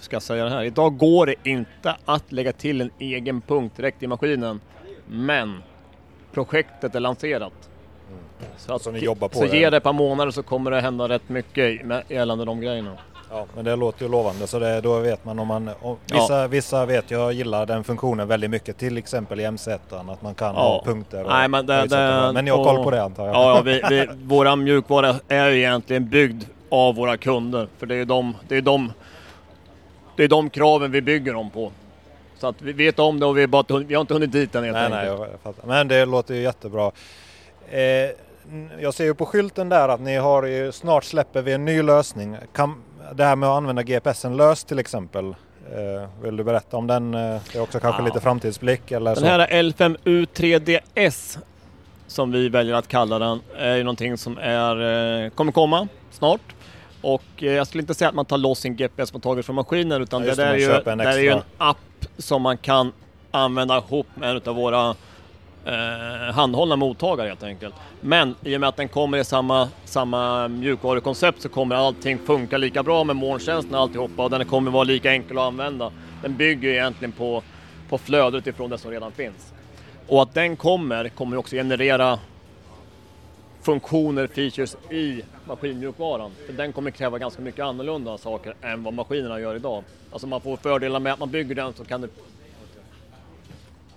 ska 0.00 0.16
jag 0.16 0.22
säga 0.22 0.44
det 0.44 0.50
här, 0.50 0.64
idag 0.64 0.98
går 0.98 1.26
det 1.26 1.34
inte 1.44 1.96
att 2.04 2.32
lägga 2.32 2.52
till 2.52 2.80
en 2.80 2.90
egen 2.98 3.40
punkt 3.40 3.76
direkt 3.76 4.02
i 4.02 4.06
maskinen. 4.06 4.60
Men 5.06 5.62
projektet 6.32 6.94
är 6.94 7.00
lanserat. 7.00 7.70
Så, 8.56 8.74
att, 8.74 8.82
så 8.82 8.90
ni 8.90 8.98
jobbar 8.98 9.28
på 9.28 9.38
så 9.38 9.44
det? 9.44 9.58
ge 9.58 9.70
det 9.70 9.76
ett 9.76 9.82
par 9.82 9.92
månader 9.92 10.30
så 10.30 10.42
kommer 10.42 10.70
det 10.70 10.80
hända 10.80 11.08
rätt 11.08 11.28
mycket 11.28 11.80
gällande 12.08 12.44
de 12.44 12.60
grejerna. 12.60 12.96
Ja, 13.30 13.46
men 13.54 13.64
det 13.64 13.76
låter 13.76 14.02
ju 14.02 14.10
lovande 14.10 14.46
så 14.46 14.58
det, 14.58 14.80
då 14.80 14.98
vet 14.98 15.24
man 15.24 15.38
om 15.38 15.48
man... 15.48 15.70
Om, 15.80 15.96
vissa, 16.12 16.40
ja. 16.40 16.46
vissa 16.46 16.86
vet 16.86 17.10
jag 17.10 17.32
gillar 17.32 17.66
den 17.66 17.84
funktionen 17.84 18.28
väldigt 18.28 18.50
mycket, 18.50 18.78
till 18.78 18.98
exempel 18.98 19.40
i 19.40 19.46
MC1 19.46 19.78
att 20.12 20.22
man 20.22 20.34
kan 20.34 20.54
ja. 20.54 20.60
ha 20.60 20.84
punkter. 20.84 21.24
Och, 21.24 21.30
Nej, 21.30 21.48
men, 21.48 21.66
det, 21.66 21.86
det, 21.86 22.30
men 22.34 22.44
ni 22.44 22.50
har 22.50 22.64
koll 22.64 22.84
på 22.84 22.90
det 22.90 23.02
antar 23.02 23.26
jag? 23.26 23.34
Ja, 23.34 23.56
ja 23.56 23.62
vi, 23.62 23.82
vi, 23.90 24.08
våra 24.22 24.56
mjukvara 24.56 25.14
är 25.28 25.48
ju 25.48 25.58
egentligen 25.58 26.08
byggd 26.08 26.44
av 26.68 26.94
våra 26.94 27.16
kunder. 27.16 27.68
För 27.78 27.86
det 27.86 27.94
är 27.94 28.04
de, 28.04 28.36
det 28.48 28.56
är 28.56 28.62
de, 28.62 28.92
det 30.16 30.24
är 30.24 30.28
de 30.28 30.50
kraven 30.50 30.90
vi 30.90 31.02
bygger 31.02 31.32
dem 31.32 31.50
på. 31.50 31.72
Så 32.38 32.46
att 32.46 32.62
vi 32.62 32.72
vet 32.72 32.98
om 32.98 33.20
det 33.20 33.26
och 33.26 33.38
vi, 33.38 33.42
är 33.42 33.46
bara, 33.46 33.78
vi 33.78 33.94
har 33.94 34.00
inte 34.00 34.14
hunnit 34.14 34.32
dit 34.32 34.54
än 34.54 34.64
helt 34.64 34.76
nej, 34.76 34.84
enkelt. 34.84 35.20
Nej, 35.20 35.28
jag 35.44 35.54
Men 35.68 35.88
det 35.88 36.04
låter 36.04 36.34
ju 36.34 36.42
jättebra. 36.42 36.92
Eh, 37.70 37.80
jag 38.80 38.94
ser 38.94 39.04
ju 39.04 39.14
på 39.14 39.26
skylten 39.26 39.68
där 39.68 39.88
att 39.88 40.00
ni 40.00 40.16
har 40.16 40.42
ju, 40.42 40.72
snart 40.72 41.04
släpper 41.04 41.42
vi 41.42 41.52
en 41.52 41.64
ny 41.64 41.82
lösning. 41.82 42.36
Kan, 42.52 42.82
det 43.14 43.24
här 43.24 43.36
med 43.36 43.48
att 43.48 43.56
använda 43.56 43.82
GPSen 43.82 44.36
lös 44.36 44.64
till 44.64 44.78
exempel. 44.78 45.34
Eh, 45.72 46.08
vill 46.22 46.36
du 46.36 46.44
berätta 46.44 46.76
om 46.76 46.86
den? 46.86 47.14
Eh, 47.14 47.40
det 47.52 47.58
är 47.58 47.62
också 47.62 47.80
kanske 47.80 48.02
ja. 48.02 48.06
lite 48.06 48.20
framtidsblick 48.20 48.90
eller 48.90 49.14
Den 49.14 49.24
här 49.24 49.46
L5U3DS 49.46 51.38
som 52.06 52.32
vi 52.32 52.48
väljer 52.48 52.74
att 52.74 52.88
kalla 52.88 53.18
den 53.18 53.40
är 53.56 53.76
ju 53.76 53.82
någonting 53.82 54.18
som 54.18 54.38
är, 54.38 55.24
eh, 55.24 55.30
kommer 55.30 55.52
komma 55.52 55.88
snart. 56.10 56.40
Och 57.02 57.22
eh, 57.36 57.52
jag 57.52 57.66
skulle 57.66 57.80
inte 57.80 57.94
säga 57.94 58.08
att 58.08 58.14
man 58.14 58.24
tar 58.24 58.38
loss 58.38 58.58
sin 58.58 58.76
GPS-mottagare 58.76 59.42
från 59.42 59.56
maskinen 59.56 60.02
utan 60.02 60.24
ja, 60.24 60.28
det, 60.28 60.34
där 60.34 60.54
är 60.54 60.58
ju, 60.58 60.66
det 60.96 61.04
är 61.04 61.18
ju 61.18 61.28
en 61.28 61.42
app 61.58 61.76
som 62.18 62.42
man 62.42 62.58
kan 62.58 62.92
använda 63.30 63.76
ihop 63.76 64.06
med 64.14 64.30
en 64.30 64.40
av 64.46 64.54
våra 64.54 64.94
eh, 65.66 66.34
handhållna 66.34 66.76
mottagare 66.76 67.28
helt 67.28 67.42
enkelt. 67.42 67.74
Men 68.00 68.34
i 68.42 68.56
och 68.56 68.60
med 68.60 68.68
att 68.68 68.76
den 68.76 68.88
kommer 68.88 69.18
i 69.18 69.24
samma, 69.24 69.68
samma 69.84 70.48
mjukvarukoncept 70.48 71.42
så 71.42 71.48
kommer 71.48 71.76
allting 71.76 72.18
funka 72.18 72.58
lika 72.58 72.82
bra 72.82 73.04
med 73.04 73.16
molntjänsten 73.16 73.74
och 73.74 73.80
alltihopa 73.80 74.24
och 74.24 74.30
den 74.30 74.44
kommer 74.44 74.70
vara 74.70 74.84
lika 74.84 75.12
enkel 75.12 75.38
att 75.38 75.44
använda. 75.44 75.92
Den 76.22 76.36
bygger 76.36 76.68
egentligen 76.68 77.12
på, 77.12 77.42
på 77.88 77.98
flödet 77.98 78.46
ifrån 78.46 78.70
det 78.70 78.78
som 78.78 78.90
redan 78.90 79.12
finns. 79.12 79.52
Och 80.08 80.22
att 80.22 80.34
den 80.34 80.56
kommer, 80.56 81.08
kommer 81.08 81.36
också 81.36 81.56
generera 81.56 82.18
funktioner, 83.62 84.26
features 84.26 84.76
i 84.90 85.22
maskinmjukvaran. 85.46 86.30
För 86.46 86.52
den 86.52 86.72
kommer 86.72 86.90
kräva 86.90 87.18
ganska 87.18 87.42
mycket 87.42 87.64
annorlunda 87.64 88.18
saker 88.18 88.54
än 88.62 88.82
vad 88.82 88.94
maskinerna 88.94 89.40
gör 89.40 89.54
idag. 89.56 89.84
Alltså 90.12 90.26
man 90.26 90.40
får 90.40 90.56
fördelar 90.56 91.00
med 91.00 91.12
att 91.12 91.18
man 91.18 91.30
bygger 91.30 91.54
den 91.54 91.72
så 91.72 91.84
kan 91.84 92.00
det 92.00 92.08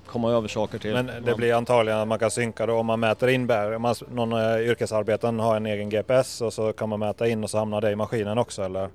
komma 0.09 0.31
över 0.31 0.47
saker 0.47 0.79
till. 0.79 0.93
Men 0.93 1.11
det 1.25 1.35
blir 1.35 1.53
antagligen 1.53 1.99
att 1.99 2.07
man 2.07 2.19
kan 2.19 2.31
synka 2.31 2.65
då 2.65 2.73
om 2.73 2.85
man 2.85 2.99
mäter 2.99 3.27
in 3.27 3.47
bär. 3.47 3.75
Om 3.75 3.81
man, 3.81 3.95
någon 4.11 4.33
uh, 4.33 4.69
yrkesarbetaren 4.69 5.39
har 5.39 5.55
en 5.55 5.65
egen 5.65 5.89
GPS 5.89 6.41
och 6.41 6.53
så 6.53 6.73
kan 6.73 6.89
man 6.89 6.99
mäta 6.99 7.27
in 7.27 7.43
och 7.43 7.49
så 7.49 7.57
hamnar 7.57 7.81
det 7.81 7.91
i 7.91 7.95
maskinen 7.95 8.37
också 8.37 8.63
eller? 8.63 8.89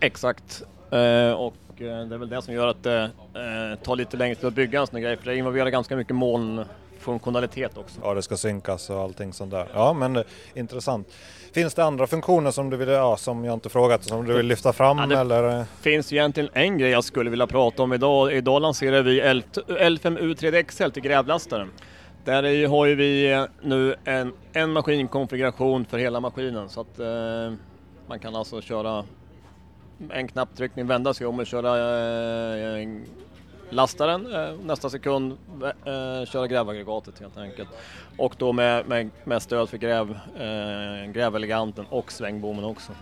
Exakt. 0.00 0.62
Uh, 0.92 1.32
och 1.32 1.54
uh, 1.80 2.06
det 2.06 2.14
är 2.14 2.18
väl 2.18 2.28
det 2.28 2.42
som 2.42 2.54
gör 2.54 2.66
att 2.66 2.82
det 2.82 3.10
tar 3.82 3.96
lite 3.96 4.16
längre 4.16 4.34
tid 4.34 4.44
att 4.44 4.54
bygga 4.54 4.80
en 4.80 4.86
sån 4.86 5.00
grej 5.00 5.16
för 5.16 5.24
det 5.24 5.36
involverar 5.36 5.70
ganska 5.70 5.96
mycket 5.96 6.16
molnfunktionalitet 6.16 7.76
också. 7.76 8.00
Ja, 8.02 8.14
det 8.14 8.22
ska 8.22 8.36
synkas 8.36 8.90
och 8.90 9.00
allting 9.00 9.32
sånt 9.32 9.50
där. 9.50 9.68
Ja, 9.74 9.92
men 9.92 10.24
intressant. 10.54 11.08
Finns 11.54 11.74
det 11.74 11.84
andra 11.84 12.06
funktioner 12.06 12.50
som 12.50 12.70
du 12.70 12.76
vill, 12.76 12.88
ja, 12.88 13.16
som 13.16 13.44
jag 13.44 13.54
inte 13.54 13.68
frågat, 13.68 14.04
som 14.04 14.26
du 14.26 14.34
vill 14.36 14.46
lyfta 14.46 14.72
fram? 14.72 14.98
Ja, 14.98 15.06
det 15.06 15.18
eller? 15.18 15.64
finns 15.80 16.12
egentligen 16.12 16.50
en 16.52 16.78
grej 16.78 16.90
jag 16.90 17.04
skulle 17.04 17.30
vilja 17.30 17.46
prata 17.46 17.82
om 17.82 17.92
idag. 17.92 18.32
Idag 18.32 18.62
lanserar 18.62 19.02
vi 19.02 19.22
L5U3D 19.68 20.62
XL 20.62 20.90
till 20.90 21.02
grävlastaren. 21.02 21.70
Där 22.24 22.68
har 22.68 22.86
ju 22.86 22.94
vi 22.94 23.46
nu 23.62 23.94
en, 24.04 24.32
en 24.52 24.72
maskinkonfiguration 24.72 25.84
för 25.84 25.98
hela 25.98 26.20
maskinen 26.20 26.68
så 26.68 26.80
att 26.80 26.98
eh, 26.98 27.06
man 28.06 28.18
kan 28.18 28.36
alltså 28.36 28.60
köra 28.60 29.04
en 30.10 30.28
knapptryckning, 30.28 30.86
vända 30.86 31.14
sig 31.14 31.26
om 31.26 31.38
och 31.38 31.46
köra 31.46 31.76
eh, 32.78 32.88
Lasta 33.74 34.06
den, 34.06 34.34
eh, 34.34 34.54
nästa 34.64 34.90
sekund 34.90 35.32
eh, 35.62 36.26
köra 36.26 36.46
grävaggregatet 36.46 37.18
helt 37.18 37.36
enkelt. 37.36 37.68
Och 38.18 38.34
då 38.38 38.52
med, 38.52 38.88
med, 38.88 39.10
med 39.24 39.42
stöd 39.42 39.68
för 39.68 39.78
gräv, 39.78 40.10
eh, 40.36 41.12
gräveleganten 41.12 41.86
och 41.90 42.12
svängbommen 42.12 42.64
också. 42.64 42.92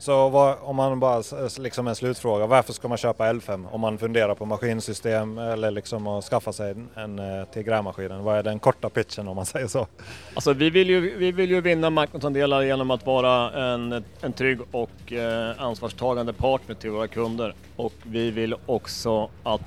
Så 0.00 0.28
vad, 0.28 0.56
om 0.62 0.76
man 0.76 1.00
bara 1.00 1.22
liksom 1.58 1.88
en 1.88 1.96
slutfråga, 1.96 2.46
varför 2.46 2.72
ska 2.72 2.88
man 2.88 2.98
köpa 2.98 3.32
L5 3.32 3.66
om 3.72 3.80
man 3.80 3.98
funderar 3.98 4.34
på 4.34 4.44
maskinsystem 4.44 5.38
eller 5.38 5.70
liksom 5.70 6.06
att 6.06 6.24
skaffa 6.24 6.52
sig 6.52 6.70
en, 6.70 6.88
en 6.94 7.18
eh, 7.18 7.44
till 7.44 7.62
grävmaskinen? 7.62 8.24
Vad 8.24 8.38
är 8.38 8.42
den 8.42 8.58
korta 8.58 8.90
pitchen 8.90 9.28
om 9.28 9.36
man 9.36 9.46
säger 9.46 9.66
så? 9.66 9.86
Alltså 10.34 10.52
vi 10.52 10.70
vill 10.70 10.90
ju, 10.90 11.18
vi 11.18 11.32
vill 11.32 11.50
ju 11.50 11.60
vinna 11.60 11.90
marknadsandelar 11.90 12.62
genom 12.62 12.90
att 12.90 13.06
vara 13.06 13.64
en, 13.64 14.04
en 14.20 14.32
trygg 14.32 14.58
och 14.70 15.12
eh, 15.12 15.62
ansvarstagande 15.62 16.32
partner 16.32 16.74
till 16.74 16.90
våra 16.90 17.08
kunder 17.08 17.54
och 17.76 17.94
vi 18.02 18.30
vill 18.30 18.54
också 18.66 19.30
att 19.42 19.62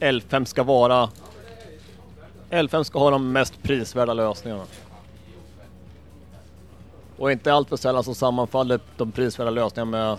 L5 0.00 0.44
ska 0.44 0.62
vara 0.62 1.08
L5 2.50 2.82
ska 2.82 2.98
ha 2.98 3.10
de 3.10 3.32
mest 3.32 3.62
prisvärda 3.62 4.14
lösningarna. 4.14 4.64
Och 7.18 7.32
inte 7.32 7.52
allt 7.52 7.68
för 7.68 7.76
sällan 7.76 8.04
så 8.04 8.14
sammanfaller 8.14 8.80
de 8.96 9.12
prisvärda 9.12 9.50
lösningarna 9.50 9.90
med, 9.90 10.18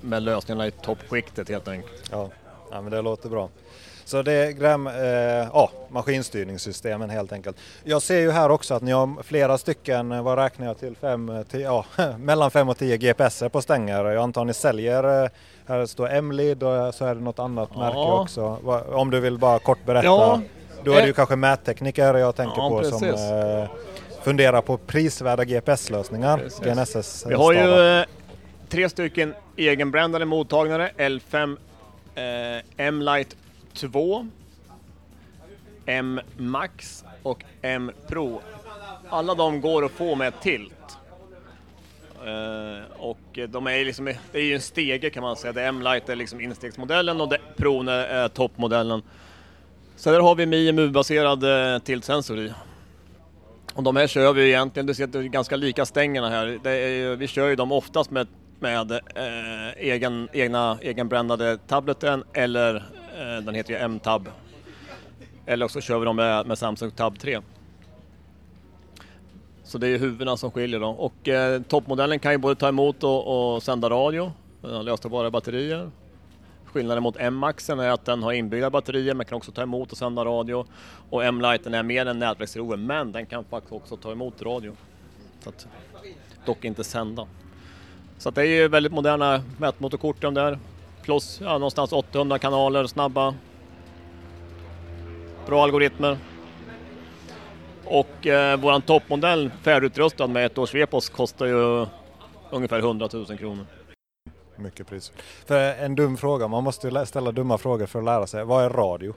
med 0.00 0.22
lösningarna 0.22 0.66
i 0.66 0.70
toppskiktet 0.70 1.48
helt 1.48 1.68
enkelt. 1.68 2.02
Ja. 2.10 2.30
ja, 2.70 2.80
men 2.80 2.90
det 2.90 3.02
låter 3.02 3.28
bra. 3.28 3.48
Så 4.04 4.22
det 4.22 4.32
är 4.32 4.50
gräm, 4.50 4.86
eh, 4.86 4.94
ja, 5.52 5.70
maskinstyrningssystemen 5.88 7.10
helt 7.10 7.32
enkelt. 7.32 7.56
Jag 7.84 8.02
ser 8.02 8.20
ju 8.20 8.30
här 8.30 8.50
också 8.50 8.74
att 8.74 8.82
ni 8.82 8.92
har 8.92 9.22
flera 9.22 9.58
stycken, 9.58 10.12
eh, 10.12 10.22
vad 10.22 10.38
räknar 10.38 10.66
jag 10.66 10.78
till, 10.78 10.96
fem, 10.96 11.44
tio, 11.50 11.60
ja, 11.60 11.84
mellan 12.18 12.50
5 12.50 12.68
och 12.68 12.78
10 12.78 12.96
GPSer 12.96 13.48
på 13.48 13.62
stänger. 13.62 14.04
Jag 14.04 14.22
antar 14.22 14.44
ni 14.44 14.54
säljer, 14.54 15.24
eh, 15.24 15.30
här 15.66 15.86
står 15.86 16.08
M-lid 16.08 16.62
och 16.62 16.94
så 16.94 17.04
är 17.04 17.14
det 17.14 17.20
något 17.20 17.38
annat 17.38 17.68
ja. 17.74 17.80
märke 17.80 17.98
också. 17.98 18.58
Om 18.92 19.10
du 19.10 19.20
vill 19.20 19.38
bara 19.38 19.58
kort 19.58 19.84
berätta. 19.86 20.06
Ja. 20.06 20.40
Då 20.84 20.92
är 20.92 21.00
det 21.00 21.06
ju 21.06 21.12
kanske 21.12 21.36
mättekniker 21.36 22.14
jag 22.14 22.36
tänker 22.36 22.62
ja, 22.62 22.68
på 22.68 22.78
precis. 22.78 22.98
som 22.98 23.08
eh, 23.08 23.68
funderar 24.24 24.60
på 24.60 24.76
prisvärda 24.76 25.44
GPS-lösningar, 25.44 26.38
GNSS. 26.64 27.26
Vi 27.28 27.34
har 27.34 27.52
ju 27.52 27.98
eh, 27.98 28.04
tre 28.68 28.88
stycken 28.88 29.34
egenbrandade 29.56 30.24
mottagare, 30.24 30.90
L5 30.96 31.58
eh, 32.14 32.86
M-Lite 32.86 33.36
2, 33.74 34.26
M-Max 35.86 37.04
och 37.22 37.44
M-Pro. 37.62 38.40
Alla 39.08 39.34
de 39.34 39.60
går 39.60 39.84
att 39.84 39.92
få 39.92 40.14
med 40.14 40.32
tilt. 40.40 40.72
Uh, 42.26 42.82
och 42.98 43.38
de 43.48 43.66
är 43.66 43.84
liksom, 43.84 44.04
det 44.04 44.38
är 44.38 44.42
ju 44.42 44.54
en 44.54 44.60
stege 44.60 45.10
kan 45.10 45.22
man 45.22 45.36
säga. 45.36 45.52
Det 45.52 45.64
M-Lite 45.64 46.12
är 46.12 46.16
liksom 46.16 46.40
instegsmodellen 46.40 47.20
och 47.20 47.28
det 47.28 47.38
Pro 47.56 47.88
är 47.88 48.28
toppmodellen. 48.28 49.02
Så 49.96 50.12
där 50.12 50.20
har 50.20 50.34
vi 50.34 50.46
MIMU-baserad 50.46 51.44
uh, 51.44 51.78
tiltsensor 51.78 52.38
i. 52.38 52.52
Och 53.74 53.82
de 53.82 53.96
här 53.96 54.06
kör 54.06 54.32
vi 54.32 54.48
egentligen, 54.48 54.86
du 54.86 54.94
ser 54.94 55.04
att 55.04 55.12
det 55.12 55.18
är 55.18 55.22
ganska 55.22 55.56
lika 55.56 55.86
stängerna 55.86 56.30
här. 56.30 56.66
Är, 56.66 57.16
vi 57.16 57.26
kör 57.26 57.48
ju 57.48 57.56
dem 57.56 57.72
oftast 57.72 58.10
med, 58.10 58.26
med 58.60 58.90
eh, 58.92 59.72
egen, 59.76 60.28
egna, 60.32 60.78
egenbrändade 60.82 61.58
tableten 61.58 62.24
eller 62.32 62.74
eh, 63.18 63.44
den 63.44 63.54
heter 63.54 63.72
ju 63.72 63.78
M-Tab. 63.78 64.28
Eller 65.46 65.64
också 65.64 65.80
kör 65.80 65.98
vi 65.98 66.04
dem 66.04 66.16
med, 66.16 66.46
med 66.46 66.58
Samsung 66.58 66.90
Tab 66.90 67.18
3. 67.18 67.40
Så 69.64 69.78
det 69.78 69.88
är 69.88 69.98
huvudena 69.98 70.36
som 70.36 70.50
skiljer 70.50 70.80
dem. 70.80 70.96
Och 70.96 71.28
eh, 71.28 71.62
toppmodellen 71.62 72.18
kan 72.18 72.32
ju 72.32 72.38
både 72.38 72.54
ta 72.54 72.68
emot 72.68 73.04
och, 73.04 73.54
och 73.54 73.62
sända 73.62 73.90
radio. 73.90 74.32
Den 74.60 75.32
batterier. 75.32 75.90
Skillnaden 76.74 77.02
mot 77.02 77.16
M-Maxen 77.18 77.80
är 77.80 77.90
att 77.90 78.04
den 78.04 78.22
har 78.22 78.32
inbyggda 78.32 78.70
batterier 78.70 79.14
men 79.14 79.26
kan 79.26 79.36
också 79.36 79.52
ta 79.52 79.62
emot 79.62 79.92
och 79.92 79.98
sända 79.98 80.24
radio. 80.24 80.66
Och 81.10 81.24
M-lighten 81.24 81.74
är 81.74 81.82
mer 81.82 82.06
en 82.06 82.18
nätverksrover 82.18 82.76
men 82.76 83.12
den 83.12 83.26
kan 83.26 83.44
faktiskt 83.44 83.72
också 83.72 83.96
ta 83.96 84.12
emot 84.12 84.42
radio. 84.42 84.76
Så 85.40 85.48
att, 85.48 85.66
dock 86.46 86.64
inte 86.64 86.84
sända. 86.84 87.26
Så 88.18 88.30
det 88.30 88.40
är 88.40 88.46
ju 88.46 88.68
väldigt 88.68 88.92
moderna 88.92 89.42
mätmotorkort 89.58 90.20
de 90.20 90.34
där. 90.34 90.58
Plus 91.02 91.40
ja, 91.40 91.52
någonstans 91.52 91.92
800 91.92 92.38
kanaler, 92.38 92.86
snabba. 92.86 93.34
Bra 95.46 95.64
algoritmer. 95.64 96.18
Och 97.84 98.26
eh, 98.26 98.56
våran 98.60 98.82
toppmodell 98.82 99.50
färdigutrustad 99.62 100.26
med 100.26 100.46
ett 100.46 100.58
års 100.58 100.74
Vepos 100.74 101.08
kostar 101.08 101.46
ju 101.46 101.86
ungefär 102.50 102.78
100 102.78 103.08
000 103.12 103.38
kronor. 103.38 103.66
Mycket 104.56 104.86
pris. 104.86 105.12
För 105.46 105.56
en 105.58 105.94
dum 105.94 106.16
fråga, 106.16 106.48
man 106.48 106.64
måste 106.64 106.88
ju 106.88 107.06
ställa 107.06 107.32
dumma 107.32 107.58
frågor 107.58 107.86
för 107.86 107.98
att 107.98 108.04
lära 108.04 108.26
sig. 108.26 108.44
Vad 108.44 108.64
är 108.64 108.70
radio? 108.70 109.14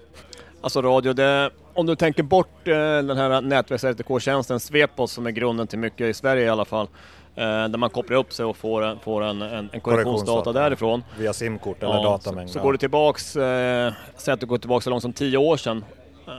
Alltså 0.61 0.81
radio, 0.81 1.13
det, 1.13 1.49
om 1.73 1.85
du 1.85 1.95
tänker 1.95 2.23
bort 2.23 2.67
eh, 2.67 2.73
den 2.73 3.17
här 3.17 3.41
nätverks 3.41 3.83
RTK-tjänsten 3.83 4.59
Svepos 4.59 5.11
som 5.11 5.27
är 5.27 5.31
grunden 5.31 5.67
till 5.67 5.79
mycket 5.79 6.01
i 6.01 6.13
Sverige 6.13 6.45
i 6.45 6.49
alla 6.49 6.65
fall. 6.65 6.88
Eh, 7.35 7.43
där 7.43 7.77
man 7.77 7.89
kopplar 7.89 8.17
upp 8.17 8.33
sig 8.33 8.45
och 8.45 8.57
får, 8.57 8.97
får 9.03 9.23
en, 9.23 9.41
en, 9.41 9.69
en 9.73 9.81
korrektionsdata 9.81 10.53
därifrån. 10.53 11.03
Via 11.19 11.33
simkort 11.33 11.83
eller 11.83 11.93
ja, 11.93 12.03
datamängd. 12.03 12.49
Så, 12.49 12.53
så 12.53 12.63
går 12.63 12.71
du 12.71 12.77
tillbaks, 12.77 13.35
eh, 13.35 13.93
säg 14.17 14.33
att 14.33 14.39
du 14.39 14.45
går 14.45 14.57
tillbaks 14.57 14.83
så 14.83 14.89
långt 14.89 15.01
som 15.01 15.13
10 15.13 15.38
år 15.38 15.57
sedan. 15.57 15.85
Eh, 16.28 16.34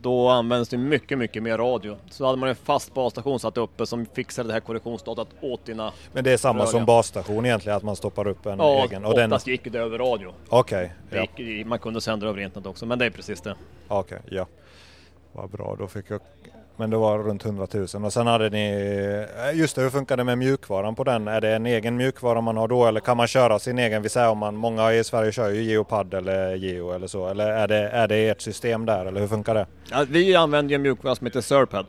då 0.00 0.28
används 0.28 0.70
det 0.70 0.78
mycket, 0.78 1.18
mycket 1.18 1.42
mer 1.42 1.58
radio. 1.58 1.96
Så 2.10 2.26
hade 2.26 2.38
man 2.38 2.48
en 2.48 2.54
fast 2.54 2.94
basstation 2.94 3.40
satt 3.40 3.58
uppe 3.58 3.86
som 3.86 4.06
fixade 4.06 4.48
det 4.48 4.52
här 4.52 4.60
korrektionsdatat 4.60 5.28
åt 5.40 5.66
dina 5.66 5.92
Men 6.12 6.24
det 6.24 6.32
är 6.32 6.36
samma 6.36 6.58
röriga. 6.58 6.70
som 6.70 6.84
basstation 6.84 7.46
egentligen, 7.46 7.76
att 7.76 7.82
man 7.82 7.96
stoppar 7.96 8.26
upp 8.26 8.46
en 8.46 8.58
ja, 8.58 8.84
egen? 8.84 9.02
Ja, 9.02 9.08
oftast 9.08 9.44
den... 9.44 9.52
gick 9.52 9.72
det 9.72 9.78
över 9.78 9.98
radio. 9.98 10.32
Okej. 10.48 10.92
Okay, 11.08 11.58
ja. 11.58 11.66
Man 11.66 11.78
kunde 11.78 12.00
sända 12.00 12.26
över 12.26 12.40
internet 12.40 12.66
också, 12.66 12.86
men 12.86 12.98
det 12.98 13.06
är 13.06 13.10
precis 13.10 13.40
det. 13.40 13.54
Okej, 13.88 14.18
okay, 14.18 14.36
ja. 14.36 14.46
Vad 15.32 15.50
bra, 15.50 15.76
då 15.78 15.86
fick 15.86 16.04
jag 16.08 16.20
men 16.76 16.90
det 16.90 16.96
var 16.96 17.18
runt 17.18 17.44
100 17.44 17.66
000 17.72 18.04
och 18.04 18.12
sen 18.12 18.26
hade 18.26 18.50
ni, 18.50 18.70
eh, 19.50 19.58
just 19.58 19.76
det, 19.76 19.82
hur 19.82 19.90
funkar 19.90 20.16
det 20.16 20.24
med 20.24 20.38
mjukvaran 20.38 20.94
på 20.94 21.04
den? 21.04 21.28
Är 21.28 21.40
det 21.40 21.56
en 21.56 21.66
egen 21.66 21.96
mjukvara 21.96 22.40
man 22.40 22.56
har 22.56 22.68
då 22.68 22.86
eller 22.86 23.00
kan 23.00 23.16
man 23.16 23.26
köra 23.26 23.58
sin 23.58 23.78
egen? 23.78 24.02
Vi 24.02 24.08
säger 24.08 24.28
om 24.28 24.38
man, 24.38 24.56
många 24.56 24.92
i 24.92 25.04
Sverige 25.04 25.32
kör 25.32 25.50
ju 25.50 25.62
Geopad 25.62 26.14
eller 26.14 26.54
Geo 26.54 26.92
eller 26.92 27.06
så, 27.06 27.28
eller 27.28 27.46
är 27.50 27.68
det, 27.68 27.88
är 27.88 28.08
det 28.08 28.28
ert 28.28 28.40
system 28.40 28.86
där 28.86 29.06
eller 29.06 29.20
hur 29.20 29.28
funkar 29.28 29.54
det? 29.54 29.66
Ja, 29.90 30.04
vi 30.08 30.34
använder 30.34 30.70
ju 30.70 30.74
en 30.74 30.82
mjukvara 30.82 31.14
som 31.14 31.26
heter 31.26 31.40
Surpad. 31.40 31.86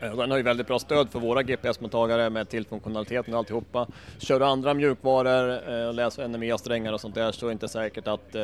Eh, 0.00 0.16
den 0.16 0.30
har 0.30 0.36
ju 0.38 0.42
väldigt 0.42 0.66
bra 0.66 0.78
stöd 0.78 1.10
för 1.10 1.20
våra 1.20 1.42
GPS-mottagare 1.42 2.30
med 2.30 2.48
tillfunktionaliteten 2.48 3.34
och 3.34 3.38
alltihopa. 3.38 3.86
Kör 4.18 4.40
du 4.40 4.46
andra 4.46 4.74
mjukvaror 4.74 5.72
eh, 5.72 5.88
och 5.88 5.94
läser 5.94 6.28
NMEA-strängar 6.28 6.92
och 6.92 7.00
sånt 7.00 7.14
där 7.14 7.32
så 7.32 7.46
är 7.46 7.48
det 7.48 7.52
inte 7.52 7.68
säkert 7.68 8.08
att 8.08 8.36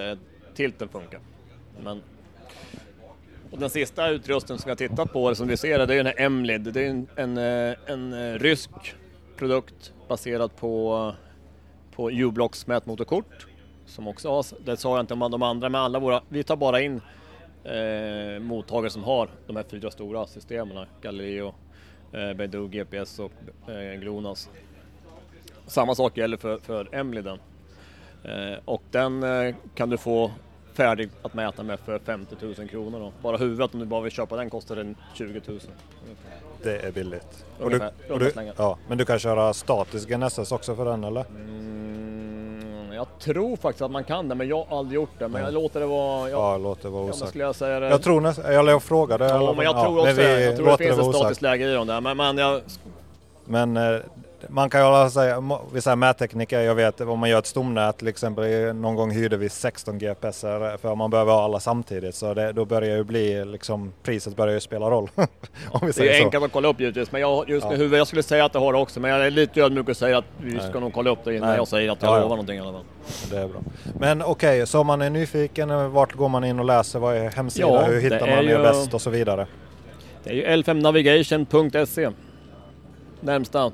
tilten 0.54 0.88
funkar. 0.88 1.20
Men 1.84 2.02
och 3.54 3.60
den 3.60 3.70
sista 3.70 4.08
utrustningen 4.08 4.58
som 4.58 4.66
vi 4.66 4.70
har 4.70 4.76
tittat 4.76 5.12
på, 5.12 5.34
som 5.34 5.48
vi 5.48 5.56
ser 5.56 5.78
det, 5.78 5.86
det 5.86 5.94
är 5.94 5.96
den 5.96 6.06
här 6.06 6.20
Emlid. 6.20 6.60
Det 6.60 6.86
är 6.86 6.90
en, 6.90 7.06
en, 7.16 7.38
eh, 7.38 7.76
en 7.86 8.12
eh, 8.12 8.38
rysk 8.38 8.70
produkt 9.36 9.92
baserad 10.08 10.56
på, 10.56 11.14
på 11.92 12.10
U-blocks 12.10 12.66
mätmotorkort. 12.66 13.46
Som 13.86 14.08
också 14.08 14.30
har, 14.30 14.46
det 14.64 14.76
sa 14.76 14.96
jag 14.96 15.02
inte 15.02 15.14
om 15.14 15.30
de 15.30 15.42
andra, 15.42 15.68
men 15.68 15.80
alla 15.80 15.98
våra, 15.98 16.22
vi 16.28 16.44
tar 16.44 16.56
bara 16.56 16.80
in 16.80 17.00
eh, 17.64 18.40
mottagare 18.42 18.90
som 18.90 19.04
har 19.04 19.28
de 19.46 19.56
här 19.56 19.64
fyra 19.70 19.90
stora 19.90 20.26
systemen. 20.26 20.86
Galileo, 21.02 21.54
eh, 22.12 22.32
Beidou, 22.32 22.68
GPS 22.68 23.18
och 23.18 23.32
eh, 23.70 24.00
GLONASS. 24.00 24.50
Samma 25.66 25.94
sak 25.94 26.16
gäller 26.16 26.36
för, 26.36 26.58
för 26.58 26.94
Emliden. 26.94 27.38
Eh, 28.24 28.58
och 28.64 28.82
den 28.90 29.22
eh, 29.22 29.54
kan 29.74 29.90
du 29.90 29.96
få 29.96 30.30
färdig 30.74 31.10
att 31.22 31.34
mäta 31.34 31.62
med 31.62 31.78
för 31.80 31.98
50 31.98 32.36
000 32.40 32.68
kronor. 32.68 33.00
Då. 33.00 33.12
Bara 33.22 33.36
huvudet 33.36 33.74
om 33.74 33.80
du 33.80 33.86
bara 33.86 34.00
vill 34.00 34.12
köpa 34.12 34.36
den 34.36 34.50
kostar 34.50 34.76
den 34.76 34.96
20 35.14 35.40
000. 35.46 35.60
Det 36.62 36.78
är 36.78 36.92
billigt. 36.92 37.44
Ungefär, 37.58 37.92
och 38.10 38.18
du, 38.18 38.26
och 38.28 38.34
du, 38.34 38.52
ja, 38.56 38.78
men 38.88 38.98
du 38.98 39.04
kan 39.04 39.18
köra 39.18 39.52
statisk 39.52 40.08
GNSS 40.08 40.52
också 40.52 40.76
för 40.76 40.84
den 40.84 41.04
eller? 41.04 41.24
Mm, 41.30 42.92
jag 42.92 43.06
tror 43.18 43.56
faktiskt 43.56 43.82
att 43.82 43.90
man 43.90 44.04
kan 44.04 44.28
det 44.28 44.34
men 44.34 44.48
jag 44.48 44.64
har 44.64 44.78
aldrig 44.78 44.94
gjort 44.94 45.18
det. 45.18 45.28
Men 45.28 45.42
jag 45.42 45.54
låter 45.54 45.80
det 45.80 45.86
vara... 45.86 46.30
Jag, 46.30 46.38
ja, 46.38 46.58
låter 46.58 46.82
det 46.82 46.88
vara 46.88 47.04
osagt. 47.04 47.34
Jag, 47.34 47.54
säga 47.54 47.80
det. 47.80 47.88
jag 47.88 48.02
tror 48.02 48.20
nästan, 48.20 48.54
jag 48.54 48.82
frågade. 48.82 49.24
Ja, 49.24 49.54
men 49.56 49.64
jag 49.64 49.84
tror 49.84 49.98
också 49.98 50.08
ja, 50.22 50.36
vi, 50.36 50.44
Jag 50.44 50.56
tror 50.56 50.66
det 50.66 50.76
finns 50.76 50.98
ett 50.98 51.14
statiskt 51.14 51.42
läge 51.42 51.70
i 51.70 51.74
dem 51.74 51.86
där. 51.86 52.00
Men, 52.00 52.16
men 52.16 52.38
jag... 52.38 52.60
Men 53.44 53.76
eh, 53.76 54.00
man 54.48 54.70
kan 54.70 54.80
ju 54.80 54.86
alla 54.86 55.10
säga, 55.10 55.42
vissa 55.72 55.96
mättekniker, 55.96 56.60
jag 56.60 56.74
vet 56.74 57.00
om 57.00 57.18
man 57.18 57.30
gör 57.30 57.38
ett 57.38 57.46
stomnät 57.46 57.98
till 57.98 58.08
exempel, 58.08 58.74
någon 58.76 58.94
gång 58.94 59.10
hyrde 59.10 59.36
vi 59.36 59.48
16 59.48 59.98
GPS 59.98 60.40
för 60.40 60.94
man 60.94 61.10
behöver 61.10 61.32
ha 61.32 61.44
alla 61.44 61.60
samtidigt 61.60 62.14
så 62.14 62.34
det, 62.34 62.52
då 62.52 62.64
börjar 62.64 62.96
ju 62.96 63.04
bli 63.04 63.44
liksom, 63.44 63.92
priset 64.02 64.36
börjar 64.36 64.54
ju 64.54 64.60
spela 64.60 64.90
roll. 64.90 65.10
om 65.70 65.86
vi 65.86 65.92
säger 65.92 66.10
det 66.10 66.16
är 66.16 66.20
så. 66.20 66.24
enkelt 66.24 66.44
att 66.44 66.52
kolla 66.52 66.68
upp 66.68 66.80
givetvis, 66.80 67.12
men 67.12 67.20
jag, 67.20 67.48
just 67.48 67.66
ja. 67.70 67.96
jag 67.96 68.06
skulle 68.06 68.22
säga 68.22 68.44
att 68.44 68.52
det 68.52 68.58
har 68.58 68.72
det 68.72 68.78
också, 68.78 69.00
men 69.00 69.10
jag 69.10 69.26
är 69.26 69.30
lite 69.30 69.60
ödmjuk 69.60 69.88
och 69.88 69.96
säger 69.96 70.16
att 70.16 70.24
vi 70.40 70.58
ska 70.58 70.70
Nej. 70.72 70.80
nog 70.80 70.94
kolla 70.94 71.10
upp 71.10 71.24
det 71.24 71.36
innan 71.36 71.48
Nej. 71.48 71.58
jag 71.58 71.68
säger 71.68 71.90
att 71.90 72.02
jag 72.02 72.10
ja, 72.10 72.16
lovar 72.16 72.28
någonting 72.28 72.56
i 72.56 72.60
alla 72.60 72.72
fall. 72.72 72.84
Det 73.30 73.38
är 73.38 73.48
bra. 73.48 73.60
Men 73.98 74.22
okej, 74.22 74.30
okay, 74.30 74.66
så 74.66 74.80
om 74.80 74.86
man 74.86 75.02
är 75.02 75.10
nyfiken, 75.10 75.92
vart 75.92 76.12
går 76.12 76.28
man 76.28 76.44
in 76.44 76.58
och 76.58 76.64
läser, 76.64 76.98
vad 76.98 77.16
är 77.16 77.30
hemsidan, 77.30 77.72
ja, 77.72 77.82
hur 77.82 78.00
hittar 78.00 78.26
man 78.26 78.48
er 78.48 78.58
bäst 78.58 78.94
och 78.94 79.02
så 79.02 79.10
vidare? 79.10 79.46
Det 80.24 80.30
är 80.30 80.34
ju 80.34 80.62
l5navigation.se 80.62 82.10
närmsta 83.20 83.72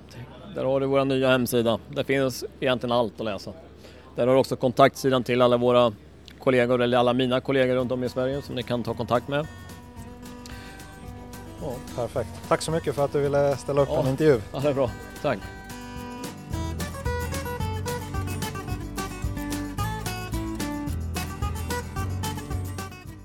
där 0.54 0.64
har 0.64 0.80
du 0.80 0.86
vår 0.86 1.04
nya 1.04 1.28
hemsida. 1.28 1.78
Där 1.88 2.04
finns 2.04 2.44
egentligen 2.60 2.92
allt 2.92 3.20
att 3.20 3.24
läsa. 3.24 3.52
Där 4.16 4.26
har 4.26 4.34
du 4.34 4.40
också 4.40 4.56
kontaktsidan 4.56 5.24
till 5.24 5.42
alla 5.42 5.56
våra 5.56 5.92
kollegor, 6.38 6.82
eller 6.82 6.98
alla 6.98 7.12
mina 7.12 7.40
kollegor 7.40 7.74
runt 7.74 7.92
om 7.92 8.04
i 8.04 8.08
Sverige 8.08 8.42
som 8.42 8.54
ni 8.54 8.62
kan 8.62 8.82
ta 8.82 8.94
kontakt 8.94 9.28
med. 9.28 9.46
Ja. 11.60 11.72
Perfekt. 11.96 12.30
Tack 12.48 12.62
så 12.62 12.70
mycket 12.70 12.94
för 12.94 13.04
att 13.04 13.12
du 13.12 13.20
ville 13.20 13.56
ställa 13.56 13.82
upp 13.82 13.88
ja. 13.92 14.00
en 14.00 14.08
intervju. 14.08 14.40
Ja, 14.52 14.60
det 14.60 14.68
är 14.68 14.74
bra. 14.74 14.90
Tack. 15.22 15.38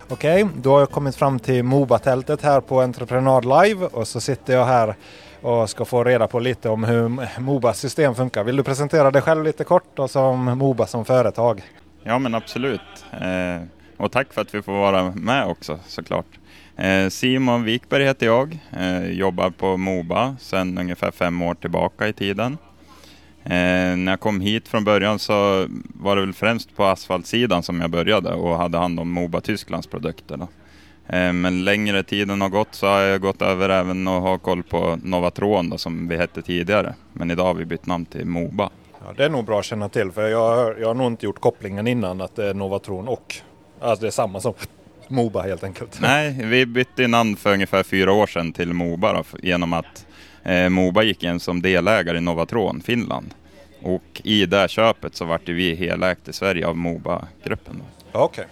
Okej, 0.09 0.47
då 0.55 0.71
har 0.71 0.79
jag 0.79 0.91
kommit 0.91 1.15
fram 1.15 1.39
till 1.39 1.63
Moba-tältet 1.63 2.41
här 2.41 2.61
på 2.61 2.81
Entreprenad 2.81 3.45
Live 3.45 3.85
och 3.85 4.07
så 4.07 4.21
sitter 4.21 4.53
jag 4.53 4.65
här 4.65 4.95
och 5.45 5.69
ska 5.69 5.85
få 5.85 6.03
reda 6.03 6.27
på 6.27 6.39
lite 6.39 6.69
om 6.69 6.83
hur 6.83 7.39
Mobas 7.41 7.79
system 7.79 8.15
funkar. 8.15 8.43
Vill 8.43 8.55
du 8.55 8.63
presentera 8.63 9.11
dig 9.11 9.21
själv 9.21 9.43
lite 9.43 9.63
kort 9.63 9.99
och 9.99 10.09
som 10.09 10.45
Moba 10.57 10.87
som 10.87 11.05
företag? 11.05 11.61
Ja 12.03 12.19
men 12.19 12.35
absolut. 12.35 13.05
Eh, 13.11 13.67
och 13.97 14.11
tack 14.11 14.33
för 14.33 14.41
att 14.41 14.55
vi 14.55 14.61
får 14.61 14.73
vara 14.73 15.11
med 15.15 15.47
också 15.47 15.79
såklart. 15.87 16.25
Eh, 16.75 17.09
Simon 17.09 17.63
Wikberg 17.63 18.03
heter 18.03 18.25
jag, 18.25 18.59
eh, 18.79 19.05
jobbar 19.05 19.49
på 19.49 19.77
Moba 19.77 20.35
sedan 20.39 20.77
ungefär 20.77 21.11
fem 21.11 21.41
år 21.41 21.55
tillbaka 21.55 22.07
i 22.07 22.13
tiden. 22.13 22.57
Eh, 23.43 23.95
när 23.97 24.11
jag 24.11 24.19
kom 24.19 24.41
hit 24.41 24.67
från 24.67 24.83
början 24.83 25.19
så 25.19 25.67
var 25.87 26.15
det 26.15 26.21
väl 26.21 26.33
främst 26.33 26.75
på 26.75 26.85
asfaltsidan 26.85 27.63
som 27.63 27.81
jag 27.81 27.89
började 27.89 28.33
och 28.33 28.57
hade 28.57 28.77
hand 28.77 28.99
om 28.99 29.09
Moba 29.09 29.41
Tysklands 29.41 29.87
produkter. 29.87 30.37
Då. 30.37 30.47
Eh, 31.07 31.33
men 31.33 31.63
längre 31.63 32.03
tiden 32.03 32.41
har 32.41 32.49
gått 32.49 32.75
så 32.75 32.87
har 32.87 32.99
jag 32.99 33.21
gått 33.21 33.41
över 33.41 33.69
även 33.69 34.07
och 34.07 34.21
har 34.21 34.37
koll 34.37 34.63
på 34.63 34.99
Novatron 35.03 35.69
då, 35.69 35.77
som 35.77 36.07
vi 36.07 36.17
hette 36.17 36.41
tidigare. 36.41 36.95
Men 37.13 37.31
idag 37.31 37.43
har 37.43 37.53
vi 37.53 37.65
bytt 37.65 37.85
namn 37.85 38.05
till 38.05 38.25
Moba. 38.25 38.69
Ja, 39.05 39.13
det 39.17 39.25
är 39.25 39.29
nog 39.29 39.45
bra 39.45 39.59
att 39.59 39.65
känna 39.65 39.89
till 39.89 40.11
för 40.11 40.27
jag 40.27 40.55
har, 40.55 40.75
jag 40.79 40.87
har 40.87 40.93
nog 40.93 41.07
inte 41.07 41.25
gjort 41.25 41.39
kopplingen 41.39 41.87
innan 41.87 42.21
att 42.21 42.35
det 42.35 42.49
är 42.49 42.53
Novatron 42.53 43.07
och 43.07 43.35
alltså 43.79 44.01
det 44.01 44.07
är 44.07 44.11
samma 44.11 44.41
som 44.41 44.53
Moba 45.07 45.41
helt 45.41 45.63
enkelt. 45.63 45.99
Nej, 46.01 46.37
vi 46.43 46.65
bytte 46.65 47.07
namn 47.07 47.35
för 47.35 47.53
ungefär 47.53 47.83
fyra 47.83 48.13
år 48.13 48.27
sedan 48.27 48.53
till 48.53 48.73
Moba 48.73 49.13
då, 49.13 49.23
genom 49.43 49.73
att 49.73 50.05
eh, 50.43 50.69
Moba 50.69 51.03
gick 51.03 51.23
in 51.23 51.39
som 51.39 51.61
delägare 51.61 52.17
i 52.17 52.21
Novatron 52.21 52.81
Finland. 52.81 53.33
Och 53.81 54.21
i 54.23 54.45
det 54.45 54.69
köpet 54.69 55.15
så 55.15 55.25
vart 55.25 55.49
vi 55.49 55.75
helägt 55.75 56.27
i 56.27 56.33
Sverige 56.33 56.67
av 56.67 56.77
Moba-gruppen. 56.77 57.83
Okej, 58.11 58.21
okay. 58.21 58.45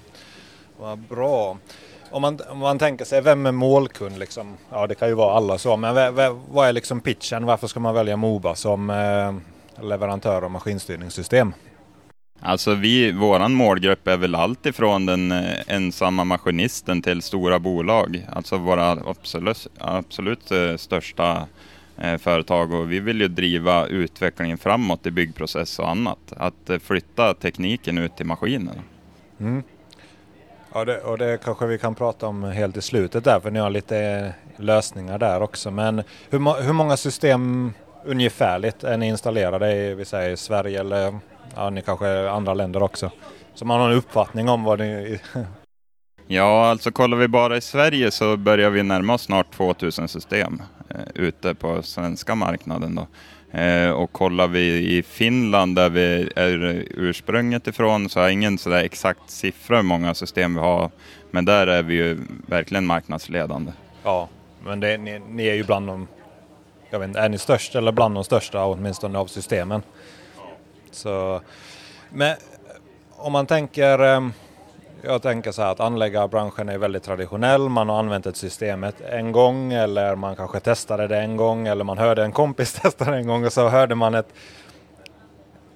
vad 0.77 0.99
bra. 0.99 1.57
Om 2.13 2.21
man, 2.21 2.39
om 2.49 2.57
man 2.57 2.79
tänker 2.79 3.05
sig, 3.05 3.21
vem 3.21 3.45
är 3.45 3.51
målkund 3.51 4.19
liksom? 4.19 4.57
Ja, 4.71 4.87
det 4.87 4.95
kan 4.95 5.07
ju 5.07 5.13
vara 5.13 5.37
alla 5.37 5.57
så, 5.57 5.77
men 5.77 5.95
vad 6.49 6.67
är 6.67 6.73
liksom 6.73 7.01
pitchen? 7.01 7.45
Varför 7.45 7.67
ska 7.67 7.79
man 7.79 7.95
välja 7.95 8.17
Moba 8.17 8.55
som 8.55 8.89
eh, 8.89 9.83
leverantör 9.83 10.41
av 10.41 10.51
maskinstyrningssystem? 10.51 11.53
Alltså 12.39 12.73
vi, 12.73 13.11
våran 13.11 13.53
målgrupp 13.53 14.07
är 14.07 14.17
väl 14.17 14.35
allt 14.35 14.65
ifrån 14.65 15.05
den 15.05 15.31
eh, 15.31 15.59
ensamma 15.67 16.23
maskinisten 16.23 17.01
till 17.01 17.21
stora 17.21 17.59
bolag. 17.59 18.27
Alltså 18.33 18.57
våra 18.57 18.91
absolut, 18.91 19.67
absolut 19.77 20.51
eh, 20.51 20.75
största 20.75 21.47
eh, 21.97 22.17
företag 22.17 22.73
och 22.73 22.91
vi 22.91 22.99
vill 22.99 23.21
ju 23.21 23.27
driva 23.27 23.87
utvecklingen 23.87 24.57
framåt 24.57 25.05
i 25.05 25.11
byggprocess 25.11 25.79
och 25.79 25.89
annat. 25.89 26.33
Att 26.37 26.69
flytta 26.83 27.33
tekniken 27.33 27.97
ut 27.97 28.17
till 28.17 28.25
maskinerna. 28.25 28.81
Mm. 29.39 29.63
Ja, 30.75 30.85
det, 30.85 31.01
och 31.01 31.17
det 31.17 31.43
kanske 31.43 31.65
vi 31.65 31.77
kan 31.77 31.95
prata 31.95 32.27
om 32.27 32.43
helt 32.43 32.77
i 32.77 32.81
slutet 32.81 33.23
där, 33.23 33.39
för 33.39 33.51
ni 33.51 33.59
har 33.59 33.69
lite 33.69 34.33
lösningar 34.57 35.17
där 35.17 35.41
också. 35.41 35.71
Men 35.71 36.03
hur, 36.29 36.61
hur 36.61 36.73
många 36.73 36.97
system 36.97 37.73
ungefärligt 38.05 38.83
är 38.83 38.97
ni 38.97 39.07
installerade 39.07 39.73
i, 39.73 39.93
vi 39.93 40.05
säger 40.05 40.35
Sverige 40.35 40.79
eller 40.79 41.19
ja, 41.55 41.69
ni 41.69 41.81
kanske 41.81 42.29
andra 42.29 42.53
länder 42.53 42.83
också? 42.83 43.11
Så 43.53 43.65
man 43.65 43.79
har 43.79 43.89
en 43.89 43.97
uppfattning 43.97 44.49
om 44.49 44.63
vad 44.63 44.79
ni... 44.79 45.19
ja, 46.27 46.69
alltså 46.69 46.91
kollar 46.91 47.17
vi 47.17 47.27
bara 47.27 47.57
i 47.57 47.61
Sverige 47.61 48.11
så 48.11 48.37
börjar 48.37 48.69
vi 48.69 48.83
närma 48.83 49.13
oss 49.13 49.21
snart 49.21 49.51
2000 49.51 50.07
system 50.07 50.61
eh, 50.89 50.95
ute 51.15 51.55
på 51.55 51.83
svenska 51.83 52.35
marknaden. 52.35 52.95
Då. 52.95 53.07
Eh, 53.53 53.89
och 53.89 54.11
kollar 54.11 54.47
vi 54.47 54.97
i 54.97 55.03
Finland 55.03 55.75
där 55.75 55.89
vi 55.89 56.29
är 56.35 56.85
ursprunget 56.89 57.67
ifrån 57.67 58.09
så 58.09 58.19
har 58.19 58.23
jag 58.23 58.33
ingen 58.33 58.57
sådär 58.57 58.83
exakt 58.83 59.29
siffra 59.29 59.75
hur 59.75 59.83
många 59.83 60.13
system 60.13 60.55
vi 60.55 60.59
har. 60.59 60.91
Men 61.31 61.45
där 61.45 61.67
är 61.67 61.83
vi 61.83 61.93
ju 61.93 62.19
verkligen 62.47 62.85
marknadsledande. 62.85 63.71
Ja, 64.03 64.29
men 64.65 64.79
det, 64.79 64.97
ni, 64.97 65.19
ni 65.19 65.47
är 65.47 65.53
ju 65.53 65.63
bland 65.63 65.87
de, 65.87 66.07
jag 66.89 66.99
vet 66.99 67.07
inte, 67.07 67.19
är 67.19 67.29
ni 67.29 67.37
störst 67.37 67.75
eller 67.75 67.91
bland 67.91 68.15
de 68.15 68.23
största 68.23 68.65
åtminstone 68.65 69.19
av 69.19 69.27
systemen? 69.27 69.81
Så, 70.91 71.41
men 72.09 72.35
om 73.11 73.31
man 73.31 73.45
tänker, 73.45 73.99
ehm, 73.99 74.33
jag 75.05 75.21
tänker 75.21 75.51
så 75.51 75.61
här 75.61 75.71
att 75.71 75.79
anläggarbranschen 75.79 76.69
är 76.69 76.77
väldigt 76.77 77.03
traditionell. 77.03 77.69
Man 77.69 77.89
har 77.89 77.99
använt 77.99 78.25
ett 78.25 78.37
systemet 78.37 79.01
en 79.01 79.31
gång 79.31 79.73
eller 79.73 80.15
man 80.15 80.35
kanske 80.35 80.59
testade 80.59 81.07
det 81.07 81.17
en 81.17 81.37
gång 81.37 81.67
eller 81.67 81.83
man 81.83 81.97
hörde 81.97 82.23
en 82.23 82.31
kompis 82.31 82.73
testa 82.81 83.11
det 83.11 83.17
en 83.17 83.27
gång 83.27 83.45
och 83.45 83.53
så 83.53 83.69
hörde 83.69 83.95
man 83.95 84.15
ett, 84.15 84.27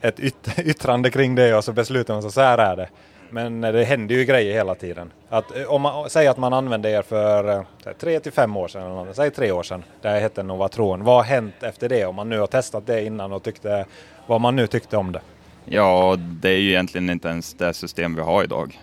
ett 0.01 0.19
yt 0.19 0.49
yttrande 0.57 1.11
kring 1.11 1.36
det 1.36 1.55
och 1.55 1.63
så 1.63 1.73
beslutade 1.73 2.15
man 2.15 2.21
sig 2.21 2.32
så 2.32 2.41
här 2.41 2.57
är 2.57 2.75
det. 2.75 2.89
Men 3.30 3.63
eh, 3.63 3.71
det 3.71 3.84
händer 3.84 4.15
ju 4.15 4.25
grejer 4.25 4.53
hela 4.53 4.75
tiden. 4.75 5.11
Att, 5.30 5.57
eh, 5.57 5.63
om 5.63 5.82
man 5.82 6.09
säger 6.09 6.30
att 6.30 6.38
man 6.38 6.53
använde 6.53 6.89
er 6.89 7.01
för 7.01 7.49
eh, 7.49 7.93
tre 7.99 8.19
till 8.19 8.32
fem 8.32 8.57
år 8.57 8.67
sedan, 8.67 8.97
eller 8.97 9.13
säg 9.13 9.32
tre 9.32 9.51
år 9.51 9.63
sedan, 9.63 9.84
det 10.01 10.09
här 10.09 10.19
hette 10.19 10.43
Novatron. 10.43 11.03
Vad 11.03 11.15
har 11.15 11.23
hänt 11.23 11.63
efter 11.63 11.89
det? 11.89 12.05
Om 12.05 12.15
man 12.15 12.30
nu 12.30 12.39
har 12.39 12.47
testat 12.47 12.86
det 12.86 13.05
innan 13.05 13.34
och 13.34 13.43
tyckte 13.43 13.86
vad 14.28 14.41
man 14.41 14.55
nu 14.55 14.67
tyckte 14.67 14.97
om 14.97 15.11
det. 15.11 15.21
Ja, 15.65 16.15
det 16.19 16.49
är 16.49 16.57
ju 16.57 16.69
egentligen 16.69 17.09
inte 17.09 17.28
ens 17.28 17.53
det 17.53 17.73
system 17.73 18.15
vi 18.15 18.21
har 18.21 18.43
idag. 18.43 18.80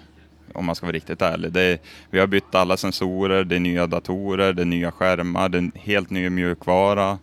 Om 0.54 0.64
man 0.64 0.74
ska 0.74 0.86
vara 0.86 0.96
riktigt 0.96 1.22
ärlig. 1.22 1.56
Är, 1.56 1.78
vi 2.10 2.20
har 2.20 2.26
bytt 2.26 2.54
alla 2.54 2.76
sensorer, 2.76 3.44
det 3.44 3.56
är 3.56 3.60
nya 3.60 3.86
datorer, 3.86 4.52
det 4.52 4.62
är 4.62 4.66
nya 4.66 4.92
skärmar, 4.92 5.48
det 5.48 5.58
är 5.58 5.70
helt 5.78 6.10
ny 6.10 6.30
mjukvara. 6.30 7.18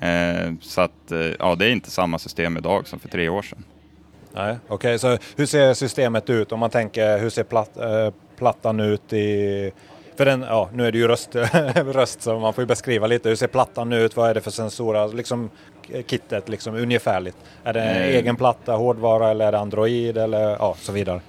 Eh, 0.00 0.52
så 0.60 0.80
att, 0.80 1.12
eh, 1.12 1.20
ja, 1.38 1.54
det 1.54 1.66
är 1.66 1.70
inte 1.70 1.90
samma 1.90 2.18
system 2.18 2.56
idag 2.56 2.88
som 2.88 2.98
för 2.98 3.08
tre 3.08 3.28
år 3.28 3.42
sedan. 3.42 3.64
Nej, 4.32 4.56
Okej, 4.68 4.74
okay, 4.74 4.98
så 4.98 5.18
hur 5.36 5.46
ser 5.46 5.74
systemet 5.74 6.30
ut 6.30 6.52
om 6.52 6.60
man 6.60 6.70
tänker 6.70 7.18
hur 7.18 7.30
ser 7.30 7.44
platt, 7.44 7.76
äh, 7.76 8.10
plattan 8.36 8.80
ut 8.80 9.12
i 9.12 9.72
för 10.16 10.24
den, 10.24 10.42
ja, 10.42 10.68
nu 10.72 10.86
är 10.86 10.92
det 10.92 10.98
ju 10.98 11.08
röst, 11.08 11.34
röst 11.74 12.22
så 12.22 12.38
man 12.38 12.52
får 12.52 12.62
ju 12.62 12.66
beskriva 12.66 13.06
lite. 13.06 13.28
Hur 13.28 13.36
ser 13.36 13.46
plattan 13.46 13.92
ut? 13.92 14.16
Vad 14.16 14.30
är 14.30 14.34
det 14.34 14.40
för 14.40 14.50
sensorer? 14.50 15.08
Liksom 15.08 15.50
kittet 16.06 16.48
liksom 16.48 16.74
ungefärligt. 16.74 17.36
Är 17.64 17.72
det 17.72 17.80
en 17.80 17.96
mm. 17.96 18.08
egen 18.08 18.36
platta, 18.36 18.72
hårdvara 18.72 19.30
eller 19.30 19.46
är 19.46 19.52
det 19.52 19.58
Android 19.58 20.18
eller 20.18 20.50
ja, 20.50 20.76
så 20.80 20.92
vidare? 20.92 21.20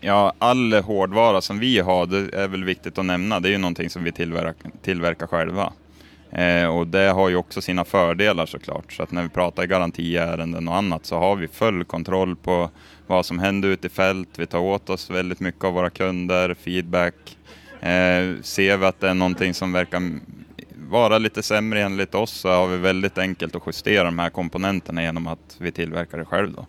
Ja, 0.00 0.32
all 0.38 0.72
hårdvara 0.72 1.40
som 1.40 1.58
vi 1.58 1.78
har, 1.78 2.06
det 2.06 2.36
är 2.36 2.48
väl 2.48 2.64
viktigt 2.64 2.98
att 2.98 3.04
nämna, 3.04 3.40
det 3.40 3.48
är 3.48 3.50
ju 3.50 3.58
någonting 3.58 3.90
som 3.90 4.04
vi 4.04 4.12
tillverkar, 4.12 4.70
tillverkar 4.82 5.26
själva. 5.26 5.72
Eh, 6.30 6.76
och 6.76 6.86
det 6.86 7.08
har 7.08 7.28
ju 7.28 7.36
också 7.36 7.60
sina 7.60 7.84
fördelar 7.84 8.46
såklart. 8.46 8.92
Så 8.92 9.02
att 9.02 9.12
när 9.12 9.22
vi 9.22 9.28
pratar 9.28 9.64
garantiärenden 9.64 10.68
och 10.68 10.76
annat 10.76 11.06
så 11.06 11.18
har 11.18 11.36
vi 11.36 11.48
full 11.48 11.84
kontroll 11.84 12.36
på 12.36 12.70
vad 13.06 13.26
som 13.26 13.38
händer 13.38 13.68
ute 13.68 13.86
i 13.86 13.90
fält. 13.90 14.28
Vi 14.36 14.46
tar 14.46 14.58
åt 14.58 14.90
oss 14.90 15.10
väldigt 15.10 15.40
mycket 15.40 15.64
av 15.64 15.72
våra 15.72 15.90
kunder, 15.90 16.54
feedback. 16.54 17.38
Eh, 17.80 18.40
ser 18.42 18.76
vi 18.76 18.86
att 18.86 19.00
det 19.00 19.08
är 19.08 19.14
någonting 19.14 19.54
som 19.54 19.72
verkar 19.72 20.02
vara 20.90 21.18
lite 21.18 21.42
sämre 21.42 21.82
enligt 21.82 22.14
oss 22.14 22.30
så 22.32 22.48
har 22.48 22.66
vi 22.66 22.76
väldigt 22.76 23.18
enkelt 23.18 23.56
att 23.56 23.62
justera 23.66 24.04
de 24.04 24.18
här 24.18 24.30
komponenterna 24.30 25.02
genom 25.02 25.26
att 25.26 25.56
vi 25.58 25.72
tillverkar 25.72 26.18
det 26.18 26.24
själv. 26.24 26.52
Då. 26.52 26.66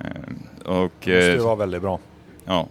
Eh, 0.00 0.76
och, 0.76 0.92
det 1.04 1.14
måste 1.14 1.32
ju 1.32 1.38
vara 1.38 1.56
väldigt 1.56 1.82
bra. 1.82 2.00
Ja. 2.44 2.68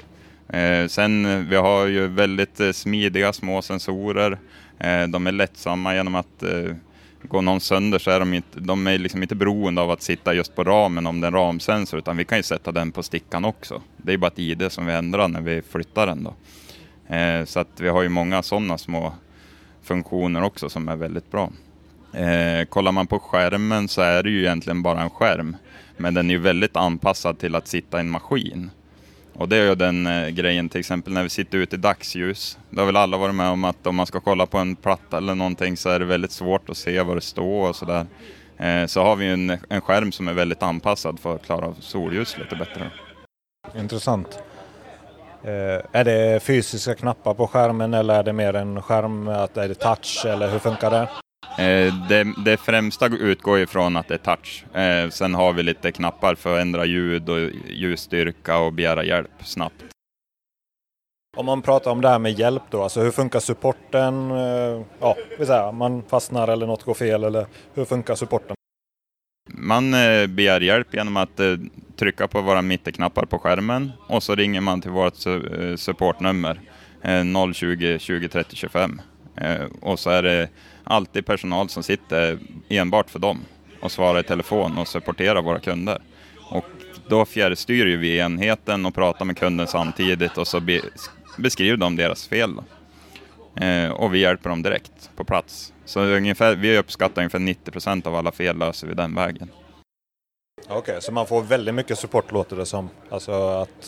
Eh, 0.57 0.87
sen 0.87 1.25
eh, 1.25 1.37
vi 1.37 1.55
har 1.55 1.85
ju 1.85 2.07
väldigt 2.07 2.59
eh, 2.59 2.71
smidiga 2.71 3.33
små 3.33 3.61
sensorer. 3.61 4.37
Eh, 4.79 5.07
de 5.07 5.27
är 5.27 5.31
lättsamma 5.31 5.95
genom 5.95 6.15
att 6.15 6.43
eh, 6.43 6.75
går 7.23 7.41
någon 7.41 7.61
sönder 7.61 7.99
så 7.99 8.11
är 8.11 8.19
de 8.19 8.33
inte, 8.33 8.59
de 8.59 8.87
är 8.87 8.97
liksom 8.97 9.21
inte 9.21 9.35
beroende 9.35 9.81
av 9.81 9.91
att 9.91 10.01
sitta 10.01 10.33
just 10.33 10.55
på 10.55 10.63
ramen 10.63 11.07
om 11.07 11.21
det 11.21 11.27
är 11.27 11.31
en 11.31 11.37
ramsensor 11.37 11.99
utan 11.99 12.17
vi 12.17 12.25
kan 12.25 12.37
ju 12.37 12.43
sätta 12.43 12.71
den 12.71 12.91
på 12.91 13.03
stickan 13.03 13.45
också. 13.45 13.81
Det 13.97 14.13
är 14.13 14.17
bara 14.17 14.27
ett 14.27 14.39
ID 14.39 14.71
som 14.71 14.85
vi 14.85 14.93
ändrar 14.93 15.27
när 15.27 15.41
vi 15.41 15.61
flyttar 15.61 16.07
den 16.07 16.23
då. 16.23 16.35
Eh, 17.15 17.45
så 17.45 17.59
att 17.59 17.79
vi 17.79 17.89
har 17.89 18.01
ju 18.01 18.09
många 18.09 18.43
sådana 18.43 18.77
små 18.77 19.13
funktioner 19.83 20.43
också 20.43 20.69
som 20.69 20.87
är 20.87 20.95
väldigt 20.95 21.31
bra. 21.31 21.51
Eh, 22.13 22.65
kollar 22.65 22.91
man 22.91 23.07
på 23.07 23.19
skärmen 23.19 23.87
så 23.87 24.01
är 24.01 24.23
det 24.23 24.29
ju 24.29 24.39
egentligen 24.39 24.81
bara 24.81 25.01
en 25.01 25.09
skärm. 25.09 25.57
Men 25.97 26.13
den 26.13 26.29
är 26.29 26.33
ju 26.33 26.39
väldigt 26.39 26.75
anpassad 26.75 27.39
till 27.39 27.55
att 27.55 27.67
sitta 27.67 27.97
i 27.97 27.99
en 27.99 28.09
maskin. 28.09 28.69
Och 29.33 29.49
det 29.49 29.57
är 29.57 29.69
ju 29.69 29.75
den 29.75 30.07
eh, 30.07 30.29
grejen 30.29 30.69
till 30.69 30.79
exempel 30.79 31.13
när 31.13 31.23
vi 31.23 31.29
sitter 31.29 31.57
ute 31.57 31.75
i 31.75 31.79
dagsljus. 31.79 32.57
Det 32.69 32.79
har 32.79 32.85
väl 32.85 32.97
alla 32.97 33.17
varit 33.17 33.35
med 33.35 33.49
om 33.49 33.63
att 33.63 33.87
om 33.87 33.95
man 33.95 34.05
ska 34.05 34.19
kolla 34.19 34.45
på 34.45 34.57
en 34.57 34.75
platta 34.75 35.17
eller 35.17 35.35
någonting 35.35 35.77
så 35.77 35.89
är 35.89 35.99
det 35.99 36.05
väldigt 36.05 36.31
svårt 36.31 36.69
att 36.69 36.77
se 36.77 37.01
vad 37.01 37.17
det 37.17 37.21
står 37.21 37.69
och 37.69 37.75
sådär. 37.75 38.05
Eh, 38.57 38.85
så 38.85 39.03
har 39.03 39.15
vi 39.15 39.27
en, 39.27 39.49
en 39.69 39.81
skärm 39.81 40.11
som 40.11 40.27
är 40.27 40.33
väldigt 40.33 40.63
anpassad 40.63 41.19
för 41.19 41.35
att 41.35 41.45
klara 41.45 41.65
av 41.65 41.75
solljus 41.79 42.37
lite 42.37 42.55
bättre. 42.55 42.91
Intressant. 43.75 44.39
Eh, 45.43 45.85
är 45.91 46.03
det 46.03 46.43
fysiska 46.43 46.95
knappar 46.95 47.33
på 47.33 47.47
skärmen 47.47 47.93
eller 47.93 48.13
är 48.13 48.23
det 48.23 48.33
mer 48.33 48.55
en 48.55 48.81
skärm, 48.81 49.27
att 49.27 49.57
är 49.57 49.67
det 49.67 49.75
touch 49.75 50.25
eller 50.25 50.51
hur 50.51 50.59
funkar 50.59 50.91
det? 50.91 51.09
Eh, 51.57 51.93
det, 52.09 52.33
det 52.45 52.57
främsta 52.57 53.07
utgår 53.07 53.59
ifrån 53.59 53.95
att 53.97 54.07
det 54.07 54.13
är 54.13 54.35
touch. 54.35 54.65
Eh, 54.75 55.09
sen 55.09 55.35
har 55.35 55.53
vi 55.53 55.63
lite 55.63 55.91
knappar 55.91 56.35
för 56.35 56.55
att 56.55 56.61
ändra 56.61 56.85
ljud 56.85 57.29
och 57.29 57.39
ljusstyrka 57.67 58.57
och 58.57 58.73
begära 58.73 59.03
hjälp 59.03 59.31
snabbt. 59.43 59.83
Om 61.37 61.45
man 61.45 61.61
pratar 61.61 61.91
om 61.91 62.01
det 62.01 62.09
här 62.09 62.19
med 62.19 62.39
hjälp 62.39 62.63
då, 62.69 62.83
alltså 62.83 63.01
hur 63.01 63.11
funkar 63.11 63.39
supporten? 63.39 64.31
Eh, 64.31 64.81
ja, 64.99 65.15
säger, 65.37 65.71
man 65.71 66.03
fastnar 66.03 66.47
eller 66.47 66.67
något 66.67 66.83
går 66.83 66.93
fel 66.93 67.23
eller 67.23 67.45
hur 67.73 67.85
funkar 67.85 68.15
supporten? 68.15 68.55
Man 69.53 69.91
begär 70.29 70.61
hjälp 70.61 70.93
genom 70.93 71.17
att 71.17 71.39
trycka 71.95 72.27
på 72.27 72.41
våra 72.41 72.61
mitteknappar 72.61 73.25
på 73.25 73.39
skärmen 73.39 73.91
och 74.07 74.23
så 74.23 74.35
ringer 74.35 74.61
man 74.61 74.81
till 74.81 74.91
vårt 74.91 75.15
supportnummer 75.75 76.59
020 77.53 77.99
20 77.99 78.29
30 78.29 78.55
25 78.55 79.01
och 79.81 79.99
så 79.99 80.09
är 80.09 80.23
det 80.23 80.49
alltid 80.83 81.25
personal 81.25 81.69
som 81.69 81.83
sitter 81.83 82.39
enbart 82.69 83.09
för 83.09 83.19
dem 83.19 83.39
och 83.81 83.91
svarar 83.91 84.19
i 84.19 84.23
telefon 84.23 84.77
och 84.77 84.87
supporterar 84.87 85.41
våra 85.41 85.59
kunder. 85.59 86.01
Och 86.49 86.65
då 87.07 87.25
fjärrstyr 87.25 87.97
vi 87.97 88.17
enheten 88.17 88.85
och 88.85 88.95
pratar 88.95 89.25
med 89.25 89.37
kunden 89.37 89.67
samtidigt 89.67 90.37
och 90.37 90.47
så 90.47 90.59
be 90.59 90.81
beskriver 91.37 91.77
de 91.77 91.95
deras 91.95 92.27
fel. 92.27 92.53
och 93.93 94.13
vi 94.13 94.19
hjälper 94.19 94.49
dem 94.49 94.61
direkt 94.61 95.09
på 95.15 95.23
plats. 95.23 95.73
Så 95.85 96.01
ungefär, 96.01 96.55
vi 96.55 96.77
uppskattar 96.77 97.21
ungefär 97.21 97.39
90 97.39 97.71
procent 97.71 98.07
av 98.07 98.15
alla 98.15 98.31
fel 98.31 98.57
löser 98.57 98.87
vi 98.87 98.93
den 98.93 99.15
vägen. 99.15 99.49
Okej, 100.63 100.77
okay, 100.77 101.01
så 101.01 101.11
man 101.11 101.27
får 101.27 101.41
väldigt 101.41 101.75
mycket 101.75 101.99
support 101.99 102.31
låter 102.31 102.55
det 102.55 102.65
som? 102.65 102.89
Alltså 103.09 103.31
att... 103.31 103.87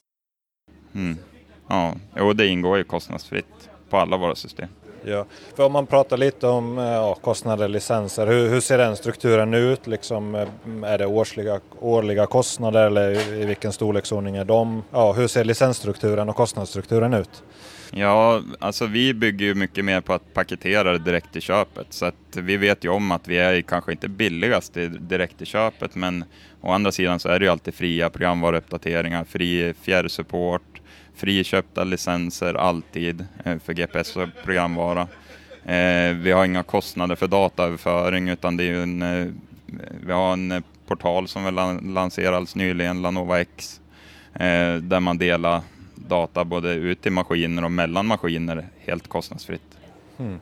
Mm. 0.95 1.17
Ja, 1.67 1.95
jo, 2.17 2.33
det 2.33 2.47
ingår 2.47 2.77
ju 2.77 2.83
kostnadsfritt 2.83 3.69
på 3.89 3.97
alla 3.97 4.17
våra 4.17 4.35
system. 4.35 4.69
Ja, 5.05 5.25
för 5.55 5.63
om 5.65 5.71
man 5.71 5.85
pratar 5.85 6.17
lite 6.17 6.47
om 6.47 6.77
eh, 6.77 6.83
ja, 6.83 7.15
kostnader, 7.15 7.67
licenser, 7.67 8.27
hur, 8.27 8.49
hur, 8.49 8.61
ser 8.61 8.77
den 8.77 8.95
strukturen 8.95 9.53
ut? 9.53 9.87
Liksom, 9.87 10.35
eh, 10.35 10.47
är 10.83 10.97
det 10.97 11.05
årsliga, 11.05 11.59
årliga 11.79 12.25
kostnader 12.25 12.87
eller 12.87 13.33
i 13.33 13.45
vilken 13.45 13.73
storleksordning 13.73 14.35
är 14.35 14.45
de? 14.45 14.83
Ja, 14.91 15.11
hur 15.13 15.27
ser 15.27 15.43
licensstrukturen 15.43 16.29
och 16.29 16.35
kostnadsstrukturen 16.35 17.13
ut? 17.13 17.43
Ja, 17.95 18.41
alltså 18.59 18.85
vi 18.85 19.13
bygger 19.13 19.45
ju 19.45 19.55
mycket 19.55 19.85
mer 19.85 20.01
på 20.01 20.13
att 20.13 20.33
paketera 20.33 20.91
det 20.91 20.99
direkt 20.99 21.35
i 21.35 21.41
köpet. 21.41 21.87
Så 21.89 22.05
att 22.05 22.15
vi 22.31 22.57
vet 22.57 22.85
ju 22.85 22.89
om 22.89 23.11
att 23.11 23.27
vi 23.27 23.37
är 23.37 23.61
kanske 23.61 23.91
inte 23.91 24.07
billigast 24.07 24.73
direkt 24.99 25.41
i 25.41 25.45
köpet, 25.45 25.95
men 25.95 26.25
å 26.61 26.71
andra 26.71 26.91
sidan 26.91 27.19
så 27.19 27.29
är 27.29 27.39
det 27.39 27.45
ju 27.45 27.51
alltid 27.51 27.73
fria 27.73 28.09
programvaruuppdateringar, 28.09 29.23
fri 29.23 29.73
fjärrsupport, 29.81 30.72
friköpta 31.15 31.83
licenser 31.83 32.53
alltid 32.53 33.25
eh, 33.45 33.57
för 33.59 33.73
GPS 33.73 34.15
och 34.15 34.29
programvara. 34.43 35.01
Eh, 35.65 36.13
vi 36.15 36.31
har 36.31 36.45
inga 36.45 36.63
kostnader 36.63 37.15
för 37.15 37.27
dataöverföring 37.27 38.29
utan 38.29 38.57
det 38.57 38.63
är 38.63 38.73
en, 38.73 39.01
eh, 39.01 39.27
vi 40.05 40.11
har 40.11 40.33
en 40.33 40.63
portal 40.87 41.27
som 41.27 41.45
vi 41.45 41.51
lanserades 41.93 42.55
nyligen, 42.55 43.01
Lanova 43.01 43.39
X, 43.41 43.81
där 44.81 44.99
man 44.99 45.17
delar 45.17 45.61
data 45.95 46.45
både 46.45 46.73
ut 46.73 47.01
till 47.01 47.11
maskiner 47.11 47.63
och 47.63 47.71
mellan 47.71 48.05
maskiner 48.07 48.67
helt 48.79 49.07
kostnadsfritt. 49.07 49.77
Mm. 50.19 50.39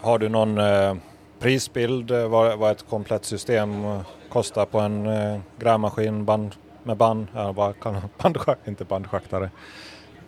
Har 0.00 0.18
du 0.18 0.28
någon 0.28 0.58
prisbild 1.38 2.10
vad, 2.10 2.70
ett 2.70 2.88
komplett 2.88 3.24
system 3.24 3.98
kostar 4.28 4.66
på 4.66 4.80
en 4.80 5.08
grävmaskin 5.58 6.24
band, 6.24 6.54
med 6.82 6.96
band, 6.96 7.26
ja, 7.34 7.52
vad 7.52 7.80
kan, 7.80 7.96
bandschack, 8.22 8.58
inte 8.64 8.84
bandschaktare. 8.84 9.50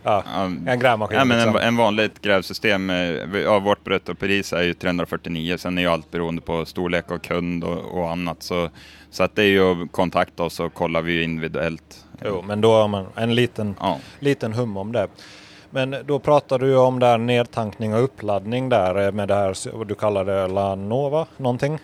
Ja, 0.02 0.24
en 0.66 0.78
grävmaskin. 0.78 1.18
Ja, 1.18 1.24
men 1.24 1.38
liksom. 1.38 1.56
en, 1.56 1.62
en 1.62 1.76
vanligt 1.76 2.22
grävsystem, 2.22 2.90
eh, 2.90 3.40
ja, 3.40 3.58
vårt 3.58 3.84
bruttopris 3.84 4.52
är 4.52 4.62
ju 4.62 4.74
349, 4.74 5.56
sen 5.56 5.78
är 5.78 5.82
ju 5.82 5.88
allt 5.88 6.10
beroende 6.10 6.42
på 6.42 6.64
storlek 6.64 7.10
och 7.10 7.22
kund 7.22 7.64
och, 7.64 7.98
och 7.98 8.10
annat. 8.10 8.42
Så, 8.42 8.70
så 9.10 9.22
att 9.22 9.36
det 9.36 9.42
är 9.42 9.46
ju 9.46 9.82
att 9.82 9.92
kontakta 9.92 10.42
oss 10.42 10.54
så 10.54 10.70
kollar 10.70 11.02
vi 11.02 11.22
individuellt. 11.22 12.04
Jo, 12.24 12.42
men 12.46 12.60
då 12.60 12.72
har 12.72 12.88
man 12.88 13.06
en 13.14 13.34
liten, 13.34 13.74
ja. 13.80 13.98
liten 14.18 14.52
hum 14.52 14.76
om 14.76 14.92
det. 14.92 15.08
Men 15.70 15.96
då 16.04 16.18
pratar 16.18 16.58
du 16.58 16.76
om 16.76 16.98
där 16.98 17.18
nedtankning 17.18 17.94
och 17.94 18.04
uppladdning 18.04 18.68
där 18.68 19.12
med 19.12 19.28
det 19.28 19.34
här, 19.34 19.84
du 19.84 19.94
kallar 19.94 20.24
det 20.24 20.46
Lanova 20.46 21.26
någonting? 21.36 21.78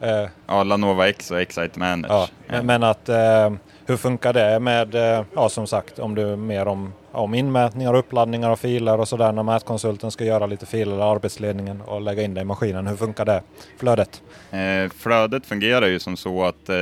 Eh, 0.00 0.28
Ja, 0.46 0.62
Lanova 0.62 1.08
X 1.08 1.30
och 1.30 1.40
Excite 1.40 1.78
Manage. 1.78 2.12
ja. 2.12 2.28
Men, 2.46 2.66
men 2.66 2.82
att 2.82 3.08
eh, 3.08 3.50
hur 3.86 3.96
funkar 3.96 4.32
det 4.32 4.60
med, 4.60 4.94
eh, 4.94 5.24
ja 5.34 5.48
som 5.48 5.66
sagt, 5.66 5.98
om 5.98 6.14
du 6.14 6.36
mer 6.36 6.66
om, 6.66 6.92
om 7.12 7.34
inmätningar 7.34 7.94
uppladdningar 7.94 8.50
av 8.50 8.56
filer 8.56 9.00
och 9.00 9.08
sådär 9.08 9.32
när 9.32 9.42
mätkonsulten 9.42 10.10
ska 10.10 10.24
göra 10.24 10.46
lite 10.46 10.66
filer 10.66 10.98
i 10.98 11.02
arbetsledningen 11.02 11.80
och 11.80 12.00
lägga 12.00 12.22
in 12.22 12.34
det 12.34 12.40
i 12.40 12.44
maskinen. 12.44 12.86
Hur 12.86 12.96
funkar 12.96 13.24
det 13.24 13.42
flödet? 13.78 14.22
Eh, 14.50 14.90
flödet 14.90 15.46
fungerar 15.46 15.86
ju 15.86 15.98
som 15.98 16.16
så 16.16 16.44
att 16.44 16.68
eh, 16.68 16.76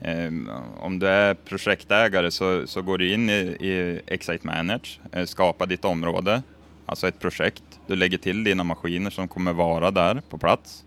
eh, 0.00 0.32
om 0.80 0.98
du 0.98 1.08
är 1.08 1.34
projektägare 1.34 2.30
så, 2.30 2.66
så 2.66 2.82
går 2.82 2.98
du 2.98 3.12
in 3.12 3.30
i, 3.30 3.56
i 3.60 4.00
Excite 4.06 4.46
Manage, 4.46 5.00
eh, 5.12 5.24
skapar 5.24 5.66
ditt 5.66 5.84
område, 5.84 6.42
alltså 6.86 7.08
ett 7.08 7.20
projekt. 7.20 7.62
Du 7.86 7.96
lägger 7.96 8.18
till 8.18 8.44
dina 8.44 8.64
maskiner 8.64 9.10
som 9.10 9.28
kommer 9.28 9.52
vara 9.52 9.90
där 9.90 10.22
på 10.30 10.38
plats. 10.38 10.84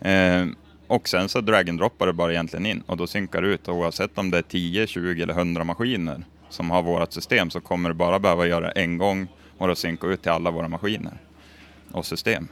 Eh, 0.00 0.46
och 0.94 1.08
sen 1.08 1.28
så 1.28 1.40
drag 1.40 1.70
and 1.70 1.78
droppar 1.78 2.06
du 2.06 2.12
bara 2.12 2.32
egentligen 2.32 2.66
in 2.66 2.82
och 2.86 2.96
då 2.96 3.06
synkar 3.06 3.42
du 3.42 3.48
ut. 3.48 3.68
Och 3.68 3.74
oavsett 3.74 4.18
om 4.18 4.30
det 4.30 4.38
är 4.38 4.42
10, 4.42 4.86
20 4.86 5.22
eller 5.22 5.34
100 5.34 5.64
maskiner 5.64 6.24
som 6.48 6.70
har 6.70 6.82
vårt 6.82 7.12
system 7.12 7.50
så 7.50 7.60
kommer 7.60 7.88
du 7.88 7.94
bara 7.94 8.18
behöva 8.18 8.46
göra 8.46 8.70
en 8.70 8.98
gång 8.98 9.28
och 9.58 9.68
då 9.68 9.74
synka 9.74 10.06
ut 10.06 10.22
till 10.22 10.30
alla 10.30 10.50
våra 10.50 10.68
maskiner 10.68 11.12
och 11.92 12.06
system. 12.06 12.48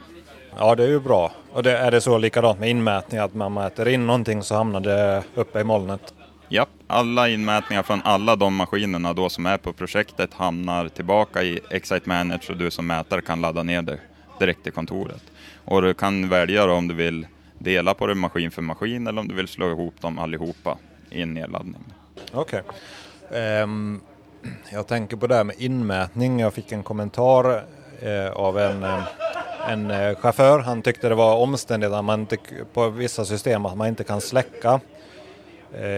Ja, 0.57 0.75
det 0.75 0.83
är 0.83 0.87
ju 0.87 0.99
bra. 0.99 1.31
Och 1.51 1.63
det, 1.63 1.77
är 1.77 1.91
det 1.91 2.01
så 2.01 2.17
likadant 2.17 2.59
med 2.59 2.69
inmätning 2.69 3.19
att 3.19 3.33
man 3.33 3.53
mäter 3.53 3.87
in 3.87 4.07
någonting 4.07 4.43
så 4.43 4.55
hamnar 4.55 4.79
det 4.79 5.23
uppe 5.35 5.59
i 5.59 5.63
molnet? 5.63 6.13
Ja, 6.49 6.65
alla 6.87 7.29
inmätningar 7.29 7.83
från 7.83 8.01
alla 8.03 8.35
de 8.35 8.55
maskinerna 8.55 9.13
då 9.13 9.29
som 9.29 9.45
är 9.45 9.57
på 9.57 9.73
projektet 9.73 10.33
hamnar 10.33 10.87
tillbaka 10.87 11.43
i 11.43 11.59
Excite 11.69 12.09
Manage 12.09 12.49
och 12.49 12.57
du 12.57 12.71
som 12.71 12.87
mätare 12.87 13.21
kan 13.21 13.41
ladda 13.41 13.63
ner 13.63 13.81
det 13.81 13.99
direkt 14.39 14.67
i 14.67 14.71
kontoret. 14.71 15.23
Och 15.65 15.81
du 15.81 15.93
kan 15.93 16.29
välja 16.29 16.73
om 16.73 16.87
du 16.87 16.95
vill 16.95 17.27
dela 17.63 17.93
på 17.93 18.07
det 18.07 18.15
maskin 18.15 18.51
för 18.51 18.61
maskin 18.61 19.07
eller 19.07 19.21
om 19.21 19.27
du 19.27 19.35
vill 19.35 19.47
slå 19.47 19.71
ihop 19.71 20.01
dem 20.01 20.19
allihopa 20.19 20.77
i 21.09 21.21
en 21.21 21.33
nedladdning. 21.33 21.83
Okej. 22.31 22.61
Ehm, 23.33 24.01
jag 24.71 24.87
tänker 24.87 25.17
på 25.17 25.27
det 25.27 25.35
här 25.35 25.43
med 25.43 25.55
inmätning. 25.59 26.39
Jag 26.39 26.53
fick 26.53 26.71
en 26.71 26.83
kommentar 26.83 27.63
uh, 28.03 28.31
av 28.33 28.59
en, 28.59 28.83
uh, 28.83 29.03
en 29.69 29.91
eh, 29.91 30.15
chaufför. 30.15 30.59
Han 30.59 30.81
tyckte 30.81 31.09
det 31.09 31.15
var 31.15 31.37
omständigt 31.37 31.91
att 31.91 32.05
man 32.05 32.19
inte, 32.19 32.37
på 32.73 32.89
vissa 32.89 33.25
system 33.25 33.65
att 33.65 33.77
man 33.77 33.87
inte 33.87 34.03
kan 34.03 34.21
släcka 34.21 34.79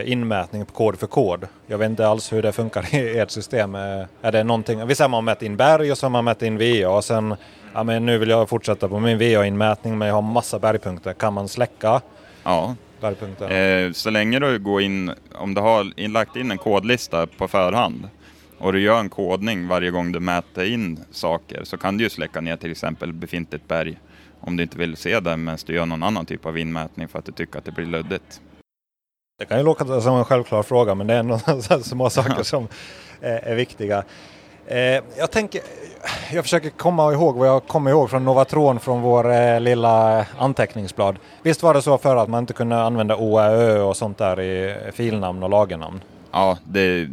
inmätning 0.06 0.66
på 0.66 0.74
kod 0.74 1.00
för 1.00 1.08
kod. 1.08 1.48
Jag 1.68 1.78
vet 1.78 1.90
inte 1.90 2.08
alls 2.08 2.34
hur 2.34 2.42
det 2.42 2.52
funkar 2.52 2.96
i 2.96 3.20
ert 3.20 3.32
system. 3.32 3.76
Eh, 3.76 4.06
Är 4.22 4.32
det 4.32 4.44
någonting, 4.44 4.88
vi 4.88 4.96
säger 4.96 5.10
man 5.10 5.18
har 5.18 5.22
mätt 5.22 5.42
in 5.42 5.58
berg 5.58 5.92
och 5.92 5.98
så 5.98 6.06
har 6.06 6.10
man 6.10 6.26
mätt 6.26 6.42
in 6.42 6.58
VA 6.58 6.90
och 6.90 7.04
sen 7.04 7.36
ja, 7.76 7.84
men 7.84 8.06
nu 8.06 8.18
vill 8.18 8.30
jag 8.30 8.50
fortsätta 8.50 8.88
på 8.90 9.00
min 9.00 9.18
VA-inmätning 9.18 9.98
men 9.98 10.08
jag 10.08 10.16
har 10.16 10.22
massa 10.22 10.60
bergpunkter. 10.60 11.14
Kan 11.14 11.34
man 11.34 11.48
släcka 11.48 12.02
Ja, 12.44 12.76
bergpunkterna? 13.02 13.52
eh, 13.56 13.92
så 13.92 14.10
länge 14.10 14.40
du 14.40 14.60
går 14.60 14.82
in, 14.82 15.12
om 15.36 15.54
du 15.54 15.62
har 15.62 16.08
lagt 16.08 16.36
in 16.36 16.52
en 16.52 16.58
kodlista 16.58 17.28
på 17.28 17.48
förhand 17.48 18.10
och 18.58 18.74
du 18.74 18.80
gör 18.82 19.00
en 19.00 19.10
kodning 19.10 19.68
varje 19.68 19.92
gång 19.92 20.12
du 20.12 20.20
mäter 20.20 20.64
in 20.74 21.00
saker 21.12 21.64
så 21.64 21.78
kan 21.78 21.98
du 21.98 22.04
ju 22.04 22.10
släcka 22.10 22.42
ner 22.42 22.56
till 22.58 22.72
exempel 22.72 23.14
befintligt 23.14 23.68
berg 23.68 24.00
om 24.40 24.58
du 24.58 24.64
inte 24.64 24.78
vill 24.78 24.96
se 24.98 25.20
det 25.20 25.38
medan 25.38 25.58
du 25.66 25.74
gör 25.76 25.86
någon 25.86 26.04
annan 26.04 26.26
typ 26.26 26.46
av 26.46 26.58
inmätning 26.58 27.08
för 27.08 27.20
att 27.20 27.26
du 27.26 27.32
tycker 27.32 27.60
att 27.60 27.66
det 27.66 27.72
blir 27.72 27.86
luddigt. 27.86 28.42
Det 29.40 29.46
kan 29.46 29.58
ju 29.58 29.64
låta 29.64 30.02
som 30.02 30.16
en 30.18 30.26
självklar 30.26 30.64
fråga 30.64 30.96
men 30.96 31.08
det 31.08 31.14
är 31.14 31.20
ändå 31.20 31.40
små 31.84 32.10
saker 32.10 32.34
Ja. 32.38 32.44
som 32.44 32.68
är, 33.22 33.38
är 33.38 33.56
viktiga. 33.56 34.04
Eh, 34.68 35.04
jag 35.18 35.32
tänker, 35.32 35.62
jag 36.34 36.44
försöker 36.44 36.70
komma 36.70 37.14
ihåg 37.14 37.36
vad 37.36 37.48
jag 37.48 37.68
kommer 37.68 37.92
ihåg 37.92 38.10
från 38.10 38.26
Novatron 38.26 38.80
från 38.80 39.02
vår 39.02 39.32
eh, 39.34 39.60
lilla 39.60 40.26
anteckningsblad. 40.38 41.16
Visst 41.44 41.64
var 41.64 41.74
det 41.74 41.82
så 41.82 41.98
förr 41.98 42.16
att 42.16 42.30
man 42.30 42.44
inte 42.44 42.54
kunde 42.54 42.82
använda 42.84 43.16
O, 43.18 43.40
Ä, 43.40 43.48
Ö 43.52 43.82
och 43.82 43.98
sånt 43.98 44.18
där 44.18 44.40
i 44.42 44.76
filnamn 44.94 45.44
och 45.44 45.50
lagernamn? 45.50 46.02
Ja, 46.32 46.58
det 46.64 47.08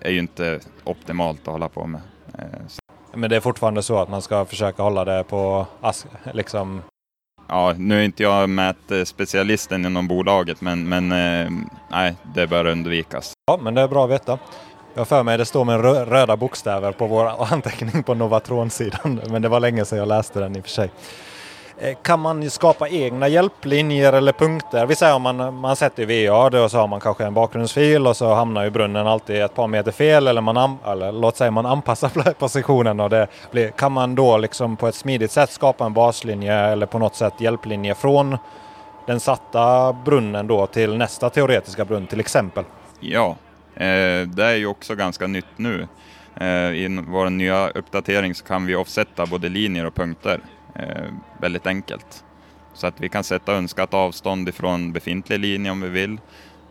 är 0.00 0.10
ju 0.10 0.18
inte 0.18 0.60
optimalt 0.84 1.40
att 1.40 1.52
hålla 1.52 1.68
på 1.68 1.86
med. 1.86 2.00
Eh, 2.38 2.44
Men 3.14 3.30
det 3.30 3.36
är 3.36 3.40
fortfarande 3.40 3.82
så 3.82 3.98
att 3.98 4.08
man 4.08 4.22
ska 4.22 4.44
försöka 4.44 4.82
hålla 4.82 5.04
det 5.04 5.24
på 5.24 5.66
ask, 5.80 6.06
liksom 6.32 6.82
Ja, 7.48 7.74
nu 7.78 7.98
är 8.00 8.02
inte 8.04 8.22
jag 8.22 8.48
mätspecialisten 8.50 9.84
inom 9.86 10.08
bolaget 10.08 10.60
men, 10.60 10.88
men 10.88 11.12
eh, 11.12 11.50
nej, 11.90 12.14
det 12.34 12.46
bör 12.46 12.66
undvikas. 12.66 13.32
Ja, 13.46 13.58
men 13.62 13.74
det 13.74 13.80
är 13.80 13.88
bra 13.88 14.04
att 14.04 14.10
veta. 14.10 14.38
Jag 14.96 15.00
har 15.00 15.04
för 15.04 15.22
mig 15.22 15.38
det 15.38 15.44
står 15.44 15.64
med 15.64 15.80
röda 16.08 16.36
bokstäver 16.36 16.92
på 16.92 17.06
vår 17.06 17.52
anteckning 17.52 18.02
på 18.02 18.14
Novatron-sidan. 18.14 19.20
Men 19.30 19.42
det 19.42 19.48
var 19.48 19.60
länge 19.60 19.84
sedan 19.84 19.98
jag 19.98 20.08
läste 20.08 20.40
den 20.40 20.56
i 20.56 20.60
och 20.60 20.64
för 20.64 20.70
sig. 20.70 20.90
Eh, 21.78 21.96
kan 22.02 22.20
man 22.20 22.50
skapa 22.50 22.88
egna 22.88 23.28
hjälplinjer 23.28 24.12
eller 24.12 24.32
punkter? 24.32 24.86
Vi 24.86 24.94
säger 24.94 25.14
om 25.14 25.22
man, 25.22 25.54
man 25.54 25.76
sätter 25.76 26.28
VA 26.28 26.50
då 26.50 26.68
så 26.68 26.78
har 26.78 26.88
man 26.88 27.00
kanske 27.00 27.24
en 27.24 27.34
bakgrundsfil 27.34 28.06
och 28.06 28.16
så 28.16 28.34
hamnar 28.34 28.64
ju 28.64 28.70
brunnen 28.70 29.06
alltid 29.06 29.42
ett 29.42 29.54
par 29.54 29.66
meter 29.66 29.92
fel 29.92 30.26
eller, 30.26 30.40
man 30.40 30.78
eller 30.86 31.12
låt 31.12 31.36
säga 31.36 31.50
man 31.50 31.66
anpassar 31.66 32.32
positionen 32.38 33.00
och 33.00 33.10
det 33.10 33.26
blir, 33.50 33.70
kan 33.70 33.92
man 33.92 34.14
då 34.14 34.38
liksom 34.38 34.76
på 34.76 34.88
ett 34.88 34.94
smidigt 34.94 35.32
sätt 35.32 35.50
skapa 35.50 35.86
en 35.86 35.92
baslinje 35.92 36.54
eller 36.54 36.86
på 36.86 36.98
något 36.98 37.16
sätt 37.16 37.34
hjälplinje 37.38 37.94
från 37.94 38.38
den 39.06 39.20
satta 39.20 39.92
brunnen 39.92 40.46
då 40.46 40.66
till 40.66 40.96
nästa 40.96 41.30
teoretiska 41.30 41.84
brunn 41.84 42.06
till 42.06 42.20
exempel? 42.20 42.64
Ja, 43.00 43.36
det 44.26 44.44
är 44.44 44.54
ju 44.54 44.66
också 44.66 44.94
ganska 44.94 45.26
nytt 45.26 45.46
nu. 45.56 45.88
Eh, 46.40 46.70
I 46.70 47.04
vår 47.08 47.30
nya 47.30 47.68
uppdatering 47.68 48.34
så 48.34 48.44
kan 48.44 48.66
vi 48.66 48.74
offsetta 48.74 49.26
både 49.26 49.48
linjer 49.48 49.86
och 49.86 49.94
punkter 49.94 50.40
eh, 50.74 51.04
väldigt 51.40 51.66
enkelt. 51.66 52.24
Så 52.74 52.86
att 52.86 53.00
vi 53.00 53.08
kan 53.08 53.24
sätta 53.24 53.52
önskat 53.52 53.94
avstånd 53.94 54.48
ifrån 54.48 54.92
befintlig 54.92 55.38
linje 55.38 55.70
om 55.70 55.80
vi 55.80 55.88
vill 55.88 56.20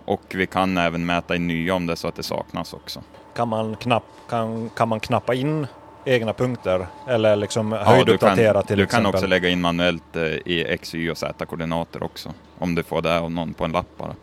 och 0.05 0.21
vi 0.35 0.47
kan 0.47 0.77
även 0.77 1.05
mäta 1.05 1.35
in 1.35 1.47
nya 1.47 1.75
om 1.75 1.85
det 1.87 1.93
är 1.93 1.95
så 1.95 2.07
att 2.07 2.15
det 2.15 2.23
saknas 2.23 2.73
också. 2.73 3.01
Kan 3.35 3.47
man, 3.47 3.75
knapp, 3.75 4.03
kan, 4.29 4.69
kan 4.69 4.89
man 4.89 4.99
knappa 4.99 5.33
in 5.33 5.67
egna 6.05 6.33
punkter 6.33 6.87
eller 7.07 7.35
liksom 7.35 7.69
du 7.69 7.77
kan, 7.77 7.85
höjduppdatera 7.85 8.61
till 8.61 8.77
du 8.77 8.83
exempel? 8.83 9.11
kan 9.11 9.15
också 9.15 9.27
lägga 9.27 9.49
in 9.49 9.61
manuellt 9.61 10.15
eh, 10.15 10.23
i 10.23 10.65
X, 10.67 10.95
Y 10.95 11.09
och 11.09 11.17
Z-koordinater 11.17 12.03
också. 12.03 12.33
Om 12.59 12.75
du 12.75 12.83
får 12.83 13.01
det 13.01 13.19
av 13.19 13.31
någon 13.31 13.53
på 13.53 13.65
en 13.65 13.71
lapp 13.71 13.97
bara. 13.97 14.15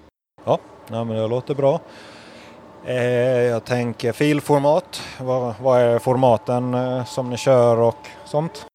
Ja, 0.44 0.58
men 0.88 1.08
det 1.08 1.28
låter 1.28 1.54
bra. 1.54 1.80
Eh, 2.86 3.42
jag 3.42 3.64
tänker 3.64 4.12
filformat. 4.12 5.02
Vad, 5.20 5.54
vad 5.60 5.80
är 5.80 5.98
formaten 5.98 6.74
eh, 6.74 7.04
som 7.04 7.30
ni 7.30 7.36
kör 7.36 7.76
och 7.76 8.06
sånt? 8.24 8.66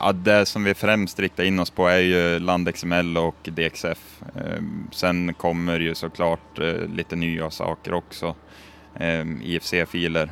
Ja, 0.00 0.12
det 0.12 0.46
som 0.46 0.64
vi 0.64 0.74
främst 0.74 1.18
riktar 1.20 1.44
in 1.44 1.58
oss 1.58 1.70
på 1.70 1.88
är 1.88 1.98
ju 1.98 2.38
LandXML 2.38 3.16
och 3.16 3.36
DXF. 3.42 4.20
Ehm, 4.36 4.88
Sen 4.92 5.34
kommer 5.34 5.80
ju 5.80 5.94
såklart 5.94 6.58
eh, 6.58 6.88
lite 6.96 7.16
nya 7.16 7.50
saker 7.50 7.94
också. 7.94 8.34
Ehm, 9.00 9.40
IFC-filer 9.44 10.30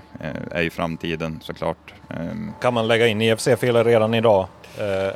är 0.50 0.62
ju 0.62 0.70
framtiden 0.70 1.40
såklart. 1.42 1.94
Ehm, 2.10 2.52
Kan 2.60 2.74
man 2.74 2.88
lägga 2.88 3.06
in 3.06 3.20
IFC-filer 3.22 3.84
redan 3.84 4.14
idag? 4.14 4.46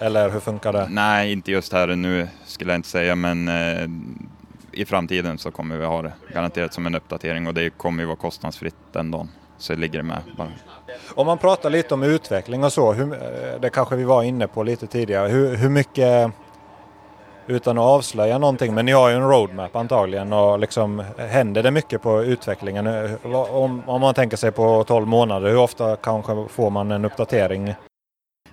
Eller 0.00 0.30
hur 0.30 0.40
funkar 0.40 0.72
det? 0.72 0.86
Nej, 0.90 1.32
inte 1.32 1.50
just 1.52 1.72
här 1.72 1.88
och 1.88 1.98
nu 1.98 2.28
skulle 2.46 2.72
jag 2.72 2.78
inte 2.78 2.88
säga, 2.88 3.14
men 3.14 3.48
i 4.78 4.84
framtiden 4.84 5.38
så 5.38 5.50
kommer 5.50 5.76
vi 5.76 5.84
ha 5.84 6.02
det 6.02 6.12
garanterat 6.32 6.74
som 6.74 6.86
en 6.86 6.94
uppdatering 6.94 7.46
och 7.46 7.54
det 7.54 7.70
kommer 7.70 8.02
ju 8.02 8.06
vara 8.06 8.16
kostnadsfritt 8.16 8.76
den 8.92 9.10
dagen. 9.10 9.28
Så 9.58 9.74
ligger 9.74 9.98
det 9.98 10.04
med 10.04 10.18
bara. 10.36 10.48
Om 11.14 11.26
man 11.26 11.38
pratar 11.38 11.70
lite 11.70 11.94
om 11.94 12.02
utveckling 12.02 12.64
och 12.64 12.72
så, 12.72 12.92
hur, 12.92 13.12
eh, 13.12 13.60
det 13.60 13.70
kanske 13.70 13.96
vi 13.96 14.04
var 14.04 14.22
inne 14.22 14.46
på 14.46 14.62
lite 14.62 14.86
tidigare. 14.86 15.28
Hur, 15.28 15.56
hur 15.56 15.68
mycket, 15.68 16.32
utan 17.46 17.78
att 17.78 17.84
avslöja 17.84 18.38
någonting, 18.38 18.74
men 18.74 18.86
ni 18.86 18.92
har 18.92 19.08
ju 19.08 19.14
en 19.14 19.28
roadmap 19.28 19.76
antagligen 19.76 20.32
och 20.32 20.58
liksom 20.58 21.04
händer 21.16 21.62
det 21.62 21.70
mycket 21.70 22.02
på 22.02 22.22
utvecklingen? 22.22 22.86
Eh, 22.86 23.34
om, 23.34 23.82
om 23.86 24.00
man 24.00 24.14
tänker 24.14 24.36
sig 24.36 24.52
på 24.52 24.84
12 24.84 25.06
månader, 25.06 25.50
hur 25.50 25.58
ofta 25.58 25.96
kanske 25.96 26.46
får 26.48 26.70
man 26.70 26.90
en 26.90 27.04
uppdatering? 27.04 27.74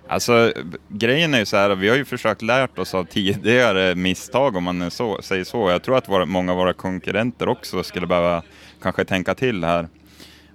Alltså 0.08 0.52
grejen 0.88 1.34
är 1.34 1.38
ju 1.38 1.46
så 1.46 1.56
här, 1.56 1.74
vi 1.74 1.88
har 1.88 1.96
ju 1.96 2.04
försökt 2.04 2.42
lärt 2.42 2.78
oss 2.78 2.94
av 2.94 3.04
tidigare 3.04 3.94
misstag 3.94 4.56
om 4.56 4.64
man 4.64 4.90
så, 4.90 5.22
säger 5.22 5.44
så. 5.44 5.70
Jag 5.70 5.82
tror 5.82 5.98
att 5.98 6.08
våra, 6.08 6.24
många 6.24 6.52
av 6.52 6.58
våra 6.58 6.72
konkurrenter 6.72 7.48
också 7.48 7.82
skulle 7.82 8.06
behöva 8.06 8.42
kanske 8.82 9.04
tänka 9.04 9.34
till 9.34 9.64
här. 9.64 9.88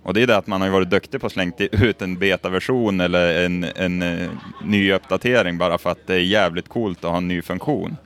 Och 0.03 0.13
det 0.13 0.21
är 0.21 0.27
det 0.27 0.37
att 0.37 0.47
man 0.47 0.61
har 0.61 0.67
ju 0.67 0.73
varit 0.73 0.89
duktig 0.89 1.21
på 1.21 1.27
att 1.27 1.33
slänga 1.33 1.53
ut 1.57 2.01
en 2.01 2.19
betaversion 2.19 3.01
eller 3.01 3.45
en, 3.45 3.63
en 3.63 4.01
eh, 4.01 4.29
ny 4.63 4.91
uppdatering 4.93 5.57
bara 5.57 5.77
för 5.77 5.89
att 5.89 6.07
det 6.07 6.13
är 6.13 6.19
jävligt 6.19 6.69
coolt 6.69 7.05
att 7.05 7.11
ha 7.11 7.17
en 7.17 7.27
ny 7.27 7.41
funktion. 7.41 7.97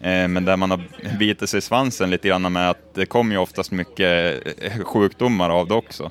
Eh, 0.00 0.28
men 0.28 0.44
där 0.44 0.56
man 0.56 0.70
har 0.70 0.80
bitit 1.18 1.48
sig 1.48 1.58
i 1.58 1.60
svansen 1.60 2.10
lite 2.10 2.28
grann 2.28 2.52
med 2.52 2.70
att 2.70 2.94
det 2.94 3.06
kommer 3.06 3.34
ju 3.34 3.38
oftast 3.38 3.70
mycket 3.70 4.42
eh, 4.60 4.84
sjukdomar 4.84 5.50
av 5.50 5.68
det 5.68 5.74
också. 5.74 6.10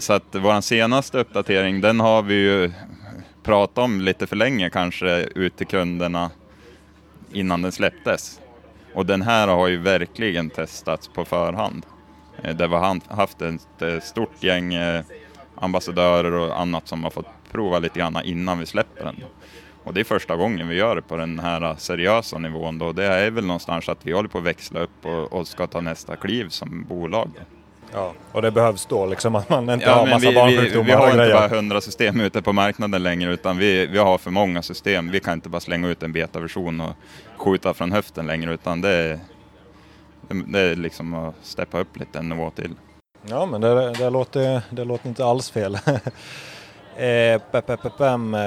Så 0.00 0.12
att 0.12 0.24
vår 0.32 0.60
senaste 0.60 1.18
uppdatering, 1.18 1.80
den 1.80 2.00
har 2.00 2.22
vi 2.22 2.34
ju 2.34 2.72
prata 3.46 3.80
om 3.80 4.00
lite 4.00 4.26
för 4.26 4.36
länge 4.36 4.70
kanske 4.70 5.22
ut 5.34 5.56
till 5.56 5.66
kunderna 5.66 6.30
innan 7.32 7.62
den 7.62 7.72
släpptes. 7.72 8.40
Och 8.94 9.06
den 9.06 9.22
här 9.22 9.48
har 9.48 9.68
ju 9.68 9.76
verkligen 9.76 10.50
testats 10.50 11.08
på 11.08 11.24
förhand. 11.24 11.86
Eh, 12.42 12.56
där 12.56 12.68
vi 12.68 12.74
har 12.74 13.14
haft 13.16 13.42
ett 13.42 13.82
eh, 13.82 14.00
stort 14.00 14.42
gäng 14.42 14.74
eh, 14.74 15.04
ambassadörer 15.54 16.32
och 16.32 16.60
annat 16.60 16.88
som 16.88 17.04
har 17.04 17.10
fått 17.10 17.26
prova 17.52 17.78
lite 17.78 17.98
grann 17.98 18.18
innan 18.24 18.58
vi 18.58 18.66
släpper 18.66 19.04
den. 19.04 19.16
Och 19.84 19.94
det 19.94 20.00
är 20.00 20.04
första 20.04 20.36
gången 20.36 20.68
vi 20.68 20.74
gör 20.74 20.96
det 20.96 21.02
på 21.02 21.16
den 21.16 21.38
här 21.38 21.74
seriösa 21.78 22.38
nivån 22.38 22.78
då. 22.78 22.92
Det 22.92 23.04
är 23.04 23.30
väl 23.30 23.46
någonstans 23.46 23.88
att 23.88 24.06
vi 24.06 24.12
håller 24.12 24.28
på 24.28 24.38
att 24.38 24.44
växla 24.44 24.80
upp 24.80 25.06
och, 25.06 25.32
och 25.32 25.48
ska 25.48 25.66
ta 25.66 25.80
nästa 25.80 26.16
kliv 26.16 26.48
som 26.48 26.84
bolag. 26.88 27.30
Ja, 27.92 28.12
och 28.32 28.42
det 28.42 28.50
behövs 28.50 28.86
då 28.86 29.06
liksom 29.06 29.34
att 29.34 29.48
man 29.48 29.70
inte 29.70 29.86
Ja, 29.86 29.92
har 29.94 30.06
massa 30.06 30.28
vi, 30.28 30.34
barnsjukdomar 30.34 30.84
vi, 30.84 30.90
vi 30.90 30.92
har 30.96 31.06
inte 31.06 31.16
grejer. 31.18 31.34
bara 31.34 31.46
100 31.56 31.80
system 31.80 32.20
ute 32.20 32.42
på 32.42 32.52
marknaden 32.52 33.02
längre 33.02 33.32
utan 33.32 33.56
vi, 33.58 33.86
vi 33.86 33.98
har 33.98 34.18
för 34.18 34.30
många 34.30 34.62
system. 34.62 35.10
Vi 35.10 35.20
kan 35.20 35.34
inte 35.34 35.48
bara 35.48 35.60
slänga 35.60 35.88
ut 35.88 36.02
en 36.02 36.12
betaversion 36.12 36.80
och 36.80 36.92
skjuta 37.36 37.74
från 37.74 37.92
höften 37.92 38.26
längre 38.26 38.54
utan 38.54 38.80
det 38.80 38.90
är, 38.90 39.18
det 40.28 40.60
är 40.60 40.76
liksom 40.76 41.14
att 41.14 41.34
steppa 41.42 41.78
upp 41.80 41.96
lite 41.96 42.18
en 42.18 42.28
nivå 42.28 42.50
till. 42.50 42.70
Ja, 43.28 43.46
men 43.46 43.60
det, 43.60 43.92
det, 43.92 44.10
låter, 44.10 44.62
det 44.70 44.84
låter 44.84 45.08
inte 45.08 45.24
alls 45.24 45.50
fel. 45.50 45.78
eh. 46.98 47.40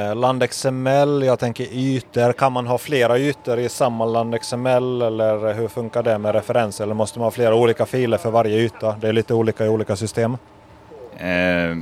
Eh, 0.09 0.15
LandXML, 0.15 1.23
jag 1.23 1.39
tänker 1.39 1.63
ytor. 1.71 2.33
Kan 2.33 2.53
man 2.53 2.67
ha 2.67 2.77
flera 2.77 3.17
ytor 3.17 3.59
i 3.59 3.69
samma 3.69 4.05
LandXML 4.05 5.01
eller 5.01 5.53
hur 5.53 5.67
funkar 5.67 6.03
det 6.03 6.17
med 6.17 6.35
referenser? 6.35 6.83
Eller 6.83 6.93
måste 6.93 7.19
man 7.19 7.25
ha 7.25 7.31
flera 7.31 7.55
olika 7.55 7.85
filer 7.85 8.17
för 8.17 8.31
varje 8.31 8.57
yta? 8.57 8.95
Det 9.01 9.07
är 9.07 9.13
lite 9.13 9.33
olika 9.33 9.65
i 9.65 9.69
olika 9.69 9.95
system. 9.95 10.37
Eh, 11.17 11.77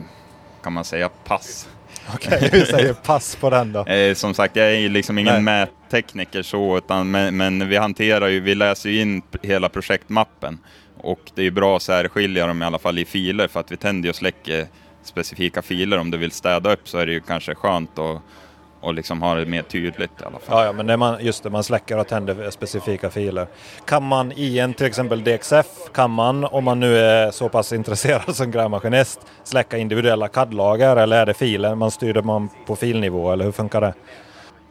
kan 0.64 0.74
man 0.74 0.84
säga 0.84 1.10
pass? 1.10 1.68
Okej, 2.14 2.50
vi 2.52 2.66
säger 2.66 2.94
pass 2.94 3.36
på 3.36 3.50
den 3.50 3.74
då. 3.74 3.86
Eh, 3.88 4.14
som 4.14 4.34
sagt, 4.34 4.56
jag 4.56 4.68
är 4.68 4.80
ju 4.80 4.90
liksom 4.90 5.18
ingen 5.18 5.44
Nej. 5.46 5.68
mättekniker 5.90 6.42
så, 6.42 6.78
utan, 6.78 7.12
men, 7.12 7.38
men 7.38 7.70
vi 7.70 7.78
hanterar 7.78 8.28
ju, 8.28 8.40
vi 8.40 8.56
läser 8.56 8.90
ju 8.90 9.02
in 9.02 9.22
hela 9.42 9.70
projektmappen 9.70 10.60
och 11.02 11.20
det 11.36 11.42
är 11.42 11.44
ju 11.44 11.52
bra 11.52 11.76
att 11.76 11.82
särskilja 11.82 12.48
dem 12.48 12.62
i 12.62 12.66
alla 12.66 12.80
fall 12.80 12.98
i 12.98 13.06
filer 13.06 13.48
för 13.48 13.60
att 13.60 13.72
vi 13.72 13.78
tänder 13.78 14.10
och 14.10 14.16
släcker 14.16 14.68
specifika 15.08 15.62
filer. 15.62 15.98
Om 15.98 16.12
du 16.12 16.18
vill 16.18 16.32
städa 16.32 16.74
upp 16.74 16.90
så 16.90 16.98
är 16.98 17.06
det 17.06 17.12
ju 17.12 17.20
kanske 17.20 17.56
skönt 17.56 18.00
att 18.00 18.22
och 18.80 18.94
liksom 18.94 19.22
ha 19.22 19.36
det 19.36 19.46
mer 19.46 19.62
tydligt 19.62 20.22
i 20.22 20.24
alla 20.26 20.40
fall. 20.40 20.60
Ja, 20.60 20.66
ja 20.66 20.72
men 20.74 20.88
det 20.88 20.98
man, 20.98 21.26
just 21.26 21.44
det, 21.44 21.50
man 21.50 21.64
släcker 21.64 21.98
och 21.98 22.08
tänder 22.08 22.52
specifika 22.52 23.10
filer. 23.10 23.48
Kan 23.86 24.04
man 24.04 24.32
i 24.36 24.60
en 24.60 24.74
till 24.74 24.86
exempel 24.86 25.24
DXF, 25.24 25.66
kan 25.94 26.12
man 26.12 26.44
om 26.44 26.64
man 26.64 26.80
nu 26.80 26.98
är 26.98 27.32
så 27.32 27.50
pass 27.50 27.74
intresserad 27.74 28.36
som 28.36 28.52
grävmaskinist 28.52 29.20
släcka 29.44 29.78
individuella 29.78 30.28
CAD-lager 30.28 30.96
eller 30.96 31.22
är 31.22 31.26
det 31.26 31.34
filer? 31.34 31.76
Man 31.76 31.92
styr 31.92 32.22
man 32.22 32.50
på 32.68 32.76
filnivå 32.76 33.32
eller 33.32 33.46
hur 33.46 33.52
funkar 33.52 33.82
det? 33.82 33.94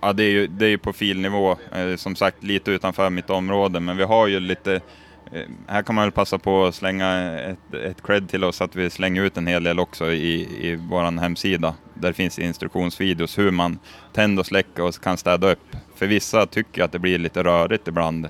Ja, 0.01 0.12
det 0.12 0.22
är 0.22 0.30
ju, 0.30 0.47
det 0.47 0.64
är 0.64 0.68
ju 0.68 0.78
på 0.78 0.93
filnivå, 0.93 1.57
eh, 1.72 1.97
som 1.97 2.16
sagt 2.16 2.43
lite 2.43 2.70
utanför 2.70 3.11
mitt 3.11 3.30
område, 3.30 3.80
men 3.80 3.97
vi 3.97 4.05
har 4.05 4.26
ju 4.26 4.41
lite 4.41 4.80
Eh, 5.33 5.47
här 5.66 5.83
kan 5.83 5.95
man 5.95 6.05
väl 6.05 6.12
passa 6.12 6.39
på 6.39 6.64
att 6.64 6.74
slänga 6.74 7.39
ett, 7.39 7.74
ett 7.74 8.03
cred 8.03 8.29
till 8.29 8.45
oss 8.45 8.61
att 8.61 8.77
vi 8.77 8.91
slänger 8.91 9.22
ut 9.22 9.37
en 9.37 9.47
hel 9.47 9.62
del 9.62 9.79
också 9.79 10.12
i, 10.12 10.35
i 10.68 10.77
vår 10.77 11.20
hemsida. 11.20 11.74
Där 11.95 12.12
finns 12.12 12.39
instruktionsvideos 12.39 13.39
hur 13.39 13.51
man 13.51 13.79
tänder 14.12 14.41
och 14.41 14.47
släcker 14.47 14.83
och 14.83 14.95
kan 14.95 15.16
städa 15.16 15.51
upp. 15.51 15.77
För 15.97 16.07
vissa 16.07 16.47
tycker 16.47 16.85
att 16.85 16.93
det 16.93 16.99
blir 16.99 17.18
lite 17.18 17.43
rörigt 17.43 17.89
ibland 17.89 18.29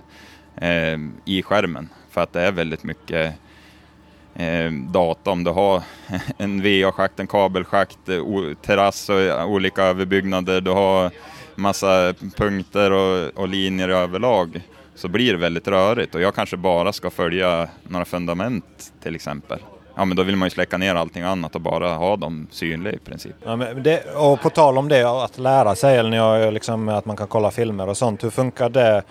eh, 0.57 0.99
i 1.25 1.43
skärmen 1.43 1.89
för 2.11 2.21
att 2.21 2.33
det 2.33 2.43
är 2.43 2.53
väldigt 2.53 2.85
mycket 2.85 3.35
eh, 4.35 4.73
data 4.73 5.31
om 5.31 5.45
du 5.45 5.51
har 5.51 5.83
en 6.39 6.63
VA-schakt, 6.63 7.21
en 7.21 7.27
kabelschakt, 7.27 8.09
eh, 8.09 8.55
terrass 8.63 9.09
och 9.09 9.51
olika 9.51 9.83
överbyggnader, 9.83 10.61
du 10.61 10.71
har 10.71 11.11
massa 11.55 12.15
punkter 12.37 12.91
och, 12.91 13.39
och 13.39 13.49
linjer 13.49 13.89
överlag 13.89 14.63
så 14.97 15.09
blir 15.09 15.33
det 15.33 15.39
väldigt 15.39 15.69
rörigt 15.69 16.15
och 16.15 16.21
jag 16.21 16.35
kanske 16.35 16.57
bara 16.57 16.93
ska 16.93 17.11
följa 17.11 17.69
några 17.89 18.05
fundament 18.05 18.93
till 19.03 19.15
exempel. 19.15 19.59
Ja 19.97 20.05
men 20.05 20.17
då 20.17 20.23
vill 20.23 20.37
man 20.37 20.47
ju 20.47 20.51
släcka 20.51 20.79
ner 20.79 20.95
allting 20.95 21.23
annat 21.23 21.55
och 21.55 21.61
bara 21.61 21.95
ha 21.95 22.17
dem 22.17 22.47
synliga 22.51 22.93
i 22.93 22.99
princip. 22.99 23.35
Ja, 23.45 23.57
men 23.57 23.83
det, 23.83 24.15
och 24.17 24.41
på 24.41 24.51
tal 24.51 24.79
om 24.79 24.89
det 24.89 25.05
att 25.25 25.39
lära 25.39 25.75
sig, 25.75 25.99
eller 25.99 26.51
liksom, 26.51 26.89
att 26.89 27.05
man 27.05 27.17
kan 27.17 27.27
kolla 27.27 27.51
filmer 27.51 27.89
och 27.89 27.97
sånt. 27.97 28.25
Hur 28.25 28.31
funkar 28.31 28.69
det? 28.69 29.03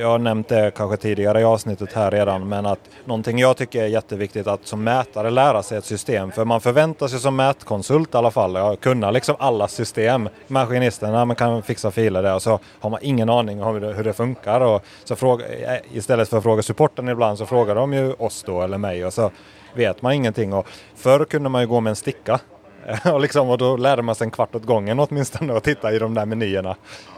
Jag 0.00 0.08
har 0.08 0.18
nämnt 0.18 0.48
det 0.48 0.70
kanske 0.76 0.96
tidigare 0.96 1.40
i 1.40 1.44
avsnittet 1.44 1.92
här 1.92 2.10
redan, 2.10 2.48
men 2.48 2.66
att 2.66 2.80
någonting 3.04 3.38
jag 3.38 3.56
tycker 3.56 3.82
är 3.82 3.86
jätteviktigt 3.86 4.46
att 4.46 4.66
som 4.66 4.84
mätare 4.84 5.30
lära 5.30 5.62
sig 5.62 5.78
ett 5.78 5.84
system. 5.84 6.32
För 6.32 6.44
man 6.44 6.60
förväntar 6.60 7.08
sig 7.08 7.20
som 7.20 7.36
mätkonsult 7.36 8.14
i 8.14 8.16
alla 8.16 8.30
fall 8.30 8.56
att 8.56 8.80
kunna 8.80 9.10
liksom 9.10 9.36
alla 9.38 9.68
system. 9.68 10.28
Maskinisten 10.46 11.28
man 11.28 11.36
kan 11.36 11.62
fixa 11.62 11.90
filer 11.90 12.22
där 12.22 12.34
och 12.34 12.42
så 12.42 12.60
har 12.80 12.90
man 12.90 13.00
ingen 13.02 13.28
aning 13.28 13.62
om 13.62 13.74
hur 13.74 13.80
det, 13.80 13.92
hur 13.92 14.04
det 14.04 14.12
funkar. 14.12 14.60
Och 14.60 14.84
så 15.04 15.16
fråga, 15.16 15.46
eh, 15.46 15.80
istället 15.92 16.28
för 16.28 16.36
att 16.36 16.42
fråga 16.42 16.62
supporten 16.62 17.08
ibland 17.08 17.38
så 17.38 17.46
frågar 17.46 17.74
de 17.74 17.92
ju 17.92 18.12
oss 18.12 18.42
då 18.42 18.62
eller 18.62 18.78
mig 18.78 19.04
och 19.04 19.12
så 19.12 19.30
vet 19.74 20.02
man 20.02 20.12
ingenting. 20.12 20.52
Och 20.52 20.66
förr 20.96 21.24
kunde 21.24 21.48
man 21.48 21.60
ju 21.60 21.66
gå 21.66 21.80
med 21.80 21.90
en 21.90 21.96
sticka 21.96 22.40
och, 23.04 23.20
liksom, 23.20 23.48
och 23.48 23.58
då 23.58 23.76
lärde 23.76 24.02
man 24.02 24.14
sig 24.14 24.24
en 24.24 24.30
kvart 24.30 24.54
åt 24.54 24.64
gången 24.64 25.00
åtminstone 25.00 25.52
och 25.52 25.62
titta 25.62 25.92
i 25.92 25.98
de 25.98 26.14
där 26.14 26.26
menyerna. 26.26 26.76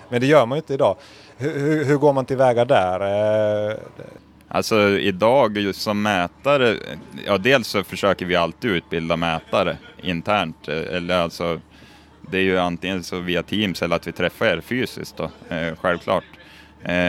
Men 0.09 0.21
det 0.21 0.27
gör 0.27 0.47
man 0.47 0.57
ju 0.57 0.61
inte 0.61 0.75
idag. 0.75 0.97
Hur, 1.37 1.59
hur, 1.59 1.85
hur 1.85 1.97
går 1.97 2.13
man 2.13 2.25
tillväga 2.25 2.65
där? 2.65 3.01
Eh, 3.71 3.77
alltså 4.49 4.89
idag 4.89 5.59
just 5.59 5.81
som 5.81 6.03
mätare, 6.03 6.77
ja 7.27 7.39
dels 7.39 7.69
så 7.69 7.83
försöker 7.83 8.27
vi 8.27 8.37
alltid 8.37 8.71
utbilda 8.71 9.17
mätare 9.17 9.77
internt, 10.03 10.69
eh, 10.69 10.97
eller 10.97 11.19
alltså 11.19 11.61
det 12.31 12.39
är 12.39 12.43
ju 12.43 12.59
antingen 12.59 13.03
så 13.05 13.19
via 13.19 13.43
Teams 13.43 13.83
eller 13.83 13.97
att 13.97 14.07
vi 14.07 14.13
träffar 14.13 14.47
er 14.47 14.61
fysiskt 14.61 15.17
då, 15.17 15.55
eh, 15.55 15.75
självklart. 15.81 16.25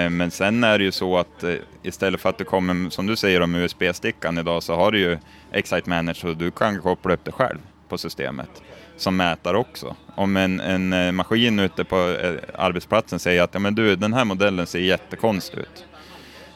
Men 0.10 0.32
sen 0.32 0.64
är 0.64 0.78
det 0.78 0.84
ju 0.84 0.92
så 0.92 1.18
att 1.18 1.44
istället 1.84 2.22
för 2.22 2.30
att 2.30 2.38
det 2.38 2.44
kommer, 2.44 2.90
som 2.90 3.08
du 3.08 3.16
säger 3.16 3.42
om 3.42 3.56
USB-stickan 3.56 4.38
idag, 4.38 4.64
så 4.64 4.76
har 4.76 4.92
du 4.92 5.00
ju 5.00 5.18
Excite 5.52 5.90
Manager 5.90 6.28
och 6.28 6.38
du 6.38 6.52
kan 6.52 6.82
koppla 6.82 7.14
upp 7.14 7.26
det 7.26 7.32
själv 7.32 7.60
på 7.92 7.98
systemet 7.98 8.62
som 8.98 9.18
mätare 9.18 9.58
också. 9.58 9.96
Om 10.16 10.38
en, 10.38 10.60
en 10.60 10.94
eh, 10.94 11.12
maskin 11.12 11.60
ute 11.60 11.84
på 11.84 11.96
eh, 11.96 12.34
arbetsplatsen 12.56 13.20
säger 13.20 13.44
att 13.44 13.54
ja, 13.54 13.60
men 13.60 13.76
du, 13.76 13.96
den 13.96 14.14
här 14.14 14.26
modellen 14.26 14.68
ser 14.68 14.80
jättekonstig 14.80 15.60
ut. 15.60 15.86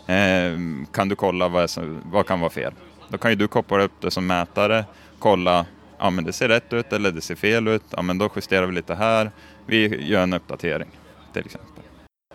Eh, 0.07 0.59
kan 0.91 1.09
du 1.09 1.15
kolla 1.15 1.47
vad, 1.47 1.69
som, 1.69 2.01
vad 2.05 2.27
kan 2.27 2.39
vara 2.39 2.49
fel? 2.49 2.73
Då 3.09 3.17
kan 3.17 3.31
ju 3.31 3.35
du 3.35 3.47
koppla 3.47 3.83
upp 3.83 4.01
det 4.01 4.11
som 4.11 4.27
mätare, 4.27 4.85
kolla, 5.19 5.65
ja 5.97 6.09
men 6.09 6.23
det 6.23 6.33
ser 6.33 6.47
rätt 6.47 6.73
ut 6.73 6.93
eller 6.93 7.11
det 7.11 7.21
ser 7.21 7.35
fel 7.35 7.67
ut, 7.67 7.83
ja 7.89 8.01
men 8.01 8.17
då 8.17 8.29
justerar 8.35 8.65
vi 8.65 8.75
lite 8.75 8.95
här, 8.95 9.31
vi 9.65 10.07
gör 10.07 10.23
en 10.23 10.33
uppdatering 10.33 10.89
till 11.33 11.45
exempel 11.45 11.74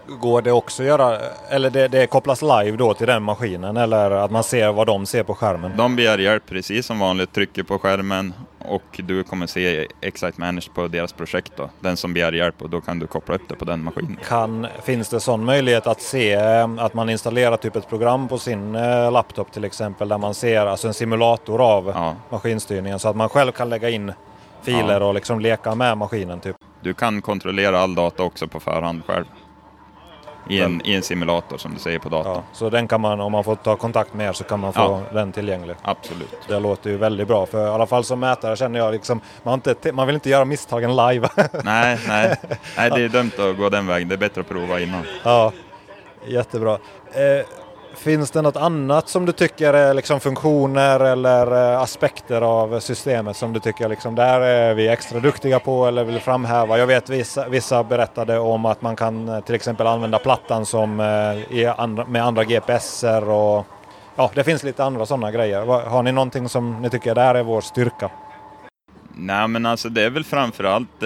går 0.08 0.42
det 0.42 0.52
också 0.52 0.82
att 0.82 0.86
göra, 0.86 1.18
eller 1.48 1.70
det, 1.70 1.88
det 1.88 2.06
kopplas 2.06 2.42
live 2.42 2.76
då 2.76 2.94
till 2.94 3.06
den 3.06 3.22
maskinen 3.22 3.76
eller 3.76 4.10
att 4.10 4.30
man 4.30 4.44
ser 4.44 4.72
vad 4.72 4.86
de 4.86 5.06
ser 5.06 5.22
på 5.22 5.34
skärmen? 5.34 5.72
De 5.76 5.96
begär 5.96 6.18
hjälp 6.18 6.42
precis 6.48 6.86
som 6.86 6.98
vanligt, 6.98 7.32
trycker 7.32 7.62
på 7.62 7.78
skärmen 7.78 8.34
och 8.58 8.82
du 9.04 9.22
kommer 9.24 9.46
se 9.46 9.86
Excite 10.00 10.40
Manage 10.40 10.74
på 10.74 10.88
deras 10.88 11.12
projekt 11.12 11.52
då, 11.56 11.70
den 11.80 11.96
som 11.96 12.12
begär 12.14 12.32
hjälp 12.32 12.62
och 12.62 12.70
då 12.70 12.80
kan 12.80 12.98
du 12.98 13.06
koppla 13.06 13.34
upp 13.34 13.48
det 13.48 13.54
på 13.54 13.64
den 13.64 13.82
maskinen. 13.84 14.18
Kan, 14.28 14.66
finns 14.84 15.08
det 15.08 15.20
sån 15.20 15.44
möjlighet 15.44 15.86
att 15.86 16.00
se 16.00 16.32
eh, 16.32 16.68
att 16.78 16.94
man 16.94 17.10
installerar 17.10 17.56
typ 17.56 17.76
ett 17.76 17.88
program 17.88 18.28
på 18.28 18.38
sin 18.38 18.74
eh, 18.74 19.12
laptop 19.12 19.52
till 19.52 19.64
exempel 19.64 20.08
där 20.08 20.18
man 20.18 20.34
ser 20.34 20.66
alltså 20.66 20.88
en 20.88 20.94
simulator 20.94 21.60
av 21.60 21.92
Ja. 21.94 22.14
maskinstyrningen 22.30 22.98
så 22.98 23.08
att 23.08 23.16
man 23.16 23.28
själv 23.28 23.52
kan 23.52 23.68
lägga 23.68 23.90
in 23.90 24.12
filer 24.62 25.00
Ja. 25.00 25.06
och 25.06 25.14
liksom 25.14 25.40
leka 25.40 25.74
med 25.74 25.98
maskinen 25.98 26.40
typ? 26.40 26.56
Du 26.82 26.94
kan 26.94 27.22
kontrollera 27.22 27.80
all 27.80 27.94
data 27.94 28.22
också 28.22 28.48
på 28.48 28.60
förhand 28.60 29.02
själv. 29.06 29.24
I 30.50 30.60
en, 30.60 30.80
i 30.86 30.94
en 30.94 31.02
simulator 31.02 31.58
som 31.58 31.74
du 31.74 31.80
säger 31.80 31.98
på 31.98 32.08
datorn. 32.08 32.32
Ja, 32.34 32.42
så 32.52 32.70
den 32.70 32.88
kan 32.88 33.00
man, 33.00 33.20
om 33.20 33.32
man 33.32 33.44
får 33.44 33.56
ta 33.56 33.76
kontakt 33.76 34.14
med 34.14 34.28
er 34.28 34.32
så 34.32 34.44
kan 34.44 34.60
man 34.60 34.72
få 34.72 34.80
Ja. 34.80 35.02
den 35.20 35.32
tillgänglig. 35.32 35.76
Absolut. 35.82 36.36
Det 36.48 36.58
låter 36.60 36.90
ju 36.90 36.96
väldigt 36.96 37.28
bra 37.28 37.46
för 37.46 37.66
i 37.66 37.70
alla 37.70 37.86
fall 37.86 38.04
som 38.04 38.20
mätare 38.20 38.56
känner 38.56 38.78
jag 38.78 38.92
liksom, 38.92 39.20
man, 39.42 39.54
inte, 39.66 39.92
man 39.92 40.06
vill 40.06 40.14
inte 40.14 40.30
göra 40.30 40.44
misstagen 40.44 40.96
live. 40.96 41.28
Nej, 41.64 41.98
nej, 42.08 42.36
nej, 42.76 42.90
det 42.90 43.02
är 43.02 43.08
dumt 43.08 43.30
att 43.38 43.56
gå 43.56 43.68
den 43.68 43.86
vägen. 43.86 44.08
Det 44.08 44.14
är 44.14 44.18
bättre 44.18 44.40
att 44.40 44.48
prova 44.48 44.80
innan. 44.80 45.02
ja, 45.24 45.52
jättebra. 46.26 46.72
Eh, 47.12 47.46
finns 47.94 48.30
det 48.30 48.42
något 48.42 48.56
annat 48.56 49.08
som 49.08 49.26
du 49.26 49.32
tycker 49.32 49.72
är 49.74 49.94
liksom 49.94 50.20
funktioner 50.20 51.00
eller 51.00 51.72
eh, 51.72 51.80
aspekter 51.80 52.42
av 52.42 52.80
systemet 52.80 53.36
som 53.36 53.52
du 53.52 53.60
tycker 53.60 53.88
liksom, 53.88 54.14
där 54.14 54.40
är 54.40 54.74
vi 54.74 54.88
extra 54.88 55.20
duktiga 55.20 55.60
på 55.60 55.86
eller 55.86 56.04
vill 56.04 56.20
framhäva? 56.20 56.78
Jag 56.78 56.86
vet 56.86 57.08
vissa, 57.08 57.48
vissa 57.48 57.84
berättade 57.84 58.38
om 58.38 58.64
att 58.64 58.82
man 58.82 58.96
kan 58.96 59.28
eh, 59.28 59.40
till 59.40 59.54
exempel 59.54 59.86
använda 59.86 60.18
plattan 60.18 60.66
som 60.66 61.00
eh, 61.00 61.80
andra, 61.80 62.04
med 62.06 62.24
andra 62.24 62.44
GPSer 62.44 63.28
och 63.28 63.66
ja, 64.16 64.30
det 64.34 64.44
finns 64.44 64.62
lite 64.62 64.84
andra 64.84 65.06
sådana 65.06 65.30
grejer. 65.30 65.66
Har 65.66 66.02
ni 66.02 66.12
någonting 66.12 66.48
som 66.48 66.82
ni 66.82 66.90
tycker 66.90 67.14
där 67.14 67.34
är 67.34 67.42
vår 67.42 67.60
styrka? 67.60 68.10
Nej, 69.14 69.48
men 69.48 69.66
alltså 69.66 69.88
det 69.88 70.02
är 70.02 70.10
väl 70.10 70.24
framförallt 70.24 71.02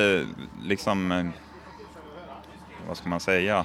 liksom, 0.62 1.32
vad 2.88 2.96
ska 2.96 3.08
man 3.08 3.20
säga? 3.20 3.64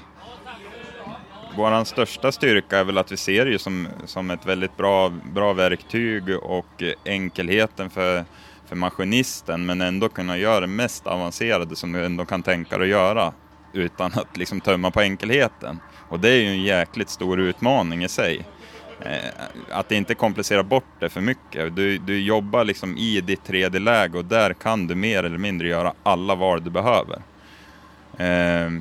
Vår 1.59 1.83
största 1.83 2.31
styrka 2.31 2.77
är 2.77 2.83
väl 2.83 2.97
att 2.97 3.11
vi 3.11 3.17
ser 3.17 3.45
det 3.45 3.51
ju 3.51 3.57
som, 3.57 3.87
som 4.05 4.31
ett 4.31 4.45
väldigt 4.45 4.77
bra, 4.77 5.09
bra 5.09 5.53
verktyg 5.53 6.37
och 6.41 6.83
enkelheten 7.05 7.89
för, 7.89 8.25
för 8.67 8.75
maskinisten 8.75 9.65
men 9.65 9.81
ändå 9.81 10.09
kunna 10.09 10.37
göra 10.37 10.59
det 10.59 10.67
mest 10.67 11.07
avancerade 11.07 11.75
som 11.75 11.91
du 11.91 12.05
ändå 12.05 12.25
kan 12.25 12.43
tänka 12.43 12.77
dig 12.77 12.85
att 12.85 12.89
göra 12.89 13.33
utan 13.73 14.11
att 14.13 14.37
liksom 14.37 14.61
tömma 14.61 14.91
på 14.91 15.01
enkelheten. 15.01 15.79
Och 16.09 16.19
det 16.19 16.29
är 16.29 16.41
ju 16.41 16.47
en 16.47 16.63
jäkligt 16.63 17.09
stor 17.09 17.39
utmaning 17.39 18.03
i 18.03 18.09
sig. 18.09 18.45
Eh, 19.01 19.29
att 19.71 19.91
inte 19.91 20.15
komplicera 20.15 20.63
bort 20.63 20.99
det 20.99 21.09
för 21.09 21.21
mycket. 21.21 21.75
Du, 21.75 21.97
du 21.97 22.21
jobbar 22.21 22.63
liksom 22.63 22.97
i 22.97 23.21
ditt 23.21 23.49
3D-läge 23.49 24.17
och 24.17 24.25
där 24.25 24.53
kan 24.53 24.87
du 24.87 24.95
mer 24.95 25.23
eller 25.23 25.37
mindre 25.37 25.67
göra 25.67 25.93
alla 26.03 26.35
val 26.35 26.63
du 26.63 26.69
behöver. 26.69 27.21
Eh, 28.17 28.71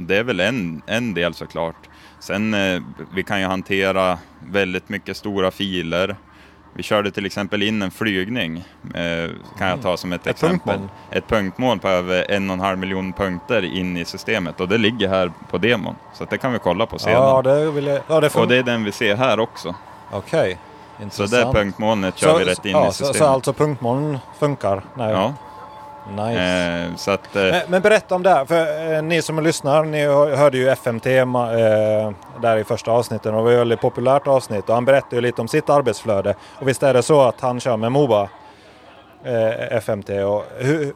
det 0.00 0.16
är 0.16 0.24
väl 0.24 0.40
en, 0.40 0.82
en 0.86 1.14
del 1.14 1.34
såklart. 1.34 1.87
Sen 2.20 2.54
eh, 2.54 2.82
vi 3.14 3.22
kan 3.22 3.40
ju 3.40 3.46
hantera 3.46 4.18
väldigt 4.40 4.88
mycket 4.88 5.16
stora 5.16 5.50
filer. 5.50 6.16
Vi 6.74 6.82
körde 6.82 7.10
till 7.10 7.26
exempel 7.26 7.62
in 7.62 7.82
en 7.82 7.90
flygning, 7.90 8.64
eh, 8.94 9.30
kan 9.58 9.68
jag 9.68 9.82
ta 9.82 9.96
som 9.96 10.12
ett, 10.12 10.20
Ett 10.20 10.26
exempel. 10.26 10.58
punktmål. 10.78 10.88
Ett 11.10 11.28
punktmål 11.28 11.78
på 11.78 11.88
över 11.88 12.30
en 12.30 12.50
och 12.50 12.54
en 12.54 12.60
halv 12.60 12.78
miljon 12.78 13.12
punkter 13.12 13.62
in 13.64 13.96
i 13.96 14.04
systemet 14.04 14.60
och 14.60 14.68
det 14.68 14.78
ligger 14.78 15.08
här 15.08 15.32
på 15.50 15.58
demon. 15.58 15.94
Så 16.14 16.24
det 16.24 16.38
kan 16.38 16.52
vi 16.52 16.58
kolla 16.58 16.86
på 16.86 16.98
sedan. 16.98 17.12
Ja, 17.12 17.42
det 17.42 17.70
vill 17.70 17.86
jag... 17.86 18.00
Ja, 18.08 18.20
det 18.20 18.30
får... 18.30 18.40
och 18.40 18.48
det 18.48 18.56
är 18.56 18.62
den 18.62 18.84
vi 18.84 18.92
ser 18.92 19.16
här 19.16 19.40
också. 19.40 19.74
Okej, 20.10 20.58
Så 20.96 21.02
intressant. 21.02 21.30
det 21.54 21.60
punktmålet 21.60 22.18
kör 22.18 22.38
vi 22.38 22.44
rätt 22.44 22.64
in 22.64 22.72
ja, 22.72 22.82
i 22.82 22.86
så, 22.86 22.92
systemet. 22.92 23.16
så 23.16 23.24
alltså 23.24 23.52
punktmoln 23.52 24.18
funkar? 24.38 24.82
Nej. 24.94 25.10
ja. 25.10 25.34
Nice. 26.16 26.84
Eh, 26.90 26.96
så 26.96 27.10
att, 27.10 27.36
eh, 27.36 27.42
Men, 27.42 27.60
men 27.68 27.82
berätta 27.82 28.14
om 28.14 28.22
det 28.22 28.30
här, 28.30 28.44
för 28.44 28.92
eh, 28.94 29.02
ni 29.02 29.22
som 29.22 29.42
lyssnar, 29.42 29.84
ni 29.84 30.04
hör- 30.06 30.36
hörde 30.36 30.58
ju 30.58 30.68
FMT 30.68 31.04
där 32.42 32.56
i 32.56 32.64
första 32.64 32.90
avsnittet 32.90 33.26
och 33.26 33.32
det 33.32 33.42
var 33.42 33.52
ett 33.52 33.58
väldigt 33.58 33.80
populärt 33.80 34.26
avsnitt 34.26 34.68
och 34.68 34.74
han 34.74 34.84
berättade 34.84 35.16
ju 35.16 35.22
lite 35.22 35.40
om 35.40 35.48
sitt 35.48 35.70
arbetsflöde. 35.70 36.34
Och 36.60 36.68
visst 36.68 36.82
är 36.82 36.94
det 36.94 37.02
så 37.02 37.20
att 37.22 37.40
han 37.40 37.60
kör 37.60 37.76
med 37.76 37.92
Moba 37.92 38.28
FMT 39.70 40.10
och 40.10 40.44
hur, 40.58 40.92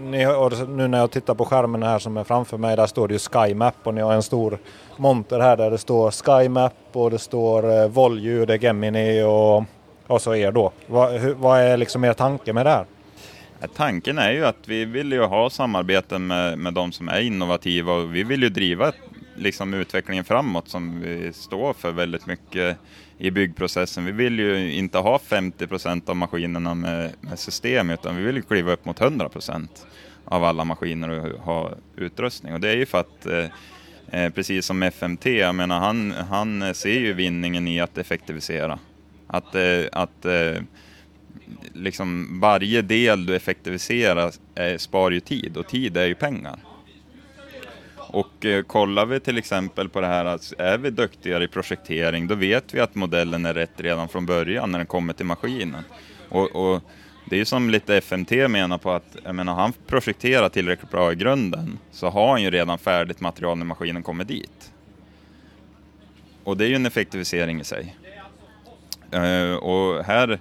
ni, 0.00 0.26
nu 0.68 0.88
när 0.88 0.98
jag 0.98 1.10
tittar 1.10 1.34
på 1.34 1.44
skärmen 1.44 1.82
här 1.82 1.98
som 1.98 2.16
är 2.16 2.24
framför 2.24 2.56
mig, 2.58 2.76
där 2.76 2.86
står 2.86 3.08
det 3.08 3.14
ju 3.14 3.18
SkyMap 3.18 3.74
och 3.84 3.94
ni 3.94 4.00
har 4.00 4.12
en 4.12 4.22
stor 4.22 4.58
monter 4.96 5.40
här 5.40 5.56
där 5.56 5.70
det 5.70 5.78
står 5.78 6.10
SkyMap 6.10 6.72
och 6.92 7.10
det 7.10 7.18
står 7.18 7.70
eh, 7.82 7.88
Volju, 7.88 8.46
det 8.46 8.54
är 8.54 8.58
Gemini 8.58 9.22
och, 9.22 9.64
och 10.06 10.22
så 10.22 10.34
er 10.34 10.52
då. 10.52 10.72
Vad, 10.86 11.10
hur, 11.12 11.34
vad 11.34 11.60
är 11.60 11.76
liksom 11.76 12.04
er 12.04 12.12
tanke 12.12 12.52
med 12.52 12.66
det 12.66 12.70
här? 12.70 12.84
Eh, 13.60 13.70
tanken 13.74 14.18
är 14.18 14.32
ju 14.32 14.46
att 14.46 14.68
vi 14.68 14.84
vill 14.84 15.12
ju 15.12 15.22
ha 15.22 15.50
samarbeten 15.50 16.26
med, 16.26 16.58
med 16.58 16.74
de 16.74 16.92
som 16.92 17.08
är 17.08 17.20
innovativa 17.20 17.92
och 17.92 18.14
vi 18.14 18.22
vill 18.22 18.42
ju 18.42 18.48
driva 18.48 18.92
liksom, 19.36 19.74
utvecklingen 19.74 20.24
framåt 20.24 20.68
som 20.68 21.00
vi 21.00 21.32
står 21.32 21.72
för 21.72 21.92
väldigt 21.92 22.26
mycket 22.26 22.76
i 23.18 23.30
byggprocessen. 23.30 24.04
Vi 24.04 24.12
vill 24.12 24.38
ju 24.38 24.72
inte 24.72 24.98
ha 24.98 25.18
50 25.18 25.66
procent 25.66 26.08
av 26.08 26.16
maskinerna 26.16 26.74
med, 26.74 27.12
med 27.20 27.38
system 27.38 27.90
utan 27.90 28.16
vi 28.16 28.22
vill 28.22 28.36
ju 28.36 28.42
kliva 28.42 28.72
upp 28.72 28.84
mot 28.84 29.00
100 29.00 29.28
procent 29.28 29.86
av 30.24 30.44
alla 30.44 30.64
maskiner 30.64 31.10
och 31.10 31.40
ha 31.40 31.70
utrustning. 31.96 32.54
Och 32.54 32.60
det 32.60 32.68
är 32.68 32.76
ju 32.76 32.86
för 32.86 33.00
att 33.00 33.26
eh, 33.26 33.44
eh 34.10 34.32
precis 34.32 34.66
som 34.66 34.82
FMT, 34.82 35.26
jag 35.26 35.54
menar 35.54 35.80
han, 35.80 36.10
han 36.10 36.74
ser 36.74 37.00
ju 37.00 37.12
vinningen 37.12 37.68
i 37.68 37.80
att 37.80 37.98
effektivisera. 37.98 38.78
Att, 39.26 39.54
eh, 39.54 39.84
att 39.92 40.24
eh, 40.24 40.62
liksom 41.72 42.40
varje 42.40 42.82
del 42.82 43.26
du 43.26 43.36
effektiviserar 43.36 44.32
eh, 44.54 44.76
spar 44.76 45.10
ju 45.10 45.20
tid 45.20 45.56
och 45.56 45.68
tid 45.68 45.96
är 45.96 46.06
ju 46.06 46.14
pengar. 46.14 46.58
Och 47.96 48.44
eh, 48.44 48.62
kollar 48.62 49.06
vi 49.06 49.20
till 49.20 49.38
exempel 49.38 49.88
på 49.88 50.00
det 50.00 50.06
här 50.06 50.24
att 50.24 50.52
är 50.58 50.78
vi 50.78 50.90
duktigare 50.90 51.44
i 51.44 51.48
projektering 51.48 52.26
då 52.26 52.34
vet 52.34 52.74
vi 52.74 52.80
att 52.80 52.94
modellen 52.94 53.46
är 53.46 53.54
rätt 53.54 53.80
redan 53.80 54.08
från 54.08 54.26
början 54.26 54.72
när 54.72 54.78
den 54.78 54.86
kommer 54.86 55.12
till 55.12 55.26
maskinen. 55.26 55.82
Och, 56.28 56.56
och 56.56 56.82
det 57.24 57.36
är 57.36 57.38
ju 57.38 57.44
som 57.44 57.70
lite 57.70 57.96
FMT 57.96 58.30
menar 58.30 58.78
på 58.78 58.90
att 58.90 59.16
jag 59.24 59.34
menar, 59.34 59.54
han 59.54 59.72
projekterar 59.86 60.48
tillräckligt 60.48 60.90
bra 60.90 61.12
i 61.12 61.14
grunden 61.14 61.78
så 61.90 62.08
har 62.08 62.30
han 62.30 62.42
ju 62.42 62.50
redan 62.50 62.78
färdigt 62.78 63.20
material 63.20 63.58
när 63.58 63.64
maskinen 63.64 64.02
kommer 64.02 64.24
dit. 64.24 64.72
Och 66.44 66.56
det 66.56 66.64
är 66.64 66.68
ju 66.68 66.74
en 66.74 66.86
effektivisering 66.86 67.60
i 67.60 67.64
sig. 67.64 67.96
Eh, 69.10 69.54
och 69.54 70.04
här, 70.04 70.38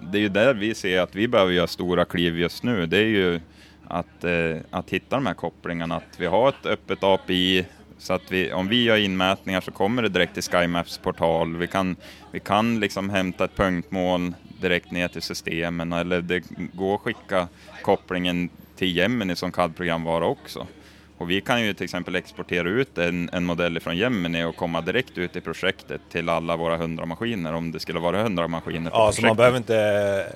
det 0.00 0.18
är 0.18 0.22
ju 0.22 0.28
där 0.28 0.54
vi 0.54 0.74
ser 0.74 1.00
att 1.00 1.14
vi 1.14 1.28
behöver 1.28 1.52
göra 1.52 1.66
stora 1.66 2.04
kliv 2.04 2.38
just 2.38 2.62
nu. 2.62 2.86
Det 2.86 2.98
är 2.98 3.06
ju 3.06 3.40
att, 3.88 4.24
eh, 4.24 4.56
att 4.70 4.90
hitta 4.90 5.16
de 5.16 5.26
här 5.26 5.34
kopplingarna, 5.34 5.96
att 5.96 6.20
vi 6.20 6.26
har 6.26 6.48
ett 6.48 6.66
öppet 6.66 7.04
API 7.04 7.66
så 7.98 8.12
att 8.12 8.32
vi, 8.32 8.52
om 8.52 8.68
vi 8.68 8.84
gör 8.84 8.96
inmätningar 8.96 9.60
så 9.60 9.70
kommer 9.70 10.02
det 10.02 10.08
direkt 10.08 10.34
till 10.34 10.42
SkyMaps 10.42 10.98
portal. 10.98 11.56
Vi 11.56 11.66
kan, 11.66 11.96
vi 12.32 12.40
kan 12.40 12.80
liksom 12.80 13.10
hämta 13.10 13.44
ett 13.44 13.56
punktmål 13.56 14.34
direkt 14.60 14.90
ner 14.90 15.08
till 15.08 15.22
systemen 15.22 15.92
eller 15.92 16.20
det 16.20 16.42
går 16.72 16.94
att 16.94 17.00
skicka 17.00 17.48
kopplingen 17.82 18.48
till 18.76 18.96
Gemini 18.96 19.36
som 19.36 19.52
CAD-programvara 19.52 20.26
också. 20.26 20.66
Och 21.18 21.30
vi 21.30 21.40
kan 21.40 21.62
ju 21.62 21.74
till 21.74 21.84
exempel 21.84 22.16
exportera 22.16 22.68
ut 22.68 22.98
en, 22.98 23.30
en 23.32 23.44
modell 23.44 23.80
från 23.80 23.96
Gemini 23.96 24.44
och 24.44 24.56
komma 24.56 24.80
direkt 24.80 25.18
ut 25.18 25.36
i 25.36 25.40
projektet 25.40 26.00
till 26.12 26.28
alla 26.28 26.56
våra 26.56 26.74
100 26.74 27.06
maskiner 27.06 27.52
om 27.54 27.72
det 27.72 27.80
skulle 27.80 28.00
vara 28.00 28.20
100 28.20 28.48
maskiner 28.48 28.90
Ja, 28.94 29.12
så 29.12 29.26
man 29.26 29.36
behöver 29.36 29.56
inte 29.56 29.76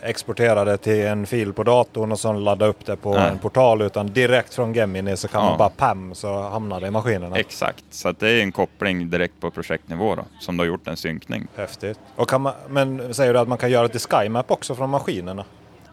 exportera 0.02 0.64
det 0.64 0.76
till 0.76 1.06
en 1.06 1.26
fil 1.26 1.52
på 1.52 1.62
datorn 1.62 2.12
och 2.12 2.20
sen 2.20 2.44
ladda 2.44 2.66
upp 2.66 2.86
det 2.86 2.96
på 2.96 3.14
Nej. 3.14 3.30
en 3.30 3.38
portal 3.38 3.82
utan 3.82 4.06
direkt 4.12 4.54
från 4.54 4.74
Gemini 4.74 5.16
så 5.16 5.28
kan 5.28 5.42
Ja. 5.42 5.48
man 5.48 5.58
bara 5.58 5.68
pam 5.68 6.14
så 6.14 6.42
hamnar 6.42 6.80
det 6.80 6.86
i 6.86 6.90
maskinerna. 6.90 7.36
Exakt, 7.36 7.84
så 7.90 8.12
det 8.12 8.28
är 8.28 8.40
en 8.42 8.52
koppling 8.52 9.10
direkt 9.10 9.40
på 9.40 9.50
projektnivå 9.50 10.14
då, 10.14 10.24
som 10.40 10.56
du 10.56 10.60
har 10.60 10.66
gjort 10.66 10.88
en 10.88 10.96
synkning. 10.96 11.46
Häftigt. 11.56 11.98
Och 12.16 12.40
man, 12.40 12.52
men 12.68 13.14
säger 13.14 13.32
du 13.34 13.38
att 13.40 13.48
man 13.48 13.58
kan 13.58 13.70
göra 13.70 13.82
det 13.82 13.88
till 13.88 14.00
SkyMap 14.00 14.50
också 14.50 14.74
från 14.74 14.90
maskinerna? 14.90 15.44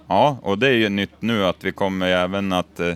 Ja, 0.08 0.38
och 0.42 0.58
det 0.58 0.68
är 0.68 0.72
ju 0.74 0.90
nytt 0.90 1.16
nu 1.22 1.46
att 1.46 1.64
vi 1.64 1.72
kommer 1.72 2.08
även 2.08 2.54
att, 2.54 2.80
eh, 2.80 2.94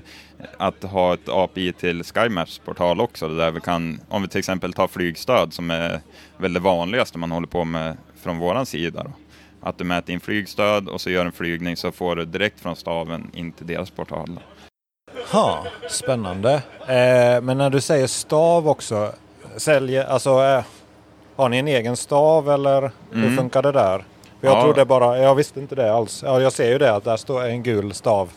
att 0.57 0.83
ha 0.83 1.13
ett 1.13 1.29
API 1.29 1.73
till 1.73 2.03
SkyMaps 2.03 2.59
portal 2.59 3.01
också, 3.01 3.27
där 3.27 3.51
vi 3.51 3.59
kan, 3.61 3.99
om 4.09 4.21
vi 4.21 4.27
till 4.27 4.39
exempel 4.39 4.73
tar 4.73 4.87
flygstöd 4.87 5.53
som 5.53 5.71
är 5.71 6.01
väl 6.37 6.53
det 6.53 6.59
vanligaste 6.59 7.17
man 7.17 7.31
håller 7.31 7.47
på 7.47 7.65
med 7.65 7.97
från 8.23 8.37
våran 8.39 8.65
sida. 8.65 9.03
Då. 9.03 9.11
Att 9.63 9.77
du 9.77 9.83
mäter 9.83 10.13
in 10.13 10.19
flygstöd 10.19 10.87
och 10.89 11.01
så 11.01 11.09
gör 11.09 11.25
en 11.25 11.31
flygning 11.31 11.77
så 11.77 11.91
får 11.91 12.15
du 12.15 12.25
direkt 12.25 12.59
från 12.59 12.75
staven 12.75 13.31
in 13.33 13.51
till 13.51 13.67
deras 13.67 13.89
portal. 13.89 14.39
Ha, 15.31 15.65
spännande. 15.89 16.53
Eh, 16.79 17.41
men 17.41 17.57
när 17.57 17.69
du 17.69 17.81
säger 17.81 18.07
stav 18.07 18.67
också, 18.67 19.11
säljer, 19.57 20.05
alltså 20.05 20.29
eh, 20.43 20.63
har 21.35 21.49
ni 21.49 21.57
en 21.57 21.67
egen 21.67 21.97
stav 21.97 22.49
eller 22.49 22.81
hur 23.11 23.23
Mm. 23.23 23.37
funkar 23.37 23.61
det 23.61 23.71
där? 23.71 24.03
För 24.41 24.47
jag 24.47 24.57
Ja. 24.57 24.63
trodde 24.63 24.85
bara, 24.85 25.17
jag 25.17 25.35
visste 25.35 25.59
inte 25.59 25.75
det 25.75 25.93
alls. 25.93 26.23
Ja, 26.25 26.41
jag 26.41 26.53
ser 26.53 26.69
ju 26.71 26.77
det 26.77 26.95
att 26.95 27.03
där 27.03 27.17
står 27.17 27.43
en 27.45 27.63
gul 27.63 27.93
stav. 27.93 28.29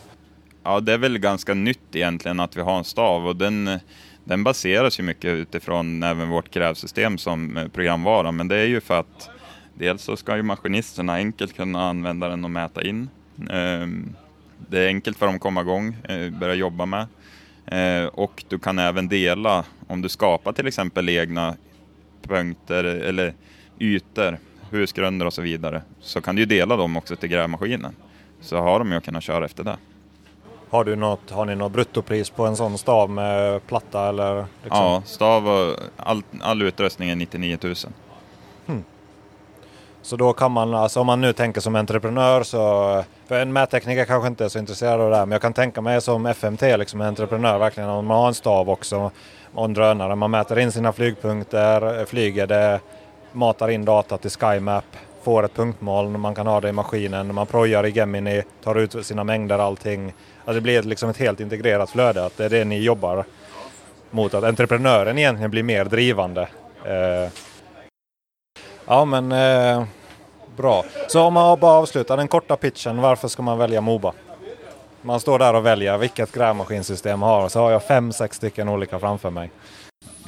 Ja, 0.63 0.79
det 0.79 0.93
är 0.93 0.97
väl 0.97 1.17
ganska 1.17 1.53
nytt 1.53 1.95
egentligen 1.95 2.39
att 2.39 2.57
vi 2.57 2.61
har 2.61 2.77
en 2.77 2.83
stav 2.83 3.27
och 3.27 3.35
den, 3.35 3.79
den 4.23 4.43
baseras 4.43 4.99
ju 4.99 5.03
mycket 5.03 5.25
utifrån 5.33 6.03
även 6.03 6.29
vårt 6.29 6.51
grävsystem 6.53 7.17
som 7.17 7.69
programvara. 7.73 8.31
Men 8.31 8.47
det 8.47 8.55
är 8.57 8.65
ju 8.65 8.81
för 8.81 8.99
att 8.99 9.29
dels 9.73 10.01
så 10.03 10.17
ska 10.17 10.35
ju 10.35 10.43
maskinisterna 10.43 11.13
enkelt 11.13 11.55
kunna 11.55 11.89
använda 11.89 12.27
den 12.29 12.43
och 12.43 12.51
mäta 12.51 12.83
in. 12.83 13.09
Ehm, 13.51 14.15
Det 14.69 14.79
är 14.79 14.87
enkelt 14.87 15.17
för 15.17 15.25
dem 15.25 15.35
att 15.35 15.41
komma 15.41 15.61
igång, 15.61 15.97
eh, 16.09 16.29
börja 16.29 16.53
jobba 16.55 16.85
med. 16.85 17.07
Eh, 17.65 18.05
Och 18.07 18.43
du 18.47 18.59
kan 18.59 18.79
även 18.79 19.07
dela, 19.07 19.63
om 19.87 20.01
du 20.01 20.09
skapar 20.09 20.51
till 20.53 20.67
exempel 20.67 21.09
egna 21.09 21.55
punkter 22.27 22.83
eller 22.83 23.33
ytor, 23.79 24.37
husgrunder 24.71 25.25
och 25.25 25.33
så 25.33 25.41
vidare, 25.41 25.81
så 26.01 26.21
kan 26.21 26.35
du 26.35 26.41
ju 26.41 26.45
dela 26.45 26.77
dem 26.77 26.97
också 26.97 27.15
till 27.15 27.29
grävmaskinen. 27.29 27.95
Så 28.41 28.57
har 28.57 28.79
de 28.79 28.91
ju 28.91 28.97
att 28.97 29.05
kunna 29.05 29.21
köra 29.21 29.45
efter 29.45 29.63
det. 29.63 29.77
Har, 30.69 30.83
du 30.83 30.95
något, 30.95 31.31
har 31.31 31.45
ni 31.45 31.55
något 31.55 31.71
bruttopris 31.71 32.29
på 32.29 32.45
en 32.45 32.55
sån 32.55 32.77
stav 32.77 33.09
med 33.09 33.67
platta 33.67 34.09
eller? 34.09 34.35
Liksom? 34.63 34.83
Ja, 34.83 35.01
stav 35.05 35.47
och 35.47 35.75
all, 35.97 36.23
all 36.41 36.61
utrustning 36.61 37.09
är 37.09 37.15
99 37.15 37.57
000. 37.61 37.75
Så 40.05 40.15
då 40.15 40.33
kan 40.33 40.51
man, 40.51 40.73
alltså 40.73 40.99
om 40.99 41.07
man 41.07 41.21
nu 41.21 41.33
tänker 41.33 41.61
som 41.61 41.75
entreprenör 41.75 42.43
så, 42.43 43.03
för 43.27 43.41
en 43.41 43.53
mättekniker 43.53 44.05
kanske 44.05 44.27
inte 44.27 44.45
är 44.45 44.49
så 44.49 44.59
intresserad 44.59 45.01
av 45.01 45.09
det 45.09 45.15
här, 45.15 45.25
men 45.25 45.31
jag 45.31 45.41
kan 45.41 45.53
tänka 45.53 45.81
mig 45.81 46.01
som 46.01 46.25
FMT, 46.25 46.61
liksom 46.61 47.01
en 47.01 47.07
entreprenör 47.07 47.57
verkligen, 47.57 47.89
om 47.89 48.05
man 48.05 48.17
har 48.17 48.27
en 48.27 48.33
stav 48.33 48.69
också 48.69 49.11
och 49.53 49.65
en 49.65 49.73
drönare, 49.73 50.15
man 50.15 50.31
mäter 50.31 50.59
in 50.59 50.71
sina 50.71 50.93
flygpunkter, 50.93 52.05
flyger 52.05 52.47
det, 52.47 52.79
matar 53.35 53.69
in 53.69 53.85
data 53.85 54.17
till 54.17 54.31
SkyMap, 54.31 54.85
får 55.23 55.45
ett 55.45 55.53
punktmoln, 55.53 56.19
man 56.19 56.35
kan 56.35 56.47
ha 56.47 56.61
det 56.61 56.69
i 56.69 56.71
maskinen, 56.71 57.35
man 57.35 57.47
projar 57.47 57.85
i 57.85 57.89
Gemini, 57.89 58.43
tar 58.63 58.75
ut 58.75 59.05
sina 59.05 59.23
mängder 59.23 59.59
allting. 59.59 60.13
Alltså 60.39 60.53
det 60.53 60.61
blir 60.61 60.83
liksom 60.83 61.09
ett 61.09 61.17
helt 61.17 61.39
integrerat 61.39 61.89
flöde, 61.89 62.25
att 62.25 62.37
det 62.37 62.45
är 62.45 62.49
det 62.49 62.65
ni 62.65 62.79
jobbar 62.79 63.25
mot, 64.11 64.33
att 64.33 64.43
entreprenören 64.43 65.17
egentligen 65.17 65.51
blir 65.51 65.63
mer 65.63 65.85
drivande. 65.85 66.41
Eh, 66.85 67.29
Ja 68.87 69.05
men 69.05 69.31
eh, 69.31 69.83
bra. 70.55 70.83
Så 71.07 71.21
om 71.21 71.33
man 71.33 71.59
bara 71.59 71.77
avslutar 71.77 72.17
den 72.17 72.27
korta 72.27 72.55
pitchen, 72.55 73.01
varför 73.01 73.27
ska 73.27 73.41
man 73.41 73.57
välja 73.57 73.81
Moba? 73.81 74.13
Man 75.01 75.19
står 75.19 75.39
där 75.39 75.53
och 75.53 75.65
väljer 75.65 75.97
vilket 75.97 76.31
grävmaskinsystem 76.31 77.19
man 77.19 77.29
har 77.29 77.49
så 77.49 77.59
har 77.59 77.71
jag 77.71 77.83
fem, 77.83 78.11
sex 78.11 78.37
stycken 78.37 78.69
olika 78.69 78.99
framför 78.99 79.29
mig. 79.29 79.51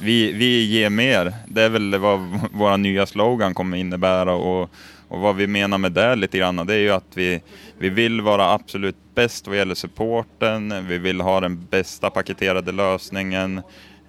Vi, 0.00 0.32
vi 0.32 0.64
ger 0.64 0.90
mer. 0.90 1.34
Det 1.48 1.62
är 1.62 1.68
väl 1.68 1.98
vad 1.98 2.40
vår 2.52 2.76
nya 2.76 3.06
slogan 3.06 3.54
kommer 3.54 3.76
innebära 3.76 4.34
och, 4.34 4.70
och 5.08 5.20
vad 5.20 5.36
vi 5.36 5.46
menar 5.46 5.78
med 5.78 5.92
det 5.92 6.16
lite 6.16 6.38
grann, 6.38 6.66
det 6.66 6.74
är 6.74 6.78
ju 6.78 6.90
att 6.90 7.12
vi, 7.14 7.42
vi 7.78 7.88
vill 7.88 8.20
vara 8.20 8.52
absolut 8.52 8.96
bäst 9.14 9.46
vad 9.46 9.56
gäller 9.56 9.74
supporten. 9.74 10.86
Vi 10.88 10.98
vill 10.98 11.20
ha 11.20 11.40
den 11.40 11.66
bästa 11.70 12.10
paketerade 12.10 12.72
lösningen. 12.72 13.58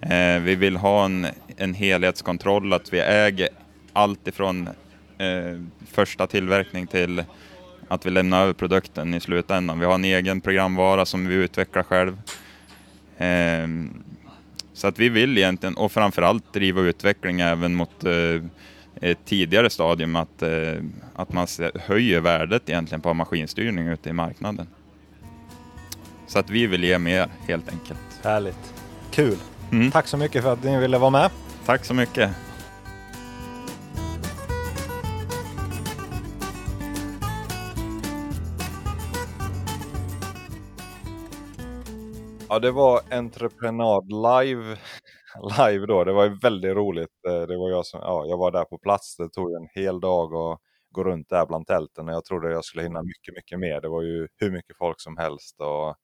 Eh, 0.02 0.40
vi 0.42 0.56
vill 0.56 0.78
ha 0.78 1.06
en, 1.06 1.28
en 1.58 1.74
helhetskontroll, 1.74 2.74
att 2.74 2.94
vi 2.94 3.00
äger 3.00 3.50
allt 3.94 4.28
ifrån 4.28 4.68
eh, 5.18 5.62
första 5.92 6.28
tillverkning 6.28 6.88
till 6.88 7.24
att 7.88 8.06
vi 8.06 8.10
lämnar 8.10 8.44
över 8.44 8.54
produkten 8.54 9.14
i 9.14 9.20
slutändan. 9.20 9.80
Vi 9.80 9.86
har 9.86 9.94
en 9.94 10.06
egen 10.06 10.42
programvara 10.42 11.06
som 11.06 11.28
vi 11.28 11.36
utvecklar 11.36 11.84
själv. 11.84 12.22
Eh, 13.18 13.68
så 14.80 14.88
att 14.88 15.00
vi 15.00 15.10
vill 15.10 15.38
egentligen, 15.38 15.76
och 15.76 15.92
framförallt 15.92 16.54
driva 16.54 16.82
utveckling 16.82 17.40
även 17.40 17.76
mot 17.76 18.04
eh, 18.04 18.44
ett 19.02 19.18
tidigare 19.26 19.70
stadium, 19.70 20.16
att, 20.16 20.42
eh, 20.42 20.74
att 21.16 21.34
man 21.34 21.48
höjer 21.76 22.20
värdet 22.20 22.70
egentligen 22.70 23.02
på 23.02 23.14
maskinstyrning 23.14 23.88
ute 23.88 24.10
i 24.10 24.14
marknaden. 24.14 24.68
Så 26.28 26.40
att 26.40 26.50
vi 26.50 26.68
vill 26.68 26.84
ge 26.84 27.00
mer 27.00 27.28
helt 27.48 27.70
enkelt. 27.70 28.00
Härligt. 28.24 28.74
Kul. 29.12 29.38
Mm. 29.72 29.92
Tack 29.92 30.08
så 30.08 30.18
mycket 30.18 30.44
för 30.44 30.54
att 30.54 30.64
ni 30.64 30.80
ville 30.80 30.98
vara 30.98 31.10
med. 31.10 31.30
Tack 31.66 31.86
så 31.86 31.94
mycket. 31.94 32.32
Ja, 42.52 42.60
det 42.60 42.72
var 42.72 43.02
Entreprenad 43.12 44.12
live, 44.12 44.78
live 45.58 45.86
då. 45.86 46.04
Det 46.04 46.14
var 46.14 46.24
ju 46.24 46.38
väldigt 46.42 46.76
roligt. 46.76 47.26
Eh, 47.28 47.42
det 47.42 47.58
var 47.58 47.70
jag, 47.70 47.86
som, 47.86 48.00
ja, 48.04 48.26
jag 48.26 48.38
var 48.38 48.52
där 48.52 48.66
på 48.66 48.78
plats. 48.78 49.18
Det 49.18 49.30
tog 49.30 49.54
en 49.54 49.68
hel 49.74 50.00
dag 50.00 50.34
att 50.34 50.60
gå 50.92 51.04
runt 51.04 51.30
där 51.30 51.46
bland 51.46 51.68
tälten. 51.68 52.08
Jag 52.08 52.26
trodde 52.26 52.52
jag 52.52 52.66
skulle 52.66 52.84
hinna 52.84 53.04
mycket, 53.04 53.36
mycket 53.36 53.60
mer. 53.60 53.82
Det 53.82 53.90
var 53.90 54.02
ju 54.02 54.28
hur 54.38 54.52
mycket 54.52 54.78
folk 54.78 55.02
som 55.02 55.18
helst 55.18 55.62
och 55.62 55.96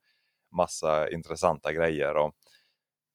massa 0.58 1.10
intressanta 1.10 1.74
grejer. 1.74 2.16
Och, 2.16 2.34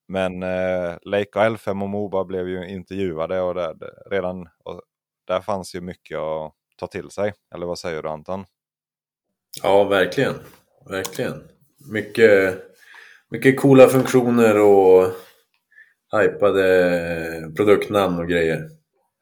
men 0.09 0.43
eh, 0.43 0.97
Leica 1.03 1.49
L5 1.49 1.83
och 1.83 1.89
Moba 1.89 2.24
blev 2.24 2.49
ju 2.49 2.68
intervjuade 2.68 3.41
och 3.41 3.55
där, 3.55 3.74
redan 4.11 4.49
och 4.64 4.83
där 5.26 5.41
fanns 5.41 5.74
ju 5.74 5.81
mycket 5.81 6.18
att 6.18 6.53
ta 6.76 6.87
till 6.87 7.11
sig. 7.11 7.33
Eller 7.55 7.66
vad 7.66 7.78
säger 7.78 8.03
du 8.03 8.09
Anton? 8.09 8.45
Ja, 9.62 9.85
verkligen. 9.85 10.35
Verkligen. 10.91 11.49
Mycket 11.93 12.70
mycket 13.31 13.61
coola 13.61 13.89
funktioner 13.89 14.61
och 14.61 15.12
hypade 16.12 17.53
produktnamn 17.57 18.18
och 18.18 18.28
grejer. 18.28 18.68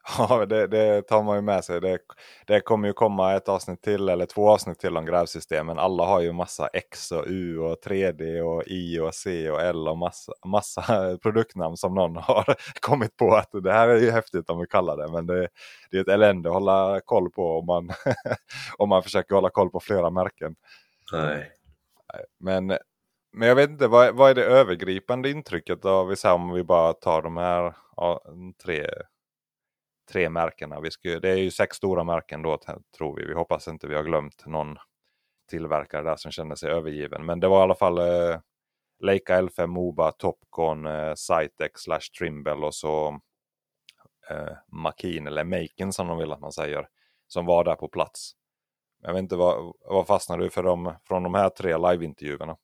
Ja, 0.19 0.47
det, 0.47 0.67
det, 0.67 1.03
tar 1.03 1.23
man 1.23 1.37
ju 1.37 1.43
med 1.43 1.65
sig. 1.65 1.81
Det, 1.81 1.99
det, 2.47 2.61
kommer 2.61 2.89
ju 2.89 2.95
komma 2.95 3.35
ett 3.35 3.49
avsnitt 3.49 3.83
till 3.83 4.09
eller 4.09 4.27
två 4.27 4.51
avsnitt 4.51 4.79
till 4.79 4.97
om 4.97 5.07
grävsystemen. 5.07 5.79
Alla 5.79 6.05
har 6.05 6.21
ju 6.21 6.33
massa 6.33 6.67
X 6.67 7.13
och 7.13 7.25
U 7.27 7.59
och 7.59 7.77
3D 7.87 8.41
och 8.41 8.63
I 8.67 8.99
och 8.99 9.15
C 9.15 9.51
och 9.51 9.63
L 9.63 9.89
och 9.89 9.99
massa, 9.99 10.33
massa 10.47 10.83
produktnamn 11.23 11.77
som 11.77 11.95
någon 11.95 12.17
har 12.17 12.57
kommit 12.81 13.17
på 13.17 13.35
att 13.35 13.51
det 13.63 13.73
här 13.73 13.89
är 13.89 14.01
ju 14.01 14.11
häftigt 14.11 14.51
om 14.51 14.61
vi 14.61 14.67
kallar 14.67 14.97
det. 14.97 15.13
Men 15.13 15.27
det, 15.27 15.49
det 15.91 15.97
är 15.97 16.01
ett 16.01 16.09
elände 16.09 16.49
att 16.49 16.55
hålla 16.55 17.01
koll 17.05 17.31
på 17.31 17.59
om 17.59 17.67
man, 17.67 17.91
om 18.79 18.89
man 18.89 19.03
försöker 19.03 19.35
hålla 19.35 19.51
koll 19.51 19.71
på 19.71 19.81
flera 19.81 20.11
märken. 20.11 20.55
Nej. 21.13 21.53
Men 22.41 22.79
men 23.33 23.49
jag 23.49 23.55
vet 23.57 23.71
inte, 23.71 23.89
vad, 23.89 24.17
vad 24.17 24.31
är 24.31 24.35
det 24.35 24.45
övergripande 24.45 25.31
intrycket 25.31 25.85
av 25.85 26.15
om 26.25 26.53
vi 26.53 26.65
bara 26.65 26.93
tar 26.93 27.23
de 27.23 27.37
här 27.37 27.75
ja, 27.97 28.23
tre, 28.65 28.87
tre 30.11 30.29
märkena? 30.29 30.81
Vi 30.81 30.91
ska, 30.91 31.21
det 31.21 31.31
är 31.31 31.37
ju 31.37 31.51
sex 31.51 31.77
stora 31.77 32.05
märken 32.05 32.43
då 32.43 32.59
tror 32.97 33.17
vi. 33.17 33.25
Vi 33.27 33.35
hoppas 33.35 33.69
inte 33.69 33.87
vi 33.87 33.95
har 33.95 34.03
glömt 34.03 34.47
någon 34.47 34.77
tillverkare 35.49 36.03
där 36.03 36.17
som 36.17 36.31
känner 36.31 36.55
sig 36.55 36.71
övergiven. 36.71 37.27
Men 37.27 37.41
det 37.41 37.49
var 37.49 37.61
i 37.61 37.63
alla 37.63 37.75
fall 37.75 37.99
eh, 37.99 38.41
Leica 39.01 39.41
L5 39.41 39.67
Moba, 39.67 40.13
Topcon, 40.13 40.87
eh, 40.87 41.13
slash 41.75 42.01
Trimble 42.19 42.53
och 42.53 42.75
så 42.75 43.21
eh, 44.31 44.57
Makin 44.67 45.27
eller 45.27 45.45
Makin 45.45 45.93
som 45.93 46.07
de 46.07 46.19
vill 46.19 46.33
att 46.33 46.41
man 46.41 46.53
säger. 46.53 46.89
Som 47.29 47.47
var 47.47 47.65
där 47.65 47.75
på 47.75 47.89
plats. 47.89 48.33
Jag 49.03 49.13
vet 49.13 49.23
inte, 49.23 49.37
vad, 49.37 49.75
vad 49.81 50.07
fastnade 50.07 50.45
du 50.45 50.51
för 50.51 50.63
dem 50.63 50.95
från 51.05 51.23
de 51.23 51.35
här 51.35 51.49
tre 51.49 51.77
liveintervjuerna? 51.77 52.57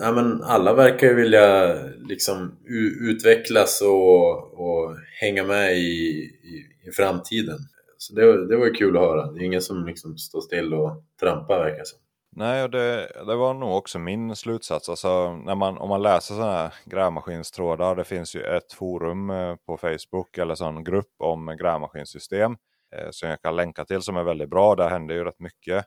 Ja, 0.00 0.12
men 0.12 0.42
alla 0.42 0.74
verkar 0.74 1.06
ju 1.06 1.14
vilja 1.14 1.74
liksom 2.08 2.56
utvecklas 3.00 3.82
och, 3.82 4.60
och 4.60 4.96
hänga 5.20 5.44
med 5.44 5.76
i, 5.76 5.80
i, 5.80 6.88
i 6.88 6.90
framtiden. 6.92 7.58
Så 7.96 8.14
det, 8.14 8.46
det 8.46 8.56
var 8.56 8.66
ju 8.66 8.72
kul 8.72 8.96
att 8.96 9.02
höra. 9.02 9.32
Det 9.32 9.40
är 9.40 9.44
ingen 9.44 9.62
som 9.62 9.86
liksom 9.86 10.18
står 10.18 10.40
still 10.40 10.74
och 10.74 11.04
trampar 11.20 11.64
verkar 11.64 11.84
som. 11.84 11.98
Nej, 12.36 12.62
och 12.64 12.70
det, 12.70 13.12
det 13.26 13.36
var 13.36 13.54
nog 13.54 13.76
också 13.76 13.98
min 13.98 14.36
slutsats. 14.36 14.88
Alltså, 14.88 15.36
när 15.36 15.54
man, 15.54 15.78
om 15.78 15.88
man 15.88 16.02
läser 16.02 16.34
sådana 16.34 16.52
här 16.52 16.74
grävmaskinstrådar, 16.84 17.96
det 17.96 18.04
finns 18.04 18.36
ju 18.36 18.42
ett 18.42 18.72
forum 18.72 19.30
eh, 19.30 19.56
på 19.66 19.76
Facebook 19.76 20.38
eller 20.38 20.54
sån 20.54 20.84
grupp 20.84 21.14
om 21.18 21.56
grävmaskinsystem 21.60 22.56
eh, 22.96 23.08
som 23.10 23.28
jag 23.28 23.42
kan 23.42 23.56
länka 23.56 23.84
till 23.84 24.02
som 24.02 24.16
är 24.16 24.22
väldigt 24.22 24.50
bra. 24.50 24.74
Där 24.74 24.88
händer 24.88 25.14
ju 25.14 25.24
rätt 25.24 25.40
mycket. 25.40 25.84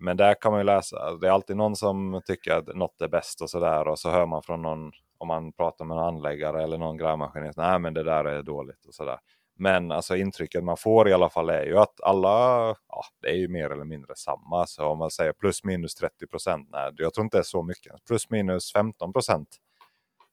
Men 0.00 0.16
där 0.16 0.34
kan 0.34 0.52
man 0.52 0.60
ju 0.60 0.64
läsa, 0.64 1.16
det 1.16 1.26
är 1.26 1.30
alltid 1.30 1.56
någon 1.56 1.76
som 1.76 2.22
tycker 2.26 2.54
att 2.54 2.76
något 2.76 3.00
är 3.00 3.08
bäst 3.08 3.42
och 3.42 3.50
sådär 3.50 3.88
och 3.88 3.98
så 3.98 4.10
hör 4.10 4.26
man 4.26 4.42
från 4.42 4.62
någon, 4.62 4.92
om 5.18 5.28
man 5.28 5.52
pratar 5.52 5.84
med 5.84 5.96
en 5.96 6.02
anläggare 6.04 6.62
eller 6.62 6.78
någon 6.78 6.96
grävmaskinist, 6.96 7.58
nej 7.58 7.78
men 7.78 7.94
det 7.94 8.02
där 8.02 8.24
är 8.24 8.42
dåligt 8.42 8.86
och 8.86 8.94
sådär. 8.94 9.18
Men 9.58 9.90
alltså 9.90 10.16
intrycket 10.16 10.64
man 10.64 10.76
får 10.76 11.08
i 11.08 11.12
alla 11.12 11.30
fall 11.30 11.50
är 11.50 11.64
ju 11.64 11.78
att 11.78 12.00
alla, 12.02 12.66
ja 12.88 13.04
det 13.22 13.28
är 13.28 13.36
ju 13.36 13.48
mer 13.48 13.70
eller 13.70 13.84
mindre 13.84 14.16
samma. 14.16 14.66
Så 14.66 14.86
om 14.86 14.98
man 14.98 15.10
säger 15.10 15.32
plus 15.32 15.64
minus 15.64 15.94
30 15.94 16.26
procent, 16.26 16.68
nej 16.72 16.92
jag 16.96 17.14
tror 17.14 17.24
inte 17.24 17.36
det 17.36 17.40
är 17.40 17.42
så 17.42 17.62
mycket. 17.62 17.92
Plus 18.06 18.30
minus 18.30 18.72
15 18.72 19.12
procent. 19.12 19.48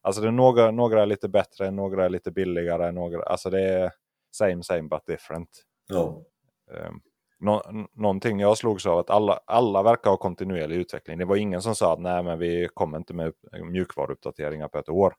Alltså 0.01 0.22
det 0.22 0.28
är 0.28 0.32
några, 0.32 0.72
några 0.72 1.01
är 1.01 1.05
lite 1.05 1.30
bättre, 1.30 1.72
några 1.72 2.05
är 2.05 2.09
lite 2.09 2.32
billigare, 2.32 2.91
några, 2.91 3.24
alltså 3.24 3.49
det 3.49 3.61
är 3.61 3.91
same 4.32 4.63
same 4.63 4.82
but 4.82 5.05
different. 5.05 5.49
Ja. 5.88 6.24
Um, 6.72 7.01
nå 7.39 7.88
någonting 7.93 8.39
jag 8.39 8.57
slogs 8.57 8.85
av 8.85 8.97
att 8.97 9.09
alla, 9.09 9.39
alla 9.45 9.83
verkar 9.83 10.09
ha 10.09 10.17
kontinuerlig 10.17 10.75
utveckling. 10.75 11.17
Det 11.17 11.25
var 11.25 11.35
ingen 11.35 11.61
som 11.61 11.75
sa 11.75 11.93
att 11.93 11.99
nej 11.99 12.23
men 12.23 12.39
vi 12.39 12.67
kommer 12.73 12.97
inte 12.97 13.13
med 13.13 13.33
mjukvaruuppdateringar 13.71 14.67
på 14.67 14.77
ett 14.77 14.89
år. 14.89 15.15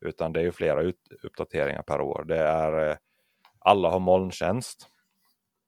Utan 0.00 0.32
det 0.32 0.40
är 0.40 0.44
ju 0.44 0.52
flera 0.52 0.92
uppdateringar 1.22 1.82
per 1.82 2.00
år. 2.00 2.24
Det 2.28 2.38
är 2.38 2.90
eh, 2.90 2.96
alla 3.58 3.90
har 3.90 3.98
molntjänst. 3.98 4.88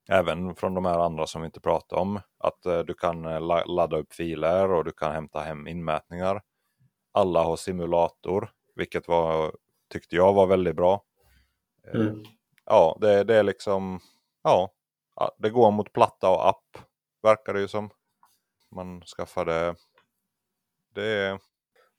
Även 0.09 0.55
från 0.55 0.75
de 0.75 0.85
här 0.85 0.99
andra 0.99 1.27
som 1.27 1.43
vi 1.43 1.47
inte 1.47 1.61
pratar 1.61 1.97
om. 1.97 2.21
Att 2.39 2.67
eh, 2.67 2.79
du 2.79 2.95
kan 2.95 3.25
eh, 3.25 3.67
ladda 3.67 3.97
upp 3.97 4.13
filer 4.13 4.73
och 4.73 4.85
du 4.85 4.93
kan 4.93 5.13
hämta 5.13 5.41
hem 5.41 5.67
inmätningar. 5.67 6.43
Alla 7.13 7.43
har 7.43 7.57
simulator, 7.57 8.51
vilket 8.75 9.09
var, 9.09 9.53
tyckte 9.93 10.17
jag 10.17 10.33
var 10.33 10.47
väldigt 10.47 10.77
bra. 10.77 11.03
Mm. 11.95 12.25
Ja, 12.65 12.99
det, 13.01 13.25
det 13.25 13.35
är 13.37 13.43
liksom, 13.43 14.01
ja, 14.43 14.71
det 15.39 15.51
går 15.51 15.71
mot 15.71 15.93
platta 15.93 16.31
och 16.31 16.49
app. 16.49 16.79
Verkar 17.23 17.55
det 17.55 17.61
ju 17.61 17.69
som. 17.69 17.91
Man 18.75 19.03
skaffade... 19.03 19.75
Det 20.95 21.07
är... 21.07 21.39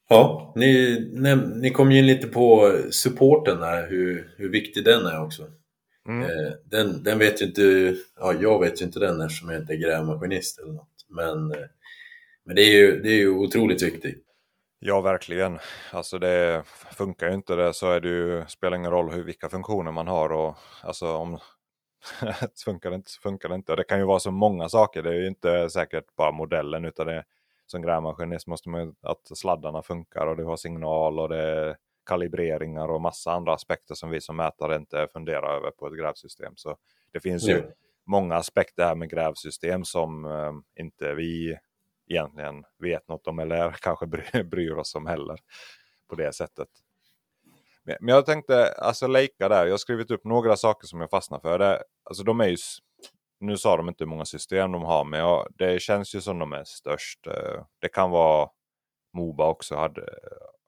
Ja, 0.10 0.54
ni, 0.56 1.00
ni, 1.14 1.36
ni 1.36 1.70
kom 1.70 1.92
ju 1.92 2.00
in 2.00 2.08
lite 2.08 2.28
på 2.28 2.78
supporten 2.92 3.60
där, 3.60 3.90
hur, 3.90 4.34
hur 4.38 4.50
viktig 4.50 4.86
den 4.86 5.06
är 5.06 5.24
också. 5.24 5.48
Mm. 6.08 6.22
Eh, 6.22 6.54
den, 6.66 7.04
den 7.04 7.20
vet 7.20 7.42
ju 7.42 7.46
inte, 7.46 7.96
ja 8.16 8.34
jag 8.34 8.60
vet 8.60 8.82
ju 8.82 8.86
inte 8.86 9.00
den 9.00 9.22
eftersom 9.22 9.50
jag 9.50 9.62
inte 9.62 9.74
är 9.74 9.78
grävmaskinist 9.78 10.60
eller 10.60 10.74
något. 10.74 11.06
Men, 11.10 11.52
eh, 11.52 11.68
men 12.46 12.56
det, 12.56 12.62
är 12.62 12.72
ju, 12.72 13.02
det 13.02 13.10
är 13.10 13.18
ju 13.18 13.30
otroligt 13.30 13.84
viktigt. 13.84 14.24
Ja, 14.80 15.02
verkligen. 15.02 15.60
Alltså 15.92 16.20
det 16.20 16.64
funkar 16.98 17.28
ju 17.28 17.34
inte 17.34 17.56
det 17.56 17.74
så 17.74 17.92
är 17.92 18.00
det 18.00 18.10
ju, 18.10 18.46
spelar 18.48 18.78
ingen 18.78 18.92
roll 18.92 19.12
hur, 19.12 19.24
vilka 19.24 19.50
funktioner 19.50 19.92
man 19.92 20.08
har. 20.08 20.30
Och, 20.32 20.56
alltså 20.84 21.16
om, 21.16 21.40
funkar 22.66 22.90
det 22.90 22.96
inte 22.96 23.12
så 23.12 23.22
funkar 23.22 23.50
det 23.50 23.56
inte. 23.56 23.72
Och 23.72 23.78
det 23.78 23.84
kan 23.84 24.00
ju 24.00 24.06
vara 24.06 24.20
så 24.20 24.32
många 24.32 24.70
saker. 24.70 25.04
Det 25.04 25.10
är 25.10 25.14
ju 25.14 25.28
inte 25.28 25.70
säkert 25.70 26.16
bara 26.16 26.32
modellen 26.32 26.86
utan 26.86 27.08
det 27.08 27.24
som 27.66 27.82
grävmaskinist 27.82 28.48
måste 28.48 28.70
man 28.70 28.96
att 29.02 29.38
sladdarna 29.38 29.82
funkar 29.82 30.28
och 30.28 30.38
du 30.38 30.44
har 30.44 30.58
signal 30.58 31.20
och 31.20 31.30
det 31.30 31.42
är 31.42 31.78
kalibreringar 32.06 32.88
och 32.88 33.02
massa 33.02 33.32
andra 33.32 33.54
aspekter 33.54 33.96
som 33.96 34.10
vi 34.10 34.22
som 34.22 34.36
mätare 34.36 34.76
inte 34.76 35.08
funderar 35.14 35.58
över 35.58 35.72
på 35.72 35.88
ett 35.88 35.98
grävsystem. 35.98 36.54
Så 36.56 36.78
det 37.12 37.20
finns 37.20 37.48
mm. 37.48 37.58
ju 37.58 37.72
många 38.06 38.36
aspekter 38.36 38.86
här 38.86 38.96
med 38.96 39.10
grävsystem 39.10 39.86
som 39.86 40.26
eh, 40.26 40.82
inte 40.84 41.14
vi 41.14 41.58
egentligen 42.08 42.64
vet 42.78 43.08
något 43.08 43.28
om 43.28 43.40
eller 43.40 43.72
kanske 43.82 44.08
bryr 44.44 44.72
oss 44.72 44.96
om 44.96 45.06
heller 45.06 45.38
på 46.10 46.16
det 46.16 46.34
sättet. 46.34 46.70
Men 48.00 48.16
jag 48.16 48.26
tänkte, 48.26 48.72
alltså 48.72 49.08
Leica 49.08 49.50
där, 49.50 49.66
jag 49.66 49.74
har 49.74 49.78
skrivit 49.78 50.12
upp 50.12 50.24
några 50.24 50.56
saker 50.56 50.88
som 50.88 51.02
jag 51.02 51.10
fastnar 51.10 51.40
för. 51.40 51.60
Det, 51.60 51.84
alltså 52.04 52.24
de 52.24 52.42
är 52.42 52.48
ju, 52.48 52.58
nu 53.40 53.58
sa 53.58 53.78
de 53.78 53.88
inte 53.88 54.04
hur 54.04 54.10
många 54.10 54.26
system 54.26 54.72
de 54.72 54.84
har, 54.84 55.04
men 55.04 55.20
jag, 55.20 55.48
det 55.58 55.82
känns 55.82 56.16
ju 56.16 56.22
som 56.22 56.40
de 56.40 56.54
är 56.54 56.64
störst. 56.64 57.28
Eh, 57.28 57.64
det 57.82 57.90
kan 57.90 58.12
vara 58.12 58.50
Moba 59.14 59.48
också, 59.48 59.76
hade, 59.76 60.10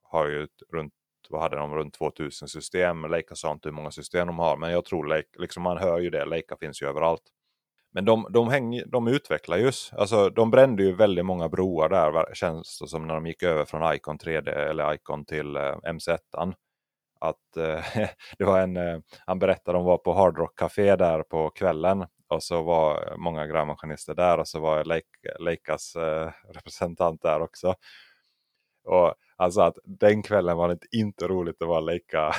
har 0.04 0.28
ju 0.28 0.48
runt, 0.74 0.94
vad 1.30 1.41
hade 1.41 1.56
de, 1.56 1.76
runt 1.76 1.94
2000 1.94 2.48
system. 2.48 3.06
Leica 3.06 3.36
sa 3.36 3.52
inte 3.52 3.70
hur 3.70 3.74
många 3.74 3.91
system 3.91 4.28
de 4.28 4.40
har, 4.40 4.58
men 4.58 4.72
jag 4.72 4.86
tror, 4.86 5.08
Leica, 5.08 5.40
liksom 5.40 5.64
man 5.64 5.78
hör 5.78 6.00
ju 6.00 6.10
det, 6.10 6.26
Leica 6.26 6.58
finns 6.60 6.82
ju 6.82 6.88
överallt. 6.88 7.24
Men 7.91 8.06
de, 8.06 8.28
de, 8.30 8.50
häng, 8.50 8.82
de 8.86 9.08
utvecklar 9.08 9.58
just, 9.58 9.94
alltså 9.94 10.30
de 10.30 10.52
brände 10.52 10.84
ju 10.84 10.96
väldigt 10.96 11.26
många 11.26 11.50
broar 11.50 11.90
där 11.90 12.34
känns 12.34 12.80
det 12.80 12.88
som 12.88 13.08
när 13.08 13.14
de 13.14 13.26
gick 13.28 13.44
över 13.44 13.66
från 13.66 13.96
Icon 13.96 14.18
3D 14.18 14.50
eller 14.50 14.94
Icon 14.94 15.26
till 15.26 15.56
eh, 15.56 15.62
MC1 15.62 16.18
att 17.20 17.58
eh, 17.58 17.86
det 18.38 18.46
var 18.46 18.60
en, 18.60 18.78
eh, 18.78 19.00
han 19.26 19.40
berättade 19.40 19.78
om 19.78 19.86
var 19.86 19.98
på 19.98 20.14
Hard 20.14 20.38
Rock 20.38 20.60
Café 20.60 20.96
där 20.96 21.24
på 21.24 21.50
kvällen 21.50 22.06
och 22.30 22.44
så 22.44 22.64
var 22.64 23.16
många 23.18 23.48
grävmaskinister 23.48 24.16
där 24.16 24.38
och 24.38 24.48
så 24.48 24.60
var 24.60 24.84
Leicas 25.44 25.96
eh, 25.96 26.32
representant 26.54 27.22
där 27.22 27.41
också. 27.41 27.76
Och 28.90 29.14
sa 29.52 29.68
att 29.68 29.78
den 29.86 30.24
kvällen 30.24 30.57
var 30.57 30.70
det 30.70 30.78
inte 30.91 31.28
roligt 31.28 31.61
att 31.61 31.68
vara 31.68 31.80
Leica 31.80 32.26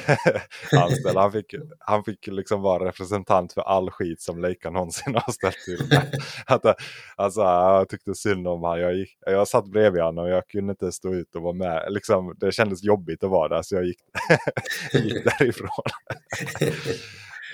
anställd. 0.73 1.19
Han 1.19 1.33
fick, 1.33 1.55
han 1.79 2.05
fick 2.05 2.27
liksom 2.27 2.63
vara 2.63 2.85
representant 2.85 3.53
för 3.53 3.61
all 3.61 3.91
skit 3.91 4.21
som 4.21 4.41
Leica 4.41 4.71
någonsin 4.71 5.15
har 5.15 5.33
ställt 5.33 5.57
till 5.65 5.89
med. 5.91 6.15
Att, 6.47 6.77
alltså, 7.17 7.41
jag 7.41 7.89
tyckte 7.89 8.15
synd 8.15 8.49
om 8.49 8.61
honom. 8.61 8.81
Jag, 8.81 8.95
gick, 8.95 9.19
jag 9.27 9.49
satt 9.49 9.67
bredvid 9.67 10.03
honom 10.03 10.25
och 10.25 10.31
jag 10.31 10.49
kunde 10.49 10.71
inte 10.71 10.93
stå 10.93 11.15
ut 11.15 11.35
och 11.35 11.43
vara 11.43 11.55
med. 11.55 11.87
Liksom, 11.89 12.35
det 12.41 12.53
kändes 12.53 12.83
jobbigt 12.85 13.25
att 13.25 13.31
vara 13.31 13.49
där 13.49 13.63
så 13.63 13.75
jag 13.75 13.85
gick, 13.85 14.01
gick 14.93 15.25
därifrån. 15.25 15.85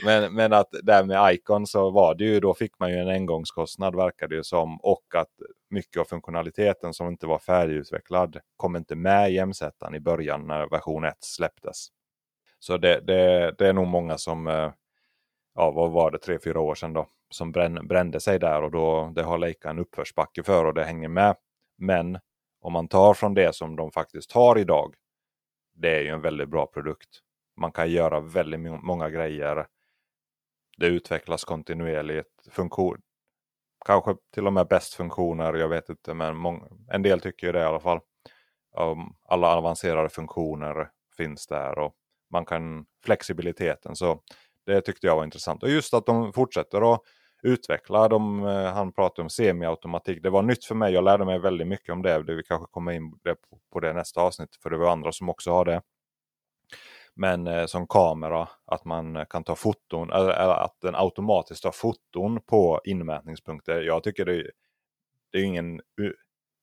Men, 0.04 0.34
men 0.34 0.52
att 0.52 0.68
där 0.82 1.04
med 1.04 1.34
Icon 1.34 1.66
så 1.66 1.90
var 1.90 2.14
det 2.14 2.24
ju, 2.24 2.40
då 2.40 2.54
fick 2.54 2.78
man 2.78 2.90
ju 2.90 2.96
en 2.96 3.08
engångskostnad 3.08 3.96
verkar 3.96 4.28
det 4.28 4.34
ju 4.34 4.44
som. 4.44 4.80
Och 4.82 5.04
att 5.14 5.28
mycket 5.70 6.00
av 6.00 6.04
funktionaliteten 6.04 6.94
som 6.94 7.08
inte 7.08 7.26
var 7.26 7.38
färdigutvecklad 7.38 8.40
kom 8.56 8.76
inte 8.76 8.96
med 8.96 9.32
i 9.32 9.46
MZ 9.46 9.62
i 9.94 10.00
början 10.00 10.46
när 10.46 10.68
version 10.68 11.04
1 11.04 11.14
släpptes. 11.20 11.88
Så 12.58 12.76
det, 12.76 13.00
det, 13.00 13.54
det 13.58 13.68
är 13.68 13.72
nog 13.72 13.86
många 13.86 14.18
som, 14.18 14.46
eh, 14.46 14.72
ja 15.54 15.70
vad 15.70 15.90
var 15.90 16.10
det, 16.10 16.18
tre 16.18 16.38
fyra 16.44 16.60
år 16.60 16.74
sedan 16.74 16.92
då, 16.92 17.06
som 17.30 17.52
brände 17.82 18.20
sig 18.20 18.38
där 18.38 18.62
och 18.62 18.70
då 18.70 19.12
det 19.14 19.22
har 19.22 19.38
Leica 19.38 19.70
en 19.70 19.78
uppförsbacke 19.78 20.42
för 20.42 20.64
och 20.64 20.74
det 20.74 20.84
hänger 20.84 21.08
med. 21.08 21.36
Men 21.78 22.18
om 22.60 22.72
man 22.72 22.88
tar 22.88 23.14
från 23.14 23.34
det 23.34 23.54
som 23.54 23.76
de 23.76 23.92
faktiskt 23.92 24.32
har 24.32 24.58
idag, 24.58 24.94
det 25.74 25.96
är 25.96 26.00
ju 26.00 26.08
en 26.08 26.20
väldigt 26.20 26.48
bra 26.48 26.66
produkt. 26.66 27.08
Man 27.56 27.72
kan 27.72 27.90
göra 27.90 28.20
väldigt 28.20 28.60
många 28.60 29.10
grejer 29.10 29.66
det 30.76 30.86
utvecklas 30.86 31.44
kontinuerligt. 31.44 32.48
Funktion, 32.50 33.00
kanske 33.86 34.16
till 34.34 34.46
och 34.46 34.52
med 34.52 34.68
bäst 34.68 34.94
funktioner, 34.94 35.54
jag 35.54 35.68
vet 35.68 35.88
inte, 35.88 36.14
men 36.14 36.36
en 36.92 37.02
del 37.02 37.20
tycker 37.20 37.46
ju 37.46 37.52
det 37.52 37.60
i 37.60 37.64
alla 37.64 37.80
fall. 37.80 38.00
Um, 38.78 39.14
alla 39.28 39.56
avancerade 39.56 40.08
funktioner 40.08 40.90
finns 41.16 41.46
där 41.46 41.78
och 41.78 41.94
man 42.30 42.44
kan 42.44 42.86
flexibiliteten. 43.04 43.96
Så 43.96 44.20
det 44.66 44.80
tyckte 44.80 45.06
jag 45.06 45.16
var 45.16 45.24
intressant. 45.24 45.62
Och 45.62 45.70
just 45.70 45.94
att 45.94 46.06
de 46.06 46.32
fortsätter 46.32 46.94
att 46.94 47.00
utveckla. 47.42 48.08
De, 48.08 48.46
eh, 48.46 48.72
han 48.72 48.92
pratade 48.92 49.22
om 49.22 49.30
semiautomatik. 49.30 50.22
Det 50.22 50.30
var 50.30 50.42
nytt 50.42 50.64
för 50.64 50.74
mig. 50.74 50.92
Jag 50.92 51.04
lärde 51.04 51.24
mig 51.24 51.38
väldigt 51.38 51.68
mycket 51.68 51.92
om 51.92 52.02
det. 52.02 52.22
Vi 52.22 52.42
kanske 52.42 52.66
kommer 52.70 52.92
in 52.92 53.12
på 53.72 53.80
det 53.80 53.92
nästa 53.92 54.20
avsnitt. 54.20 54.56
För 54.62 54.70
det 54.70 54.76
var 54.78 54.92
andra 54.92 55.12
som 55.12 55.28
också 55.28 55.50
har 55.50 55.64
det. 55.64 55.82
Men 57.16 57.46
eh, 57.46 57.66
som 57.66 57.86
kamera 57.86 58.48
att 58.64 58.84
man 58.84 59.26
kan 59.30 59.44
ta 59.44 59.54
foton, 59.54 60.10
eller, 60.12 60.64
att 60.64 60.80
den 60.80 60.94
automatiskt 60.94 61.62
tar 61.62 61.70
foton 61.70 62.40
på 62.40 62.80
inmätningspunkter. 62.84 63.80
Jag 63.82 64.02
tycker 64.02 64.24
det, 64.24 64.50
det 65.32 65.38
är 65.38 65.42
ingen... 65.42 65.80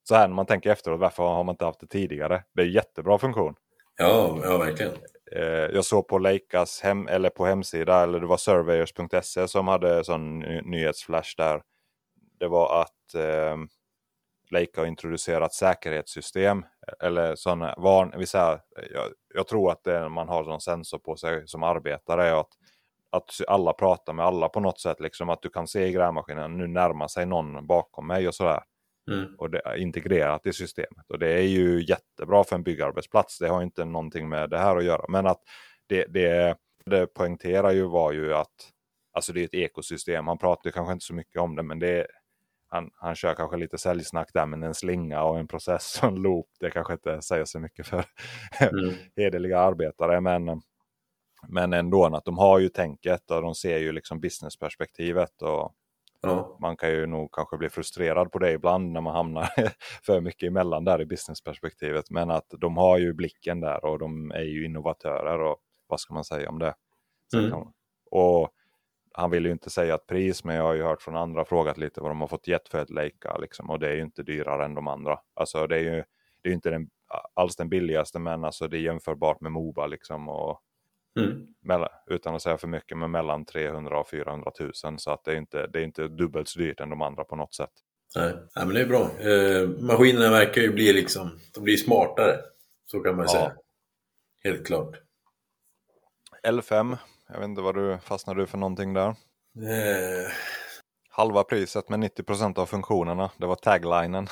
Så 0.04 0.16
här 0.16 0.28
när 0.28 0.36
man 0.36 0.46
tänker 0.46 0.70
efteråt, 0.70 1.00
varför 1.00 1.24
har 1.24 1.44
man 1.44 1.54
inte 1.54 1.66
haft 1.66 1.80
det 1.80 1.88
tidigare? 1.88 2.44
Det 2.54 2.62
är 2.62 2.66
en 2.66 2.72
jättebra 2.72 3.18
funktion. 3.18 3.56
Ja, 3.98 4.40
ja 4.44 4.58
verkligen. 4.58 4.94
Eh, 5.32 5.42
jag 5.76 5.86
såg 5.86 6.08
på 6.08 6.18
Leicas 6.18 6.82
hem, 6.82 7.08
eller 7.08 7.30
på 7.30 7.46
hemsida, 7.46 8.04
eller 8.04 8.20
det 8.20 8.28
var 8.28 8.38
surveyors.se 8.38 9.48
som 9.48 9.68
hade 9.68 10.04
sån 10.04 10.40
nyhetsflash 10.40 11.34
där. 11.38 11.62
Det 12.40 12.48
var 12.48 12.82
att 12.82 13.16
eh, 13.16 13.58
Leica 14.52 14.82
har 14.82 14.86
introducerat 14.86 15.54
säkerhetssystem. 15.54 16.66
Eller 17.00 17.36
sådana 17.36 17.76
varn, 17.78 18.14
vi 18.18 18.26
säger, 18.26 18.60
jag, 19.34 19.48
tror 19.48 19.72
att 19.72 19.84
det 19.84 20.10
man 20.10 20.28
har 20.28 20.54
en 20.54 20.60
sensor 20.60 20.98
på 20.98 21.16
sig 21.16 21.48
som 21.48 21.64
arbetare. 21.64 22.40
Att, 22.40 22.50
att 23.10 23.32
alla 23.48 23.74
pratar 23.74 24.14
med 24.14 24.26
alla 24.26 24.50
på 24.50 24.60
något 24.60 24.80
sätt. 24.80 25.00
Liksom 25.00 25.30
att 25.30 25.42
du 25.42 25.50
kan 25.50 25.68
se 25.68 25.86
i 25.86 25.92
grävmaskinen, 25.92 26.58
nu 26.58 26.68
närmar 26.68 27.08
sig 27.08 27.26
någon 27.26 27.68
bakom 27.68 28.08
mig 28.08 28.28
och 28.28 28.36
sådär. 28.36 28.64
Mm. 29.12 29.36
Och 29.38 29.50
det 29.50 29.62
är 29.66 29.76
integrerat 29.76 30.46
i 30.46 30.54
systemet. 30.54 31.10
Och 31.10 31.20
det 31.20 31.34
är 31.34 31.48
ju 31.48 31.86
jättebra 31.86 32.44
för 32.44 32.56
en 32.56 32.64
byggarbetsplats. 32.64 33.40
Det 33.40 33.48
har 33.48 33.64
inte 33.64 33.86
någonting 33.86 34.30
med 34.30 34.50
det 34.50 34.58
här 34.58 34.76
att 34.76 34.84
göra. 34.84 35.06
Men 35.10 35.26
att 35.26 35.42
det, 35.88 36.06
det, 36.06 36.58
det 36.86 37.08
poängterar 37.08 37.72
ju 37.72 37.84
var 37.84 38.12
ju 38.12 38.34
att 38.34 38.70
alltså 39.14 39.34
det 39.34 39.42
är 39.42 39.46
ett 39.46 39.54
ekosystem. 39.54 40.28
Han 40.28 40.38
pratar 40.38 40.72
kanske 40.72 40.94
inte 40.94 41.06
så 41.06 41.14
mycket 41.14 41.42
om 41.42 41.56
det 41.56 41.64
men 41.64 41.80
det 41.80 42.08
han, 42.74 42.92
han 42.94 43.16
kör 43.16 43.34
kanske 43.34 43.58
lite 43.58 43.78
säljsnack 43.78 44.30
där 44.34 44.46
men 44.46 44.64
en 44.64 44.74
slinga 44.74 45.24
och 45.24 45.40
en 45.40 45.48
process 45.48 46.00
och 46.02 46.08
en 46.08 46.16
loop. 46.16 46.48
Det 46.60 46.72
kanske 46.72 46.94
inte 46.94 47.22
säger 47.22 47.46
så 47.46 47.60
mycket 47.60 47.88
för 47.88 48.06
mm. 48.60 48.94
hederliga 49.16 49.60
arbetare. 49.60 50.22
Men, 50.22 50.62
men 51.48 51.74
ändå 51.74 52.06
att 52.06 52.26
de 52.26 52.38
har 52.38 52.60
ju 52.60 52.70
tänket 52.70 53.32
och 53.32 53.42
de 53.42 53.56
ser 53.56 53.78
ju 53.78 53.92
liksom 53.92 54.20
businessperspektivet. 54.20 55.42
Och 55.42 55.74
ja. 56.22 56.58
Man 56.60 56.78
kan 56.78 56.90
ju 56.90 57.06
nog 57.06 57.32
kanske 57.32 57.58
bli 57.58 57.70
frustrerad 57.70 58.32
på 58.32 58.40
det 58.40 58.52
ibland 58.52 58.92
när 58.92 59.02
man 59.02 59.16
hamnar 59.16 59.50
för 60.06 60.22
mycket 60.22 60.48
emellan 60.48 60.86
där 60.86 61.02
i 61.02 61.06
businessperspektivet. 61.06 62.10
Men 62.10 62.32
att 62.32 62.54
de 62.58 62.78
har 62.78 62.98
ju 62.98 63.14
blicken 63.14 63.60
där 63.60 63.86
och 63.86 64.00
de 64.00 64.32
är 64.32 64.44
ju 64.44 64.66
innovatörer 64.66 65.40
och 65.40 65.58
vad 65.88 66.00
ska 66.00 66.14
man 66.14 66.24
säga 66.24 66.50
om 66.50 66.60
det. 66.60 66.74
Mm. 67.36 67.54
Och 68.12 68.50
han 69.14 69.32
vill 69.32 69.46
ju 69.46 69.52
inte 69.52 69.70
säga 69.70 69.96
ett 69.96 70.08
pris 70.08 70.44
men 70.44 70.56
jag 70.56 70.64
har 70.64 70.74
ju 70.74 70.84
hört 70.84 71.02
från 71.02 71.16
andra 71.16 71.46
frågat 71.46 71.78
lite 71.78 72.02
vad 72.02 72.12
de 72.12 72.22
har 72.22 72.28
fått 72.28 72.48
gett 72.48 72.70
för 72.70 72.82
ett 72.82 72.90
Leica 72.90 73.38
liksom, 73.38 73.70
och 73.70 73.80
det 73.80 73.90
är 73.90 73.96
ju 73.96 74.02
inte 74.02 74.24
dyrare 74.24 74.66
än 74.66 74.76
de 74.76 74.88
andra. 74.88 75.20
Alltså 75.34 75.68
det 75.68 75.76
är 75.76 75.96
ju 75.96 76.04
det 76.42 76.50
är 76.50 76.54
inte 76.54 76.70
den, 76.70 76.90
alls 77.34 77.56
den 77.56 77.70
billigaste 77.70 78.20
men 78.20 78.44
alltså 78.44 78.68
det 78.68 78.78
är 78.78 78.82
jämförbart 78.82 79.42
med 79.42 79.52
Moba 79.52 79.88
liksom 79.88 80.30
och 80.30 80.62
mm. 81.20 81.48
mellan, 81.62 81.90
utan 82.08 82.36
att 82.36 82.42
säga 82.42 82.58
för 82.58 82.68
mycket 82.68 82.98
men 82.98 83.12
mellan 83.12 83.46
300 83.46 84.00
och 84.00 84.10
400 84.10 84.52
000 84.60 85.00
så 85.00 85.12
att 85.12 85.24
det 85.24 85.32
är 85.32 85.36
inte, 85.36 85.68
det 85.68 85.80
är 85.80 85.84
inte 85.84 86.08
dubbelt 86.08 86.48
så 86.48 86.60
dyrt 86.60 86.80
än 86.80 86.90
de 86.90 87.02
andra 87.02 87.24
på 87.24 87.36
något 87.36 87.56
sätt. 87.56 87.72
Nej, 88.16 88.34
ja, 88.56 88.66
men 88.66 88.76
det 88.76 88.82
är 88.82 88.88
bra. 88.88 89.10
Eh, 89.20 89.70
maskinerna 89.70 90.30
verkar 90.30 90.62
ju 90.62 90.74
bli 90.74 90.94
liksom, 90.94 91.40
de 91.54 91.64
blir 91.64 91.78
smartare. 91.78 92.36
Så 92.86 93.00
kan 93.00 93.16
man 93.16 93.26
ja. 93.26 93.32
säga. 93.32 93.54
Helt 94.44 94.66
klart. 94.66 94.98
L5 96.48 96.98
jag 97.34 97.40
vet 97.40 97.50
inte 97.50 97.62
vad 97.62 97.76
du 97.76 97.98
fastnade 97.98 98.42
du 98.42 98.48
för 98.48 98.58
någonting 98.58 98.94
där? 98.94 99.08
Eh. 99.08 100.32
Halva 101.10 101.44
priset 101.44 101.90
med 101.90 102.00
90% 102.00 102.60
av 102.60 102.66
funktionerna. 102.66 103.32
Det 103.38 103.46
var 103.46 103.56
taglinen. 103.56 104.28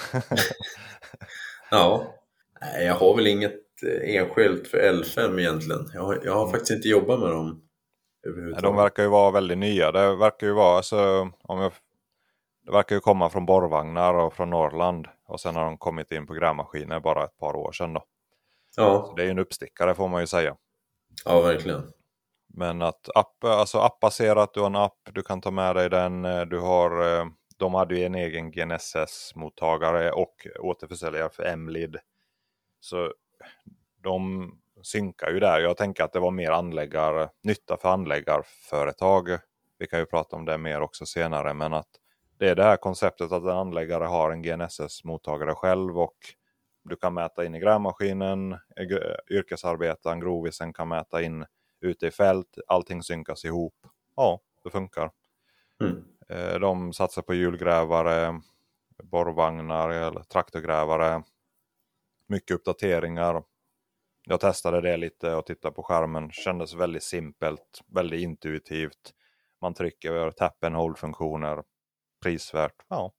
ja, 1.72 2.16
Nej, 2.62 2.86
jag 2.86 2.94
har 2.94 3.16
väl 3.16 3.28
inget 3.28 3.84
eh, 3.84 4.16
enskilt 4.16 4.68
för 4.68 4.78
L5 4.78 5.40
egentligen. 5.40 5.90
Jag 5.94 6.02
har, 6.02 6.22
jag 6.24 6.34
har 6.34 6.42
mm. 6.42 6.52
faktiskt 6.52 6.72
inte 6.72 6.88
jobbat 6.88 7.20
med 7.20 7.30
dem 7.30 7.62
överhuvudtaget. 8.28 8.64
De 8.64 8.76
verkar 8.76 9.04
ju 9.04 9.10
vara 9.10 9.32
väldigt 9.32 9.58
nya. 9.58 9.92
Det 9.92 10.16
verkar 10.16 10.48
ju 10.48 10.54
vara 10.54 10.78
alltså, 10.78 11.30
om 11.44 11.60
jag, 11.60 11.72
det 12.66 12.72
verkar 12.72 12.96
ju 12.96 13.00
komma 13.00 13.30
från 13.30 13.46
borrvagnar 13.46 14.14
och 14.14 14.34
från 14.34 14.50
Norrland. 14.50 15.08
Och 15.28 15.40
sen 15.40 15.56
har 15.56 15.66
de 15.66 15.78
kommit 15.78 16.12
in 16.12 16.28
på 16.28 16.34
grävmaskiner 16.34 17.00
bara 17.00 17.24
ett 17.24 17.38
par 17.38 17.56
år 17.56 17.72
sedan 17.72 17.94
då. 17.94 18.04
Ja. 18.76 19.06
Så 19.08 19.16
det 19.16 19.22
är 19.22 19.26
ju 19.26 19.32
en 19.32 19.40
uppstickare 19.40 19.96
får 19.96 20.08
man 20.08 20.22
ju 20.22 20.28
säga. 20.28 20.56
Ja, 21.26 21.42
verkligen. 21.42 21.84
Men 22.54 22.82
att 22.82 23.10
app, 23.16 23.44
alltså 23.44 23.80
appbaserat, 23.80 24.54
du 24.54 24.60
har 24.60 24.68
en 24.68 24.76
app, 24.76 25.00
du 25.14 25.22
kan 25.24 25.42
ta 25.42 25.52
med 25.52 25.76
dig 25.76 25.90
den. 25.90 26.26
Eh, 26.26 26.42
du 26.42 26.60
har, 26.60 27.20
eh, 27.20 27.26
de 27.58 27.74
hade 27.74 27.96
ju 27.96 28.06
en 28.06 28.16
egen 28.16 28.52
GNSS-mottagare 28.52 30.12
och 30.12 30.48
återförsäljare 30.60 31.30
för 31.30 31.56
MLID. 31.56 31.98
Så 32.80 33.14
de 34.04 34.52
synkar 34.84 35.32
ju 35.32 35.40
där. 35.40 35.60
Jag 35.60 35.78
tänker 35.78 36.04
att 36.04 36.14
det 36.14 36.20
var 36.20 36.32
mer 36.32 36.52
anläggar, 36.52 37.30
nytta 37.44 37.78
för 37.78 37.90
anläggarföretag. 37.90 39.30
Vi 39.78 39.88
kan 39.88 40.00
ju 40.00 40.06
prata 40.06 40.36
om 40.36 40.46
det 40.46 40.58
mer 40.58 40.82
också 40.82 41.06
senare. 41.06 41.54
Men 41.54 41.74
att 41.74 41.90
det 42.40 42.50
är 42.50 42.56
det 42.56 42.64
här 42.64 42.78
konceptet 42.78 43.32
att 43.32 43.44
en 43.44 43.50
anläggare 43.50 44.04
har 44.06 44.32
en 44.32 44.42
GNSS-mottagare 44.42 45.56
själv 45.56 46.00
och 46.00 46.18
du 46.84 46.96
kan 46.96 47.14
mäta 47.14 47.46
in 47.46 47.56
i 47.56 47.60
grävmaskinen, 47.60 48.52
eh, 48.52 49.38
yrkesarbetaren, 49.38 50.20
grovisen 50.20 50.74
kan 50.74 50.88
mäta 50.88 51.22
in 51.22 51.46
ute 51.82 52.08
i 52.08 52.12
fält, 52.12 52.58
allting 52.68 53.04
synkas 53.04 53.46
ihop. 53.46 53.76
Ja, 54.16 54.40
det 54.64 54.70
funkar. 54.70 55.12
Mm. 55.82 56.04
Eh, 56.30 56.60
de 56.60 56.94
satsar 56.94 57.22
på 57.22 57.34
hjulgrävare, 57.34 58.42
borrvagnar 59.04 59.90
eller 59.90 60.24
traktorgrävare. 60.24 61.24
Mycket 62.28 62.56
uppdateringar. 62.56 63.44
Jag 64.24 64.40
testade 64.40 64.82
det 64.82 64.98
lite 64.98 65.36
och 65.36 65.46
tittade 65.46 65.76
på 65.76 65.84
skärmen. 65.84 66.32
Kändes 66.32 66.74
väldigt 66.74 67.04
simpelt, 67.04 67.82
väldigt 67.88 68.22
intuitivt. 68.22 69.14
Man 69.62 69.74
trycker 69.74 70.32
tap 70.32 70.64
and 70.64 70.76
hold-funktioner. 70.76 71.64
Prisvärt. 72.24 72.76
Ja. 72.88 73.14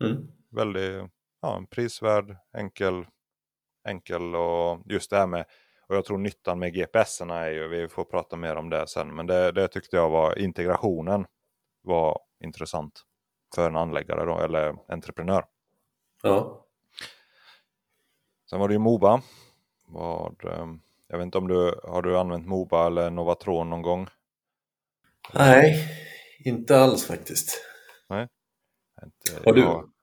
Mm. 0.00 0.32
Väldigt 0.50 1.10
ja, 1.40 1.66
prisvärd, 1.70 2.36
enkel, 2.52 3.06
enkel 3.88 4.34
och 4.34 4.80
just 4.86 5.10
det 5.10 5.16
här 5.16 5.26
med 5.26 5.44
och 5.88 5.96
jag 5.96 6.04
tror 6.04 6.18
nyttan 6.18 6.58
med 6.58 6.74
GPSen 6.74 7.30
är 7.30 7.50
ju, 7.50 7.68
vi 7.68 7.88
får 7.88 8.04
prata 8.04 8.36
mer 8.36 8.56
om 8.56 8.70
det 8.70 8.86
sen, 8.86 9.14
men 9.14 9.26
det, 9.26 9.52
det 9.52 9.68
tyckte 9.68 9.96
jag 9.96 10.10
var 10.10 10.38
integrationen 10.38 11.26
var 11.82 12.20
intressant 12.44 13.02
för 13.54 13.68
en 13.68 13.76
anläggare 13.76 14.24
då, 14.24 14.40
eller 14.40 14.74
entreprenör. 14.88 15.44
Ja. 16.22 16.66
Sen 18.50 18.60
var 18.60 18.68
det 18.68 18.74
ju 18.74 18.78
Moba. 18.78 19.22
Vad, 19.86 20.44
ehm, 20.44 20.80
jag 21.08 21.18
vet 21.18 21.24
inte 21.24 21.38
om 21.38 21.48
du 21.48 21.80
har 21.84 22.02
du 22.02 22.18
använt 22.18 22.46
Moba 22.46 22.86
eller 22.86 23.10
Novatron 23.10 23.70
någon 23.70 23.82
gång? 23.82 24.08
Nej, 25.34 25.88
inte 26.44 26.78
alls 26.78 27.06
faktiskt. 27.06 27.64
Nej. 28.08 28.28
Inte, 29.02 29.42
har 29.44 29.52
du? 29.52 29.93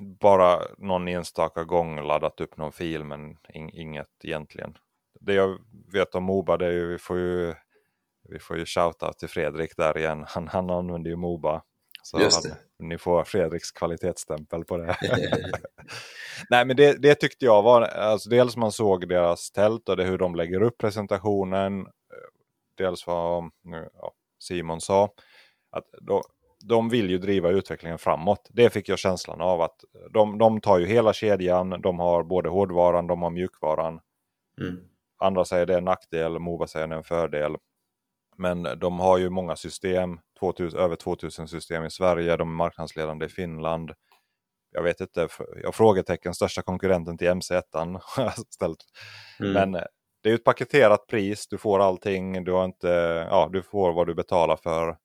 Bara 0.00 0.62
någon 0.78 1.08
enstaka 1.08 1.64
gång 1.64 2.02
laddat 2.06 2.40
upp 2.40 2.56
någon 2.56 2.72
fil 2.72 3.04
men 3.04 3.36
in, 3.54 3.70
inget 3.70 4.24
egentligen. 4.24 4.78
Det 5.20 5.34
jag 5.34 5.58
vet 5.92 6.14
om 6.14 6.24
Moba 6.24 6.56
det 6.56 6.66
är 6.66 6.72
ju, 6.72 6.86
vi 6.86 6.98
får 6.98 7.18
ju, 7.18 7.54
vi 8.28 8.38
får 8.38 8.58
ju 8.58 8.66
shouta 8.66 9.12
till 9.12 9.28
Fredrik 9.28 9.76
där 9.76 9.98
igen. 9.98 10.24
Han, 10.28 10.48
han 10.48 10.70
använder 10.70 11.10
ju 11.10 11.16
Moba. 11.16 11.62
Så. 12.02 12.18
Han, 12.18 12.30
ni 12.78 12.98
får 12.98 13.24
Fredriks 13.24 13.72
kvalitetsstämpel 13.72 14.64
på 14.64 14.76
det. 14.76 14.96
Nej 16.50 16.64
men 16.64 16.76
det, 16.76 17.02
det 17.02 17.14
tyckte 17.14 17.44
jag 17.44 17.62
var, 17.62 17.82
alltså 17.82 18.30
dels 18.30 18.56
man 18.56 18.72
såg 18.72 19.08
deras 19.08 19.50
tält 19.50 19.88
och 19.88 19.96
det 19.96 20.04
hur 20.04 20.18
de 20.18 20.34
lägger 20.34 20.62
upp 20.62 20.78
presentationen. 20.78 21.86
Dels 22.76 23.06
vad 23.06 23.50
ja, 23.94 24.12
Simon 24.38 24.80
sa. 24.80 25.08
Att 25.70 25.84
då, 26.00 26.22
de 26.64 26.88
vill 26.88 27.10
ju 27.10 27.18
driva 27.18 27.50
utvecklingen 27.50 27.98
framåt. 27.98 28.48
Det 28.50 28.70
fick 28.70 28.88
jag 28.88 28.98
känslan 28.98 29.40
av 29.40 29.60
att 29.60 29.84
de, 30.10 30.38
de 30.38 30.60
tar 30.60 30.78
ju 30.78 30.86
hela 30.86 31.12
kedjan. 31.12 31.70
De 31.70 31.98
har 31.98 32.22
både 32.22 32.48
hårdvaran, 32.48 33.06
de 33.06 33.22
har 33.22 33.30
mjukvaran. 33.30 34.00
Mm. 34.60 34.76
Andra 35.18 35.44
säger 35.44 35.66
det 35.66 35.74
är 35.74 35.78
en 35.78 35.84
nackdel, 35.84 36.38
Mova 36.38 36.66
säger 36.66 36.86
det 36.86 36.94
är 36.94 36.96
en 36.96 37.04
fördel. 37.04 37.56
Men 38.36 38.62
de 38.62 39.00
har 39.00 39.18
ju 39.18 39.30
många 39.30 39.56
system, 39.56 40.20
2000, 40.40 40.80
över 40.80 40.96
2000 40.96 41.48
system 41.48 41.84
i 41.84 41.90
Sverige, 41.90 42.36
de 42.36 42.48
är 42.48 42.54
marknadsledande 42.54 43.26
i 43.26 43.28
Finland. 43.28 43.92
Jag 44.72 44.82
vet 44.82 45.00
inte, 45.00 45.28
jag 45.62 45.74
frågetecken, 45.74 46.34
största 46.34 46.62
konkurrenten 46.62 47.18
till 47.18 47.28
MC1 47.28 47.62
har 48.02 48.24
jag 48.24 48.32
ställt. 48.32 48.84
Mm. 49.40 49.52
Men 49.52 49.74
eh, 49.74 49.86
det 50.22 50.28
är 50.28 50.30
ju 50.30 50.34
ett 50.34 50.44
paketerat 50.44 51.06
pris, 51.06 51.48
du 51.48 51.58
får 51.58 51.80
allting, 51.80 52.44
du, 52.44 52.52
har 52.52 52.64
inte, 52.64 52.88
ja, 53.30 53.48
du 53.52 53.62
får 53.62 53.92
vad 53.92 54.06
du 54.06 54.14
betalar 54.14 54.56
för. 54.56 54.96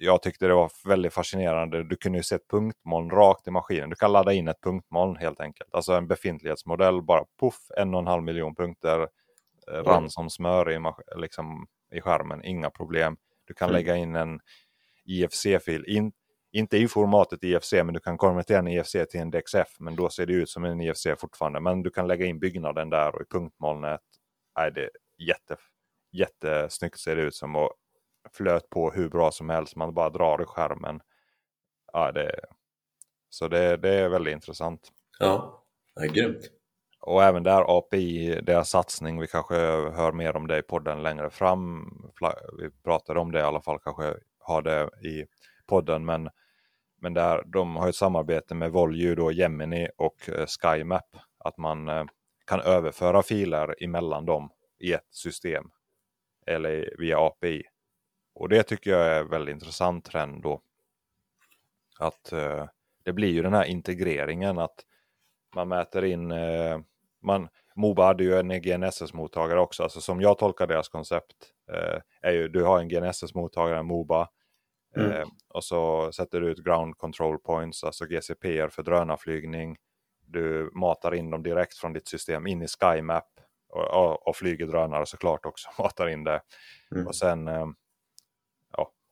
Jag 0.00 0.22
tyckte 0.22 0.46
det 0.46 0.54
var 0.54 0.70
väldigt 0.84 1.12
fascinerande. 1.14 1.84
Du 1.84 1.96
kunde 1.96 2.18
ju 2.18 2.22
se 2.22 2.34
ett 2.34 2.48
punktmoln 2.50 3.10
rakt 3.10 3.48
i 3.48 3.50
maskinen. 3.50 3.90
Du 3.90 3.96
kan 3.96 4.12
ladda 4.12 4.32
in 4.32 4.48
ett 4.48 4.60
punktmoln 4.60 5.16
helt 5.16 5.40
enkelt. 5.40 5.74
Alltså 5.74 5.92
en 5.92 6.08
befintlighetsmodell, 6.08 7.02
bara 7.02 7.24
puff, 7.40 7.58
en 7.76 7.94
och 7.94 8.00
en 8.00 8.06
halv 8.06 8.22
miljon 8.22 8.54
punkter. 8.54 9.08
Eh, 9.72 9.82
rann 9.82 10.10
som 10.10 10.30
smör 10.30 10.70
i, 10.72 10.80
liksom, 11.16 11.66
i 11.92 12.00
skärmen, 12.00 12.44
inga 12.44 12.70
problem. 12.70 13.16
Du 13.44 13.54
kan 13.54 13.68
Mm. 13.68 13.76
lägga 13.78 13.96
in 13.96 14.16
en 14.16 14.40
IFC-fil. 15.04 15.84
In, 15.88 16.12
inte 16.52 16.76
i 16.76 16.88
formatet 16.88 17.44
IFC, 17.44 17.72
men 17.72 17.94
du 17.94 18.00
kan 18.00 18.18
konvertera 18.18 18.58
en 18.58 18.68
IFC 18.68 18.92
till 19.10 19.20
en 19.20 19.30
DXF. 19.30 19.68
Men 19.78 19.96
då 19.96 20.08
ser 20.08 20.26
det 20.26 20.32
ut 20.32 20.48
som 20.50 20.64
en 20.64 20.80
IFC 20.80 21.06
fortfarande. 21.18 21.60
Men 21.60 21.82
du 21.82 21.90
kan 21.90 22.06
lägga 22.06 22.26
in 22.26 22.38
byggnaden 22.38 22.90
där 22.90 23.14
och 23.14 23.22
i 23.22 23.24
punktmolnet. 23.30 24.00
Nej, 24.58 24.72
det 24.72 24.82
är 24.84 24.90
jätte, 25.18 25.56
jättesnyggt 26.12 26.98
ser 26.98 27.16
det 27.16 27.22
ut 27.22 27.34
som. 27.34 27.56
Och 27.56 27.72
flöt 28.32 28.70
på 28.70 28.90
hur 28.90 29.08
bra 29.08 29.30
som 29.30 29.50
helst. 29.50 29.76
Man 29.76 29.94
bara 29.94 30.10
drar 30.10 30.42
i 30.42 30.44
skärmen. 30.44 31.00
Ja, 31.92 32.12
det, 32.12 32.40
så 33.28 33.48
det, 33.48 33.76
det 33.76 33.94
är 33.94 34.08
väldigt 34.08 34.32
intressant. 34.32 34.92
Ja, 35.18 35.64
det 35.94 36.04
är 36.04 36.08
grymt. 36.08 36.50
Och 37.00 37.24
även 37.24 37.42
där 37.42 37.78
API, 37.78 38.40
deras 38.42 38.70
satsning, 38.70 39.20
vi 39.20 39.26
kanske 39.26 39.54
hör 39.54 40.12
mer 40.12 40.36
om 40.36 40.46
det 40.46 40.58
i 40.58 40.62
podden 40.62 41.02
längre 41.02 41.30
fram. 41.30 41.90
Vi 42.58 42.70
pratade 42.70 43.20
om 43.20 43.32
det 43.32 43.38
i 43.38 43.42
alla 43.42 43.60
fall, 43.60 43.78
kanske 43.78 44.14
har 44.38 44.62
det 44.62 44.90
i 45.08 45.26
podden. 45.66 46.04
Men, 46.04 46.28
men 47.00 47.14
där, 47.14 47.42
de 47.46 47.76
har 47.76 47.88
ett 47.88 47.94
samarbete 47.94 48.54
med 48.54 48.72
Volue, 48.72 49.14
då, 49.14 49.32
Gemini 49.32 49.88
och 49.96 50.28
eh, 50.28 50.46
SkyMap. 50.46 51.16
Att 51.38 51.58
man 51.58 51.88
eh, 51.88 52.04
kan 52.46 52.60
överföra 52.60 53.22
filer 53.22 53.84
emellan 53.84 54.26
dem 54.26 54.50
i 54.78 54.92
ett 54.92 55.08
system. 55.10 55.64
Eller 56.46 56.94
via 56.98 57.18
API. 57.18 57.62
Och 58.38 58.48
det 58.48 58.62
tycker 58.62 58.90
jag 58.90 59.06
är 59.06 59.24
väldigt 59.24 59.52
intressant 59.52 60.04
trend 60.04 60.42
då. 60.42 60.60
Att 61.98 62.32
eh, 62.32 62.66
det 63.02 63.12
blir 63.12 63.28
ju 63.32 63.42
den 63.42 63.54
här 63.54 63.64
integreringen 63.64 64.58
att 64.58 64.84
man 65.54 65.68
mäter 65.68 66.04
in, 66.04 66.30
eh, 66.30 66.80
man, 67.22 67.48
Moba 67.74 68.06
hade 68.06 68.24
ju 68.24 68.38
en 68.38 68.50
GNSS-mottagare 68.62 69.58
också, 69.60 69.82
alltså 69.82 70.00
som 70.00 70.20
jag 70.20 70.38
tolkar 70.38 70.66
deras 70.66 70.88
koncept 70.88 71.34
eh, 71.72 72.00
är 72.22 72.32
ju 72.32 72.48
du 72.48 72.64
har 72.64 72.80
en 72.80 72.88
GNSS-mottagare, 72.88 73.82
Moba, 73.82 74.28
Mm. 74.96 75.12
eh, 75.12 75.26
och 75.48 75.64
så 75.64 76.12
sätter 76.12 76.40
du 76.40 76.50
ut 76.50 76.64
ground 76.64 76.98
control 76.98 77.38
points, 77.38 77.84
alltså 77.84 78.04
GCPR 78.06 78.68
för 78.68 78.82
drönarflygning. 78.82 79.76
Du 80.26 80.70
matar 80.74 81.14
in 81.14 81.30
dem 81.30 81.42
direkt 81.42 81.76
från 81.78 81.92
ditt 81.92 82.08
system 82.08 82.46
in 82.46 82.62
i 82.62 82.66
SkyMap 82.68 83.28
och, 83.68 83.84
och, 83.94 84.28
och 84.28 84.36
flyger 84.36 84.66
drönare 84.66 85.06
såklart 85.06 85.46
också, 85.46 85.68
matar 85.82 86.08
in 86.08 86.24
det. 86.24 86.40
Mm. 86.90 87.06
Och 87.06 87.16
sen 87.16 87.48
eh, 87.48 87.66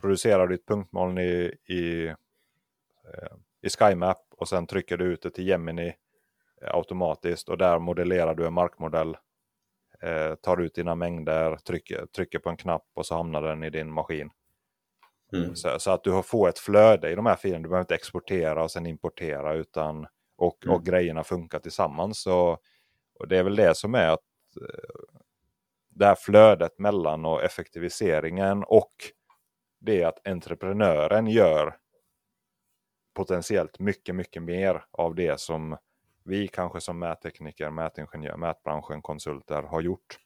producerar 0.00 0.46
du 0.46 0.54
ett 0.54 0.66
punktmoln 0.66 1.18
i, 1.18 1.54
i, 1.66 2.06
eh, 2.06 3.36
i 3.62 3.68
SkyMap 3.68 4.18
och 4.30 4.48
sen 4.48 4.66
trycker 4.66 4.96
du 4.96 5.04
ut 5.04 5.22
det 5.22 5.30
till 5.30 5.48
Gemini 5.48 5.94
eh, 6.62 6.74
automatiskt 6.74 7.48
och 7.48 7.58
där 7.58 7.78
modellerar 7.78 8.34
du 8.34 8.46
en 8.46 8.52
markmodell. 8.52 9.16
Eh, 10.02 10.34
tar 10.34 10.60
ut 10.60 10.74
dina 10.74 10.94
mängder, 10.94 11.56
trycker, 11.56 12.06
trycker 12.06 12.38
på 12.38 12.50
en 12.50 12.56
knapp 12.56 12.86
och 12.94 13.06
så 13.06 13.14
hamnar 13.14 13.42
den 13.42 13.64
i 13.64 13.70
din 13.70 13.92
maskin. 13.92 14.30
Mm. 15.32 15.56
Så, 15.56 15.78
så 15.78 15.90
att 15.90 16.04
du 16.04 16.22
får 16.22 16.48
ett 16.48 16.58
flöde 16.58 17.10
i 17.10 17.14
de 17.14 17.26
här 17.26 17.36
filerna. 17.36 17.62
Du 17.62 17.68
behöver 17.68 17.84
inte 17.84 17.94
exportera 17.94 18.62
och 18.62 18.70
sen 18.70 18.86
importera 18.86 19.54
utan 19.54 20.06
och, 20.36 20.64
Mm. 20.64 20.76
och 20.76 20.84
grejerna 20.84 21.24
funkar 21.24 21.58
tillsammans. 21.58 22.22
Så, 22.22 22.58
och 23.18 23.28
det 23.28 23.38
är 23.38 23.42
väl 23.42 23.56
det 23.56 23.76
som 23.76 23.94
är 23.94 24.08
att 24.08 24.20
eh, 24.60 25.16
det 25.88 26.06
här 26.06 26.14
flödet 26.14 26.78
mellan 26.78 27.24
och 27.24 27.42
effektiviseringen 27.44 28.64
och 28.64 28.92
det 29.86 30.04
att 30.04 30.28
entreprenören 30.28 31.26
gör 31.26 31.76
potentiellt 33.14 33.78
mycket, 33.78 34.14
mycket 34.14 34.42
mer 34.42 34.84
av 34.90 35.14
det 35.14 35.40
som 35.40 35.76
vi 36.24 36.48
kanske 36.48 36.80
som 36.80 36.98
mättekniker, 36.98 37.70
mätingenjör, 37.70 38.36
mätbranschen, 38.36 39.02
konsulter 39.02 39.62
har 39.62 39.80
gjort. 39.80 40.18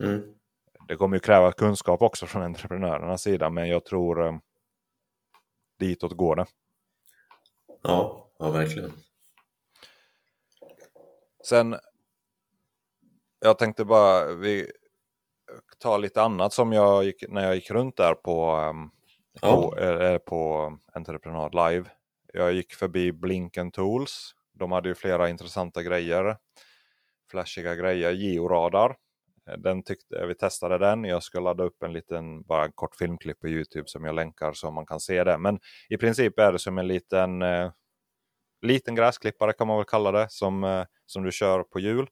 Mm. 0.00 0.34
Det 0.88 0.96
kommer 0.96 1.16
ju 1.16 1.20
kräva 1.20 1.52
kunskap 1.52 2.02
också 2.02 2.26
från 2.26 2.42
entreprenörernas 2.42 3.22
sida, 3.22 3.50
men 3.50 3.68
jag 3.68 3.84
tror 3.84 4.26
eh, 4.26 4.36
ditåt 5.78 6.12
går 6.12 6.36
det. 6.36 6.46
Ja, 7.82 8.30
ja, 8.38 8.50
verkligen. 8.50 8.92
Sen, 11.44 11.76
jag 13.40 13.58
tänkte 13.58 13.84
bara, 13.84 14.34
vi 14.34 14.72
tar 15.78 15.98
lite 15.98 16.22
annat 16.22 16.52
som 16.52 16.72
jag 16.72 17.04
gick, 17.04 17.24
när 17.28 17.44
jag 17.44 17.54
gick 17.54 17.70
runt 17.70 17.96
där 17.96 18.14
på, 18.14 18.44
ehm, 18.44 18.90
Ja. 19.40 19.70
på, 19.70 19.78
eh, 19.78 20.18
på 20.18 20.72
Entreprenad 20.92 21.54
Live. 21.54 21.90
Jag 22.32 22.52
gick 22.52 22.74
förbi 22.74 23.12
Blinken 23.12 23.70
Tools. 23.70 24.34
De 24.52 24.72
hade 24.72 24.88
ju 24.88 24.94
flera 24.94 25.28
intressanta 25.28 25.82
grejer. 25.82 26.36
Flashiga 27.30 27.74
grejer. 27.74 28.10
Georadar. 28.10 28.96
Den 29.58 29.82
tyckte, 29.82 30.26
vi 30.26 30.34
testade 30.34 30.78
den. 30.78 31.04
Jag 31.04 31.22
ska 31.22 31.40
ladda 31.40 31.64
upp 31.64 31.82
en 31.82 31.92
liten, 31.92 32.42
bara 32.42 32.64
en 32.64 32.72
kort 32.72 32.94
filmklipp 32.96 33.40
på 33.40 33.48
Youtube 33.48 33.88
som 33.88 34.04
jag 34.04 34.14
länkar 34.14 34.52
så 34.52 34.70
man 34.70 34.86
kan 34.86 35.00
se 35.00 35.24
det. 35.24 35.38
Men 35.38 35.58
i 35.88 35.96
princip 35.96 36.38
är 36.38 36.52
det 36.52 36.58
som 36.58 36.78
en 36.78 36.88
liten, 36.88 37.42
eh, 37.42 37.72
liten 38.62 38.94
gräsklippare 38.94 39.52
kan 39.52 39.66
man 39.66 39.76
väl 39.76 39.86
kalla 39.86 40.12
det. 40.12 40.26
Som, 40.30 40.64
eh, 40.64 40.84
som 41.06 41.22
du 41.22 41.32
kör 41.32 41.62
på 41.62 41.80
hjul. 41.80 42.08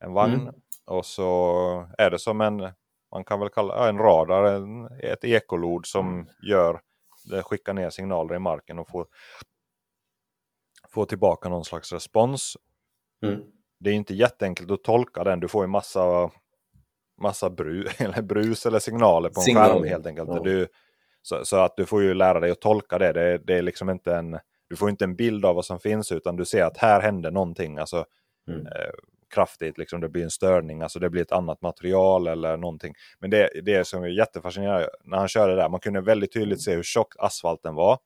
En 0.00 0.12
vagn. 0.12 0.40
Mm. 0.40 0.54
Och 0.86 1.06
så 1.06 1.88
är 1.98 2.10
det 2.10 2.18
som 2.18 2.40
en, 2.40 2.72
man 3.12 3.24
kan 3.24 3.40
väl 3.40 3.48
kalla 3.48 3.74
ja, 3.76 3.88
en 3.88 3.98
radar, 3.98 4.44
en, 4.44 4.86
ett 4.86 5.24
ekolod 5.24 5.86
som 5.86 6.26
gör, 6.48 6.80
det 7.30 7.42
skickar 7.42 7.74
ner 7.74 7.90
signaler 7.90 8.34
i 8.34 8.38
marken 8.38 8.78
och 8.78 8.88
får, 8.88 9.06
får 10.88 11.04
tillbaka 11.06 11.48
någon 11.48 11.64
slags 11.64 11.92
respons. 11.92 12.56
Mm. 13.26 13.40
Det 13.80 13.90
är 13.90 13.94
inte 13.94 14.14
jätteenkelt 14.14 14.70
att 14.70 14.84
tolka 14.84 15.24
den, 15.24 15.40
du 15.40 15.48
får 15.48 15.64
ju 15.64 15.68
massa, 15.68 16.30
massa 17.22 17.50
bru, 17.50 17.86
eller 17.98 18.22
brus 18.22 18.66
eller 18.66 18.78
signaler 18.78 19.28
på 19.28 19.40
en 19.40 19.44
Signaler, 19.44 19.74
skärm 19.74 19.88
helt 19.88 20.06
enkelt. 20.06 20.28
ja. 20.32 20.40
Du, 20.44 20.68
så, 21.22 21.44
så 21.44 21.56
att 21.56 21.76
du 21.76 21.86
får 21.86 22.02
ju 22.02 22.14
lära 22.14 22.40
dig 22.40 22.50
att 22.50 22.60
tolka 22.60 22.98
det. 22.98 23.12
Det, 23.12 23.38
det 23.38 23.58
är 23.58 23.62
liksom 23.62 23.90
inte 23.90 24.14
en, 24.16 24.38
du 24.68 24.76
får 24.76 24.90
inte 24.90 25.04
en 25.04 25.16
bild 25.16 25.44
av 25.44 25.54
vad 25.54 25.64
som 25.64 25.80
finns 25.80 26.12
utan 26.12 26.36
du 26.36 26.44
ser 26.44 26.64
att 26.64 26.76
här 26.76 27.00
händer 27.00 27.30
någonting. 27.30 27.78
Alltså, 27.78 28.04
Mm. 28.48 28.66
eh, 28.66 28.90
kraftigt, 29.30 29.78
liksom, 29.78 30.00
det 30.00 30.08
blir 30.08 30.22
en 30.24 30.30
störning, 30.30 30.82
alltså 30.82 30.98
det 30.98 31.10
blir 31.10 31.22
ett 31.22 31.32
annat 31.32 31.62
material 31.62 32.26
eller 32.26 32.56
någonting. 32.56 32.94
Men 33.18 33.30
det, 33.30 33.50
det 33.64 33.84
som 33.86 34.02
är 34.04 34.08
jättefascinerande, 34.08 34.88
när 35.04 35.18
han 35.18 35.28
körde 35.28 35.54
där, 35.56 35.68
man 35.68 35.80
kunde 35.80 36.00
väldigt 36.00 36.32
tydligt 36.32 36.62
se 36.62 36.74
hur 36.74 36.82
tjock 36.82 37.14
asfalten 37.18 37.74
var. 37.74 37.98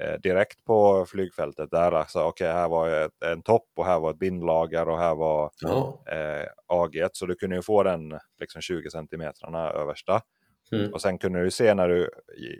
Eh, 0.00 0.14
direkt 0.20 0.64
på 0.64 1.06
flygfältet 1.08 1.70
där, 1.70 1.92
alltså 1.92 2.22
okej 2.22 2.52
här 2.52 2.68
var 2.68 2.88
ett, 2.88 3.22
en 3.24 3.42
topp 3.42 3.66
och 3.76 3.86
här 3.86 4.00
var 4.00 4.10
ett 4.10 4.18
bindlager 4.18 4.88
och 4.88 4.98
här 4.98 5.14
var 5.14 5.50
Ja. 5.60 6.02
eh, 6.12 6.46
AG, 6.66 7.08
så 7.12 7.26
du 7.26 7.34
kunde 7.34 7.56
ju 7.56 7.62
få 7.62 7.82
den 7.82 8.18
liksom 8.40 8.62
20 8.62 8.90
centimetrarna 8.90 9.70
översta. 9.70 10.20
Mm. 10.72 10.92
Och 10.92 11.00
sen 11.00 11.18
kunde 11.18 11.42
du 11.44 11.50
se 11.50 11.74
när 11.74 11.88
du 11.88 12.10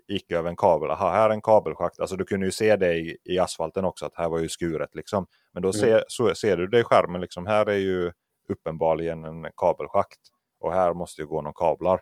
gick 0.09 0.33
över 0.33 0.49
en 0.51 0.57
kabel, 0.57 0.91
aha, 0.91 1.11
här 1.11 1.31
är 1.31 1.35
en 1.35 1.43
kabelschakt. 1.43 2.01
Alltså 2.01 2.17
du 2.17 2.25
kunde 2.25 2.47
ju 2.47 2.53
se 2.53 2.77
det 2.77 2.95
i, 2.95 3.17
i 3.25 3.39
asfalten 3.39 3.85
också, 3.85 4.07
att 4.07 4.15
här 4.15 4.29
var 4.29 4.39
ju 4.39 4.49
skuret 4.49 4.95
liksom. 4.95 5.27
Men 5.53 5.63
då 5.63 5.69
Mm. 5.69 5.73
ser, 5.81 6.05
så, 6.09 6.35
ser 6.35 6.57
du 6.57 6.67
det 6.67 6.81
i 6.81 6.85
skärmen, 6.85 7.21
liksom, 7.21 7.47
här 7.47 7.67
är 7.67 7.77
ju 7.79 8.13
uppenbarligen 8.49 9.25
en 9.25 9.47
kabelschakt. 9.57 10.21
Och 10.61 10.73
här 10.73 10.95
måste 10.95 11.23
ju 11.23 11.27
gå 11.27 11.43
några 11.43 11.53
kablar. 11.55 12.01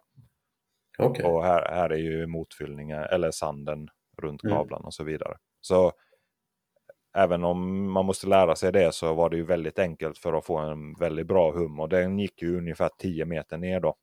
Okej. 0.98 1.24
Och 1.24 1.44
här, 1.44 1.68
här 1.74 1.90
är 1.90 1.96
ju 1.96 2.26
motfyllningen, 2.26 3.02
eller 3.02 3.30
sanden 3.30 3.88
runt 4.22 4.44
Mm. 4.44 4.56
kablarna 4.56 4.86
och 4.86 4.94
så 4.94 5.04
vidare. 5.04 5.36
Så 5.60 5.92
även 7.16 7.44
om 7.44 7.90
man 7.92 8.04
måste 8.04 8.26
lära 8.26 8.56
sig 8.56 8.72
det 8.72 8.94
så 8.94 9.14
var 9.14 9.30
det 9.30 9.36
ju 9.36 9.44
väldigt 9.44 9.78
enkelt 9.78 10.18
för 10.18 10.32
att 10.32 10.44
få 10.46 10.56
en 10.58 10.94
väldigt 10.94 11.26
bra 11.26 11.52
hum. 11.52 11.80
Och 11.80 11.88
den 11.88 12.18
gick 12.18 12.42
ju 12.42 12.58
ungefär 12.58 12.90
10 12.98 13.24
meter 13.24 13.58
ner 13.58 13.80
då. 13.80 13.96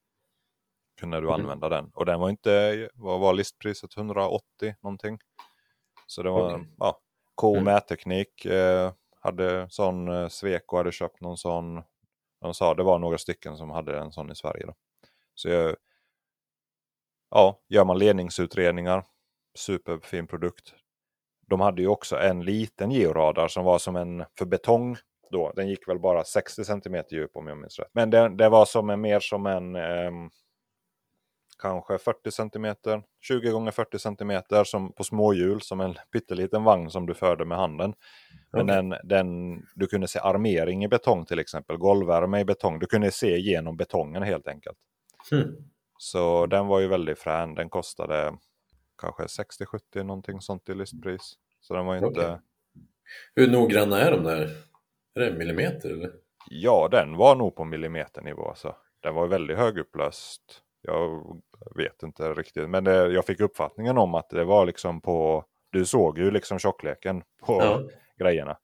Kunde 1.00 1.18
du 1.22 1.28
Mm. 1.28 1.40
använda 1.42 1.70
den. 1.70 1.92
Och 1.94 2.06
den 2.06 2.20
var 2.20 2.30
inte, 2.30 2.90
vad 2.94 3.20
var 3.20 3.34
listpriset? 3.34 3.98
180 3.98 4.76
någonting. 4.82 5.20
Så 6.08 6.24
det 6.24 6.30
var 6.30 6.54
Okej. 6.56 6.68
ja, 6.78 7.00
K 7.36 7.52
Mm. 7.54 7.64
mätteknik. 7.64 8.46
Eh, 8.46 8.92
hade 9.20 9.68
sån, 9.70 10.08
eh, 10.08 10.28
Sweco 10.28 10.78
hade 10.78 10.92
köpt 10.92 11.22
någon 11.22 11.38
sån. 11.38 11.84
De 12.42 12.54
sa 12.54 12.74
det 12.74 12.84
var 12.84 13.00
några 13.00 13.18
stycken 13.18 13.58
som 13.58 13.70
hade 13.70 14.00
en 14.00 14.12
sån 14.12 14.32
i 14.32 14.36
Sverige. 14.36 14.66
Då. 14.66 14.74
Så 15.36 15.50
jag, 15.50 15.76
ja, 17.30 17.60
gör 17.70 17.86
man 17.86 17.98
ledningsutredningar, 18.00 19.06
superfin 19.58 20.28
produkt. 20.28 20.74
De 21.48 21.62
hade 21.62 21.82
ju 21.82 21.88
också 21.88 22.18
en 22.18 22.44
liten 22.46 22.92
georadar 22.92 23.48
som 23.48 23.66
var 23.66 23.80
som 23.80 23.96
en 23.96 24.26
för 24.38 24.46
betong. 24.46 24.98
Då. 25.32 25.52
Den 25.56 25.68
gick 25.68 25.88
väl 25.88 26.00
bara 26.00 26.24
60 26.24 26.64
cm 26.66 27.04
djup 27.12 27.32
om 27.36 27.48
jag 27.48 27.58
minns 27.58 27.80
rätt. 27.80 27.90
Men 27.94 28.10
det, 28.10 28.30
det 28.30 28.50
var 28.50 28.66
som 28.66 28.90
en, 28.90 29.02
mer 29.02 29.20
som 29.20 29.46
en 29.46 29.76
ehm, 29.76 30.30
kanske 31.60 31.98
40 31.98 32.32
cm, 32.32 32.76
20 33.22 33.52
gånger 33.52 33.72
40 33.72 34.00
cm 34.00 34.42
som 34.66 34.94
på 34.94 35.04
småhjul 35.04 35.62
som 35.62 35.82
en 35.82 35.96
pytteliten 36.14 36.64
vagn 36.64 36.90
som 36.90 37.06
du 37.06 37.14
förde 37.14 37.46
med 37.46 37.58
handen. 37.58 37.94
Men 38.52 38.62
Okej. 38.62 38.76
den, 38.76 38.96
den, 39.04 39.62
du 39.76 39.88
kunde 39.88 40.08
se 40.08 40.20
armering 40.20 40.84
i 40.84 40.88
betong 40.88 41.26
till 41.26 41.40
exempel, 41.40 41.78
golvvärme 41.78 42.40
i 42.40 42.46
betong. 42.46 42.80
Du 42.80 42.86
kunde 42.86 43.12
se 43.12 43.38
igenom 43.38 43.78
betongen 43.78 44.24
helt 44.24 44.48
enkelt. 44.48 44.78
Hmm. 45.32 45.56
Så 45.98 46.46
den 46.46 46.68
var 46.68 46.80
ju 46.80 46.88
väldigt 46.88 47.20
frän. 47.20 47.56
Den 47.56 47.70
kostade 47.70 48.38
kanske 49.02 49.24
60-70 49.24 50.04
någonting 50.04 50.42
sånt 50.42 50.70
i 50.70 50.74
listpris. 50.74 51.34
Så 51.62 51.74
den 51.74 51.86
var 51.86 51.94
ju 51.94 52.08
inte... 52.08 52.20
Okej. 52.20 52.38
Hur 53.36 53.52
noggranna 53.52 54.00
är 54.00 54.12
de 54.12 54.24
där? 54.24 54.50
Är 55.16 55.20
det 55.20 55.38
millimeter 55.38 55.90
eller? 55.90 56.12
Ja, 56.50 56.88
den 56.92 57.18
var 57.18 57.36
nog 57.36 57.56
på 57.56 57.64
millimeternivå. 57.64 58.54
Så. 58.56 58.76
Den 59.00 59.16
var 59.16 59.28
väldigt 59.28 59.58
högupplöst. 59.58 60.62
Jag 60.82 61.24
vet 61.76 62.04
inte 62.04 62.34
riktigt. 62.34 62.70
Men 62.70 62.84
det, 62.84 63.08
jag 63.12 63.26
fick 63.26 63.40
uppfattningen 63.40 63.98
om 63.98 64.16
att 64.16 64.30
det 64.30 64.44
var 64.44 64.66
liksom 64.66 65.02
på... 65.02 65.46
Du 65.72 65.86
såg 65.86 66.18
ju 66.20 66.32
liksom 66.32 66.60
tjockleken 66.60 67.24
på 67.46 67.54
Ja. 67.62 67.82
grejerna. 68.20 68.58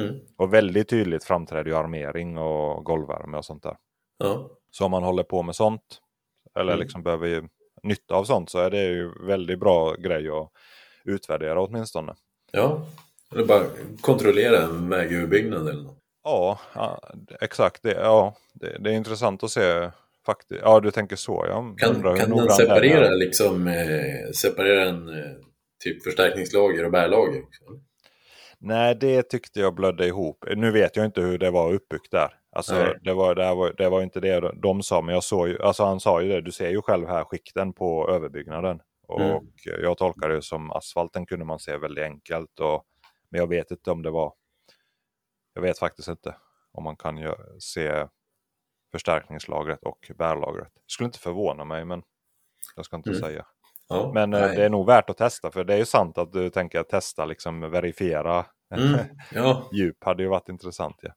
Mm. 0.00 0.20
Och 0.36 0.54
väldigt 0.54 0.88
tydligt 0.88 1.24
framträdde 1.24 1.70
ju 1.70 1.76
armering 1.76 2.38
och 2.38 2.84
golvvärme 2.84 3.36
och 3.36 3.44
sånt 3.44 3.62
där. 3.62 3.76
Ja. 4.18 4.50
Så 4.70 4.84
om 4.84 4.90
man 4.90 5.02
håller 5.02 5.22
på 5.22 5.42
med 5.42 5.56
sånt, 5.56 6.00
eller 6.58 6.72
Mm. 6.72 6.80
liksom 6.80 7.02
behöver 7.02 7.26
ju 7.26 7.48
nytta 7.82 8.14
av 8.14 8.24
sånt, 8.24 8.50
så 8.50 8.58
är 8.58 8.70
det 8.70 8.82
ju 8.84 9.26
väldigt 9.26 9.58
bra 9.60 9.94
grej 9.94 10.28
att 10.30 10.50
utvärdera 11.04 11.60
åtminstone. 11.60 12.14
ja. 12.52 12.86
Eller 13.32 13.44
bara 13.44 13.64
kontrollera 14.00 14.62
en 14.62 14.88
vägöverbyggnad 14.88 15.68
eller 15.68 15.82
något. 15.82 15.98
Ja, 16.24 16.58
ja, 16.74 17.00
exakt. 17.40 17.82
Det, 17.82 17.92
ja, 17.92 18.34
det, 18.52 18.78
det 18.78 18.90
är 18.90 18.94
intressant 18.94 19.42
att 19.44 19.50
se 19.50 19.90
faktiskt. 20.26 20.60
Ja, 20.64 20.80
du 20.80 20.90
tänker 20.90 21.16
så. 21.16 21.44
Jag 21.48 21.78
Kan, 21.78 22.02
kan 22.16 22.30
noggrann 22.30 22.50
separera, 22.50 23.10
liksom, 23.10 23.66
eh, 23.66 24.30
separera 24.34 24.84
en 24.88 25.08
eh, 25.08 25.30
typ 25.84 26.02
förstärkningslager 26.04 26.84
och 26.84 26.90
bärlager? 26.90 27.42
också? 27.42 27.64
Nej, 28.58 28.94
det 29.00 29.22
tyckte 29.22 29.60
jag 29.60 29.74
blödde 29.74 30.06
ihop. 30.06 30.44
Nu 30.56 30.70
vet 30.70 30.96
jag 30.96 31.04
inte 31.06 31.20
hur 31.20 31.38
det 31.38 31.50
var 31.50 31.72
uppbyggt 31.72 32.10
där. 32.10 32.32
Alltså, 32.52 32.74
Nej. 32.74 32.94
det 33.02 33.14
var, 33.14 33.34
det, 33.34 33.54
var, 33.54 33.74
det 33.78 33.88
var 33.88 34.02
inte 34.02 34.20
det 34.20 34.52
de 34.62 34.82
sa, 34.82 35.02
men 35.02 35.14
jag 35.14 35.24
såg 35.24 35.48
ju, 35.48 35.62
alltså 35.62 35.84
han 35.84 36.00
sa 36.00 36.22
ju 36.22 36.28
det, 36.28 36.40
du 36.40 36.52
ser 36.52 36.70
ju 36.70 36.82
själv 36.82 37.06
här 37.08 37.24
skikten 37.24 37.72
på 37.72 38.10
överbyggnaden. 38.10 38.80
Och 39.06 39.20
Mm. 39.20 39.42
jag 39.82 39.96
tolkar 39.98 40.28
det 40.28 40.42
som 40.42 40.70
asfalten 40.72 41.26
kunde 41.26 41.44
man 41.44 41.58
se 41.58 41.76
väldigt 41.76 42.04
enkelt. 42.04 42.60
Och, 42.60 42.84
men 43.30 43.40
jag 43.40 43.46
vet 43.48 43.70
inte 43.70 43.90
om 43.90 44.02
det 44.02 44.10
var, 44.10 44.32
jag 45.54 45.62
vet 45.62 45.78
faktiskt 45.78 46.08
inte 46.08 46.34
om 46.72 46.84
man 46.84 46.96
kan 46.96 47.18
se 47.58 48.06
förstärkningslagret 48.94 49.82
och 49.82 50.10
bärlagret. 50.18 50.68
Det 50.74 50.80
skulle 50.92 51.06
inte 51.06 51.18
förvåna 51.18 51.64
mig, 51.64 51.84
men 51.84 52.02
jag 52.76 52.84
ska 52.84 52.96
inte 52.96 53.10
Mm. 53.10 53.22
säga. 53.22 53.46
Ja. 53.88 54.10
Men 54.14 54.34
eh, 54.34 54.40
Nej. 54.40 54.56
det 54.56 54.64
är 54.64 54.68
nog 54.70 54.86
värt 54.86 55.10
att 55.10 55.16
testa, 55.16 55.50
för 55.50 55.64
det 55.64 55.74
är 55.74 55.78
ju 55.78 55.84
sant 55.84 56.18
att 56.18 56.32
du 56.32 56.50
tänker 56.50 56.82
testa, 56.82 57.24
liksom 57.24 57.60
verifiera 57.60 58.44
Mm. 58.74 59.00
Ja. 59.34 59.68
djup 59.72 60.04
hade 60.04 60.22
ju 60.22 60.28
varit 60.28 60.48
intressant. 60.48 60.96
Ja. 61.02 61.10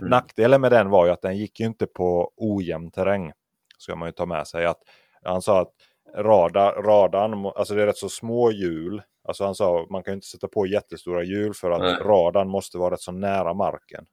Mm. 0.00 0.10
Nackdelen 0.10 0.60
med 0.60 0.72
den 0.72 0.90
var 0.90 1.06
ju 1.06 1.12
att 1.12 1.22
den 1.22 1.36
gick 1.36 1.60
ju 1.60 1.66
inte 1.66 1.86
på 1.86 2.32
ojämn 2.36 2.90
terräng. 2.90 3.32
Ska 3.78 3.96
man 3.96 4.08
ju 4.08 4.12
ta 4.12 4.26
med 4.26 4.46
sig. 4.46 4.66
att 4.66 4.78
Han 5.22 5.42
sa 5.42 5.60
att 5.60 5.72
radar, 6.16 6.72
radarn, 6.82 7.46
alltså 7.56 7.74
det 7.74 7.82
är 7.82 7.86
rätt 7.86 7.96
så 7.96 8.08
små 8.08 8.50
hjul. 8.50 9.02
Alltså 9.28 9.44
han 9.44 9.54
sa 9.54 9.82
att 9.82 9.90
man 9.90 10.02
kan 10.02 10.12
ju 10.12 10.14
inte 10.14 10.26
sätta 10.26 10.48
på 10.48 10.66
jättestora 10.66 11.22
hjul 11.22 11.54
för 11.54 11.70
att 11.70 11.80
Nej. 11.80 11.94
radarn 11.94 12.48
måste 12.48 12.78
vara 12.78 12.94
rätt 12.94 13.00
så 13.00 13.12
nära 13.12 13.54
marken. 13.54 14.06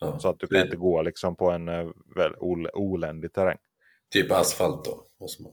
Ja. 0.00 0.18
Så 0.18 0.28
att 0.28 0.38
du 0.40 0.46
kan 0.46 0.58
Det- 0.58 0.64
inte 0.64 0.76
gå 0.76 1.02
liksom 1.02 1.36
på 1.36 1.50
en 1.50 1.68
eh, 1.68 1.88
väl, 2.16 2.34
ol, 2.38 2.68
oländig 2.72 3.32
terräng. 3.32 3.58
Typ 4.12 4.32
asfalt 4.32 4.84
då? 4.84 5.04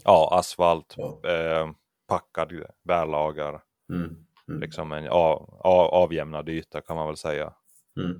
Ja, 0.03 0.30
asfalt, 0.39 0.93
Ja. 0.97 1.22
eh, 1.30 1.69
packad 2.07 2.51
bärlagar, 2.84 3.61
Mm. 3.93 4.26
Mm. 4.47 4.61
liksom 4.61 4.91
en 4.91 5.07
av, 5.07 5.59
av, 5.63 5.85
avjämnad 5.88 6.49
yta 6.49 6.81
kan 6.81 6.95
man 6.95 7.07
väl 7.07 7.17
säga. 7.17 7.53
Mm. 7.99 8.11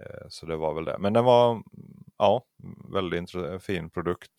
Eh, 0.00 0.26
Så 0.28 0.46
det 0.46 0.56
var 0.56 0.74
väl 0.74 0.84
det. 0.84 0.96
Men 0.98 1.12
den 1.12 1.24
var 1.24 1.62
ja, 2.18 2.44
väldigt 2.92 3.30
fin 3.62 3.90
produkt. 3.90 4.32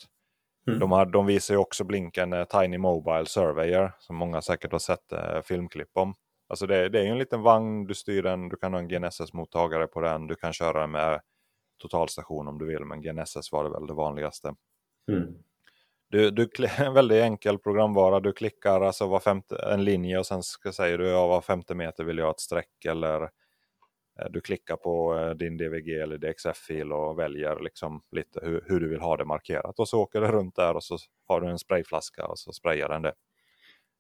Mm. 0.68 0.80
De, 0.80 0.92
har, 0.92 1.06
de 1.06 1.26
visar 1.26 1.54
ju 1.54 1.60
också 1.60 1.84
blinken 1.84 2.34
eh, 2.34 2.44
Tiny 2.46 2.78
Mobile 2.78 3.26
Surveyor 3.26 3.92
som 4.00 4.16
många 4.16 4.42
säkert 4.42 4.72
har 4.72 4.80
sett 4.80 5.12
eh, 5.12 5.42
filmklipp 5.42 5.90
om. 5.94 6.14
Alltså 6.54 6.68
det, 6.68 6.90
det 6.90 7.00
är 7.00 7.04
ju 7.04 7.10
en 7.10 7.18
liten 7.18 7.42
vagn, 7.42 7.88
du 7.88 7.94
styr 7.94 8.24
den, 8.24 8.50
du 8.50 8.56
kan 8.56 8.74
ha 8.74 8.80
en 8.80 8.88
GNSS-mottagare 8.88 9.88
på 9.88 10.02
den, 10.02 10.28
du 10.28 10.36
kan 10.36 10.54
köra 10.54 10.82
den 10.82 10.92
med 10.92 11.22
totalstation 11.78 12.48
om 12.48 12.58
du 12.58 12.66
vill, 12.66 12.86
men 12.86 13.02
GNSS 13.02 13.52
var 13.52 13.64
det 13.64 13.70
väl 13.70 13.88
det 13.88 13.94
vanligaste. 13.94 14.56
Mm. 15.12 15.34
Du, 16.10 16.32
du, 16.32 16.50
en 16.78 16.94
väldigt 16.94 17.24
enkel 17.24 17.60
programvara, 17.60 18.20
du 18.20 18.34
klickar 18.34 18.82
alltså 18.82 19.08
var 19.08 19.20
femte, 19.20 19.56
en 19.74 19.84
linje 19.84 20.20
och 20.20 20.26
sen 20.26 20.44
ska, 20.44 20.72
säger 20.72 20.98
du 20.98 21.08
ja, 21.08 21.28
var 21.28 21.42
femte 21.42 21.76
meter 21.76 22.04
vill 22.04 22.18
jag 22.18 22.26
ha 22.26 22.32
ett 22.32 22.40
streck 22.40 22.86
eller 22.86 23.22
eh, 23.24 24.30
du 24.30 24.42
klickar 24.42 24.76
på 24.76 25.18
eh, 25.18 25.30
din 25.30 25.58
DVG 25.58 26.02
eller 26.02 26.18
DXF-fil 26.18 26.92
och 26.92 27.20
väljer 27.20 27.60
liksom 27.60 28.02
lite 28.12 28.40
hur, 28.44 28.64
hur 28.68 28.80
du 28.80 28.90
vill 28.90 29.02
ha 29.02 29.18
det 29.18 29.26
markerat. 29.26 29.80
Och 29.80 29.90
så 29.90 30.02
åker 30.02 30.22
det 30.22 30.32
runt 30.32 30.56
där 30.56 30.76
och 30.76 30.84
så 30.84 30.98
har 31.28 31.42
du 31.42 31.48
en 31.48 31.60
sprayflaska 31.60 32.26
och 32.28 32.40
så 32.40 32.54
sprayar 32.54 32.90
den 32.90 33.02
det. 33.02 33.14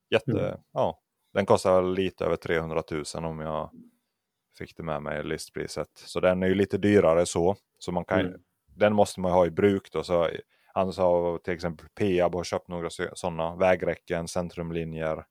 Jätte, 0.09 0.31
Mm. 0.31 0.59
ja, 0.73 0.99
den 1.33 1.45
kostar 1.45 1.83
lite 1.83 2.25
över 2.25 2.35
300 2.35 2.83
000 2.91 3.25
om 3.25 3.39
jag 3.39 3.69
fick 4.57 4.77
det 4.77 4.83
med 4.83 5.01
mig 5.01 5.19
i 5.19 5.23
listpriset. 5.23 5.87
Så 5.95 6.19
den 6.19 6.43
är 6.43 6.47
ju 6.47 6.55
lite 6.55 6.77
dyrare 6.77 7.25
så. 7.25 7.55
så 7.79 7.91
man 7.91 8.05
kan, 8.05 8.19
Mm. 8.19 8.41
Den 8.75 8.93
måste 8.95 9.19
man 9.19 9.31
ha 9.31 9.45
i 9.45 9.51
bruk 9.51 9.91
då. 9.91 10.03
Så 10.03 10.29
han 10.73 10.93
sa 10.93 11.39
till 11.43 11.53
exempel 11.53 11.87
Peab 11.99 12.35
har 12.35 12.43
köpt 12.43 12.67
några 12.67 12.89
sådana 13.13 13.55
vägräcken, 13.55 14.27
centrumlinjer 14.27 15.25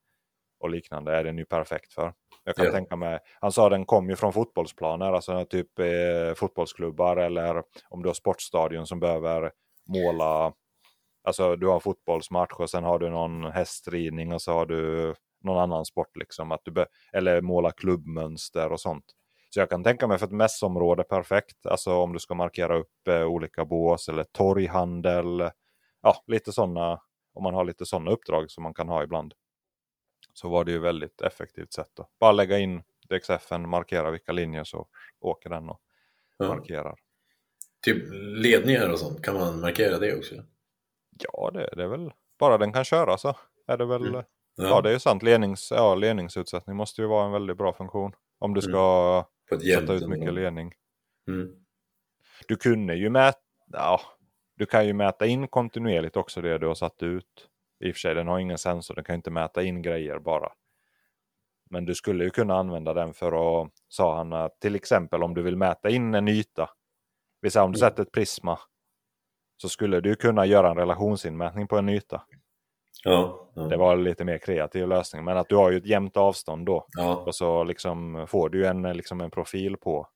och 0.61 0.70
liknande 0.70 1.16
är 1.16 1.24
den 1.24 1.39
ju 1.39 1.45
perfekt 1.45 1.93
för. 1.93 2.15
Jag 2.45 2.57
kan 2.57 2.65
Ja. 2.66 2.73
tänka 2.73 2.97
mig, 2.97 3.19
han 3.41 3.53
sa 3.53 3.69
den 3.69 3.85
kom 3.87 4.11
ju 4.11 4.16
från 4.16 4.33
fotbollsplaner, 4.33 5.12
alltså 5.12 5.45
typ 5.45 5.79
eh, 5.79 6.35
fotbollsklubbar 6.37 7.16
eller 7.16 7.62
om 7.89 8.03
du 8.03 8.09
har 8.09 8.15
sportstadion 8.15 8.87
som 8.87 9.01
behöver 9.01 9.53
måla, 9.89 10.53
alltså 11.24 11.57
du 11.57 11.66
har 11.66 11.81
fotbollsmatch 11.81 12.53
och 12.53 12.70
sen 12.70 12.85
har 12.85 12.99
du 12.99 13.11
någon 13.11 13.45
hästridning 13.45 14.33
och 14.33 14.43
så 14.43 14.53
har 14.53 14.66
du 14.66 15.15
någon 15.44 15.59
annan 15.59 15.85
sport 15.85 16.16
liksom, 16.16 16.52
att 16.52 16.60
du 16.64 16.86
eller 17.12 17.40
måla 17.40 17.70
klubbmönster 17.70 18.73
och 18.73 18.81
sånt. 18.81 19.05
Så 19.51 19.60
jag 19.60 19.70
kan 19.70 19.85
tänka 19.85 20.06
mig 20.06 20.19
för 20.19 20.27
ett 20.27 20.32
mässområde 20.32 21.02
perfekt, 21.05 21.66
alltså 21.66 21.94
om 21.94 22.12
du 22.12 22.19
ska 22.19 22.35
markera 22.35 22.78
upp 22.78 23.09
eh, 23.09 23.23
olika 23.24 23.64
bås 23.64 24.09
eller 24.09 24.24
torghandel, 24.24 25.51
ja 26.02 26.23
lite 26.27 26.52
sådana, 26.52 27.01
om 27.35 27.43
man 27.43 27.55
har 27.55 27.64
lite 27.64 27.86
sådana 27.86 28.10
uppdrag 28.10 28.51
som 28.51 28.62
man 28.62 28.74
kan 28.74 28.89
ha 28.89 29.02
ibland. 29.02 29.35
Så 30.35 30.48
var 30.48 30.64
det 30.64 30.73
ju 30.73 30.78
väldigt 30.78 31.20
effektivt 31.20 31.73
sätt 31.73 31.90
då. 31.94 32.09
Bara 32.20 32.32
lägga 32.32 32.59
in 32.59 32.82
DXFen, 33.09 33.69
markera 33.69 34.10
vilka 34.10 34.32
linjer 34.32 34.64
så 34.64 34.86
åker 35.20 35.51
den 35.51 35.69
och 35.70 35.81
Ja. 36.39 36.48
markerar. 36.48 36.98
Typ 37.85 38.02
ledningar 38.36 38.93
och 38.93 38.98
sånt, 38.98 39.23
kan 39.24 39.35
man 39.35 39.60
markera 39.60 39.98
det 39.98 40.16
också? 40.16 40.35
Ja, 41.19 41.51
det, 41.55 41.70
det 41.77 41.82
är 41.82 41.89
väl 41.89 42.12
bara 42.39 42.59
den 42.59 42.73
kan 42.73 42.85
köra 42.85 43.19
så. 43.19 43.36
Är 43.66 43.77
det 43.77 43.85
väl, 43.85 44.06
Mm. 44.06 44.24
Ja. 44.57 44.81
det 44.81 44.89
är 44.89 44.93
ju 44.93 44.99
sant. 44.99 45.23
Lednings, 45.23 45.70
ja, 45.70 45.95
ledningsutsättning 45.95 46.77
måste 46.77 47.03
ju 47.03 47.09
vara 47.09 47.27
en 47.27 47.33
väldigt 47.33 47.57
bra 47.57 47.73
funktion. 47.73 48.12
Om 48.39 48.55
du 48.55 48.62
ska 48.62 49.24
jämnt 49.51 49.89
sätta 49.89 49.93
ut 49.93 50.09
mycket 50.09 50.35
ledning. 50.35 50.73
Mm. 51.29 51.49
Du 52.49 52.57
kunde 52.57 52.95
ju 52.95 53.11
mäta, 53.11 53.39
ja, 53.73 54.01
du 54.57 54.66
kan 54.66 54.87
ju 54.87 54.93
mäta 54.93 55.27
in 55.27 55.49
kontinuerligt 55.49 56.16
också 56.16 56.41
det 56.41 56.59
du 56.59 56.66
har 56.66 56.74
satt 56.74 57.03
ut. 57.03 57.49
I 57.85 57.91
och 57.91 57.95
för 57.95 58.01
sig, 58.01 58.15
den 58.15 58.29
har 58.29 58.39
ingen 58.39 58.59
sensor, 58.59 58.95
den 58.95 59.05
kan 59.05 59.15
inte 59.15 59.31
mäta 59.31 59.62
in 59.62 59.83
grejer 59.83 60.19
bara. 60.19 60.53
Men 61.70 61.85
du 61.85 61.95
skulle 61.95 62.24
ju 62.24 62.31
kunna 62.31 62.55
använda 62.55 62.95
den 62.95 63.15
för 63.15 63.62
att, 63.62 63.70
sa 63.89 64.16
han, 64.16 64.33
att 64.33 64.61
till 64.61 64.74
exempel 64.74 65.23
om 65.23 65.35
du 65.35 65.43
vill 65.43 65.57
mäta 65.57 65.91
in 65.91 66.15
en 66.15 66.29
yta. 66.29 66.70
Vi 67.41 67.51
säger 67.51 67.65
om 67.65 67.73
du 67.73 67.79
Mm. 67.79 67.91
sätter 67.91 68.03
ett 68.03 68.12
prisma. 68.12 68.59
Så 69.57 69.69
skulle 69.69 70.01
du 70.01 70.15
kunna 70.15 70.47
göra 70.47 70.70
en 70.70 70.77
relationsinmätning 70.77 71.69
på 71.69 71.79
en 71.79 71.89
yta. 71.89 72.23
Ja, 73.05 73.51
ja. 73.55 73.62
Det 73.62 73.77
var 73.77 73.97
lite 73.97 74.24
mer 74.24 74.39
kreativ 74.39 74.89
lösning. 74.89 75.24
Men 75.24 75.36
att 75.36 75.48
du 75.48 75.56
har 75.56 75.70
ju 75.70 75.77
ett 75.77 75.86
jämnt 75.86 76.16
avstånd 76.16 76.66
då. 76.66 76.86
ja. 76.98 77.16
Och 77.16 77.35
så 77.35 77.64
liksom 77.64 78.27
får 78.28 78.48
du 78.48 78.66
en, 78.66 78.82
liksom 78.82 79.20
en 79.20 79.31
profil 79.31 79.77
på 79.77 80.09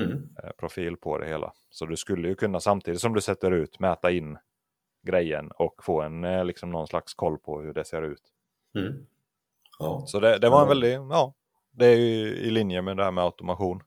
Mm. 0.00 0.28
eh, 0.42 0.50
profil 0.58 0.96
på 0.96 1.18
det 1.18 1.26
hela. 1.26 1.52
Så 1.70 1.86
du 1.86 1.96
skulle 1.96 2.28
ju 2.28 2.34
kunna 2.34 2.60
samtidigt 2.60 3.00
som 3.00 3.14
du 3.14 3.20
sätter 3.20 3.50
ut 3.50 3.78
mäta 3.80 4.10
in 4.10 4.38
grejen 5.06 5.50
och 5.50 5.74
få 5.84 6.02
en 6.02 6.24
eh, 6.24 6.44
liksom 6.44 6.70
någon 6.70 6.86
slags 6.86 7.14
koll 7.14 7.38
på 7.38 7.60
hur 7.60 7.74
det 7.74 7.84
ser 7.84 8.02
ut. 8.02 8.22
Mm. 8.78 9.06
Ja. 9.78 10.02
Så 10.06 10.20
det, 10.20 10.38
det 10.38 10.48
var 10.48 10.62
en 10.62 10.68
väldigt, 10.68 10.92
ja, 10.92 11.34
det 11.72 11.86
är 11.86 11.96
ju 11.96 12.26
i 12.36 12.50
linje 12.50 12.82
med 12.82 12.96
det 12.96 13.04
här 13.04 13.10
med 13.10 13.24
automation. 13.24 13.82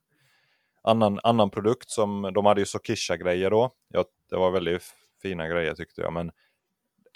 Annan, 0.81 1.19
annan 1.23 1.49
produkt 1.49 1.89
som, 1.89 2.31
de 2.33 2.45
hade 2.45 2.61
ju 2.61 2.65
Sokisha-grejer 2.65 3.49
då. 3.49 3.71
Ja, 3.87 4.05
det 4.29 4.35
var 4.37 4.51
väldigt 4.51 4.83
fina 5.21 5.47
grejer 5.47 5.73
tyckte 5.73 6.01
jag. 6.01 6.13
Men 6.13 6.31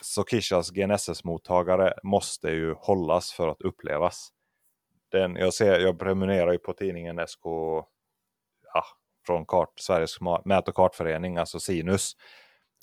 Sokishas 0.05 0.71
GNSS-mottagare 0.71 1.93
måste 2.03 2.49
ju 2.49 2.73
hållas 2.73 3.31
för 3.31 3.47
att 3.47 3.61
upplevas. 3.61 4.29
Den, 5.11 5.35
jag, 5.35 5.53
ser, 5.53 5.79
jag 5.79 5.99
prenumererar 5.99 6.51
ju 6.51 6.57
på 6.57 6.73
tidningen 6.73 7.27
SK 7.27 7.45
ja, 8.73 8.83
från 9.25 9.45
kart, 9.45 9.73
Sveriges 9.75 10.17
mät 10.45 10.67
och 10.67 10.75
kartförening, 10.75 11.37
alltså 11.37 11.59
Sinus. 11.59 12.15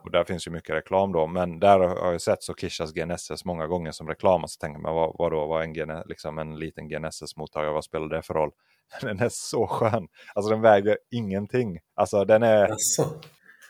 Och 0.02 0.10
där 0.10 0.24
finns 0.24 0.46
ju 0.46 0.50
mycket 0.50 0.76
reklam 0.76 1.12
då. 1.12 1.26
Men 1.26 1.60
där 1.60 1.78
har 1.78 2.12
jag 2.12 2.20
sett 2.20 2.42
Sokishas 2.42 2.92
GNSS 2.92 3.44
många 3.44 3.66
gånger 3.66 3.92
som 3.92 4.08
reklam. 4.08 4.42
Och 4.42 4.50
så 4.50 4.58
tänker 4.58 4.80
man, 4.80 4.94
vad, 4.94 5.16
vad 5.18 5.32
då, 5.32 5.46
vad 5.46 5.62
är 5.62 5.90
en, 5.90 6.02
liksom 6.06 6.38
en 6.38 6.58
liten 6.58 6.88
GNSS-mottagare, 6.88 7.72
vad 7.72 7.84
spelar 7.84 8.08
det 8.08 8.22
för 8.22 8.34
roll? 8.34 8.50
Den 9.00 9.20
är 9.20 9.28
så 9.28 9.66
skön. 9.66 10.08
Alltså 10.34 10.50
den 10.50 10.60
väger 10.60 10.98
ingenting. 11.10 11.78
Alltså 11.94 12.24
den 12.24 12.42
är... 12.42 12.68
Alltså. 12.68 13.20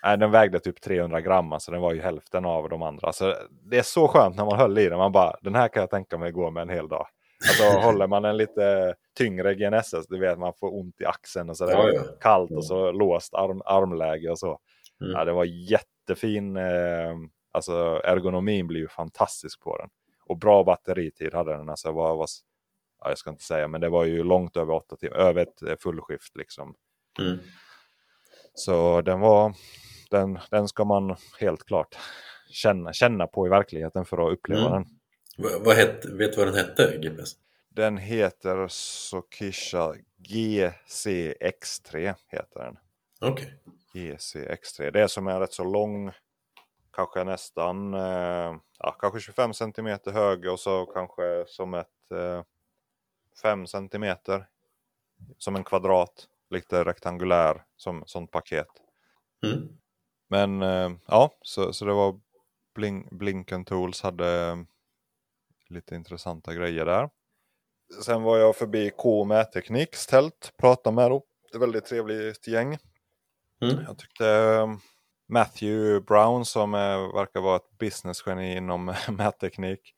Nej, 0.05 0.19
den 0.19 0.31
vägde 0.31 0.61
typ 0.61 0.81
300 0.81 1.20
gram, 1.20 1.53
alltså 1.53 1.70
den 1.70 1.81
var 1.81 1.93
ju 1.93 2.01
hälften 2.01 2.45
av 2.45 2.69
de 2.69 2.83
andra. 2.83 3.07
Alltså, 3.07 3.37
det 3.70 3.79
är 3.79 3.83
så 3.83 4.09
skönt 4.09 4.37
när 4.37 4.45
man 4.45 4.59
höll 4.59 4.79
i 4.79 4.89
den. 4.89 4.99
Man 4.99 5.12
bara, 5.12 5.37
den 5.43 5.55
här 5.55 5.69
kan 5.69 5.81
jag 5.81 5.91
tänka 5.91 6.19
mig 6.19 6.33
gå 6.33 6.51
med 6.51 6.62
en 6.62 6.69
hel 6.69 6.89
dag. 6.89 7.07
Alltså 7.49 7.79
håller 7.87 8.07
man 8.07 8.24
en 8.24 8.37
lite 8.37 8.95
tyngre 9.16 9.55
GNSS, 9.55 10.07
du 10.09 10.19
vet 10.19 10.39
man 10.39 10.55
får 10.55 10.81
ont 10.81 11.01
i 11.01 11.05
axeln 11.05 11.51
och 11.51 11.57
så 11.57 11.66
där 11.66 11.73
Ja, 11.73 11.93
ja. 11.93 12.03
kallt 12.20 12.51
och 12.51 12.65
så 12.65 12.93
låst 12.93 13.35
arm, 13.35 13.62
armläge 13.65 14.31
och 14.31 14.39
så. 14.39 14.59
Mm. 15.01 15.12
Ja, 15.12 15.24
det 15.24 15.33
var 15.33 15.45
jättefin, 15.45 16.57
eh, 16.57 17.16
alltså 17.53 18.01
ergonomin 18.05 18.66
blir 18.66 18.81
ju 18.81 18.89
fantastisk 18.89 19.61
på 19.61 19.77
den. 19.77 19.89
Och 20.27 20.39
bra 20.39 20.65
batteritid 20.65 21.35
hade 21.35 21.53
den. 21.53 21.69
Alltså, 21.69 21.93
var, 21.93 22.16
var, 22.16 22.27
ja, 23.01 23.09
jag 23.09 23.19
ska 23.19 23.31
inte 23.31 23.45
säga, 23.45 23.69
men 23.69 23.81
det 23.81 23.89
var 23.89 24.05
ju 24.05 24.23
långt 24.23 24.57
över 24.57 24.74
åtta 24.74 24.97
timmar, 24.97 25.16
över 25.16 25.43
ett 25.43 25.62
eh, 25.62 25.74
fullskift 25.81 26.37
liksom. 26.37 26.74
Mm. 27.20 27.39
Så 28.55 29.01
den 29.01 29.20
var, 29.20 29.55
den, 30.13 30.39
den 30.51 30.69
ska 30.69 30.85
man 30.85 31.17
helt 31.41 31.65
klart 31.67 31.99
känna, 32.51 32.93
känna 32.93 33.27
på 33.27 33.47
i 33.47 33.51
verkligheten 33.51 34.05
för 34.05 34.27
att 34.27 34.33
uppleva 34.33 34.61
Mm. 34.67 34.73
den. 34.73 34.85
Va- 35.45 35.59
Vad 35.65 35.77
hette, 35.77 36.09
vet 36.15 36.33
du 36.33 36.37
vad 36.39 36.47
den 36.47 36.55
hette, 36.67 36.99
GPS? 37.03 37.31
Den 37.69 37.97
heter 37.99 38.69
Sokisha 38.69 39.95
GCX3 40.19 42.15
heter 42.29 42.61
den. 42.61 42.77
Okej. 43.31 43.55
GCX3. 43.95 44.91
Det 44.91 45.01
är 45.01 45.07
som 45.07 45.29
en 45.29 45.41
rätt 45.41 45.53
så 45.53 45.65
lång, 45.65 46.13
kanske 46.93 47.25
nästan, 47.25 47.95
eh, 47.95 48.55
ja, 48.79 48.97
kanske 49.01 49.21
25 49.21 49.55
cm 49.55 49.99
hög 50.07 50.47
och 50.51 50.61
så 50.61 50.87
kanske 50.87 51.45
som 51.49 51.75
ett 51.75 52.11
eh, 52.15 52.43
5 53.43 53.67
cm 53.67 54.15
som 55.39 55.57
en 55.57 55.65
kvadrat, 55.65 56.29
lite 56.51 56.85
rektangulär 56.85 57.63
som 57.77 58.03
sånt 58.07 58.31
paket. 58.31 58.69
Mm. 59.47 59.69
Men 60.33 60.63
eh, 60.63 60.91
ja, 61.07 61.31
så, 61.43 61.73
så 61.73 61.85
det 61.85 61.93
var 61.93 62.21
Blink, 62.75 63.11
Blinken 63.11 63.65
Tools 63.65 64.03
hade 64.03 64.49
eh, 64.49 64.57
lite 65.69 65.95
intressanta 65.95 66.55
grejer 66.55 66.85
där. 66.85 67.11
Sen 68.05 68.23
var 68.23 68.39
jag 68.39 68.57
förbi 68.57 68.91
K 68.97 69.25
Mättekniks 69.25 70.07
tält, 70.07 70.53
pratade 70.57 70.97
med 70.97 71.11
dem. 71.11 71.21
Det 71.51 71.57
är 71.57 71.61
väldigt 71.61 71.85
trevligt 71.85 72.49
gäng. 72.49 72.79
Mm. 73.63 73.85
Jag 73.87 73.99
tyckte 73.99 74.29
eh, 74.29 74.75
Matthew 75.29 76.01
Brown 76.01 76.45
som 76.45 76.73
verkar 77.15 77.41
vara 77.41 77.57
ett 77.57 77.79
businessgeni 77.79 78.57
inom 78.57 78.85
mätteknik. 79.09 79.95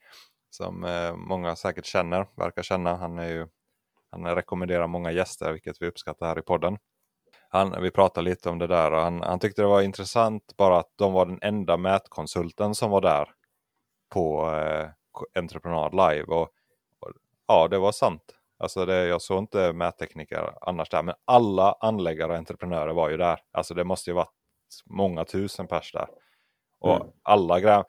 Som 0.50 0.86
många 1.16 1.56
säkert 1.56 1.86
känner, 1.86 2.26
verkar 2.36 2.62
känna. 2.62 2.96
Han, 2.96 3.18
är 3.18 3.28
ju, 3.28 3.46
han 4.10 4.34
rekommenderar 4.34 4.86
många 4.86 5.12
gäster 5.12 5.52
vilket 5.52 5.82
vi 5.82 5.86
uppskattar 5.86 6.26
här 6.26 6.38
i 6.38 6.42
podden. 6.42 6.78
Han, 7.54 7.82
vi 7.82 7.90
pratade 7.90 8.30
lite 8.30 8.50
om 8.50 8.58
det 8.58 8.66
där 8.66 8.92
och 8.92 9.00
han, 9.00 9.22
han 9.22 9.38
tyckte 9.38 9.62
det 9.62 9.68
var 9.68 9.82
intressant 9.82 10.54
bara 10.56 10.78
att 10.78 10.92
de 10.96 11.12
var 11.12 11.26
den 11.26 11.38
enda 11.42 11.76
mätkonsulten 11.76 12.74
som 12.74 12.90
var 12.90 13.00
där 13.00 13.28
på 14.12 14.50
eh, 14.50 14.88
Entreprenad 15.42 15.92
Live. 15.94 16.24
Och, 16.24 16.42
och, 17.00 17.10
ja, 17.48 17.68
det 17.68 17.78
var 17.78 17.92
sant. 17.92 18.22
Alltså 18.58 18.86
det, 18.86 19.06
jag 19.06 19.22
såg 19.22 19.38
inte 19.38 19.72
mättekniker 19.72 20.54
annars 20.60 20.88
där, 20.88 21.02
men 21.02 21.14
alla 21.24 21.72
anläggare 21.80 22.32
och 22.32 22.38
entreprenörer 22.38 22.92
var 22.94 23.10
ju 23.10 23.16
där. 23.16 23.38
Alltså 23.52 23.74
det 23.74 23.84
måste 23.84 24.10
ju 24.10 24.14
varit 24.14 24.30
många 24.86 25.24
tusen 25.24 25.66
pers 25.66 25.92
där. 25.92 26.08
Och 26.80 26.96
Mm. 26.96 27.08
alla 27.22 27.60
grej, 27.60 27.82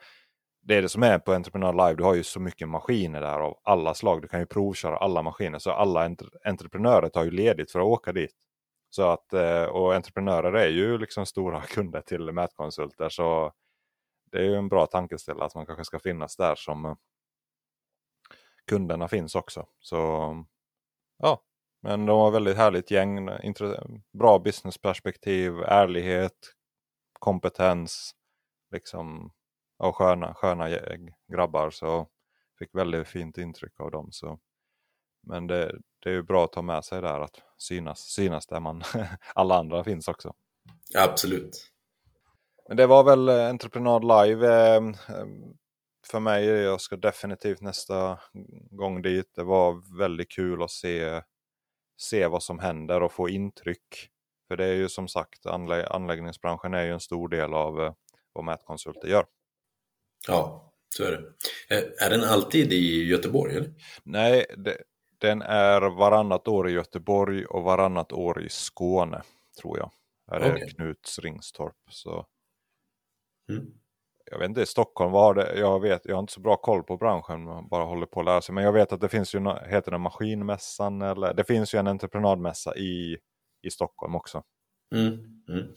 det 0.64 0.76
är 0.76 0.82
det 0.82 0.90
som 0.90 1.04
är 1.04 1.20
på 1.20 1.34
Entreprenad 1.34 1.76
Live, 1.76 1.96
du 1.96 2.04
har 2.04 2.14
ju 2.16 2.24
så 2.24 2.40
mycket 2.40 2.70
maskiner 2.70 3.22
där 3.22 3.40
av 3.40 3.58
alla 3.64 3.94
slag. 3.94 4.22
Du 4.22 4.28
kan 4.28 4.40
ju 4.40 4.46
provköra 4.46 4.98
alla 4.98 5.22
maskiner, 5.22 5.60
så 5.60 5.72
alla 5.72 6.06
entre, 6.06 6.28
entreprenörer 6.46 7.10
tar 7.10 7.24
ju 7.24 7.32
ledigt 7.32 7.72
för 7.72 7.80
att 7.80 7.86
åka 7.86 8.12
dit. 8.14 8.36
Så 8.90 9.10
att, 9.10 9.34
eh, 9.34 9.64
och 9.64 9.96
entreprenörer 9.96 10.54
är 10.54 10.68
ju 10.68 10.98
liksom 10.98 11.26
stora 11.26 11.62
kunder 11.68 12.02
till 12.02 12.32
mätkonsulter, 12.32 13.10
så 13.10 13.54
det 14.32 14.38
är 14.38 14.44
ju 14.44 14.56
en 14.56 14.70
bra 14.70 14.86
tankeställare 14.86 15.46
att 15.46 15.56
man 15.56 15.66
kanske 15.66 15.86
ska 15.86 16.00
finnas 16.00 16.36
där 16.36 16.56
som 16.56 16.86
eh, 16.86 16.96
kunderna 18.68 19.08
finns 19.08 19.36
också. 19.36 19.68
Så 19.80 19.96
ja, 21.18 21.44
men 21.82 22.06
de 22.06 22.18
var 22.18 22.32
väldigt 22.32 22.58
härligt 22.58 22.92
gäng. 22.92 23.30
Bra 24.14 24.40
businessperspektiv, 24.40 25.54
ärlighet, 25.60 26.56
kompetens. 27.20 28.12
Liksom, 28.72 29.32
och 29.78 29.96
sköna, 29.96 30.34
sköna 30.34 30.70
grabbar. 31.32 31.70
Så 31.70 32.08
fick 32.60 32.76
väldigt 32.76 33.08
fint 33.08 33.38
intryck 33.38 33.80
av 33.80 33.92
dem. 33.92 34.08
Så. 34.12 34.40
Men 35.26 35.48
det, 35.48 35.80
det 36.00 36.10
är 36.10 36.14
ju 36.14 36.24
bra 36.24 36.46
att 36.46 36.52
ta 36.52 36.62
med 36.62 36.86
sig 36.86 37.02
där 37.02 37.20
att 37.20 37.42
synas, 37.58 38.00
synas 38.00 38.48
där 38.48 38.60
man 38.60 38.84
alla 39.36 39.56
andra 39.56 39.84
finns 39.84 40.08
också. 40.08 40.34
Absolut. 40.98 41.72
Men 42.68 42.78
det 42.78 42.88
var 42.88 43.04
väl 43.04 43.30
eh, 43.30 43.50
Entreprenad 43.50 44.04
Live 44.04 44.48
eh, 44.48 44.76
eh, 44.76 45.26
för 46.08 46.20
mig. 46.20 46.46
Jag 46.46 46.82
ska 46.82 46.98
definitivt 46.98 47.62
nästa 47.62 48.20
gång 48.72 49.02
dit. 49.02 49.32
Det 49.36 49.44
var 49.44 49.98
väldigt 50.00 50.32
kul 50.32 50.64
att 50.64 50.72
se, 50.72 51.22
se 51.98 52.28
vad 52.28 52.44
som 52.44 52.60
händer 52.60 53.04
och 53.04 53.12
få 53.12 53.30
intryck. 53.30 54.10
För 54.48 54.58
det 54.58 54.66
är 54.66 54.74
ju 54.74 54.90
som 54.90 55.08
sagt, 55.08 55.46
anlä 55.46 55.88
anläggningsbranschen 55.88 56.74
är 56.74 56.84
ju 56.84 56.92
en 56.92 57.00
stor 57.00 57.30
del 57.30 57.54
av 57.54 57.96
vad 58.34 58.44
mätkonsulter 58.44 59.08
gör. 59.08 59.26
Ja, 60.28 60.74
så 60.98 61.04
är 61.04 61.12
det. 61.12 61.34
Är 62.06 62.10
den 62.10 62.24
alltid 62.24 62.74
i 62.74 63.04
Göteborg? 63.04 63.56
Eller? 63.56 63.74
Nej, 64.04 64.46
det, 64.58 64.78
den 65.18 65.42
är 65.42 65.82
varannat 65.82 66.48
år 66.48 66.70
i 66.70 66.72
Göteborg 66.72 67.46
och 67.46 67.64
varannat 67.64 68.12
år 68.14 68.42
i 68.42 68.50
Skåne, 68.50 69.22
tror 69.62 69.78
jag. 69.78 69.92
Är 70.32 70.40
det 70.40 70.54
Okej. 70.54 70.70
Knuts 70.70 71.20
Ringstorp. 71.20 71.76
Så 71.90 72.26
Mm. 73.50 73.66
jag 74.32 74.40
vet 74.40 74.50
inte, 74.50 74.62
i 74.62 74.66
Stockholm 74.66 75.12
var 75.12 75.34
det, 75.34 75.56
jag 75.60 75.80
vet, 75.80 76.06
jag 76.06 76.16
har 76.16 76.20
inte 76.20 76.34
så 76.34 76.40
bra 76.40 76.56
koll 76.56 76.84
på 76.84 76.98
branschen, 76.98 77.44
man 77.44 77.68
bara 77.68 77.84
håller 77.84 78.06
på 78.06 78.20
att 78.20 78.26
lära 78.26 78.42
sig. 78.42 78.56
Men 78.56 78.64
jag 78.64 78.72
vet 78.74 78.92
att 78.94 79.02
det 79.02 79.10
finns 79.10 79.36
ju, 79.36 79.40
heter 79.68 79.92
det 79.92 79.98
Maskinmässan 79.98 81.02
eller, 81.02 81.34
det 81.34 81.44
finns 81.44 81.74
ju 81.74 81.80
en 81.80 81.88
entreprenadmässa 81.88 82.76
i, 82.76 83.18
i 83.62 83.70
Stockholm 83.72 84.16
också. 84.16 84.44
Mm. 84.96 85.14
Mm. 85.50 85.76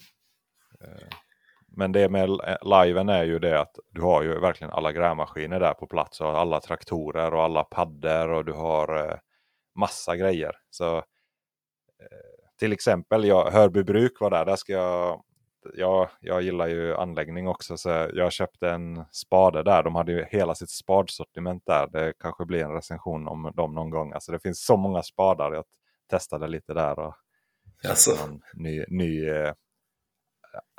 Men 1.68 1.92
det 1.92 2.08
med 2.08 2.30
liven 2.62 3.08
är 3.08 3.24
ju 3.24 3.38
det 3.38 3.60
att 3.60 3.78
du 3.90 4.02
har 4.02 4.22
ju 4.22 4.40
verkligen 4.40 4.70
alla 4.70 4.92
grävmaskiner 4.92 5.60
där 5.60 5.74
på 5.74 5.86
plats 5.86 6.20
och 6.20 6.38
alla 6.38 6.60
traktorer 6.60 7.34
och 7.34 7.42
alla 7.42 7.64
paddor 7.64 8.28
och 8.28 8.44
du 8.44 8.52
har 8.52 9.08
eh, 9.10 9.18
massa 9.78 10.16
grejer. 10.16 10.56
Så 10.70 10.96
eh, 10.96 11.02
till 12.58 12.72
exempel, 12.72 13.24
jag, 13.24 13.50
Hörby 13.50 13.82
bruk 13.82 14.20
var 14.20 14.30
där, 14.30 14.44
där 14.44 14.56
ska 14.56 14.72
jag 14.72 15.24
jag, 15.74 16.08
jag 16.20 16.42
gillar 16.42 16.66
ju 16.66 16.94
anläggning 16.94 17.48
också 17.48 17.76
så 17.76 17.88
jag 18.14 18.32
köpte 18.32 18.70
en 18.70 19.04
spade 19.12 19.62
där. 19.62 19.82
De 19.82 19.94
hade 19.94 20.12
ju 20.12 20.24
hela 20.24 20.54
sitt 20.54 20.70
spadsortiment 20.70 21.62
där. 21.66 21.86
Det 21.86 22.12
kanske 22.18 22.44
blir 22.44 22.64
en 22.64 22.72
recension 22.72 23.28
om 23.28 23.52
dem 23.56 23.74
någon 23.74 23.90
gång. 23.90 24.12
Alltså 24.12 24.32
det 24.32 24.40
finns 24.40 24.64
så 24.64 24.76
många 24.76 25.02
spadar. 25.02 25.52
Jag 25.52 25.64
testade 26.10 26.48
lite 26.48 26.74
där. 26.74 26.98
Och 26.98 27.14
Alltså, 27.88 28.26
någon 28.26 28.40
ny, 28.54 28.84
ny 28.88 29.28
eh, 29.28 29.52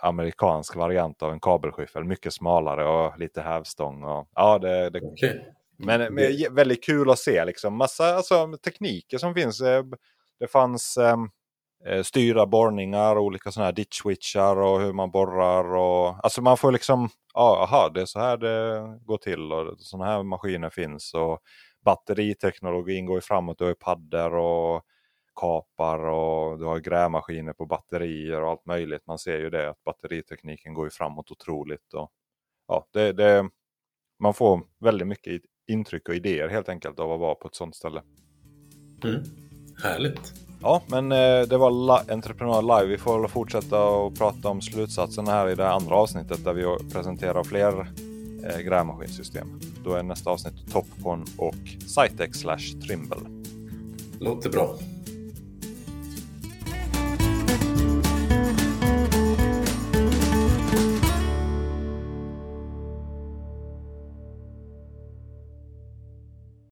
amerikansk 0.01 0.76
variant 0.76 1.23
av 1.23 1.31
en 1.31 1.39
kabelskyffel. 1.39 2.03
Mycket 2.03 2.34
smalare 2.34 2.85
och 2.85 3.19
lite 3.19 3.41
hävstång. 3.41 4.03
Och, 4.03 4.30
ja, 4.35 4.59
det, 4.59 4.89
det, 4.89 5.01
okej. 5.03 5.53
Men, 5.80 6.14
men 6.14 6.31
ge- 6.34 6.49
väldigt 6.49 6.84
kul 6.84 7.10
att 7.10 7.19
se 7.19 7.45
liksom. 7.45 7.77
Massa 7.77 8.15
alltså, 8.15 8.57
tekniker 8.57 9.18
som 9.18 9.34
finns. 9.34 9.61
Eh, 9.61 9.84
Det 10.39 10.47
fanns, 10.47 10.97
ehm, 10.97 11.30
eh, 11.88 12.03
styra 12.03 12.45
borrningar, 12.45 13.18
olika 13.18 13.51
sådana 13.51 13.65
här 13.65 13.73
ditch 13.73 14.01
switchar 14.01 14.56
och 14.57 14.81
hur 14.81 14.93
man 14.93 15.11
borrar. 15.11 15.76
Och, 15.76 16.23
alltså 16.26 16.41
man 16.41 16.57
får 16.57 16.72
liksom, 16.72 17.10
ja, 17.34 17.64
aha, 17.64 17.89
det 17.89 18.01
är 18.01 18.06
så 18.06 18.19
här 18.19 18.38
det 18.38 18.81
går 19.06 19.18
till 19.18 19.51
och 19.53 19.76
sådana 19.80 20.11
här 20.11 20.23
maskiner 20.23 20.69
finns. 20.69 21.14
Och 21.14 21.39
batteriteknologin 21.85 23.06
går 23.06 23.18
ju 23.18 23.22
framåt, 23.22 23.57
du 23.57 23.64
har 23.64 23.69
ju 23.69 23.76
paddor 23.76 24.34
och 24.35 24.81
kapar 25.41 25.99
och 25.99 26.60
du 26.60 26.65
har 26.65 26.80
grävmaskiner 26.80 27.53
på 27.53 27.65
batterier 27.65 28.41
och 28.41 28.49
allt 28.49 28.65
möjligt. 28.65 29.07
Man 29.07 29.19
ser 29.19 29.38
ju 29.39 29.49
det 29.49 29.69
att 29.69 29.84
batteritekniken 29.84 30.73
går 30.73 30.85
ju 30.85 30.91
framåt 30.91 31.31
otroligt. 31.31 31.93
Och, 31.93 32.11
ja, 32.68 32.88
det, 32.93 33.14
det, 33.14 33.49
man 34.19 34.34
får 34.34 34.61
väldigt 34.80 35.07
mycket 35.07 35.41
intryck 35.70 36.10
och 36.10 36.16
idéer 36.16 36.48
helt 36.48 36.70
enkelt 36.70 37.00
av 37.00 37.12
att 37.12 37.20
vara 37.20 37.36
på 37.36 37.48
ett 37.48 37.56
sådant 37.56 37.76
ställe. 37.76 38.02
Mm. 39.04 39.24
Härligt! 39.84 40.34
Ja, 40.62 40.82
men 40.88 41.12
eh, 41.12 41.41
det 41.48 41.58
var 41.58 41.72
La 41.72 42.04
Entreprenör 42.10 42.62
Live. 42.62 42.91
Vi 42.91 42.98
får 42.98 43.20
väl 43.20 43.30
fortsätta 43.30 43.84
och 43.84 44.18
prata 44.18 44.50
om 44.50 44.62
slutsatserna 44.62 45.32
här 45.32 45.50
i 45.50 45.56
det 45.56 45.70
andra 45.70 45.96
avsnittet 45.96 46.44
där 46.44 46.54
vi 46.54 46.90
presenterar 46.94 47.44
fler 47.44 47.91
eh, 48.44 48.60
grävmaskinsystem. 48.60 49.60
Då 49.84 49.94
är 49.94 50.04
nästa 50.04 50.30
avsnitt 50.30 50.72
Topcon 50.72 51.26
och 51.38 51.56
Sitex 51.88 52.38
slash 52.38 52.82
Trimble. 52.88 53.20
Låter 54.20 54.50
bra. 54.50 54.76